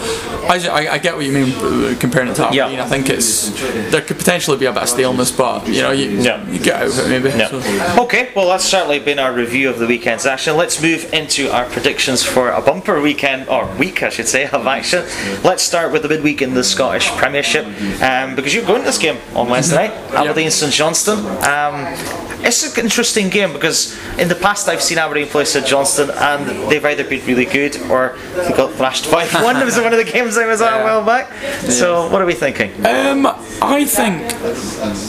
I, 0.50 0.88
I, 0.94 0.98
get 0.98 1.16
what 1.16 1.26
you 1.26 1.32
mean 1.32 1.54
uh, 1.58 1.96
comparing 2.00 2.30
it 2.30 2.36
to. 2.36 2.46
Aberdeen. 2.48 2.80
I 2.80 2.86
think 2.88 3.10
it's 3.10 3.50
there 3.92 4.02
could 4.02 4.18
potentially 4.18 4.58
be 4.58 4.66
a 4.66 4.74
bit 4.74 4.84
of 4.84 4.90
staleness, 4.90 5.32
but 5.32 5.68
you 5.68 5.82
know, 5.82 5.92
you, 5.92 6.10
you 6.10 6.60
get 6.60 6.76
out 6.82 6.88
of 6.88 7.00
it 7.00 7.10
maybe. 7.10 7.32
So- 7.32 7.59
Okay, 7.98 8.32
well 8.36 8.50
that's 8.50 8.66
certainly 8.66 9.00
been 9.00 9.20
our 9.20 9.34
review 9.34 9.70
of 9.70 9.80
the 9.80 9.88
weekend's 9.88 10.26
action. 10.26 10.56
Let's 10.58 10.82
move 10.82 11.14
into 11.14 11.52
our 11.54 11.66
predictions 11.66 12.24
for 12.24 12.50
a 12.50 12.62
bumper 12.62 13.02
weekend, 13.02 13.50
or 13.50 13.66
week 13.76 14.04
I 14.04 14.10
should 14.10 14.28
say, 14.28 14.48
of 14.50 14.66
action. 14.66 15.06
Let's 15.44 15.64
start 15.64 15.92
with 15.92 16.04
the 16.04 16.10
midweek 16.10 16.42
in 16.42 16.54
the 16.54 16.64
Scottish 16.64 17.10
Premiership, 17.12 17.66
um, 18.02 18.36
because 18.36 18.54
you're 18.54 18.66
going 18.66 18.82
to 18.82 18.86
this 18.86 18.98
game 18.98 19.18
on 19.36 19.50
Wednesday 19.50 19.88
night, 19.88 19.92
Aberdeen 20.14 20.52
St 20.52 20.72
Johnstone. 20.74 21.26
Um, 21.44 22.29
it's 22.42 22.78
an 22.78 22.84
interesting 22.84 23.30
game 23.30 23.54
because 23.54 23.98
in 24.18 24.28
the 24.28 24.36
past 24.36 24.68
I've 24.70 24.82
seen 24.82 24.98
Aberdeen 24.98 25.28
play 25.28 25.46
St 25.46 25.66
Johnstone 25.66 26.10
and 26.12 26.70
they've 26.72 26.84
either 26.84 27.04
been 27.04 27.26
really 27.26 27.46
good 27.46 27.76
or 27.90 28.18
they 28.36 28.50
got 28.52 28.74
thrashed 28.74 29.06
5 29.08 29.34
1. 29.44 29.58
It 29.58 29.66
was 29.66 29.78
one 29.78 29.92
of 29.94 29.98
the 30.04 30.10
games 30.12 30.38
I 30.38 30.46
was 30.46 30.62
at 30.62 30.80
a 30.82 30.84
while 30.84 31.04
back. 31.06 31.32
So, 31.70 32.10
what 32.10 32.22
are 32.22 32.26
we 32.26 32.34
thinking? 32.34 32.72
Um, 32.86 33.26
I 33.62 33.86
think 33.86 34.24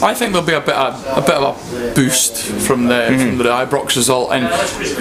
I 0.03 0.13
think 0.13 0.33
there'll 0.33 0.45
be 0.47 0.53
a 0.53 0.61
bit 0.61 0.75
of, 0.75 1.17
a 1.17 1.21
bit 1.21 1.35
of 1.35 1.43
a 1.91 1.93
boost 1.95 2.43
from 2.67 2.85
the 2.87 3.01
Mm-hmm. 3.01 3.29
from 3.29 3.37
the 3.39 3.43
Ibrox 3.45 3.95
result, 3.95 4.31
and 4.31 4.45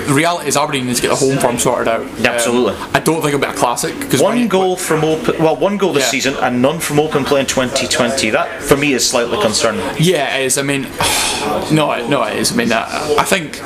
the 0.08 0.14
reality 0.14 0.48
is 0.48 0.56
Aberdeen 0.56 0.86
needs 0.86 1.00
to 1.00 1.08
get 1.08 1.18
the 1.18 1.24
home 1.26 1.38
form 1.38 1.58
sorted 1.58 1.86
out. 1.88 2.00
Um, 2.00 2.26
Absolutely. 2.26 2.74
I 2.94 3.00
don't 3.00 3.16
think 3.20 3.34
it'll 3.34 3.40
be 3.40 3.46
a 3.46 3.52
classic 3.52 3.98
because 4.00 4.20
One 4.22 4.48
goal 4.48 4.76
from 4.76 5.04
open, 5.04 5.36
well, 5.42 5.56
one 5.56 5.76
goal 5.76 5.92
this 5.92 6.04
Yeah. 6.04 6.10
season 6.10 6.34
and 6.40 6.62
none 6.62 6.78
from 6.80 6.98
open 6.98 7.24
play 7.24 7.40
in 7.40 7.46
2020. 7.46 8.30
That 8.30 8.62
for 8.62 8.76
me 8.76 8.94
is 8.94 9.08
slightly 9.08 9.38
concerning. 9.40 9.84
Yeah, 9.98 10.36
it 10.38 10.46
is. 10.46 10.56
I 10.58 10.62
mean, 10.62 10.82
no, 11.72 12.06
no, 12.08 12.19
I 12.22 12.54
mean, 12.56 12.72
I, 12.72 13.16
I 13.18 13.24
think 13.24 13.60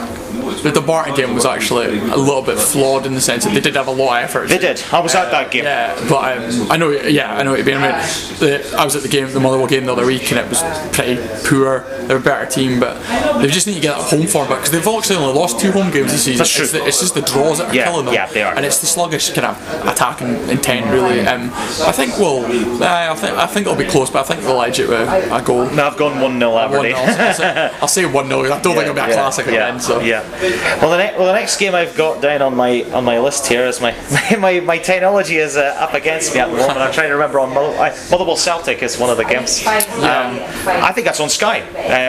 the, 0.63 0.71
the 0.71 0.81
Barton 0.81 1.15
game 1.15 1.35
was 1.35 1.45
actually 1.45 1.99
a 1.99 2.17
little 2.17 2.43
bit 2.43 2.59
flawed 2.59 3.07
in 3.07 3.15
the 3.15 3.21
sense 3.21 3.45
that 3.45 3.55
they 3.55 3.61
did 3.61 3.77
have 3.77 3.87
a 3.89 3.91
lot 3.91 4.19
of 4.19 4.25
effort. 4.25 4.49
They 4.49 4.59
did. 4.59 4.83
I 4.93 5.01
was 5.01 5.15
at 5.15 5.31
that 5.31 5.51
game. 5.51 5.65
Yeah, 5.65 5.95
but 6.09 6.39
um, 6.39 6.71
I 6.71 6.77
know. 6.77 6.91
Yeah, 6.91 7.35
I 7.35 7.43
know 7.43 7.51
what 7.53 7.59
you 7.61 7.65
mean. 7.65 7.77
I, 7.77 7.81
mean 7.81 8.39
the, 8.41 8.75
I 8.79 8.85
was 8.85 8.97
at 8.97 9.03
the 9.03 9.09
game, 9.09 9.31
the 9.33 9.41
Motherwell 9.41 9.67
game 9.67 9.87
the 9.87 9.93
other 9.93 10.07
week, 10.07 10.31
and 10.31 10.39
it 10.41 10.49
was 10.49 10.63
pretty 10.97 11.17
poor. 11.49 11.81
They're 12.07 12.19
a 12.19 12.21
better 12.21 12.47
team, 12.51 12.81
but 12.81 13.01
they 13.41 13.49
just 13.49 13.67
need 13.67 13.75
to 13.75 13.81
get 13.81 13.97
that 13.97 14.11
home 14.11 14.27
form 14.27 14.49
back 14.49 14.59
because 14.61 14.71
they've 14.73 14.87
actually 14.87 15.17
only 15.17 15.35
lost 15.35 15.59
two 15.61 15.73
home 15.73 15.91
games 15.91 16.13
this 16.13 16.25
season. 16.25 16.39
That's 16.39 16.51
true. 16.51 16.65
It's, 16.65 16.73
the, 16.73 16.87
it's 16.87 17.01
just 17.01 17.15
the 17.15 17.23
draws 17.23 17.59
that 17.59 17.69
are 17.71 17.75
Yeah, 17.75 17.85
killing 17.85 18.05
them. 18.07 18.15
yeah, 18.15 18.27
they 18.27 18.43
are. 18.43 18.55
And 18.55 18.65
it's 18.65 18.81
the 18.81 18.87
sluggish 18.87 19.33
kind 19.33 19.47
of 19.47 19.87
attacking 19.89 20.29
intent, 20.49 20.87
really. 20.91 21.21
Um, 21.21 21.51
I 21.53 21.93
think 21.93 22.19
we'll. 22.19 22.45
Uh, 22.45 22.87
I 22.87 23.15
think 23.15 23.33
I 23.39 23.47
think 23.47 23.67
it'll 23.67 23.79
be 23.79 23.87
close, 23.87 24.11
but 24.11 24.21
I 24.21 24.23
think 24.35 24.41
they'll 24.43 24.61
edge 24.63 24.79
it 24.81 24.89
with 24.89 25.09
a 25.09 25.43
goal. 25.45 25.69
No, 25.71 25.87
I've 25.89 25.97
gone 25.97 26.21
1 26.21 26.39
0 26.39 26.59
Aberdeen. 26.59 26.93
nil. 26.93 26.97
I'll 26.97 27.35
say- 27.35 27.71
I'll 27.83 27.89
say 27.89 28.07
one 28.07 28.29
0 28.29 28.41
I 28.45 28.61
don't 28.61 28.75
think 28.75 28.79
it'll 28.89 28.95
be 28.95 29.01
a 29.01 29.13
classic 29.13 29.47
yeah, 29.47 29.53
again. 29.69 29.81
So 29.81 30.01
yeah. 30.01 30.23
Well, 30.51 30.91
the, 30.91 30.99
ne- 30.99 31.17
well, 31.17 31.27
the 31.27 31.33
next 31.33 31.59
game 31.59 31.75
I've 31.75 31.97
got 31.97 32.21
down 32.21 32.43
on 32.43 32.55
my 32.57 32.83
on 32.93 33.05
my 33.05 33.19
list 33.19 33.47
here 33.47 33.65
is 33.67 33.81
my 33.81 33.93
my, 34.39 34.61
my 34.61 34.79
technology 34.79 35.37
is 35.39 35.57
uh, 35.57 35.77
up 35.79 35.95
against 35.95 36.35
me 36.35 36.41
at 36.41 36.49
the 36.51 36.57
moment. 36.57 36.79
I'm 36.79 36.93
trying 36.93 37.09
to 37.09 37.15
remember 37.15 37.41
on 37.41 37.53
Mother- 37.55 37.77
uh, 37.79 37.97
Motherwell 38.11 38.37
Celtic 38.37 38.83
is 38.83 38.99
one 38.99 39.11
of 39.11 39.17
the 39.17 39.25
games. 39.25 39.65
Um, 39.67 40.39
I 40.67 40.93
think 40.93 41.07
that's 41.07 41.21
on 41.21 41.29
Sky 41.31 41.61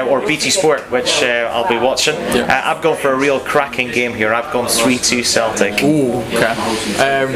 uh, 0.02 0.06
or 0.08 0.20
BT 0.26 0.50
Sport, 0.50 0.82
which 0.92 1.22
uh, 1.24 1.50
I'll 1.54 1.68
be 1.68 1.78
watching. 1.78 2.16
Uh, 2.16 2.62
I've 2.66 2.82
gone 2.82 2.98
for 2.98 3.12
a 3.12 3.16
real 3.18 3.40
cracking 3.40 3.90
game 3.92 4.14
here. 4.14 4.34
I've 4.34 4.52
gone 4.52 4.68
3 4.68 4.98
2 4.98 5.24
Celtic. 5.24 5.82
Ooh, 5.84 6.14
okay. 6.34 6.46
Um, 7.00 7.32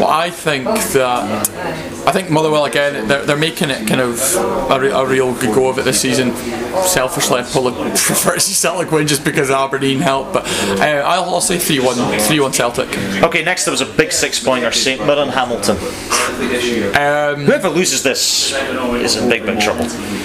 well, 0.00 0.08
I 0.08 0.30
think 0.30 0.64
that 0.66 1.97
I 2.08 2.10
think 2.10 2.30
Motherwell 2.30 2.64
again. 2.64 3.06
They're, 3.06 3.26
they're 3.26 3.36
making 3.36 3.68
it 3.68 3.86
kind 3.86 4.00
of 4.00 4.18
a, 4.70 4.80
re- 4.80 4.90
a 4.90 5.04
real 5.06 5.34
good 5.34 5.54
go 5.54 5.68
of 5.68 5.78
it 5.78 5.84
this 5.84 6.00
season. 6.00 6.34
Selfishly, 6.86 7.40
I 7.40 7.42
probably 7.42 7.74
prefer 7.90 8.34
to 8.34 8.40
see 8.40 8.54
Celtic 8.54 8.90
win 8.90 9.06
just 9.06 9.24
because 9.24 9.50
Aberdeen 9.50 9.98
help. 9.98 10.32
But 10.32 10.46
uh, 10.80 11.02
I'll, 11.04 11.24
I'll 11.24 11.40
say 11.42 11.56
3-1, 11.56 12.18
3-1 12.18 12.54
Celtic. 12.54 12.88
Okay, 13.22 13.44
next 13.44 13.66
there 13.66 13.72
was 13.72 13.82
a 13.82 13.86
big 13.86 14.10
six 14.12 14.42
pointer 14.42 14.72
St 14.72 15.04
Mirren 15.04 15.28
Hamilton. 15.28 15.76
Um, 16.96 17.44
Whoever 17.44 17.68
loses 17.68 18.02
this 18.02 18.54
is 18.54 19.16
in 19.16 19.28
big, 19.28 19.44
big 19.44 19.60
trouble. 19.60 19.84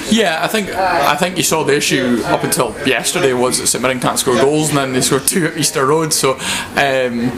yeah, 0.10 0.40
I 0.42 0.48
think 0.48 0.70
I 0.70 1.16
think 1.18 1.36
you 1.36 1.44
saw 1.44 1.64
the 1.66 1.76
issue 1.76 2.22
up 2.26 2.44
until 2.46 2.72
yesterday 2.88 3.34
was 3.34 3.58
that 3.60 3.68
St 3.68 3.82
Mirren 3.82 4.00
can't 4.00 4.18
score 4.18 4.36
goals, 4.36 4.70
and 4.70 4.78
then 4.78 4.94
they 4.94 5.02
scored 5.02 5.28
two 5.28 5.48
at 5.48 5.58
Easter 5.58 5.86
Road. 5.86 6.14
So 6.14 6.34
um, 6.34 7.30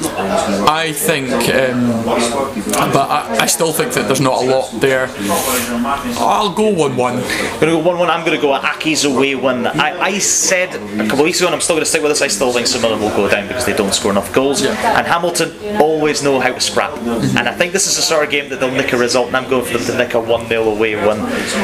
I 0.67 0.91
think, 0.95 1.31
um, 1.31 2.03
but 2.93 3.09
I, 3.09 3.37
I 3.41 3.45
still 3.47 3.73
think 3.73 3.93
that 3.93 4.05
there's 4.05 4.21
not 4.21 4.34
a 4.43 4.45
lot 4.45 4.71
there. 4.79 5.09
I'll 6.19 6.53
go 6.53 6.69
one-one. 6.73 7.17
I'm 7.17 7.59
gonna 7.59 7.71
go 7.71 7.79
one 7.79 7.97
one. 7.97 8.09
I'm 8.09 8.25
gonna 8.25 8.41
go 8.41 8.53
Aki's 8.53 9.05
away 9.05 9.35
win. 9.35 9.67
I, 9.67 9.99
I 9.99 10.19
said 10.19 10.75
a 10.75 11.03
couple 11.03 11.19
of 11.19 11.25
weeks 11.25 11.39
ago, 11.39 11.47
and 11.47 11.55
I'm 11.55 11.61
still 11.61 11.75
gonna 11.75 11.85
stick 11.85 12.01
with 12.01 12.11
this. 12.11 12.21
I 12.21 12.27
still 12.27 12.51
think 12.51 12.67
some 12.67 12.83
of 12.83 12.91
them 12.91 13.01
will 13.01 13.15
go 13.15 13.29
down 13.29 13.47
because 13.47 13.65
they 13.65 13.73
don't 13.73 13.93
score 13.93 14.11
enough 14.11 14.33
goals. 14.33 14.63
And 14.63 15.07
Hamilton 15.07 15.77
always 15.81 16.23
know 16.23 16.39
how 16.39 16.53
to 16.53 16.59
scrap. 16.59 16.97
And 16.97 17.47
I 17.49 17.53
think 17.53 17.73
this 17.73 17.87
is 17.87 17.95
the 17.95 18.01
sort 18.01 18.23
of 18.23 18.31
game 18.31 18.49
that 18.49 18.59
they'll 18.59 18.71
nick 18.71 18.93
a 18.93 18.97
result. 18.97 19.27
And 19.27 19.37
I'm 19.37 19.49
going 19.49 19.65
for 19.65 19.77
them 19.77 19.87
to 19.87 19.97
nick 19.97 20.13
a 20.13 20.19
one 20.19 20.47
0 20.47 20.63
away 20.63 20.95
win. 20.95 21.17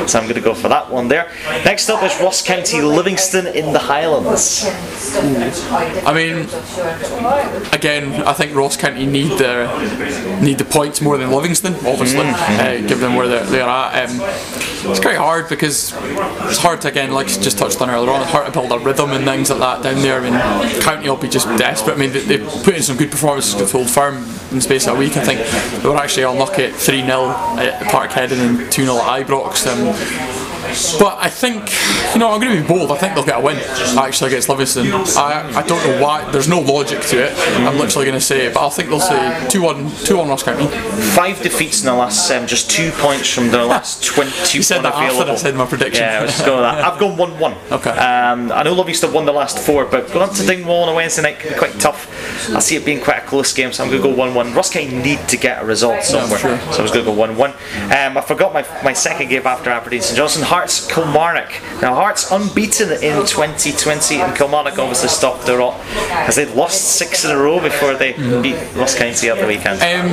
So 0.07 0.19
I'm 0.19 0.27
gonna 0.27 0.41
go 0.41 0.53
for 0.53 0.69
that 0.69 0.89
one 0.89 1.07
there. 1.07 1.31
Next 1.65 1.89
up 1.89 2.03
is 2.03 2.19
Ross 2.21 2.41
County 2.41 2.81
Livingston 2.81 3.47
in 3.47 3.73
the 3.73 3.79
Highlands. 3.79 4.65
I 6.05 6.13
mean, 6.13 6.47
again, 7.73 8.23
I 8.23 8.33
think 8.33 8.55
Ross 8.55 8.77
County 8.77 9.05
need 9.05 9.37
the 9.37 10.39
need 10.41 10.57
the 10.57 10.65
points 10.65 11.01
more 11.01 11.17
than 11.17 11.31
Livingston, 11.31 11.73
obviously, 11.75 12.25
mm-hmm. 12.25 12.60
Uh, 12.61 12.77
given 12.87 12.99
them 12.99 13.15
where 13.15 13.27
they're, 13.27 13.45
they're 13.45 13.67
at. 13.67 14.09
Um, 14.09 14.19
it's 14.21 14.99
quite 14.99 15.17
hard 15.17 15.49
because 15.49 15.93
it's 15.93 16.57
hard 16.57 16.81
to 16.81 16.89
again, 16.89 17.11
like 17.11 17.27
just 17.27 17.57
touched 17.57 17.81
on 17.81 17.89
earlier 17.89 18.11
on, 18.11 18.21
it's 18.21 18.31
hard 18.31 18.45
to 18.45 18.51
build 18.51 18.71
a 18.71 18.79
rhythm 18.79 19.11
and 19.11 19.25
things 19.25 19.49
like 19.49 19.59
that 19.59 19.83
down 19.83 20.01
there. 20.01 20.19
I 20.19 20.29
mean, 20.29 20.81
County 20.81 21.09
will 21.09 21.17
be 21.17 21.29
just 21.29 21.47
desperate. 21.57 21.93
I 21.93 21.97
mean, 21.97 22.11
they, 22.11 22.21
they 22.21 22.37
put 22.63 22.75
in 22.75 22.83
some 22.83 22.97
good 22.97 23.11
performances 23.11 23.55
with 23.55 23.73
Old 23.73 23.89
Firm 23.89 24.17
in 24.17 24.55
the 24.55 24.61
space 24.61 24.87
of 24.87 24.95
a 24.95 24.99
week. 24.99 25.17
I 25.17 25.23
think 25.23 25.39
they 25.81 25.89
were 25.89 25.97
actually 25.97 26.23
unlucky 26.23 26.63
at 26.65 26.73
three 26.73 27.01
0 27.01 27.29
at 27.57 27.81
Parkhead 27.91 28.31
and 28.31 28.57
then 28.59 28.69
two 28.69 28.85
0 28.85 28.97
at 28.97 29.25
Ibrox. 29.25 29.67
Um, 29.67 30.40
but 30.99 31.17
I 31.19 31.29
think 31.29 31.71
you 32.13 32.19
know 32.19 32.31
I'm 32.31 32.41
going 32.41 32.55
to 32.55 32.61
be 32.61 32.67
bold. 32.67 32.91
I 32.91 32.97
think 32.97 33.15
they'll 33.15 33.25
get 33.25 33.39
a 33.39 33.43
win 33.43 33.57
actually 33.97 34.31
against 34.31 34.49
Livingston. 34.49 34.87
I, 35.17 35.51
I 35.55 35.63
don't 35.65 35.83
know 35.85 36.01
why. 36.03 36.29
There's 36.31 36.47
no 36.47 36.59
logic 36.59 37.01
to 37.01 37.25
it. 37.25 37.37
I'm 37.59 37.77
literally 37.77 38.05
going 38.05 38.19
to 38.19 38.25
say 38.25 38.47
it, 38.47 38.53
but 38.53 38.65
I 38.65 38.69
think 38.69 38.89
they'll 38.89 38.99
say 38.99 39.47
two 39.49 39.61
two 39.61 39.65
one 39.65 39.91
two 40.05 40.17
one 40.17 40.27
Ross 40.27 40.43
County. 40.43 40.67
Five 41.15 41.41
defeats 41.41 41.81
in 41.81 41.85
the 41.85 41.93
last 41.93 42.27
seven, 42.27 42.47
just 42.47 42.69
two 42.69 42.91
points 42.93 43.33
from 43.33 43.49
their 43.49 43.63
last 43.63 44.03
20 44.03 44.31
You 44.53 44.63
said 44.63 44.81
that 44.81 44.93
after. 44.93 45.31
I 45.31 45.35
said 45.35 45.55
my 45.55 45.65
prediction. 45.65 46.03
Yeah, 46.03 46.19
I 46.19 46.23
was 46.23 46.41
going 46.41 46.61
that. 46.61 46.83
I've 46.83 46.99
gone 46.99 47.17
1 47.17 47.39
1. 47.39 47.55
Okay. 47.71 47.89
Um, 47.91 48.51
I 48.51 48.63
know 48.63 48.73
Livingston 48.73 49.13
won 49.13 49.25
the 49.25 49.31
last 49.31 49.57
four, 49.57 49.85
but 49.85 50.07
going 50.11 50.27
up 50.27 50.35
to 50.35 50.45
Dingwall 50.45 50.83
on 50.83 50.89
a 50.89 50.95
Wednesday 50.95 51.21
night 51.21 51.39
can 51.39 51.53
be 51.53 51.57
quite 51.57 51.79
tough. 51.79 52.09
I 52.53 52.59
see 52.59 52.75
it 52.75 52.83
being 52.85 53.01
quite 53.01 53.23
a 53.23 53.25
close 53.25 53.53
game, 53.53 53.71
so 53.71 53.83
I'm 53.83 53.89
going 53.89 54.01
to 54.01 54.09
go 54.09 54.13
1 54.15 54.33
1. 54.33 54.53
Ross 54.53 54.71
County 54.71 54.93
need 54.93 55.19
to 55.29 55.37
get 55.37 55.61
a 55.61 55.65
result 55.65 56.03
somewhere, 56.03 56.37
sure. 56.37 56.57
so 56.71 56.79
I 56.79 56.81
was 56.81 56.91
going 56.91 57.05
to 57.05 57.11
go 57.11 57.13
1 57.13 57.37
1. 57.37 57.49
Um, 57.49 58.17
I 58.17 58.21
forgot 58.21 58.53
my, 58.53 58.65
my 58.83 58.93
second 58.93 59.29
game 59.29 59.45
after 59.47 59.69
Aberdeen 59.69 60.01
St 60.01 60.17
Johnstone. 60.17 60.43
Hearts 60.61 60.85
Kilmarnock. 60.93 61.49
Now, 61.81 61.95
Hearts 61.95 62.31
unbeaten 62.31 62.91
in 62.91 63.25
2020, 63.25 64.21
and 64.21 64.35
Kilmarnock 64.37 64.77
obviously 64.77 65.09
stopped 65.09 65.47
the 65.47 65.57
rot 65.57 65.73
as 66.27 66.35
they'd 66.35 66.53
lost 66.53 66.97
six 66.99 67.25
in 67.25 67.31
a 67.31 67.35
row 67.37 67.59
before 67.59 67.95
they 67.95 68.11
Mm-hmm. 68.11 68.41
beat 68.43 68.55
Ross 68.79 68.95
County 68.95 69.29
at 69.29 69.39
the 69.39 69.47
weekend. 69.47 69.81
Um, 69.81 70.11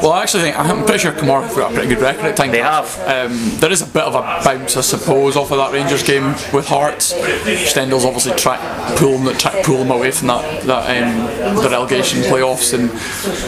well, 0.00 0.12
I 0.12 0.22
actually 0.22 0.44
think 0.44 0.58
I'm 0.58 0.84
pretty 0.84 1.00
sure 1.00 1.12
Kilmarnock 1.12 1.48
have 1.48 1.56
got 1.56 1.72
a 1.72 1.74
pretty 1.74 1.88
good 1.94 2.00
record 2.02 2.24
at 2.26 2.36
times. 2.36 2.52
They 2.52 2.62
have. 2.62 2.86
Um, 3.00 3.50
there 3.58 3.70
is 3.72 3.82
a 3.82 3.86
bit 3.86 4.04
of 4.04 4.14
a 4.14 4.20
bounce, 4.44 4.76
I 4.76 4.80
suppose, 4.82 5.36
off 5.36 5.50
of 5.50 5.58
that 5.58 5.72
Rangers 5.72 6.02
game 6.02 6.28
with 6.54 6.66
Hearts. 6.68 7.12
Stendel's 7.12 8.04
obviously 8.06 8.32
trying 8.36 8.60
to 8.60 8.96
pull 8.98 9.18
them, 9.18 9.36
try 9.36 9.60
pull 9.62 9.78
them 9.78 9.90
away 9.90 10.12
from 10.12 10.28
that 10.28 10.62
that 10.64 11.02
um, 11.02 11.56
the 11.62 11.68
relegation 11.68 12.20
playoffs, 12.20 12.72
and 12.72 12.88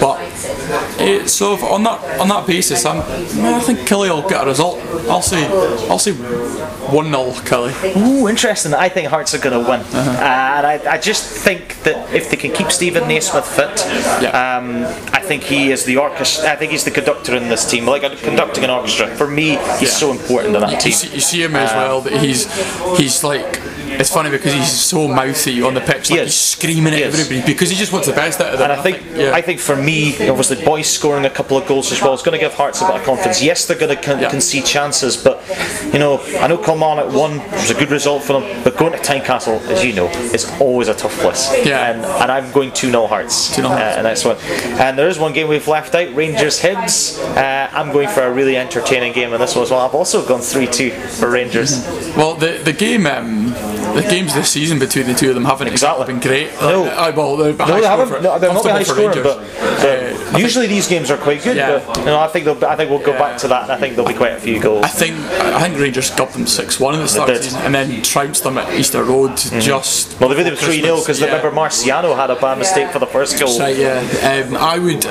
but 0.00 0.18
it, 0.98 1.28
so 1.28 1.54
on 1.66 1.82
that 1.84 2.20
on 2.20 2.28
that 2.28 2.46
basis, 2.46 2.84
I'm, 2.84 2.98
I 3.44 3.60
think 3.60 3.86
Kelly 3.86 4.10
will 4.10 4.28
get 4.28 4.42
a 4.42 4.46
result. 4.46 4.78
I'll 5.08 5.22
say 5.22 5.46
I'll 5.88 5.98
say 5.98 6.12
one 6.92 7.06
0 7.06 7.32
Kelly. 7.44 7.72
Ooh, 7.96 8.28
interesting. 8.28 8.74
I 8.74 8.88
think 8.88 9.08
Hearts 9.08 9.34
are 9.34 9.38
going 9.38 9.52
to 9.64 9.68
win. 9.70 9.80
Uh-huh. 9.80 10.10
Uh, 10.10 10.56
and 10.58 10.66
I, 10.66 10.92
I 10.94 10.98
just 10.98 11.24
think 11.44 11.82
that 11.84 12.12
if 12.14 12.30
they 12.30 12.36
can 12.36 12.52
keep 12.52 12.70
Steven 12.70 13.06
Naismith 13.08 13.46
fit, 13.46 13.84
Yeah. 14.22 14.30
um, 14.58 14.84
I 15.14 15.20
think 15.20 15.42
he 15.44 15.70
is 15.70 15.84
the 15.84 15.96
orchestra. 15.96 16.50
I 16.50 16.56
think 16.56 16.72
he's 16.72 16.84
the 16.84 16.90
conductor 16.90 17.34
in 17.36 17.48
this 17.48 17.68
team, 17.70 17.86
like 17.86 18.04
uh, 18.04 18.14
conducting 18.16 18.64
an 18.64 18.70
orchestra. 18.70 19.08
For 19.16 19.26
me, 19.28 19.50
he's 19.78 19.82
Yeah. 19.82 19.88
so 19.88 20.10
important 20.12 20.54
in 20.54 20.60
that 20.60 20.70
You 20.72 20.78
team. 20.78 20.92
see, 20.92 21.14
you 21.14 21.20
see 21.20 21.42
him 21.42 21.56
as 21.56 21.72
well 21.72 22.00
that 22.02 22.12
he's 22.20 22.46
he's 22.98 23.24
like 23.24 23.60
it's 24.00 24.10
funny 24.12 24.30
because 24.30 24.52
he's 24.52 24.70
so 24.70 25.08
mouthy 25.08 25.62
on 25.62 25.74
the 25.74 25.80
pitch, 25.80 26.10
like 26.10 26.18
He 26.18 26.24
he's 26.24 26.34
screaming 26.34 26.94
at 26.94 27.02
everybody 27.02 27.42
because 27.44 27.70
he 27.70 27.76
just 27.76 27.92
wants 27.92 28.08
the 28.08 28.14
best 28.14 28.40
out 28.40 28.52
of 28.52 28.58
them. 28.58 28.70
And 28.70 28.80
I 28.80 28.82
think, 28.82 29.02
yeah. 29.14 29.32
I 29.32 29.40
think 29.42 29.60
for 29.60 29.76
me, 29.76 30.12
obviously, 30.28 30.64
boys 30.64 30.86
scoring 30.88 31.24
a 31.24 31.30
couple 31.30 31.56
of 31.56 31.66
goals 31.66 31.90
as 31.92 32.00
well 32.02 32.14
is 32.14 32.22
going 32.22 32.38
to 32.38 32.38
give 32.38 32.54
Hearts 32.54 32.80
a 32.82 32.86
bit 32.86 32.96
of 32.96 33.02
confidence. 33.04 33.42
Yes, 33.42 33.66
they're 33.66 33.78
going 33.78 33.94
to 33.96 34.02
con- 34.02 34.20
Yeah. 34.20 34.30
concede 34.30 34.64
chances, 34.66 35.16
but 35.16 35.42
you 35.92 35.98
know, 35.98 36.20
I 36.40 36.46
know 36.46 36.58
Kilmarnock 36.58 37.12
won. 37.14 37.40
It 37.40 37.50
was 37.52 37.70
a 37.70 37.74
good 37.74 37.90
result 37.90 38.22
for 38.22 38.40
them, 38.40 38.62
but 38.64 38.76
going 38.76 38.92
to 38.92 38.98
Tynecastle, 38.98 39.60
as 39.68 39.84
you 39.84 39.92
know, 39.92 40.06
is 40.32 40.50
always 40.60 40.88
a 40.88 40.94
tough 40.94 41.16
place. 41.20 41.50
Yeah. 41.64 41.90
And, 41.90 42.04
and 42.04 42.30
I'm 42.32 42.50
going 42.52 42.72
2 42.72 42.90
0 42.90 43.06
Hearts. 43.06 43.56
2-0 43.56 43.66
Hearts. 43.68 43.80
Uh, 43.80 43.94
and 43.98 44.06
that's 44.06 44.24
one. 44.24 44.36
And 44.80 44.98
there 44.98 45.08
is 45.08 45.18
one 45.18 45.32
game 45.32 45.48
we've 45.48 45.68
left 45.68 45.94
out 45.94 46.14
Rangers 46.14 46.60
Hibs. 46.60 47.18
Uh, 47.36 47.68
I'm 47.72 47.92
going 47.92 48.08
for 48.08 48.22
a 48.22 48.32
really 48.32 48.56
entertaining 48.56 49.12
game 49.12 49.32
in 49.32 49.40
this 49.40 49.54
one 49.54 49.64
as 49.64 49.70
well. 49.70 49.80
I've 49.80 49.94
also 49.94 50.26
gone 50.26 50.40
3 50.40 50.66
2 50.66 50.90
for 50.90 51.30
Rangers. 51.30 51.84
well, 52.16 52.34
the 52.34 52.60
the 52.64 52.72
game, 52.72 53.06
um, 53.06 53.52
the 53.94 54.02
games 54.02 54.34
this 54.34 54.50
season 54.50 54.78
between 54.78 55.06
the 55.06 55.14
two 55.14 55.28
of 55.28 55.34
them 55.34 55.44
haven't 55.44 55.68
Exactly. 55.68 56.06
been 56.06 56.20
great. 56.20 56.52
No. 56.60 56.84
uh, 56.84 57.12
well, 57.16 57.36
they're 57.36 57.52
No, 57.54 57.80
they 57.80 57.86
haven't. 57.86 58.22
No, 58.22 58.38
they're 58.38 58.52
not 58.52 58.64
high 58.64 58.82
scoring, 58.82 59.22
but, 59.22 59.38
Uh, 59.82 60.32
I 60.34 60.38
usually 60.38 60.66
these 60.66 60.86
games 60.88 61.10
are 61.10 61.16
quite 61.16 61.42
good. 61.42 61.56
Yeah. 61.56 61.82
But 61.86 61.98
you 61.98 62.04
know, 62.04 62.18
I 62.20 62.28
think 62.28 62.44
they'll, 62.44 62.64
I 62.64 62.76
think 62.76 62.90
we'll 62.90 63.00
go 63.00 63.12
back 63.12 63.38
to 63.38 63.48
that. 63.48 63.64
and 63.64 63.72
I 63.72 63.78
think 63.78 63.96
there'll 63.96 64.08
be 64.10 64.16
quite 64.16 64.32
a 64.32 64.40
few 64.40 64.60
goals. 64.60 64.84
I 64.84 64.88
think 64.88 65.16
I 65.18 65.60
think 65.62 65.78
Rangers 65.78 66.10
gubbed 66.10 66.34
them 66.34 66.46
six 66.46 66.78
one 66.80 66.94
in 66.94 67.00
the 67.00 67.08
start 67.08 67.28
of 67.30 67.36
the 67.36 67.40
did. 67.42 67.44
season, 67.50 67.62
and 67.62 67.74
then 67.74 68.02
trounced 68.02 68.44
them 68.44 68.58
at 68.58 68.72
Easter 68.74 69.02
Road 69.04 69.36
just. 69.36 70.18
Well, 70.20 70.28
they 70.28 70.36
beat 70.36 70.44
them 70.44 70.54
before 70.54 70.68
3 70.68 70.80
0 70.82 70.98
because 71.00 71.20
Yeah. 71.20 71.26
remember 71.26 71.50
Marciano 71.50 72.14
had 72.16 72.30
a 72.30 72.36
bad 72.36 72.58
mistake 72.58 72.90
for 72.90 72.98
the 72.98 73.06
first 73.06 73.38
goal. 73.40 73.58
Right, 73.58 73.76
yeah. 73.76 74.44
Um, 74.48 74.56
I 74.56 74.78
would. 74.78 75.04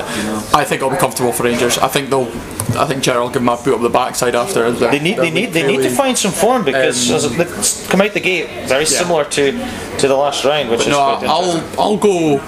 I 0.54 0.64
think 0.64 0.82
I'll 0.82 0.90
be 0.90 0.96
comfortable 0.96 1.32
for 1.32 1.44
Rangers. 1.44 1.78
I 1.78 1.88
think 1.88 2.08
they'll. 2.10 2.30
I 2.76 2.86
think 2.86 3.02
Gerrard 3.02 3.20
will 3.22 3.28
give 3.28 3.42
them 3.42 3.48
a 3.48 3.56
boot 3.56 3.74
up 3.74 3.80
the 3.82 3.88
backside 3.88 4.34
after. 4.34 4.70
They 4.70 4.98
need, 4.98 5.18
they 5.18 5.30
need, 5.30 5.52
they 5.52 5.66
need 5.66 5.82
to 5.82 5.90
find 5.90 6.16
some 6.16 6.32
form 6.32 6.64
because 6.64 7.10
Um, 7.10 7.16
as 7.16 7.36
they've 7.36 7.88
come 7.90 8.00
out 8.00 8.12
the 8.12 8.20
gate 8.20 8.68
very 8.68 8.86
similar 8.86 9.24
to, 9.24 9.52
to 9.98 10.08
the 10.08 10.16
last 10.16 10.44
round, 10.44 10.70
which 10.70 10.80
is 10.82 10.88
No. 10.88 10.98
I'll 11.00 11.64
I'll 11.78 11.96
go. 11.96 12.38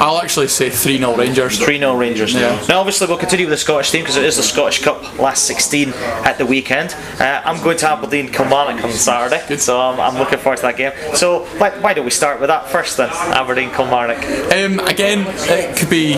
I'll 0.00 0.18
actually 0.20 0.48
say 0.48 0.70
three 0.70 0.98
0 0.98 1.16
Rangers. 1.16 1.58
3 1.58 1.78
0 1.78 1.96
Rangers. 1.96 2.34
Yeah. 2.34 2.64
Now, 2.68 2.78
obviously, 2.80 3.06
we'll 3.06 3.18
continue 3.18 3.46
with 3.46 3.52
the 3.52 3.56
Scottish 3.58 3.90
team 3.90 4.02
because 4.02 4.16
it 4.16 4.24
is 4.24 4.36
the 4.36 4.42
Scottish 4.42 4.82
Cup 4.82 5.18
last 5.18 5.44
16 5.46 5.90
at 6.24 6.38
the 6.38 6.46
weekend. 6.46 6.94
Uh, 7.20 7.42
I'm 7.44 7.62
going 7.62 7.76
to 7.78 7.88
Aberdeen 7.90 8.28
Kilmarnock 8.30 8.84
on 8.84 8.92
Saturday, 8.92 9.42
Good. 9.48 9.60
so 9.60 9.80
I'm, 9.80 9.98
I'm 9.98 10.16
looking 10.18 10.38
forward 10.38 10.56
to 10.58 10.62
that 10.62 10.76
game. 10.76 10.92
So, 11.14 11.44
why, 11.58 11.70
why 11.80 11.94
don't 11.94 12.04
we 12.04 12.10
start 12.10 12.40
with 12.40 12.48
that 12.48 12.68
first 12.68 12.96
then? 12.96 13.08
Aberdeen 13.10 13.70
Kilmarnock. 13.70 14.18
Um, 14.52 14.78
again, 14.86 15.24
it 15.28 15.76
could 15.76 15.90
be 15.90 16.14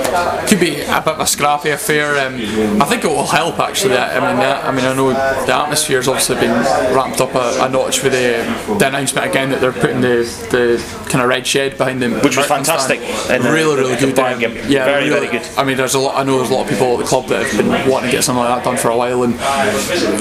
could 0.49 0.61
be 0.61 0.81
a 0.83 1.01
bit 1.01 1.15
of 1.15 1.21
a 1.21 1.27
scrappy 1.27 1.71
affair. 1.71 2.19
Um, 2.27 2.83
I 2.83 2.85
think 2.87 3.05
it 3.11 3.17
will 3.17 3.27
help 3.27 3.59
actually. 3.59 3.97
I 3.97 4.15
mean, 4.21 4.43
uh, 4.45 4.61
I 4.65 4.71
mean, 4.73 4.85
I 4.85 4.95
know 4.95 5.11
the 5.13 5.55
atmosphere's 5.55 6.09
obviously 6.09 6.37
been 6.37 6.51
ramped 6.95 7.21
up 7.21 7.35
a, 7.35 7.65
a 7.65 7.69
notch 7.69 8.03
with 8.03 8.13
the, 8.13 8.77
the 8.79 8.89
announcement 8.89 9.27
again 9.27 9.51
that 9.51 9.61
they're 9.61 9.73
putting 9.73 10.01
the, 10.01 10.25
the 10.51 11.07
kind 11.11 11.23
of 11.23 11.29
red 11.29 11.47
shed 11.47 11.77
behind 11.79 12.01
them, 12.03 12.15
Which 12.21 12.37
was 12.37 12.47
fantastic 12.47 13.01
in 13.01 13.43
the- 13.43 13.53
really, 13.53 13.77
really 13.77 13.97
good. 13.97 14.19
Um, 14.19 14.39
game. 14.39 14.55
Yeah, 14.69 14.85
Very, 14.85 15.09
really, 15.11 15.27
very 15.29 15.39
good. 15.39 15.49
I 15.57 15.65
mean, 15.65 15.77
there's 15.77 15.95
a 15.95 15.99
lot. 15.99 16.17
I 16.19 16.25
know 16.25 16.39
there's 16.39 16.51
a 16.51 16.55
lot 16.55 16.65
of 16.65 16.71
people 16.71 16.93
at 16.95 16.99
the 16.99 17.05
club 17.05 17.27
that 17.29 17.47
have 17.47 17.57
been 17.57 17.69
wanting 17.91 18.11
to 18.11 18.17
get 18.17 18.25
something 18.25 18.43
like 18.45 18.63
that 18.63 18.65
done 18.65 18.77
for 18.77 18.91
a 18.91 18.97
while, 18.97 19.23
and 19.23 19.35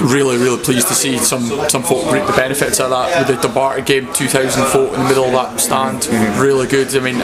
really, 0.00 0.36
really 0.38 0.62
pleased 0.62 0.88
to 0.88 0.94
see 0.94 1.18
some 1.18 1.42
some 1.68 1.82
folk 1.82 2.10
reap 2.12 2.26
the 2.26 2.32
benefits 2.32 2.80
of 2.80 2.90
that 2.90 3.18
with 3.28 3.36
the 3.36 3.42
Dumbarton 3.42 3.84
game, 3.84 4.12
2,000 4.12 4.64
folk 4.66 4.92
in 4.94 5.00
the 5.00 5.08
middle 5.08 5.24
of 5.24 5.32
that 5.32 5.60
stand. 5.60 6.00
Mm-hmm. 6.02 6.40
Really 6.40 6.66
good. 6.66 6.94
I 6.94 7.00
mean, 7.00 7.18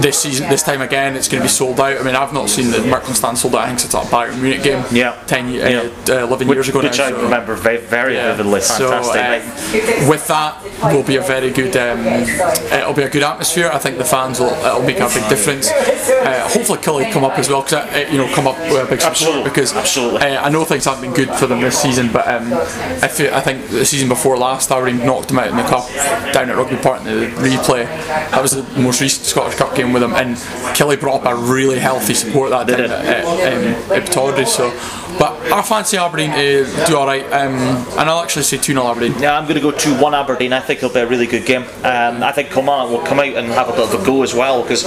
this 0.00 0.18
season, 0.20 0.48
this 0.48 0.62
time 0.62 0.80
again, 0.82 1.16
it's 1.16 1.28
going 1.28 1.40
to 1.40 1.44
be 1.44 1.48
sold 1.50 1.80
out. 1.80 1.98
I 1.98 2.02
mean, 2.02 2.14
I've 2.14 2.32
not 2.32 2.48
seen 2.48 2.70
the 2.70 2.80
Merkland 2.82 3.16
stand 3.16 3.38
sold 3.38 3.54
out. 3.54 3.62
I 3.62 3.66
think 3.68 3.80
since 3.80 3.92
that 3.92 4.06
Bayern 4.06 4.40
Munich 4.40 4.62
game, 4.62 4.73
Yeah. 4.92 5.14
10, 5.26 5.48
ye- 5.48 5.58
Yeah. 5.58 5.88
uh, 6.08 6.12
uh, 6.12 6.26
11 6.26 6.48
years 6.48 6.68
ago 6.68 6.80
Which 6.80 6.98
now. 6.98 7.04
I 7.06 7.10
so- 7.10 7.22
remember 7.22 7.54
very, 7.54 7.78
very 7.78 8.14
yeah. 8.14 8.32
vividly. 8.34 8.60
So 8.60 8.90
Fantastic. 8.90 9.42
uh, 10.04 10.08
with 10.10 10.26
that, 10.28 10.56
it 10.64 10.94
will 10.94 11.02
be 11.02 11.16
a 11.16 11.20
very 11.22 11.50
good. 11.50 11.76
Um, 11.76 12.06
it'll 12.06 12.92
be 12.94 13.02
a 13.02 13.08
good 13.08 13.22
atmosphere. 13.22 13.70
I 13.72 13.78
think 13.78 13.98
the 13.98 14.04
fans 14.04 14.40
will. 14.40 14.52
It'll 14.64 14.82
make 14.82 14.98
a 15.00 15.08
big 15.08 15.28
difference. 15.28 15.70
Uh, 15.70 16.48
hopefully, 16.52 16.78
Killy 16.80 17.10
come 17.10 17.24
up 17.24 17.38
as 17.38 17.48
well 17.48 17.62
because 17.62 17.74
uh, 17.94 18.08
you 18.10 18.18
know 18.18 18.28
come 18.34 18.46
up 18.46 18.58
with 18.58 18.82
a 18.86 18.90
big 18.90 19.00
support 19.00 19.12
Absolutely. 19.16 19.44
because 19.44 19.72
Absolutely. 19.74 20.20
Uh, 20.22 20.42
I 20.42 20.48
know 20.50 20.64
things 20.64 20.84
haven't 20.84 21.02
been 21.02 21.12
good 21.14 21.30
for 21.36 21.46
them 21.46 21.60
this 21.60 21.78
season, 21.80 22.10
but 22.12 22.26
um, 22.28 22.52
I, 22.52 23.08
feel, 23.08 23.32
I 23.34 23.40
think 23.40 23.68
the 23.68 23.84
season 23.84 24.08
before 24.08 24.36
last, 24.36 24.70
Aberdeen 24.70 25.04
knocked 25.04 25.28
them 25.28 25.38
out 25.38 25.48
in 25.48 25.56
the 25.56 25.62
cup 25.64 25.88
down 26.32 26.50
at 26.50 26.56
Rugby 26.56 26.76
Park 26.76 27.00
in 27.00 27.06
the 27.06 27.26
replay. 27.48 27.84
That 28.30 28.42
was 28.42 28.52
the 28.52 28.62
most 28.80 29.00
recent 29.00 29.26
Scottish 29.26 29.58
Cup 29.58 29.74
game 29.74 29.92
with 29.92 30.02
them, 30.02 30.12
and 30.14 30.36
Kelly 30.76 30.96
brought 30.96 31.24
up 31.24 31.32
a 31.32 31.34
really 31.36 31.78
healthy 31.78 32.14
support 32.14 32.50
that 32.50 32.66
day 32.66 32.84
at, 32.84 32.90
at, 32.90 33.24
um, 33.24 33.92
at 33.92 34.04
Pittodrie. 34.08 34.46
So, 34.46 34.63
passato 34.64 35.03
but 35.18 35.32
I 35.52 35.62
fancy 35.62 35.96
Aberdeen 35.96 36.30
to 36.32 36.64
do 36.86 36.96
all 36.96 37.06
right, 37.06 37.24
um, 37.32 37.54
and 37.98 38.08
I'll 38.10 38.22
actually 38.22 38.42
say 38.42 38.56
two 38.56 38.72
0 38.72 38.86
Aberdeen. 38.86 39.14
Yeah, 39.20 39.36
I'm 39.38 39.44
going 39.44 39.54
to 39.56 39.60
go 39.60 39.70
2 39.70 40.00
1 40.00 40.14
Aberdeen. 40.14 40.52
I 40.52 40.60
think 40.60 40.78
it'll 40.82 40.92
be 40.94 41.00
a 41.00 41.06
really 41.06 41.26
good 41.26 41.46
game. 41.46 41.62
Um, 41.84 42.22
I 42.22 42.32
think 42.32 42.50
Kilmarnock 42.50 42.90
will 42.90 43.06
come 43.06 43.18
out 43.20 43.26
and 43.34 43.48
have 43.48 43.68
a 43.68 43.72
bit 43.72 43.92
of 43.94 44.00
a 44.02 44.04
go 44.04 44.22
as 44.22 44.34
well 44.34 44.62
because 44.62 44.84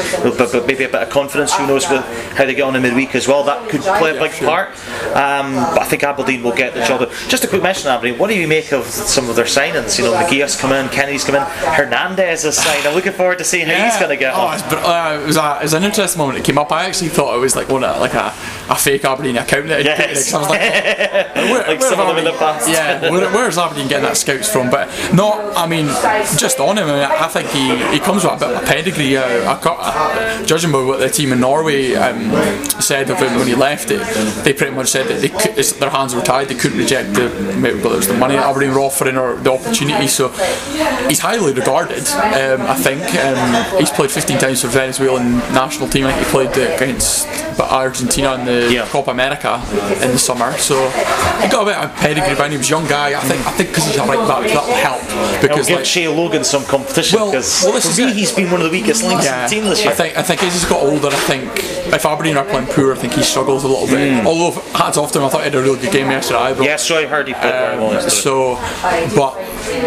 maybe 0.68 0.84
a 0.84 0.90
bit 0.90 0.96
of 0.96 1.10
confidence. 1.10 1.54
Who 1.56 1.68
knows 1.68 1.90
with 1.90 2.04
how 2.34 2.46
they 2.46 2.54
get 2.56 2.64
on 2.64 2.76
in 2.76 2.82
midweek 2.82 3.16
as 3.16 3.28
well? 3.28 3.44
That 3.44 3.70
could 3.70 3.82
play 3.82 4.16
a 4.18 4.20
big 4.22 4.32
part. 4.34 4.70
Um, 5.16 5.54
but 5.74 5.82
I 5.82 5.86
think 5.86 6.04
Aberdeen 6.04 6.44
will 6.44 6.56
get 6.56 6.74
the 6.74 6.84
job. 6.86 7.02
done. 7.02 7.10
Just 7.30 7.44
a 7.44 7.48
quick 7.48 7.64
mention 7.64 7.90
Aberdeen. 7.90 8.18
What 8.20 8.28
do 8.30 8.36
you 8.36 8.48
make 8.48 8.72
of 8.74 8.86
some 8.86 9.30
of 9.30 9.36
their 9.36 9.46
signings? 9.46 9.98
You 9.98 10.06
know, 10.06 10.14
McGee's 10.14 10.56
come 10.60 10.72
in, 10.74 10.90
Kennedy's 10.90 11.24
come 11.24 11.36
in, 11.36 11.44
Hernandez 11.44 12.44
has 12.44 12.58
signed. 12.58 12.86
I'm 12.88 12.96
looking 12.96 13.14
forward 13.14 13.38
to 13.40 13.44
seeing 13.44 13.68
how 13.68 13.84
he's 13.86 13.98
going 13.98 14.10
to 14.10 14.18
get 14.18 14.34
Oh, 14.34 14.48
on. 14.48 14.60
br- 14.70 14.76
uh, 14.76 15.22
it, 15.22 15.26
was 15.28 15.38
a, 15.38 15.58
it 15.60 15.64
was 15.64 15.74
an 15.74 15.84
interesting 15.84 16.20
moment. 16.20 16.40
It 16.40 16.46
came 16.46 16.58
up. 16.58 16.72
I 16.72 16.86
actually 16.86 17.10
thought 17.10 17.36
it 17.36 17.40
was 17.40 17.56
like 17.56 17.70
one 17.70 17.84
of, 17.84 18.00
like 18.02 18.14
a, 18.14 18.28
a 18.70 18.76
fake 18.76 19.06
Aberdeen 19.06 19.38
account 19.38 19.68
that 19.68 19.86
had 19.86 20.17
Yes. 20.18 20.30
created 20.30 20.30
it, 20.30 20.32
'cause 20.32 20.34
I 20.34 20.40
was 20.40 20.50
like, 20.50 21.36
where, 21.52 21.68
Like 21.68 21.80
where 21.80 21.90
some 21.90 22.00
of 22.00 22.08
them 22.08 22.18
in 22.18 22.26
the 22.26 22.34
past. 22.34 22.68
Yeah, 22.70 23.10
where, 23.12 23.30
where's 23.32 23.58
Aberdeen 23.58 23.88
getting 23.88 24.06
that 24.06 24.18
scouts 24.18 24.50
from? 24.50 24.70
But 24.70 24.90
not. 25.14 25.56
I 25.58 25.68
mean, 25.68 25.88
just 26.38 26.60
on 26.60 26.78
him. 26.78 26.88
I, 26.88 26.94
mean, 26.94 27.04
I 27.04 27.28
think 27.28 27.50
he, 27.50 27.76
he 27.94 28.00
comes 28.00 28.24
with 28.24 28.34
a 28.34 28.38
bit 28.38 28.50
of 28.56 28.64
a 28.64 28.66
pedigree. 28.66 29.18
Uh, 29.18 29.24
I 29.54 29.60
uh, 29.64 30.46
judging 30.46 30.72
by 30.72 30.82
what 30.84 31.00
the 31.00 31.10
team 31.10 31.32
in 31.34 31.40
Norway 31.40 31.94
um, 31.96 32.32
said 32.82 33.10
of 33.10 33.18
him 33.20 33.36
when 33.38 33.48
he 33.48 33.56
left, 33.56 33.92
it, 33.92 34.02
they 34.44 34.54
pretty 34.54 34.76
much 34.76 34.88
said 34.90 35.08
that 35.08 35.22
they 35.22 35.30
could, 35.30 35.56
their 35.56 35.90
hands 35.90 36.14
were 36.16 36.22
tied. 36.22 36.48
They 36.48 36.56
couldn't 36.56 36.78
reject 36.78 37.14
the 37.14 37.30
maybe 37.58 37.78
whether 37.78 37.96
it 37.96 37.98
was 37.98 38.08
the 38.08 38.18
money 38.18 38.36
that 38.36 38.46
Aberdeen 38.46 38.74
were 38.74 38.80
offering 38.82 39.18
or 39.18 39.36
the 39.36 39.52
opportunity. 39.52 40.08
So 40.08 40.30
he's 41.08 41.20
highly 41.20 41.54
regarded. 41.54 42.08
Um, 42.10 42.62
I 42.62 42.76
think 42.76 43.02
um, 43.24 43.80
he's 43.80 43.90
played 43.92 44.12
15 44.12 44.38
times 44.38 44.62
for 44.62 44.68
Venezuelan 44.68 45.38
national 45.54 45.88
team. 45.90 46.06
I 46.06 46.14
think 46.14 46.26
he 46.28 46.32
played 46.32 46.52
against 46.76 47.28
Argentina 47.60 48.36
in 48.36 48.46
the 48.46 48.74
Yeah. 48.74 48.88
Copa 48.88 49.12
America 49.12 49.62
in 50.08 50.14
the 50.14 50.20
summer, 50.20 50.52
so 50.58 50.76
he 51.44 51.48
got 51.50 51.64
a 51.64 51.66
bit 51.66 51.78
of 51.78 51.94
pedigree 51.96 52.34
behind 52.36 52.54
him. 52.54 52.58
He 52.58 52.58
was 52.58 52.68
a 52.68 52.72
young 52.72 52.88
guy. 52.88 53.14
I 53.20 53.24
think 53.24 53.46
I 53.46 53.52
think 53.52 53.70
because 53.70 53.86
he's 53.86 53.98
a 53.98 54.06
right 54.06 54.28
back, 54.28 54.48
that'll 54.48 54.74
help 54.76 55.04
It'll 55.04 55.42
because 55.42 55.68
give 55.68 55.78
like, 55.78 55.86
Shay 55.86 56.08
Logan 56.08 56.44
some 56.44 56.64
competition 56.66 57.20
Well- 57.20 57.32
well, 57.32 57.42
this 57.42 57.62
for 57.64 57.70
is 57.92 57.98
me 58.00 58.10
it. 58.10 58.16
he's 58.16 58.32
been 58.32 58.50
one 58.52 58.62
of 58.62 58.66
the 58.66 58.72
weakest 58.72 59.04
links 59.04 59.26
in 59.26 59.32
the 59.44 59.48
team 59.48 59.64
this 59.66 59.82
year. 59.84 59.92
I 59.92 59.96
think 59.96 60.18
I 60.18 60.22
think 60.24 60.44
as 60.44 60.54
he's 60.54 60.66
got 60.66 60.82
older, 60.82 61.08
I 61.08 61.20
think 61.28 61.52
if 61.94 62.06
Aberdeen 62.06 62.38
are 62.38 62.46
playing 62.46 62.68
poor, 62.68 62.94
I 62.94 62.98
think 62.98 63.14
he 63.14 63.24
struggles 63.24 63.64
a 63.64 63.68
little 63.68 63.88
bit. 63.88 64.26
Although 64.26 64.60
hats 64.74 64.98
off 64.98 65.12
to 65.14 65.20
him, 65.20 65.26
I 65.26 65.30
thought 65.30 65.40
he 65.40 65.46
had 65.46 65.56
a 65.56 65.62
really 65.62 65.80
good 65.80 65.92
game 65.92 66.10
yesterday. 66.10 66.40
at 66.40 66.56
Ibrox. 66.58 66.64
yes, 66.64 66.84
so 66.88 66.98
I 66.98 67.06
heard 67.06 67.28
he 67.28 67.34
played 67.34 67.54
very 67.54 67.78
well 67.78 67.88
Um, 67.90 67.94
yesterday. 67.94 68.16
so, 68.16 69.16
but 69.16 69.36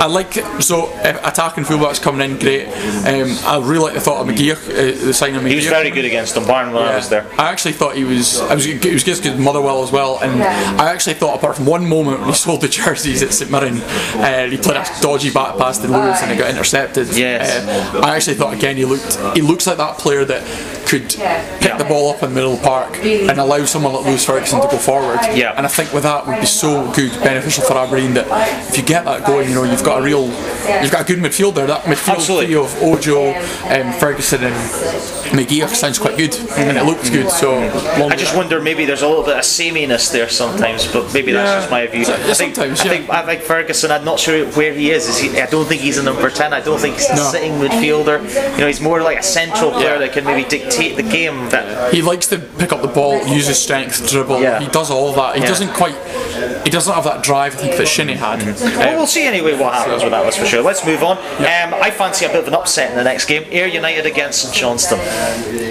I 0.02 0.06
like 0.06 0.32
so 0.60 0.86
uh, 0.86 1.20
attacking 1.24 1.64
fullbacks 1.64 2.00
coming 2.00 2.30
in 2.30 2.38
great. 2.38 2.66
Um, 2.68 3.36
I 3.44 3.58
really 3.62 3.80
like 3.80 3.94
the 3.94 4.00
thought 4.00 4.20
of 4.20 4.26
McGeer, 4.34 4.52
uh, 4.56 5.04
the 5.06 5.14
signing 5.14 5.36
of 5.36 5.42
McGeer. 5.42 5.48
He 5.50 5.56
was 5.56 5.66
very 5.66 5.90
good 5.90 6.04
against 6.04 6.34
Dumbarton 6.34 6.72
when 6.72 6.84
I 6.84 6.96
was 6.96 7.08
there. 7.08 7.26
I 7.38 7.50
actually 7.50 7.72
thought 7.72 7.96
he 7.96 8.04
was. 8.04 8.40
I 8.40 8.54
was. 8.54 8.64
He 8.64 8.92
was 8.92 9.04
just 9.04 9.22
good 9.22 9.38
Motherwell 9.38 9.82
as 9.82 9.90
well, 9.92 10.09
and 10.18 10.42
I 10.42 10.92
actually 10.92 11.14
thought 11.14 11.36
apart 11.36 11.56
from 11.56 11.66
one 11.66 11.86
moment 11.86 12.20
when 12.20 12.28
he 12.28 12.34
sold 12.46 12.60
the 12.60 12.68
jerseys 12.68 13.22
at 13.22 13.32
St 13.32 13.50
Mirren, 13.50 13.78
uh, 13.78 14.46
he 14.48 14.56
played 14.56 14.76
a 14.76 14.84
dodgy 15.00 15.30
back 15.30 15.56
pass 15.56 15.78
to 15.78 15.88
Lewis 15.88 16.22
and 16.22 16.32
it 16.32 16.36
got 16.38 16.50
intercepted. 16.50 17.08
Yes. 17.16 17.66
Uh, 17.94 18.00
I 18.00 18.16
actually 18.16 18.36
thought 18.36 18.54
again 18.54 18.76
he 18.76 18.84
looked. 18.84 19.16
He 19.34 19.42
looks 19.42 19.66
like 19.66 19.76
that 19.78 19.98
player 19.98 20.24
that 20.24 20.42
could 20.90 21.08
pick 21.60 21.78
the 21.78 21.86
ball 21.88 22.10
up 22.10 22.22
in 22.24 22.30
the 22.30 22.34
middle 22.34 22.54
of 22.54 22.60
the 22.60 22.66
park 22.66 22.96
and 22.98 23.38
allow 23.38 23.64
someone 23.64 23.92
like 23.94 24.04
Lewis 24.06 24.24
Ferguson 24.26 24.60
to 24.60 24.66
go 24.66 24.76
forward. 24.76 25.20
Yeah. 25.34 25.54
And 25.56 25.64
I 25.64 25.68
think 25.68 25.92
with 25.92 26.02
that 26.02 26.26
would 26.26 26.40
be 26.40 26.46
so 26.46 26.90
good, 26.92 27.12
beneficial 27.22 27.62
for 27.64 27.74
Aberdeen 27.78 28.14
that 28.14 28.26
if 28.68 28.76
you 28.76 28.82
get 28.82 29.04
that 29.04 29.24
going, 29.24 29.48
you 29.48 29.54
know 29.54 29.62
you've 29.62 29.84
got 29.84 30.00
a 30.00 30.02
real, 30.02 30.26
you've 30.82 30.90
got 30.90 31.02
a 31.02 31.04
good 31.04 31.20
midfield 31.20 31.54
there. 31.54 31.68
That 31.68 31.82
midfield 31.84 32.16
Absolutely. 32.16 32.46
trio 32.46 32.64
of 32.64 32.82
Ojo, 32.82 33.30
um, 33.70 33.92
Ferguson, 34.00 34.42
and 34.42 34.54
McGeer 35.30 35.68
sounds 35.68 35.98
quite 36.00 36.16
good, 36.16 36.34
and 36.58 36.76
it 36.76 36.84
looks 36.84 37.08
good. 37.08 37.30
So 37.30 37.56
I 38.08 38.16
just 38.16 38.34
wonder 38.36 38.60
maybe 38.60 38.84
there's 38.84 39.02
a 39.02 39.08
little 39.08 39.22
bit 39.24 39.36
of 39.36 39.44
sameness 39.44 40.08
there 40.08 40.28
sometimes, 40.28 40.90
but 40.92 41.14
maybe 41.14 41.30
that's 41.30 41.48
Yeah. 41.48 41.58
just 41.60 41.70
my 41.70 41.86
view. 41.86 42.04
So- 42.04 42.16
yeah, 42.16 42.30
I 42.30 42.34
think, 42.34 42.54
sometimes, 42.56 42.80
I 42.80 42.88
think 42.88 43.10
I 43.10 43.22
think 43.26 43.42
Ferguson. 43.42 43.92
I'm 43.92 44.04
not 44.04 44.18
sure 44.18 44.44
where 44.58 44.72
he 44.72 44.90
is. 44.90 45.08
is 45.08 45.18
he, 45.18 45.40
I 45.40 45.46
don't 45.46 45.66
think 45.68 45.82
he's 45.82 45.98
a 45.98 46.02
number 46.02 46.30
ten. 46.30 46.52
I 46.52 46.60
don't 46.60 46.80
think 46.80 46.96
he's 46.96 47.08
a 47.10 47.14
No. 47.16 47.30
sitting 47.30 47.52
midfielder. 47.60 48.18
You 48.54 48.58
know, 48.58 48.66
he's 48.66 48.80
more 48.80 49.02
like 49.02 49.20
a 49.20 49.22
central 49.22 49.70
player 49.70 49.92
Yeah. 49.94 49.98
that 49.98 50.12
can 50.12 50.24
maybe 50.24 50.48
dictate 50.48 50.79
the 50.88 51.02
game. 51.02 51.48
That 51.50 51.92
He 51.92 52.02
likes 52.02 52.26
to 52.28 52.38
pick 52.38 52.72
up 52.72 52.82
the 52.82 52.88
ball, 52.88 53.24
use 53.26 53.46
his 53.46 53.60
strength, 53.60 54.08
dribble. 54.10 54.40
Yeah. 54.40 54.60
He 54.60 54.66
does 54.68 54.90
all 54.90 55.12
that. 55.12 55.36
He 55.36 55.42
Yeah. 55.42 55.48
doesn't 55.48 55.72
quite. 55.74 55.94
He 56.64 56.70
doesn't 56.70 56.92
have 56.92 57.04
that 57.04 57.22
drive. 57.22 57.54
I 57.54 57.58
think 57.58 57.76
that 57.76 57.88
Shinnie 57.88 58.14
had. 58.14 58.42
well, 58.44 58.96
we'll 58.96 59.06
see 59.06 59.24
anyway 59.26 59.54
what 59.56 59.74
happens 59.74 60.02
with 60.02 60.12
that. 60.12 60.22
That's 60.24 60.36
for 60.36 60.46
sure. 60.46 60.62
Let's 60.62 60.84
move 60.84 61.02
on. 61.02 61.18
Um, 61.18 61.74
I 61.80 61.90
fancy 61.90 62.24
a 62.24 62.28
bit 62.28 62.40
of 62.40 62.48
an 62.48 62.54
upset 62.54 62.90
in 62.90 62.96
the 62.96 63.04
next 63.04 63.26
game. 63.26 63.44
Ayr 63.50 63.66
United 63.66 64.06
against 64.06 64.42
St 64.42 64.54
Johnstone. 64.54 65.00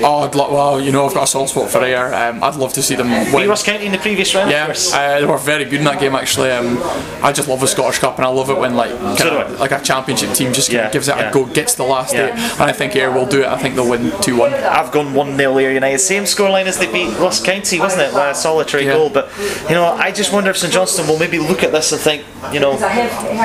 Oh, 0.03 0.23
I'd 0.25 0.35
lo- 0.35 0.51
well, 0.53 0.79
you 0.81 0.91
know, 0.91 1.05
I've 1.05 1.13
got 1.13 1.23
a 1.23 1.27
soft 1.27 1.51
spot 1.51 1.69
for 1.69 1.83
Ayr. 1.83 2.13
Um, 2.13 2.43
I'd 2.43 2.55
love 2.55 2.73
to 2.73 2.81
see 2.81 2.95
them 2.95 3.09
win. 3.33 3.47
Ross 3.49 3.63
County 3.63 3.85
in 3.85 3.91
the 3.91 3.97
previous 3.97 4.33
round. 4.35 4.51
Yeah, 4.51 4.73
uh, 4.93 5.19
they 5.19 5.25
were 5.25 5.37
very 5.37 5.65
good 5.65 5.79
in 5.79 5.85
that 5.85 5.99
game 5.99 6.15
actually. 6.15 6.51
Um, 6.51 6.81
I 7.23 7.31
just 7.31 7.47
love 7.47 7.59
the 7.61 7.67
Scottish 7.67 7.99
Cup, 7.99 8.17
and 8.17 8.25
I 8.25 8.29
love 8.29 8.49
it 8.49 8.57
when 8.57 8.75
like 8.75 8.91
So 8.91 9.15
kinda- 9.15 9.29
do 9.49 9.55
I. 9.55 9.59
like 9.59 9.71
a 9.71 9.79
championship 9.79 10.33
team 10.33 10.53
just 10.53 10.71
Yeah, 10.71 10.89
gives 10.89 11.07
it 11.07 11.15
a 11.17 11.29
go, 11.33 11.45
gets 11.45 11.73
the 11.75 11.83
last 11.83 12.13
eight, 12.13 12.31
and 12.31 12.61
I 12.63 12.71
think 12.71 12.95
Ayr 12.95 13.11
will 13.11 13.25
do 13.25 13.41
it. 13.41 13.47
I 13.47 13.57
think 13.57 13.75
they'll 13.75 13.87
win 13.87 14.11
two 14.21 14.35
one. 14.35 14.53
I've 14.53 14.91
gone 15.03 15.13
1 15.13 15.37
0 15.37 15.57
Ayr 15.57 15.71
United. 15.71 15.99
Same 15.99 16.23
scoreline 16.23 16.65
as 16.65 16.77
they 16.77 16.91
beat 16.91 17.17
Ross 17.19 17.41
County, 17.43 17.79
wasn't 17.79 18.03
it? 18.03 18.13
A 18.13 18.35
solitary 18.35 18.85
Yeah. 18.85 18.93
goal. 18.93 19.09
But, 19.09 19.29
you 19.69 19.75
know, 19.75 19.85
I 19.85 20.11
just 20.11 20.31
wonder 20.33 20.49
if 20.51 20.57
St 20.57 20.73
Johnstone 20.73 21.07
will 21.07 21.17
maybe 21.19 21.39
look 21.39 21.63
at 21.63 21.71
this 21.71 21.91
and 21.91 22.01
think, 22.01 22.23
you 22.51 22.59
know, 22.59 22.77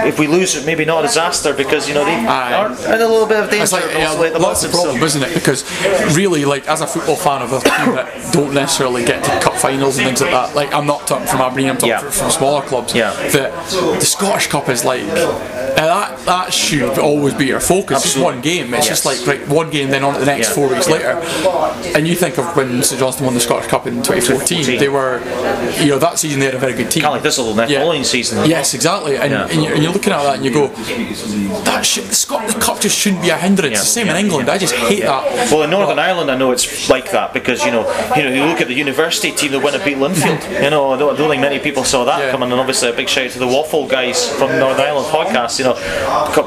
if 0.07 0.19
we 0.19 0.27
lose 0.27 0.57
it, 0.57 0.67
maybe 0.67 0.85
not 0.85 1.05
a 1.05 1.07
disaster 1.07 1.53
because, 1.53 1.89
you 1.89 1.95
know, 1.95 2.05
they 2.05 2.15
Aye. 2.15 2.53
are 2.55 2.67
in 2.95 3.01
a 3.01 3.09
little 3.09 3.27
bit 3.27 3.41
of 3.41 3.51
danger. 3.51 3.77
Like, 3.77 3.85
yeah, 3.93 4.15
the 4.15 4.39
that's 4.39 4.63
the 4.63 4.69
bottom, 4.69 4.71
problem, 4.71 4.99
so- 5.01 5.05
isn't 5.07 5.23
it? 5.23 5.35
Because 5.35 5.65
really, 6.17 6.45
like 6.45 6.69
as 6.69 6.81
a 6.81 6.87
football 6.87 7.17
fan 7.17 7.43
of 7.43 7.53
a 7.53 7.61
team 7.61 7.95
that 7.97 8.09
don't 8.33 8.53
necessarily 8.55 9.05
get 9.05 9.23
to 9.25 9.31
cup 9.41 9.55
finals 9.57 9.97
and 9.99 10.07
things 10.07 10.21
like 10.21 10.31
that, 10.31 10.55
like 10.55 10.73
I'm 10.75 10.87
not 10.87 11.07
talking 11.07 11.27
from 11.27 11.41
Aberdeen, 11.41 11.71
I'm 11.71 11.77
talking 11.77 11.89
Yeah. 11.91 11.99
from, 12.11 12.31
smaller 12.31 12.63
clubs. 12.63 12.95
Yeah. 12.95 13.13
That 13.33 13.53
the 13.71 14.05
Scottish 14.05 14.47
Cup 14.49 14.69
is 14.69 14.85
like 14.85 15.03
uh, 15.03 15.75
that. 15.77 16.19
That 16.25 16.53
should 16.55 16.99
always 16.99 17.35
be 17.35 17.47
your 17.47 17.61
focus. 17.61 18.05
It's 18.05 18.17
one 18.17 18.41
game. 18.41 18.73
It's 18.75 18.87
just 18.89 19.05
Yes. 19.05 19.27
like 19.27 19.27
right, 19.27 19.49
one 19.49 19.71
game, 19.71 19.91
then 19.91 20.05
on 20.05 20.15
to 20.15 20.21
the 20.21 20.27
next 20.27 20.49
Yeah. 20.49 20.55
four 20.55 20.69
weeks 20.69 20.89
later. 20.89 21.21
And 21.97 22.07
you 22.09 22.15
think 22.15 22.39
of 22.39 22.57
when 22.57 22.83
St 22.83 22.99
Johnstone 22.99 23.27
won 23.27 23.35
the 23.35 23.41
Scottish 23.41 23.69
Cup 23.69 23.87
in 23.87 24.03
2014, 24.03 24.65
2014. 24.65 24.79
they 24.79 24.89
were, 24.89 25.19
you 25.83 25.91
know, 25.91 25.99
that 25.99 26.19
season 26.19 26.41
they 26.41 26.47
had 26.47 26.55
a 26.55 26.59
very 26.59 26.73
good 26.75 26.91
team. 26.91 27.03
Kind 27.03 27.13
of 27.13 27.15
like 27.15 27.23
this 27.23 27.39
little 27.39 27.55
Yeah. 27.69 27.81
following 27.81 28.05
season. 28.05 28.49
Yes, 28.49 28.75
exactly. 28.75 29.17
And, 29.17 29.33
Yeah. 29.33 29.47
and, 29.51 29.63
you're, 29.63 29.75
and 29.75 29.83
you're 29.83 29.93
looking 29.93 30.13
at 30.13 30.23
that 30.23 30.37
and 30.37 30.45
you 30.45 30.51
go, 30.53 30.69
that 31.65 31.83
the 31.85 32.15
Scotland 32.15 32.61
Cup 32.61 32.81
just 32.81 32.99
shouldn't 32.99 33.23
be 33.23 33.31
a 33.31 33.37
hindrance. 33.37 33.75
Yeah. 33.75 33.81
The 33.81 33.87
same 33.87 34.09
in. 34.09 34.17
England. 34.17 34.49
I 34.49 34.59
just 34.59 34.75
hate 34.75 35.03
that. 35.03 35.51
Well, 35.51 35.63
in 35.63 35.71
Northern 35.71 35.99
Ireland, 35.99 36.31
I 36.31 36.37
know 36.37 36.51
it's 36.53 36.89
like 36.89 37.11
that 37.13 37.33
because 37.33 37.65
you 37.65 37.71
know, 37.71 37.83
you 38.17 38.23
know, 38.25 38.31
you 38.31 38.45
look 38.45 38.61
at 38.61 38.69
the 38.69 38.75
university 38.75 39.33
team 39.33 39.53
that 39.53 39.61
went 39.61 39.77
and 39.77 39.85
beat 39.85 39.97
Linfield. 39.99 40.43
You 40.65 40.71
know, 40.71 40.93
I 40.93 40.99
don't, 40.99 41.15
I 41.15 41.17
don't 41.19 41.29
think 41.29 41.43
many 41.43 41.59
people 41.59 41.85
saw 41.85 42.05
that 42.05 42.31
coming. 42.31 42.51
And 42.51 42.59
obviously, 42.61 42.89
a 42.89 42.93
big 42.93 43.09
shout 43.09 43.27
out 43.27 43.31
to 43.33 43.39
the 43.39 43.47
Waffle 43.47 43.87
guys 43.87 44.29
from 44.31 44.59
Northern 44.59 44.81
Ireland 44.87 45.09
podcast. 45.09 45.59
You 45.59 45.67
know, 45.67 45.75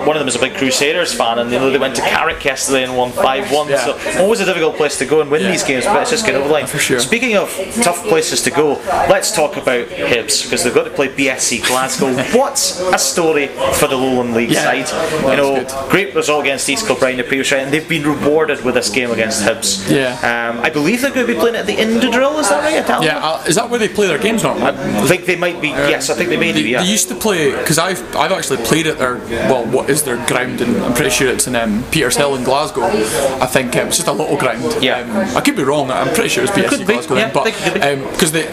one 0.06 0.16
of 0.16 0.20
them 0.20 0.28
is 0.28 0.36
a 0.36 0.40
big 0.40 0.56
Crusaders 0.56 1.14
fan, 1.14 1.40
and 1.40 1.52
you 1.52 1.60
know 1.60 1.70
they 1.70 1.78
went 1.78 1.96
to 1.98 2.02
Carrick 2.02 2.44
yesterday 2.44 2.84
and 2.84 2.98
won 2.98 3.12
five 3.12 3.52
one. 3.52 3.68
So 3.68 4.00
always 4.20 4.40
a 4.40 4.46
difficult 4.46 4.77
place 4.78 4.98
to 5.00 5.06
go 5.06 5.22
and 5.22 5.30
win 5.32 5.42
Yeah. 5.42 5.52
these 5.52 5.64
games, 5.64 5.86
but 5.86 6.02
it's 6.02 6.12
just 6.12 6.26
getting 6.26 6.40
over 6.40 6.48
the 6.48 6.54
line. 6.54 6.68
For 6.68 6.78
sure. 6.80 7.00
Speaking 7.00 7.36
of 7.36 7.50
tough 7.82 8.04
places 8.08 8.42
to 8.44 8.52
go, 8.52 8.74
let's 9.10 9.32
talk 9.36 9.58
about 9.58 9.88
Hibs 9.90 10.44
because 10.44 10.64
they've 10.64 10.74
got 10.74 10.86
to 10.86 10.90
play 10.92 11.10
BSC 11.10 11.60
Glasgow. 11.66 12.14
what 12.38 12.54
a 12.94 13.00
story 13.00 13.48
for 13.74 13.88
the 13.88 13.96
Lowland 13.96 14.34
League 14.34 14.52
Yeah. 14.52 14.64
side. 14.64 15.24
Well, 15.24 15.32
you 15.32 15.38
know, 15.38 15.56
good. 15.64 15.90
great 15.90 16.16
result 16.16 16.42
against 16.46 16.70
East 16.70 16.86
Kilbride 16.88 17.12
in 17.12 17.18
the 17.18 17.24
previous 17.24 17.52
round, 17.52 17.66
and 17.66 17.74
they've 17.74 17.88
been 17.90 18.04
rewarded 18.04 18.64
with 18.64 18.76
this 18.76 18.90
game 18.90 19.12
against 19.12 19.44
Hibs. 19.44 19.90
Yeah. 19.90 20.14
Um, 20.54 20.60
I 20.64 20.70
believe 20.70 21.02
they're 21.02 21.12
going 21.12 21.28
to 21.28 21.34
be 21.34 21.40
playing 21.40 21.56
at 21.56 21.66
the 21.66 21.76
Indodrill, 21.76 22.40
is 22.40 22.50
that 22.50 22.64
right? 22.64 22.76
Italian? 22.84 23.14
Yeah, 23.16 23.26
uh, 23.26 23.44
is 23.48 23.56
that 23.56 23.70
where 23.70 23.80
they 23.80 23.90
play 23.90 24.08
their 24.08 24.20
games 24.20 24.44
normally? 24.44 24.66
I 24.68 25.06
think 25.08 25.26
they 25.26 25.36
might 25.36 25.60
be, 25.62 25.70
yes, 25.70 26.10
I 26.10 26.14
think 26.16 26.30
they 26.30 26.38
may 26.38 26.52
They, 26.52 26.64
be, 26.64 26.70
yeah. 26.70 26.84
they 26.84 26.90
used 26.90 27.10
to 27.10 27.16
play 27.16 27.52
because 27.52 27.78
I've 27.78 28.02
I've 28.16 28.32
actually 28.32 28.58
played 28.66 28.88
at 28.88 28.98
their 29.00 29.16
well 29.50 29.66
what 29.66 29.90
is 29.90 30.04
their 30.04 30.18
ground 30.28 30.62
and 30.62 30.78
I'm 30.84 30.94
pretty 30.94 31.10
sure 31.12 31.28
it's 31.30 31.48
in 31.48 31.56
um, 31.56 31.84
Petershill 31.92 32.38
in 32.38 32.44
Glasgow. 32.44 32.84
I 32.84 33.46
think 33.48 33.76
um, 33.76 33.88
it's 33.88 33.98
just 33.98 34.08
a 34.08 34.12
little 34.12 34.38
ground. 34.38 34.64
Yeah. 34.82 35.00
Um, 35.00 35.38
I 35.38 35.42
could 35.42 35.56
be 35.56 35.64
wrong. 35.64 35.92
I'm 35.92 36.14
pretty 36.14 36.30
sure 36.30 36.44
it's 36.44 36.54
Could 36.54 36.66
BSC 36.66 36.80
be, 36.80 36.94
Glasgow. 36.94 37.16
yeah, 37.16 37.32
but 37.34 37.48
it 37.48 38.12
because 38.12 38.32
they 38.32 38.46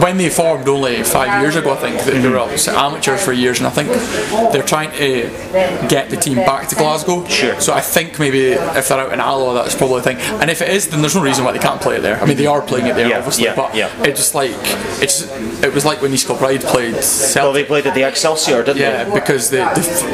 when 0.00 0.16
they 0.16 0.28
formed 0.30 0.68
only 0.68 1.02
five 1.02 1.42
years 1.42 1.56
ago, 1.56 1.72
I 1.72 1.76
think 1.76 2.00
they, 2.02 2.18
they 2.20 2.28
were 2.28 2.38
amateurs 2.38 3.24
for 3.24 3.32
years, 3.32 3.58
and 3.58 3.66
I 3.66 3.70
think 3.70 3.88
they're 4.52 4.62
trying 4.62 4.90
to 4.92 5.28
get 5.88 6.10
the 6.10 6.16
team 6.16 6.36
back 6.36 6.68
to 6.68 6.74
Glasgow. 6.76 7.24
Sure. 7.26 7.60
So 7.60 7.72
I 7.72 7.80
think 7.80 8.18
maybe 8.18 8.48
if 8.52 8.88
they're 8.88 8.98
out 9.00 9.12
in 9.12 9.20
Alloa, 9.20 9.54
that's 9.54 9.74
probably 9.74 9.98
the 10.00 10.14
thing. 10.14 10.16
And 10.40 10.50
if 10.50 10.62
it 10.62 10.68
is, 10.70 10.88
then 10.88 11.00
there's 11.00 11.14
no 11.14 11.22
reason 11.22 11.44
why 11.44 11.52
they 11.52 11.58
can't 11.58 11.80
play 11.80 11.96
it 11.96 12.00
there. 12.02 12.20
I 12.20 12.26
mean, 12.26 12.36
they 12.36 12.46
are 12.46 12.62
playing 12.62 12.86
it 12.86 12.94
there, 12.96 13.08
Yeah, 13.08 13.18
obviously, 13.18 13.44
yeah, 13.44 13.54
but 13.56 13.74
yeah. 13.74 13.90
it's 14.02 14.18
just 14.18 14.34
like 14.34 14.50
it's 15.02 15.22
it 15.62 15.72
was 15.72 15.84
like 15.84 16.02
when 16.02 16.12
East 16.12 16.26
Kilbride 16.26 16.62
played 16.62 16.94
Celtic. 17.02 17.42
well, 17.42 17.52
they 17.52 17.64
played 17.64 17.86
at 17.86 17.94
the 17.94 18.02
Excelsior, 18.06 18.62
didn't 18.62 18.78
Yeah, 18.80 19.04
they? 19.04 19.14
because 19.14 19.50
the, 19.50 19.62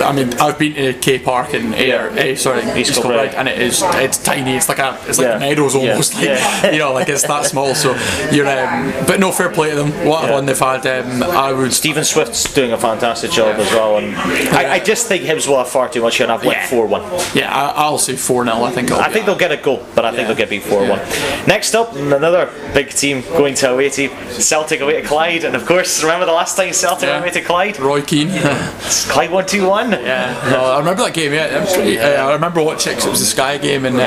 I 0.04 0.12
mean 0.12 0.32
I've 0.34 0.58
been 0.58 0.74
to 0.74 0.92
K 0.94 1.18
Park 1.18 1.54
in 1.54 1.74
Ayr, 1.74 2.10
eh, 2.16 2.34
sorry, 2.36 2.62
East 2.80 2.90
East. 2.90 3.02
Kilbride, 3.02 3.34
and 3.34 3.48
it 3.48 3.58
is 3.60 3.82
it's 3.84 4.18
tiny. 4.18 4.56
It's 4.56 4.68
like 4.68 4.78
a 4.78 4.98
it's 5.08 5.18
like 5.18 5.26
Yeah. 5.28 5.38
Meadows 5.38 5.74
Yeah. 5.74 5.90
almost, 5.90 6.14
like 6.14 6.24
Yeah. 6.24 6.70
you 6.72 6.78
know, 6.78 6.92
like 6.92 7.08
it's 7.08 7.22
that 7.22 7.46
small. 7.46 7.74
So 7.74 7.96
you're, 8.32 8.46
um, 8.48 8.92
but 9.06 9.20
no 9.20 9.32
fair 9.32 9.48
play 9.50 9.70
to 9.70 9.76
them. 9.76 9.90
What 10.06 10.24
a 10.24 10.26
Yeah. 10.28 10.32
run 10.34 10.46
they've 10.46 10.58
had. 10.58 10.86
Um, 10.86 11.22
I 11.22 11.52
would. 11.52 11.72
Stephen 11.72 12.04
Swift's 12.04 12.52
doing 12.52 12.72
a 12.72 12.78
fantastic 12.78 13.30
job 13.30 13.58
as 13.58 13.70
well, 13.72 13.96
and 13.98 14.16
I, 14.54 14.74
I 14.74 14.78
just 14.78 15.06
think 15.06 15.24
Hibs 15.24 15.46
will 15.48 15.58
have 15.58 15.68
far 15.68 15.88
too 15.88 16.02
much 16.02 16.16
here, 16.16 16.24
and 16.24 16.32
I've 16.32 16.44
went 16.44 16.58
4 16.68 16.86
1. 16.86 17.02
Yeah, 17.34 17.54
I, 17.54 17.70
I'll 17.82 17.98
say 17.98 18.16
four 18.16 18.44
0 18.44 18.62
I 18.64 18.70
think. 18.70 18.90
I'll 18.90 19.00
I 19.00 19.08
be- 19.08 19.14
think 19.14 19.26
they'll 19.26 19.36
get 19.36 19.52
a 19.52 19.56
goal, 19.56 19.84
but 19.94 20.04
I 20.04 20.12
think 20.12 20.26
they'll 20.28 20.36
get 20.36 20.50
beat 20.50 20.62
4 20.62 20.80
1. 20.86 20.98
Next 21.46 21.74
up, 21.74 21.94
another 21.96 22.50
big 22.74 22.90
team 22.90 23.22
going 23.36 23.54
to 23.54 23.70
away 23.72 23.88
team 23.90 24.10
Celtic 24.30 24.80
away 24.80 25.00
to 25.00 25.06
Clyde, 25.06 25.44
and 25.44 25.54
of 25.56 25.64
course, 25.66 26.02
remember 26.02 26.26
the 26.26 26.32
last 26.32 26.56
time 26.56 26.72
Celtic 26.72 27.08
Yeah. 27.08 27.20
away 27.20 27.30
to 27.30 27.40
Clyde? 27.40 27.78
Roy 27.78 28.02
Keane. 28.02 28.30
Clyde 29.08 29.30
1 29.30 29.46
2 29.46 29.66
1. 29.68 29.90
Yeah, 29.92 30.48
no, 30.50 30.64
I 30.64 30.78
remember 30.78 31.02
that 31.04 31.14
game. 31.14 31.32
Yeah, 31.32 31.60
I'm 31.60 31.66
pretty- 31.74 31.98
uh, 31.98 32.26
I 32.28 32.32
remember 32.32 32.62
watching 32.62 32.92
because 32.92 33.06
it 33.06 33.10
was 33.10 33.20
the 33.20 33.26
Sky 33.26 33.58
game, 33.58 33.84
and 33.84 33.96
uh, 33.96 34.00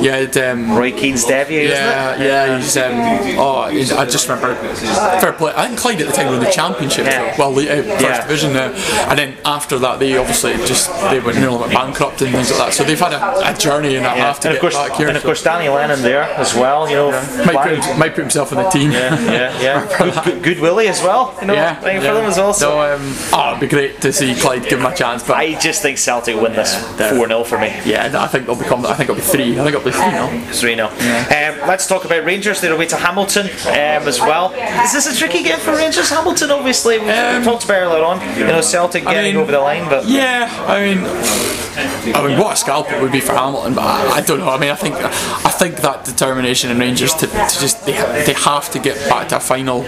Yeah. 0.00 0.26
It, 0.36 0.44
um, 0.50 0.76
Roy 0.76 0.92
Keane's 0.92 1.24
debut, 1.24 1.60
isn't 1.60 1.74
Yeah, 1.76 2.16
yeah, 2.22 2.56
he's 2.58 2.76
um, 2.76 2.92
oh, 3.38 3.68
he's, 3.68 3.92
I 3.92 4.04
just 4.06 4.28
remember 4.28 4.54
fair 4.74 5.32
play. 5.32 5.52
I 5.56 5.66
think 5.68 5.78
Clyde 5.78 6.00
at 6.00 6.06
the 6.08 6.12
time 6.12 6.28
were 6.28 6.34
in 6.34 6.40
the 6.40 6.50
championship, 6.50 7.06
Yeah. 7.06 7.34
well, 7.38 7.52
the, 7.52 7.70
uh, 7.70 7.82
first 7.82 8.02
Yeah. 8.02 8.20
division 8.22 8.52
now, 8.52 8.72
and 9.08 9.18
then 9.18 9.36
after 9.44 9.78
that 9.78 9.98
they 9.98 10.16
obviously 10.16 10.54
just 10.66 10.88
they 11.10 11.20
went 11.20 11.38
nearly 11.38 11.58
went 11.58 11.72
bankrupt 11.72 12.22
and 12.22 12.32
things 12.32 12.50
like 12.50 12.58
that. 12.60 12.74
So 12.74 12.84
they've 12.84 12.98
had 12.98 13.12
a, 13.12 13.50
a 13.50 13.54
journey 13.56 13.96
and 13.96 14.06
a 14.06 14.10
Yeah. 14.10 14.14
half 14.26 14.40
to 14.40 14.48
And 14.48 14.56
of 14.56 14.62
get 14.62 14.72
course, 14.72 14.88
back 14.88 14.96
here. 14.98 15.08
and 15.08 15.16
of 15.16 15.22
course, 15.22 15.42
Danny 15.42 15.68
Lennon 15.68 16.02
there 16.02 16.22
as 16.22 16.54
well. 16.54 16.88
You 16.88 16.96
know, 16.96 17.10
might 17.44 17.80
put, 17.80 17.98
might 17.98 18.14
put 18.14 18.22
himself 18.22 18.52
in 18.52 18.58
the 18.58 18.68
team. 18.70 18.90
yeah, 18.92 19.18
yeah, 19.30 19.60
yeah. 19.60 20.22
Good, 20.24 20.42
good, 20.42 20.60
Willie 20.60 20.88
as 20.88 21.02
well. 21.02 21.36
You 21.40 21.48
know, 21.48 21.54
Yeah, 21.54 21.74
playing 21.74 22.00
for 22.00 22.14
them 22.14 22.24
as 22.26 22.36
well. 22.36 22.52
So 22.54 22.70
No, 22.76 22.94
um, 22.94 23.14
oh, 23.32 23.48
it'd 23.50 23.60
be 23.60 23.66
great 23.66 24.00
to 24.02 24.12
see 24.12 24.34
Clyde 24.34 24.68
give 24.68 24.80
him 24.80 24.86
a 24.86 24.94
chance, 24.94 25.22
but 25.22 25.36
I 25.36 25.54
just 25.58 25.82
think 25.82 25.98
Celtic 25.98 26.36
win 26.40 26.52
this 26.54 26.74
4 26.96 27.26
0 27.28 27.44
for 27.44 27.58
me. 27.58 27.72
yeah, 27.84 28.10
I 28.18 28.26
think 28.26 28.46
they'll 28.46 28.56
become. 28.56 28.84
I 28.86 28.94
think 28.94 29.10
it'll 29.10 29.16
be 29.16 29.20
three. 29.22 29.52
I 29.58 29.64
think 29.64 29.68
it'll 29.74 29.80
be 29.84 29.90
three 29.90 30.10
now. 30.30 30.52
3 30.52 30.74
0. 30.74 30.86
Um, 30.88 31.68
let's 31.68 31.86
talk 31.86 32.04
about 32.04 32.24
Rangers. 32.24 32.60
They're 32.60 32.72
away 32.72 32.86
to 32.86 32.96
Hamilton 32.96 33.46
um, 33.46 34.08
as 34.08 34.20
well. 34.20 34.52
Is 34.84 34.92
this 34.92 35.06
a 35.06 35.16
tricky 35.16 35.42
game 35.42 35.58
for 35.58 35.72
Rangers? 35.72 36.10
Hamilton, 36.10 36.50
obviously, 36.50 36.98
we 36.98 37.06
talked 37.06 37.64
about 37.64 37.82
earlier 37.82 38.04
on. 38.04 38.20
You 38.38 38.46
know, 38.46 38.60
Celtic 38.60 39.06
I 39.06 39.14
getting 39.14 39.34
mean, 39.34 39.42
over 39.42 39.52
the 39.52 39.60
line, 39.60 39.88
but 39.88 40.06
Yeah, 40.06 40.48
I 40.66 40.94
mean, 40.94 41.63
I 41.76 42.26
mean, 42.26 42.38
what 42.38 42.54
a 42.54 42.56
scalp 42.56 42.90
it 42.90 43.02
would 43.02 43.12
be 43.12 43.20
for 43.20 43.32
Hamilton, 43.32 43.74
but 43.74 43.84
I, 43.84 44.16
I 44.16 44.20
don't 44.20 44.38
know. 44.38 44.48
I 44.48 44.58
mean, 44.58 44.70
I 44.70 44.74
think 44.76 44.94
I 44.96 45.50
think 45.50 45.76
that 45.76 46.04
determination 46.04 46.70
in 46.70 46.78
Rangers 46.78 47.12
to, 47.14 47.26
to 47.26 47.32
just 47.60 47.84
they, 47.84 47.92
they 47.92 48.32
have 48.34 48.70
to 48.70 48.78
get 48.78 48.96
back 49.08 49.28
to 49.28 49.36
a 49.36 49.40
final. 49.40 49.82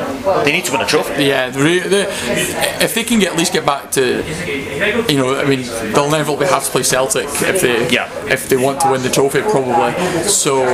they 0.44 0.52
need 0.52 0.64
to 0.66 0.72
win 0.72 0.82
a 0.82 0.86
trophy. 0.86 1.24
Yeah, 1.24 1.50
the, 1.50 1.62
re- 1.62 1.78
the, 1.80 2.08
if 2.82 2.94
they 2.94 3.04
can 3.04 3.20
get 3.20 3.32
at 3.32 3.38
least 3.38 3.52
get 3.52 3.64
back 3.64 3.90
to, 3.92 4.22
you 5.10 5.16
know, 5.16 5.34
I 5.36 5.44
mean, 5.48 5.62
they'll 5.92 6.10
never 6.10 6.26
inevitably 6.26 6.46
have 6.48 6.64
to 6.64 6.70
play 6.70 6.82
Celtic 6.82 7.26
if 7.42 7.60
they 7.60 7.88
Yeah. 7.90 8.10
if 8.26 8.48
they 8.48 8.56
want 8.56 8.80
to 8.80 8.90
win 8.90 9.02
the 9.02 9.10
trophy, 9.10 9.42
probably. 9.42 9.92
So 10.24 10.64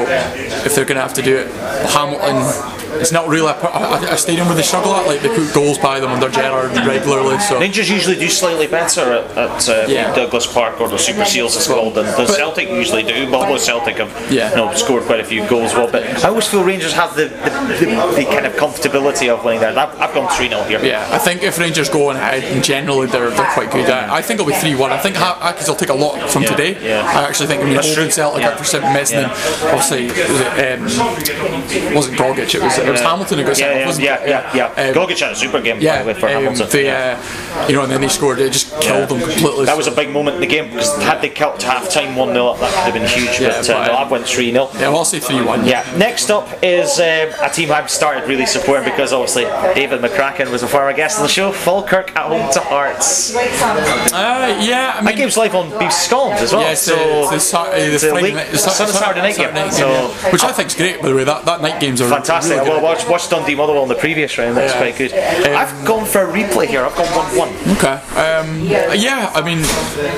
if 0.66 0.74
they're 0.74 0.84
going 0.84 0.96
to 0.96 1.02
have 1.02 1.14
to 1.14 1.22
do 1.22 1.36
it, 1.36 1.48
Hamilton. 1.90 2.81
It's 3.00 3.12
not 3.12 3.28
really 3.28 3.48
a, 3.50 3.54
a, 3.54 4.12
a 4.14 4.16
stadium 4.16 4.46
where 4.46 4.56
they 4.56 4.62
struggle 4.62 4.92
at. 4.94 5.06
Like 5.06 5.20
they 5.22 5.28
put 5.34 5.52
goals 5.54 5.78
by 5.78 6.00
them 6.00 6.10
under 6.10 6.28
Gerrard 6.28 6.70
regularly. 6.86 7.38
So 7.40 7.58
Rangers 7.60 7.88
usually 7.90 8.16
do 8.16 8.28
slightly 8.28 8.66
better 8.66 9.12
at, 9.12 9.30
at 9.36 9.68
uh, 9.68 9.86
Yeah. 9.88 10.14
Douglas 10.14 10.46
Park 10.52 10.80
or 10.80 10.88
the 10.88 10.98
Super 10.98 11.24
Seals 11.24 11.56
it's 11.56 11.66
called 11.66 11.94
than 11.94 12.06
the 12.06 12.26
Celtic 12.26 12.68
usually 12.68 13.02
do. 13.02 13.30
But 13.30 13.40
although 13.42 13.58
Celtic 13.58 13.96
have 13.96 14.10
Yeah. 14.32 14.50
you 14.50 14.56
know, 14.56 14.74
scored 14.74 15.04
quite 15.04 15.20
a 15.20 15.24
few 15.24 15.46
goals, 15.48 15.72
well, 15.74 15.90
but 15.90 16.02
I 16.24 16.28
always 16.28 16.46
feel 16.46 16.62
Rangers 16.64 16.92
have 16.92 17.14
the, 17.16 17.24
the, 17.28 17.86
the, 17.86 18.12
the 18.16 18.24
kind 18.24 18.46
of 18.46 18.52
comfortability 18.54 19.32
of 19.32 19.44
winning 19.44 19.60
there. 19.60 19.76
I've, 19.78 20.00
I've 20.00 20.14
gone 20.14 20.28
3 20.36 20.48
0 20.48 20.62
here. 20.64 20.84
Yeah, 20.84 21.06
I 21.10 21.18
think 21.18 21.42
if 21.42 21.58
Rangers 21.58 21.88
go 21.88 22.10
on 22.10 22.16
ahead, 22.16 22.44
and 22.44 22.62
generally 22.62 23.06
they're, 23.06 23.30
they're 23.30 23.52
quite 23.52 23.70
good. 23.70 23.88
I, 23.90 24.16
I 24.16 24.22
think 24.22 24.40
it'll 24.40 24.50
be 24.50 24.56
3 24.58 24.74
1. 24.74 24.90
I 24.92 24.98
think 24.98 25.16
Accies 25.16 25.68
will 25.68 25.74
take 25.76 25.88
a 25.90 25.94
lot 25.94 26.30
from 26.30 26.42
Yeah, 26.42 26.48
today. 26.50 26.88
yeah. 26.88 27.02
I 27.04 27.24
actually 27.28 27.46
think, 27.48 27.62
I 27.62 27.64
mean, 27.64 27.74
That's 27.74 27.86
holding 27.88 28.04
true. 28.04 28.12
Celtic 28.12 28.42
Yeah. 28.42 28.48
up 28.50 28.58
for 28.58 28.64
7 28.64 28.92
minutes, 28.92 29.12
and 29.12 29.24
then 29.24 29.30
obviously, 29.30 30.06
was 30.06 30.40
it, 30.40 30.78
um, 30.78 31.94
wasn't 31.94 32.18
Gogic, 32.18 32.54
it 32.54 32.62
was, 32.62 32.78
it 32.86 32.90
was 32.90 33.00
Hamilton 33.00 33.38
who 33.38 33.44
got 33.44 33.50
Yeah, 33.50 33.54
sent 33.54 33.70
off, 33.72 33.78
yeah, 33.78 33.86
wasn't 33.86 34.04
yeah, 34.04 34.16
it? 34.22 34.28
yeah, 34.28 34.72
yeah. 34.76 34.88
Um, 34.88 34.94
Gogic 34.94 35.20
had 35.20 35.32
a 35.32 35.36
super 35.36 35.60
game, 35.60 35.76
by 35.76 35.82
yeah, 35.82 36.02
the 36.02 36.08
way, 36.08 36.14
for 36.14 36.26
um, 36.26 36.32
Hamilton. 36.32 36.68
they, 36.70 36.84
Yeah. 36.86 37.20
uh, 37.56 37.66
you 37.68 37.74
know, 37.74 37.82
and 37.82 37.92
then 37.92 38.00
they 38.00 38.08
scored, 38.08 38.38
it 38.40 38.52
just 38.52 38.78
killed 38.80 39.08
them 39.08 39.20
completely. 39.20 39.66
That 39.66 39.76
was 39.76 39.86
a 39.86 39.90
big 39.92 40.10
moment 40.10 40.34
in 40.36 40.40
the 40.40 40.46
game 40.46 40.70
because 40.70 40.96
had 41.02 41.20
they 41.22 41.28
kept 41.28 41.62
half 41.62 41.88
time 41.90 42.16
1 42.16 42.32
0 42.32 42.46
up, 42.46 42.58
that 42.60 42.70
could 42.74 42.92
have 42.92 42.94
been 42.94 43.08
huge. 43.08 43.40
Yeah, 43.40 43.48
but 43.60 43.70
uh, 43.70 43.86
but, 43.88 43.90
um, 44.02 44.10
went 44.10 44.26
3 44.26 44.50
0. 44.52 44.68
yeah, 44.74 44.88
well, 44.88 44.98
I'll 44.98 45.04
say 45.04 45.20
3 45.20 45.42
1. 45.42 45.64
Yeah, 45.66 45.84
next 45.96 46.30
up 46.30 46.48
is 46.62 46.98
um, 47.00 47.30
a 47.40 47.50
team 47.52 47.70
I've 47.72 47.90
started 47.90 48.28
really 48.28 48.46
supporting 48.46 48.84
because 48.84 49.12
obviously 49.12 49.44
David 49.74 50.00
McCracken 50.00 50.50
was 50.50 50.62
a 50.62 50.68
former 50.68 50.92
guest 50.92 51.18
on 51.18 51.24
the 51.24 51.28
show. 51.32 51.52
Falkirk 51.52 52.14
at 52.16 52.26
home 52.26 52.52
to 52.52 52.60
Hearts. 52.60 53.34
Uh, 53.36 54.58
yeah, 54.62 54.96
I 54.98 55.04
That 55.04 55.16
game's 55.16 55.36
live 55.36 55.54
on 55.54 55.70
BBC 55.70 55.92
Scotland 55.92 56.40
as 56.40 56.52
well. 56.52 56.62
Yeah, 56.62 56.74
so 56.74 56.94
the, 56.96 57.20
it's 57.20 57.30
the, 57.30 57.40
Sat- 57.40 57.66
uh, 57.68 57.70
the 57.76 57.94
it's 57.94 58.02
a 58.04 58.08
Friday 58.10 58.22
late- 58.26 58.34
night, 58.34 58.46
the 58.48 58.52
it's 58.54 58.64
Sat- 58.76 58.88
a 58.88 58.92
Saturday 58.92 59.20
night 59.22 59.36
game. 59.36 59.70
So 59.72 60.08
which 60.32 60.42
I 60.42 60.52
think's 60.52 60.74
great, 60.74 61.00
by 61.00 61.08
the 61.08 61.14
way. 61.14 61.24
That, 61.24 61.44
that 61.44 61.60
night 61.62 61.80
games 61.80 62.00
are 62.00 62.08
fantastic. 62.08 62.58
Really 62.58 62.71
well, 62.72 62.82
watch, 62.82 63.06
watch 63.08 63.28
Dundee 63.28 63.54
Motherwell 63.54 63.82
in 63.84 63.88
the 63.88 63.94
previous 63.94 64.36
round. 64.38 64.56
That's 64.56 64.72
Yeah. 64.72 64.78
quite 64.80 64.96
good. 64.96 65.12
Um, 65.12 65.56
I've 65.56 65.84
gone 65.84 66.04
for 66.04 66.22
a 66.22 66.32
replay 66.32 66.66
here. 66.66 66.84
I've 66.84 66.96
gone 66.96 67.06
one 67.16 67.36
one. 67.36 67.76
Okay. 67.76 67.98
Um, 68.18 68.60
yeah, 68.64 69.30
I 69.34 69.40
mean, 69.42 69.60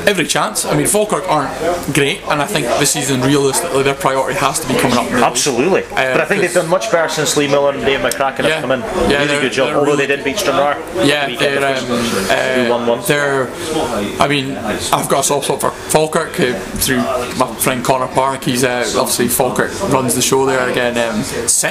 every 0.07 0.26
chance. 0.26 0.64
I 0.64 0.74
mean, 0.76 0.86
Falkirk 0.86 1.24
aren't 1.28 1.52
great, 1.94 2.20
and 2.28 2.40
I 2.42 2.46
think 2.46 2.66
this 2.78 2.92
season, 2.92 3.20
realistically, 3.22 3.82
their 3.82 3.94
priority 3.94 4.38
has 4.38 4.61
to 4.61 4.68
be 4.68 4.74
coming 4.74 4.96
up. 4.98 5.05
in 5.07 5.11
the 5.12 5.16
league. 5.18 5.24
Absolutely, 5.24 5.82
but 5.90 6.20
I 6.20 6.24
think 6.24 6.40
they've 6.42 6.52
done 6.55 6.68
much 6.68 6.90
better 6.90 7.09
since 7.09 7.36
Lee 7.36 7.48
Miller 7.48 7.72
and 7.72 7.84
Dave 7.84 8.00
McCracken 8.00 8.44
Yeah. 8.44 8.55
have 8.55 8.61
come 8.62 8.70
in. 8.72 8.80
Yeah, 9.11 9.24
really 9.24 9.40
good 9.40 9.52
job. 9.52 9.68
Although 9.74 9.84
really- 9.92 10.07
they 10.07 10.16
did 10.16 10.24
beat 10.24 10.38
Stranraer. 10.38 10.76
Yeah, 11.05 11.26
the 11.26 11.36
they're, 11.36 11.76
um, 11.76 11.84
uh, 12.30 12.70
one 12.70 12.86
one. 12.86 13.00
they're. 13.07 13.48
I 14.20 14.28
mean, 14.28 14.57
I've 14.57 15.09
got 15.09 15.20
a 15.20 15.22
soft 15.24 15.46
spot 15.46 15.61
for 15.61 15.70
Falkirk 15.70 16.38
uh, 16.40 16.55
through 16.78 16.98
my 17.38 17.55
friend 17.59 17.84
Connor 17.84 18.09
Park. 18.09 18.44
He's 18.44 18.64
uh, 18.64 18.84
obviously 18.96 19.28
Falkirk 19.28 19.70
runs 19.90 20.14
the 20.14 20.22
show 20.22 20.46
there 20.46 20.68
again. 20.68 20.96
Um, 20.98 21.22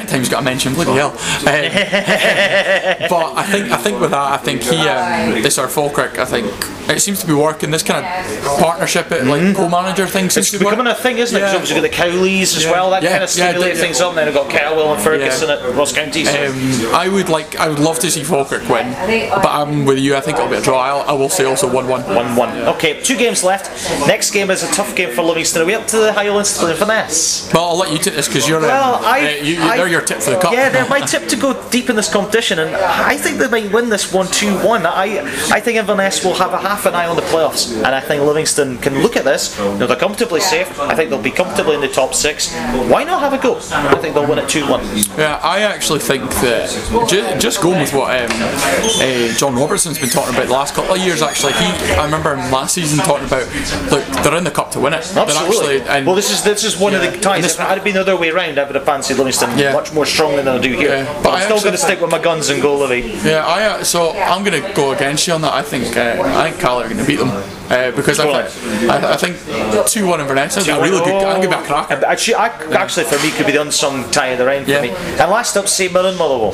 time's 0.07 0.29
got 0.29 0.39
to 0.39 0.43
mention 0.43 0.72
bloody 0.74 0.93
hell. 0.93 1.11
Um, 1.11 1.17
but 3.09 3.34
I 3.38 3.43
think 3.51 3.71
I 3.71 3.78
think 3.78 3.99
with 4.01 4.11
that, 4.11 4.32
I 4.34 4.38
think 4.38 4.61
he 4.63 4.78
um, 4.88 5.41
this 5.41 5.57
our 5.57 5.67
Falkirk. 5.67 6.17
I 6.19 6.26
think 6.26 6.47
it 6.89 6.99
seems 7.01 7.19
to 7.21 7.28
be 7.28 7.34
working. 7.34 7.71
This 7.71 7.84
kind 7.84 8.05
of 8.05 8.59
partnership, 8.59 9.11
uh, 9.11 9.24
like 9.26 9.55
co-manager 9.55 10.05
thing, 10.07 10.30
seems 10.30 10.38
It's 10.47 10.51
to 10.51 10.59
be 10.59 10.65
becoming 10.65 10.88
a 10.88 10.95
thing, 10.95 11.17
isn't 11.17 11.36
it? 11.36 11.39
'Cause 11.41 11.51
Yeah. 11.51 11.55
obviously 11.57 11.76
you've 11.82 11.91
got 11.91 11.97
the 11.97 12.03
Cowleys 12.17 12.55
as 12.57 12.63
Yeah. 12.65 12.71
well. 12.71 12.89
That 12.91 13.03
Yeah, 13.03 13.09
kind 13.11 13.24
of 13.24 13.36
yeah, 13.36 13.47
stimulates 13.49 13.78
yeah. 13.80 13.84
things 13.86 14.01
up. 14.01 14.15
Then 14.15 14.26
we've 14.26 14.34
got 14.36 14.49
Kettlewell 14.49 14.93
and 14.93 15.01
Ferguson 15.01 15.49
Yeah. 15.49 15.55
at 15.55 15.76
Ross 15.76 15.91
County. 15.93 16.26
So. 16.26 16.45
Um, 16.45 16.89
I 16.93 17.07
would 17.07 17.30
like, 17.30 17.59
I 17.59 17.67
would 17.69 17.80
love 17.80 17.99
to 17.99 18.11
see 18.11 18.24
Falkirk 18.24 18.67
win, 18.69 18.93
but 19.30 19.45
I'm 19.49 19.86
with 19.86 19.99
you. 19.99 20.15
I 20.15 20.21
think 20.21 20.38
it'll 20.38 20.49
be 20.49 20.57
a 20.57 20.61
draw. 20.61 20.80
I'll, 20.82 21.09
I 21.09 21.13
will 21.13 21.30
say 21.30 21.45
also 21.45 21.67
one-one. 21.67 22.03
1 22.13 22.36
1. 22.36 22.49
Okay, 22.76 22.99
two 23.01 23.15
games 23.15 23.43
left. 23.43 23.69
Next 24.07 24.32
game 24.32 24.51
is 24.51 24.63
a 24.63 24.67
tough 24.74 24.93
game 24.95 25.11
for 25.13 25.21
Livingston. 25.24 25.61
Are 25.61 25.65
we 25.65 25.74
up 25.76 25.88
to 25.88 25.97
the 25.97 26.13
Highlands 26.13 26.57
to 26.59 26.69
Inverness? 26.69 27.49
Well, 27.53 27.63
I'll 27.69 27.78
let 27.78 27.91
you 27.91 27.97
take 27.97 28.15
this 28.15 28.28
because 28.28 28.47
you're. 28.47 28.59
Well, 28.59 28.95
um, 28.95 29.05
I, 29.05 29.19
uh, 29.19 29.43
you, 29.43 29.53
you, 29.55 29.61
I- 29.63 29.78
they're 29.78 29.88
your 29.88 30.01
tip 30.01 30.21
for 30.21 30.32
the 30.32 30.38
cup. 30.38 30.53
Yeah, 30.64 30.70
they're 30.70 30.88
my 30.88 31.01
tip 31.01 31.28
to 31.28 31.36
go 31.36 31.70
deep 31.72 31.89
in 31.89 31.97
this 31.97 32.09
competition, 32.09 32.57
and 32.57 32.74
I 32.74 33.18
think 33.18 33.38
they 33.38 33.49
might 33.49 33.70
win 33.74 33.89
this 33.89 34.14
one 34.14 34.28
2 34.28 34.59
1. 34.66 34.86
I, 34.86 35.20
I 35.51 35.59
think 35.59 35.78
Inverness 35.78 36.24
will 36.24 36.36
have 36.36 36.53
a 36.53 36.57
half 36.57 36.86
an 36.86 36.95
eye 36.95 37.05
on 37.05 37.18
the 37.18 37.22
playoffs, 37.24 37.76
and 37.76 37.88
I 37.88 37.99
think 37.99 38.24
Livingston 38.24 38.78
can 38.78 39.01
look 39.01 39.18
at 39.18 39.26
this. 39.26 39.59
You 39.59 39.78
know, 39.78 39.88
they're 39.88 39.97
comfortably 39.97 40.39
safe. 40.39 40.80
I 40.80 40.95
think 40.95 41.09
they'll 41.09 41.22
be 41.22 41.32
comfortably 41.32 41.76
in 41.76 41.82
the 41.82 41.89
top 41.89 42.14
six. 42.14 42.53
Why 42.88 43.03
not 43.03 43.20
have 43.20 43.34
a 43.34 43.38
go? 43.43 43.57
I 43.57 43.95
think 43.95 44.16
they'll 44.16 44.26
win 44.26 44.39
it 44.39 44.47
2 44.47 44.66
1. 44.70 44.82
Yeah, 45.18 45.38
I 45.43 45.64
actually 45.64 45.99
think 45.99 46.30
that 46.39 46.70
just, 47.09 47.41
just 47.41 47.61
going 47.61 47.82
with 47.82 47.93
what 47.93 48.16
um, 48.22 48.30
uh, 48.32 49.34
John 49.36 49.55
Robertson's 49.55 49.99
been 49.99 50.09
talking 50.09 50.34
about 50.34 50.47
the 50.47 50.53
last 50.53 50.76
couple 50.76 50.95
of 50.95 51.01
years. 51.01 51.22
Actually, 51.22 51.53
he 51.53 51.66
I 51.99 52.05
remember 52.05 52.38
him 52.38 52.49
last 52.53 52.76
season 52.76 52.99
talking 52.99 53.28
about 53.28 53.47
look 53.91 54.05
they're 54.24 54.38
in 54.38 54.45
the 54.45 54.51
cup 54.51 54.72
to 54.72 54.80
win 54.80 54.93
it. 54.93 54.99
Absolutely. 55.14 55.80
actually, 55.80 55.82
and 55.82 56.05
well, 56.05 56.16
this 56.16 56.32
is 56.32 56.41
this 56.41 56.64
is 56.64 56.78
one 56.78 56.95
of 56.95 57.01
the 57.01 57.20
times. 57.20 57.43
This- 57.43 57.55
If 57.55 57.59
it 57.59 57.68
had 57.68 57.84
been 57.84 57.95
the 57.95 58.01
other 58.01 58.16
way 58.16 58.30
around, 58.30 58.57
I 58.57 58.64
would 58.64 58.76
have 58.76 58.86
fancied 58.86 59.18
Livingston 59.18 59.57
Yeah. 59.57 59.74
much 59.74 59.91
more 59.91 60.05
strongly 60.05 60.42
than 60.43 60.55
I 60.55 60.61
do 60.61 60.73
here. 60.73 60.89
Yeah, 60.89 61.13
But, 61.15 61.23
but 61.23 61.33
I'm 61.33 61.43
still 61.43 61.59
going 61.59 61.71
to 61.73 61.77
stick 61.77 62.01
with 62.01 62.11
my 62.11 62.19
guns 62.19 62.49
and 62.49 62.61
go 62.61 62.77
Livi. 62.77 63.23
Yeah, 63.23 63.45
I 63.45 63.65
uh, 63.65 63.83
so 63.83 64.11
I'm 64.11 64.43
going 64.43 64.61
to 64.61 64.73
go 64.73 64.91
against 64.93 65.27
you 65.27 65.33
on 65.33 65.41
that. 65.41 65.53
I 65.53 65.61
think 65.61 65.95
uh, 65.97 66.21
I 66.23 66.49
think 66.49 66.61
Cal 66.61 66.79
are 66.81 66.85
going 66.89 66.97
to 66.97 67.05
beat 67.07 67.17
them 67.19 67.29
uh, 67.29 67.91
because 67.95 68.19
I, 68.19 68.43
think 68.47 68.89
I, 68.91 69.13
I 69.13 69.17
think 69.17 69.37
two 69.87 70.05
one 70.07 70.19
Inverness. 70.21 70.57
I 70.57 70.61
think 70.61 70.77
a 70.77 70.81
really 70.81 71.03
good. 71.03 71.15
I'm 71.23 71.41
going 71.41 71.49
to 71.49 71.57
be 71.57 71.63
a 71.63 71.67
cracker. 71.67 72.05
Actually, 72.05 72.35
I, 72.35 72.47
actually, 72.73 73.05
for 73.05 73.17
me, 73.23 73.31
could 73.31 73.45
be 73.45 73.53
the 73.53 73.61
unsung 73.61 74.09
tie 74.11 74.27
of 74.27 74.37
the 74.39 74.45
round 74.45 74.67
Yeah. 74.67 74.77
for 74.77 74.83
me. 74.83 74.89
And 75.21 75.31
last 75.31 75.55
up, 75.57 75.67
St 75.67 75.91
Mirren 75.93 76.17
Motherwell. 76.17 76.53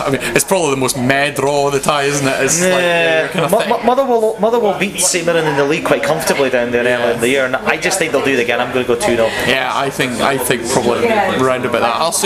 I 0.00 0.10
mean, 0.10 0.20
it's 0.36 0.44
probably 0.44 0.70
the 0.70 0.76
most 0.76 0.98
mad 0.98 1.34
draw 1.34 1.66
of 1.66 1.72
the 1.72 1.80
tie, 1.80 2.04
isn't 2.04 2.26
it? 2.26 2.44
It's 2.44 2.60
like 2.60 2.70
Yeah. 2.70 3.20
you're 3.22 3.28
kind 3.30 3.44
of. 3.46 3.84
Motherwell, 3.84 4.36
Motherwell 4.38 4.78
beat 4.78 5.00
St 5.00 5.24
Mirren 5.26 5.46
in 5.46 5.56
the 5.56 5.64
league 5.64 5.84
quite 5.84 6.02
comfortably 6.02 6.50
down 6.50 6.70
there 6.70 6.84
earlier 6.84 7.14
in 7.14 7.20
the 7.20 7.28
year, 7.28 7.44
and 7.46 7.56
I 7.56 7.76
just 7.76 7.98
think 7.98 8.12
they'll 8.12 8.24
do 8.24 8.32
it 8.34 8.40
again. 8.40 8.60
I'm 8.60 8.72
going 8.72 8.84
to 8.84 8.94
go 8.94 8.98
2 9.00 9.16
0. 9.16 9.26
Yeah, 9.46 9.70
I 9.74 9.90
think 9.90 10.12
I 10.20 10.38
think 10.38 10.68
probably 10.70 11.06
round 11.44 11.64
about 11.64 11.80
that. 11.80 11.96
I'll 11.96 12.12
say 12.12 12.25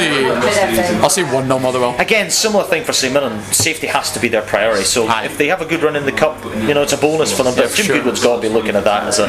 I'll 1.02 1.10
say 1.10 1.22
one 1.22 1.46
0 1.46 1.58
Motherwell. 1.58 1.98
Again, 1.98 2.30
similar 2.30 2.64
thing 2.64 2.84
for 2.84 2.92
St 2.92 3.12
Mirren. 3.12 3.40
Safety 3.52 3.86
has 3.86 4.12
to 4.12 4.20
be 4.20 4.28
their 4.28 4.42
priority. 4.42 4.84
So 4.84 5.06
Aye. 5.06 5.24
if 5.24 5.38
they 5.38 5.48
have 5.48 5.60
a 5.60 5.66
good 5.66 5.82
run 5.82 5.96
in 5.96 6.04
the 6.04 6.12
cup, 6.12 6.42
you 6.44 6.74
know 6.74 6.82
it's 6.82 6.92
a 6.92 6.96
bonus 6.96 7.36
for 7.36 7.42
them. 7.42 7.54
But 7.54 7.70
for 7.70 7.76
Jim 7.76 7.86
sure. 7.86 7.96
Goodwin's 7.96 8.22
got 8.22 8.36
to 8.36 8.42
be 8.42 8.48
looking 8.48 8.76
at 8.76 8.84
that 8.84 9.04
as 9.04 9.18
a 9.18 9.26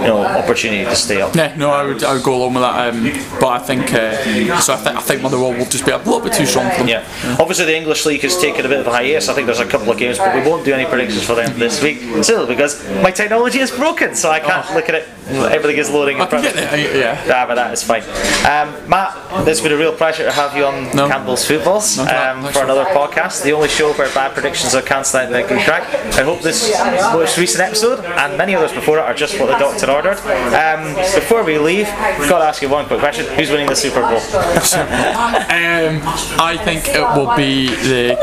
you 0.00 0.06
know 0.06 0.24
opportunity 0.24 0.84
to 0.84 0.96
stay 0.96 1.20
up. 1.20 1.34
Yeah, 1.34 1.54
no, 1.56 1.70
I 1.70 1.84
would 1.84 2.02
I 2.02 2.14
would 2.14 2.22
go 2.22 2.34
along 2.34 2.54
with 2.54 2.62
that. 2.62 2.94
Um, 2.94 3.04
but 3.40 3.48
I 3.48 3.58
think 3.58 3.92
uh, 3.92 4.60
so. 4.60 4.74
I 4.74 4.76
think 4.76 4.96
I 4.96 5.00
think 5.00 5.22
Motherwell 5.22 5.52
will 5.52 5.66
just 5.66 5.84
be 5.84 5.92
a 5.92 5.98
little 5.98 6.20
bit 6.20 6.32
too 6.32 6.46
strong 6.46 6.70
for 6.70 6.78
them. 6.78 6.88
Yeah. 6.88 7.36
Obviously, 7.38 7.66
the 7.66 7.76
English 7.76 8.06
league 8.06 8.22
has 8.22 8.40
taken 8.40 8.64
a 8.64 8.68
bit 8.68 8.80
of 8.80 8.86
a 8.86 8.90
hiatus. 8.90 9.28
I 9.28 9.34
think 9.34 9.46
there's 9.46 9.60
a 9.60 9.66
couple 9.66 9.90
of 9.90 9.98
games, 9.98 10.18
but 10.18 10.34
we 10.34 10.48
won't 10.48 10.64
do 10.64 10.72
any 10.72 10.88
predictions 10.88 11.24
for 11.24 11.34
them 11.34 11.58
this 11.58 11.82
week. 11.82 11.98
Still, 12.22 12.46
because 12.46 12.82
my 13.02 13.10
technology 13.10 13.58
is 13.58 13.70
broken, 13.70 14.14
so 14.14 14.30
I 14.30 14.40
can't 14.40 14.74
look 14.74 14.88
at 14.88 14.94
it. 14.94 15.08
Everything 15.28 15.78
is 15.78 15.90
loading 15.90 16.18
in 16.18 16.26
front 16.28 16.46
of 16.46 16.54
me. 16.54 16.62
Yeah. 16.62 17.20
Ah, 17.26 17.44
but 17.46 17.56
that 17.56 17.72
is 17.72 17.82
fine. 17.82 18.02
Um, 18.46 18.88
Matt, 18.88 19.14
this 19.44 19.58
has 19.58 19.60
been 19.60 19.72
a 19.72 19.76
real 19.76 19.92
pleasure 19.92 20.05
to 20.12 20.32
have 20.32 20.56
you 20.56 20.64
on 20.64 20.94
No. 20.96 21.08
Campbell's 21.08 21.44
Footballs 21.44 21.96
No 21.98 22.04
um, 22.04 22.44
for 22.52 22.62
another 22.64 22.84
podcast, 22.86 23.42
the 23.42 23.52
only 23.52 23.68
show 23.68 23.92
where 23.94 24.08
bad 24.14 24.32
predictions 24.34 24.74
are 24.74 24.82
cancelled 24.82 25.24
out 25.24 25.32
by 25.32 25.42
good 25.42 25.62
crack. 25.64 25.82
I 26.18 26.22
hope 26.22 26.40
this 26.40 26.70
most 27.12 27.38
recent 27.38 27.62
episode 27.62 28.04
and 28.04 28.36
many 28.38 28.54
others 28.54 28.72
before 28.72 28.98
it 28.98 29.02
are 29.02 29.14
just 29.14 29.38
what 29.38 29.46
the 29.46 29.58
doctor 29.58 29.90
ordered. 29.90 30.18
Um, 30.54 30.94
before 31.14 31.44
we 31.44 31.58
leave, 31.58 31.88
we've 32.18 32.28
got 32.28 32.38
to 32.38 32.44
ask 32.44 32.62
you 32.62 32.68
one 32.68 32.86
quick 32.86 33.00
question: 33.00 33.26
Who's 33.34 33.50
winning 33.50 33.68
the 33.68 33.76
Super 33.76 34.00
Bowl? 34.00 34.20
Um, 35.46 36.00
I 36.38 36.56
think 36.64 36.88
it 36.88 37.00
will 37.16 37.34
be 37.36 37.68
the 37.68 38.16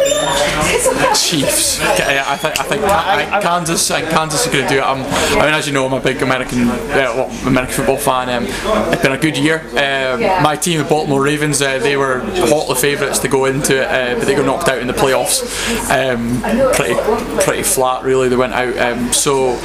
Chiefs. 1.15 1.79
I 1.81 2.35
think 2.37 2.59
I 2.59 2.63
think 2.63 2.81
Ka- 2.81 3.29
uh, 3.31 3.41
Kansas 3.41 3.89
and 3.91 4.07
Kansas 4.07 4.47
are 4.47 4.51
going 4.51 4.63
to 4.67 4.69
do 4.69 4.79
it. 4.79 4.83
I'm, 4.83 5.01
I 5.39 5.45
mean, 5.45 5.53
as 5.53 5.67
you 5.67 5.73
know, 5.73 5.85
I'm 5.85 5.93
a 5.93 5.99
big 5.99 6.21
American 6.21 6.67
uh, 6.69 6.75
well, 7.15 7.29
American 7.47 7.75
football 7.75 7.97
fan. 7.97 8.29
Um, 8.29 8.45
it's 8.91 9.01
been 9.01 9.11
a 9.11 9.17
good 9.17 9.37
year. 9.37 9.59
Um, 9.71 10.21
my 10.43 10.55
team, 10.55 10.79
the 10.79 10.85
Baltimore 10.85 11.21
Ravens, 11.21 11.61
uh, 11.61 11.72
they 11.79 11.97
were 11.97 12.19
hotly 12.19 12.75
favourites 12.75 13.19
to 13.19 13.27
go 13.27 13.45
into 13.45 13.81
it, 13.81 13.87
uh, 13.87 14.17
but 14.19 14.25
they 14.25 14.35
got 14.35 14.45
knocked 14.45 14.67
out 14.69 14.79
in 14.79 14.87
the 14.87 14.93
playoffs. 14.93 15.41
Um, 15.89 16.41
pretty 16.73 16.95
pretty 17.43 17.63
flat, 17.63 18.03
really. 18.03 18.29
They 18.29 18.35
went 18.35 18.53
out. 18.53 18.77
Um, 18.77 19.11
so 19.13 19.57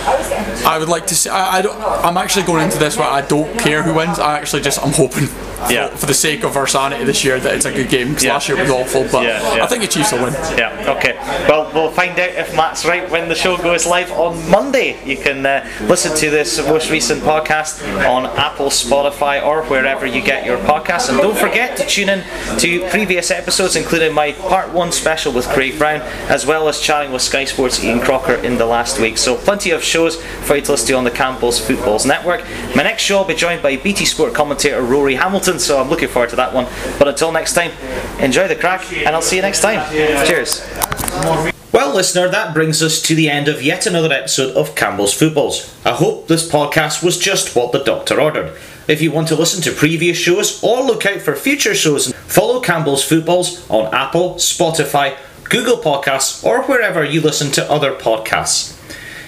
I 0.67 0.77
would 0.79 0.89
like 0.89 1.07
to 1.09 1.15
see. 1.15 1.31
I, 1.31 1.59
I 1.59 1.63
don't. 1.63 1.77
I'm 1.81 2.17
actually 2.17 2.45
going 2.47 2.65
into 2.65 2.79
this 2.79 2.97
where 2.97 3.09
I 3.09 3.23
don't 3.23 3.59
care 3.59 3.83
who 3.83 3.95
wins. 3.95 4.19
I 4.19 4.39
actually 4.39 4.63
just 4.63 4.83
I'm 4.85 4.93
hoping. 4.93 5.29
Yeah. 5.71 5.89
For, 5.89 5.97
for 5.99 6.07
the 6.07 6.15
sake 6.15 6.45
of 6.45 6.57
our 6.57 6.69
sanity 6.69 7.03
this 7.05 7.25
year, 7.25 7.41
that 7.41 7.53
it's 7.57 7.65
a 7.65 7.73
good 7.73 7.89
game 7.89 8.11
because 8.11 8.23
Yeah. 8.25 8.35
last 8.35 8.49
year 8.49 8.57
was 8.61 8.71
awful. 8.71 9.03
But 9.11 9.25
Yeah, 9.25 9.57
yeah. 9.57 9.65
I 9.65 9.67
think 9.67 9.83
the 9.83 9.89
Chiefs 9.89 10.13
will 10.13 10.23
win. 10.23 10.33
Yeah, 10.57 10.95
okay. 10.97 11.17
Well, 11.49 11.69
we'll 11.75 11.91
find 11.91 12.13
out 12.13 12.31
if 12.31 12.55
Matt's 12.55 12.85
right 12.87 13.11
when 13.11 13.29
the 13.29 13.35
show 13.35 13.57
goes 13.57 13.85
live 13.85 14.13
on 14.13 14.49
Monday. 14.49 14.97
You 15.05 15.17
can 15.17 15.45
uh, 15.45 15.69
listen 15.83 16.17
to 16.17 16.31
this 16.31 16.59
most 16.65 16.91
recent 16.93 17.23
podcast 17.23 17.83
on 18.09 18.27
Apple, 18.39 18.67
Spotify, 18.67 19.45
or 19.45 19.65
wherever 19.65 20.07
you 20.07 20.23
get 20.23 20.47
your 20.47 20.59
podcasts. 20.59 21.09
And 21.09 21.19
don't 21.19 21.37
forget 21.37 21.77
to 21.79 21.85
tune 21.99 22.09
in 22.09 22.59
to 22.59 22.89
previous 22.91 23.31
episodes, 23.31 23.75
including 23.75 24.15
my 24.15 24.33
part 24.33 24.73
one 24.73 24.93
special 24.93 25.33
with 25.33 25.47
Craig 25.49 25.79
Brown, 25.79 26.01
as 26.31 26.47
well 26.47 26.69
as 26.69 26.81
chatting 26.81 27.11
with 27.11 27.23
Sky 27.23 27.45
Sports 27.45 27.83
Ian 27.83 28.01
Crocker 28.01 28.35
in 28.35 28.57
the 28.57 28.67
last 28.67 29.01
week. 29.01 29.19
So, 29.19 29.37
plenty 29.37 29.71
of 29.71 29.83
shows 29.83 30.23
for 30.45 30.57
you 30.57 30.63
to 30.63 30.73
listen 30.73 30.87
to 30.89 30.95
on 30.95 31.05
the 31.05 31.11
Campbell's 31.11 31.59
Footballs 31.59 32.07
Network. 32.07 32.45
My 32.77 32.85
next 32.85 33.03
show, 33.03 33.19
I'll 33.19 33.25
be 33.25 33.35
joined 33.35 33.63
by 33.63 33.77
BT 33.77 34.05
Sport 34.05 34.33
commentator 34.33 34.83
Rory 34.83 35.17
Hamilton, 35.17 35.59
so 35.59 35.81
I'm 35.81 35.89
looking 35.89 36.09
forward 36.09 36.31
to 36.31 36.37
that 36.37 36.55
one. 36.55 36.67
But 36.99 37.09
until 37.09 37.33
next 37.33 37.55
time, 37.55 37.73
enjoy 38.21 38.47
the 38.47 38.57
crack, 38.57 38.93
and 38.93 39.09
I'll 39.09 39.23
see 39.23 39.37
you 39.37 39.43
next 39.43 39.61
time. 39.61 39.85
Cheers. 40.27 41.58
Well, 41.79 41.95
listener, 41.95 42.29
that 42.29 42.55
brings 42.55 42.83
us 42.83 43.01
to 43.03 43.15
the 43.15 43.31
end 43.31 43.47
of 43.47 43.63
yet 43.63 43.87
another 43.87 44.13
episode 44.13 44.57
of 44.57 44.75
Campbell's 44.75 45.15
Footballs. 45.15 45.73
I 45.87 45.93
hope 45.93 46.27
this 46.27 46.51
podcast 46.51 47.05
was 47.05 47.17
just 47.17 47.55
what 47.55 47.71
the 47.71 47.85
doctor 47.85 48.21
ordered. 48.21 48.59
If 48.89 49.01
you 49.01 49.13
want 49.13 49.29
to 49.29 49.37
listen 49.37 49.63
to 49.63 49.71
previous 49.71 50.19
shows 50.19 50.61
or 50.61 50.83
look 50.83 51.07
out 51.07 51.21
for 51.21 51.37
future 51.37 51.77
shows, 51.77 52.13
follow 52.27 52.59
Campbell's 52.61 53.05
Footballs 53.05 53.65
on 53.71 53.95
Apple, 53.95 54.35
Spotify, 54.35 55.17
Google 55.45 55.77
Podcasts, 55.77 56.43
or 56.43 56.65
wherever 56.65 57.05
you 57.05 57.21
listen 57.21 57.53
to 57.53 57.71
other 57.71 57.95
podcasts. 57.95 58.77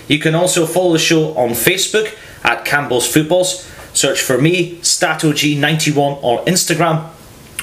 You 0.08 0.18
can 0.18 0.34
also 0.34 0.66
follow 0.66 0.94
the 0.94 0.98
show 0.98 1.36
on 1.36 1.50
Facebook 1.50 2.18
at 2.42 2.64
Campbell's 2.64 3.06
Footballs. 3.06 3.62
Search 3.92 4.20
for 4.20 4.38
me, 4.38 4.78
StatOG91 4.78 6.18
on 6.20 6.44
Instagram 6.46 7.10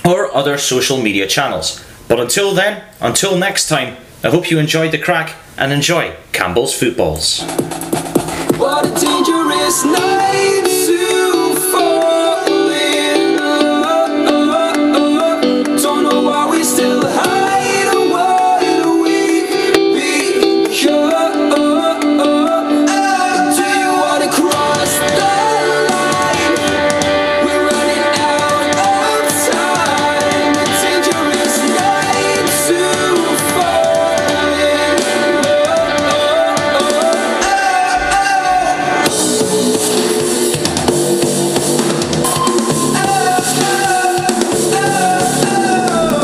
or 0.05 0.33
other 0.33 0.57
social 0.57 1.01
media 1.01 1.27
channels. 1.27 1.83
But 2.07 2.21
until 2.21 2.53
then, 2.53 2.85
until 3.01 3.37
next 3.37 3.67
time, 3.67 3.97
I 4.23 4.29
hope 4.29 4.49
you 4.49 4.57
enjoyed 4.57 4.91
the 4.91 4.97
crack 4.97 5.35
and 5.57 5.71
enjoy 5.71 6.15
Campbell's 6.31 6.73
Footballs. 6.73 7.43
What 8.57 8.85
a 8.85 8.99
dangerous 8.99 9.85
night. 9.85 10.66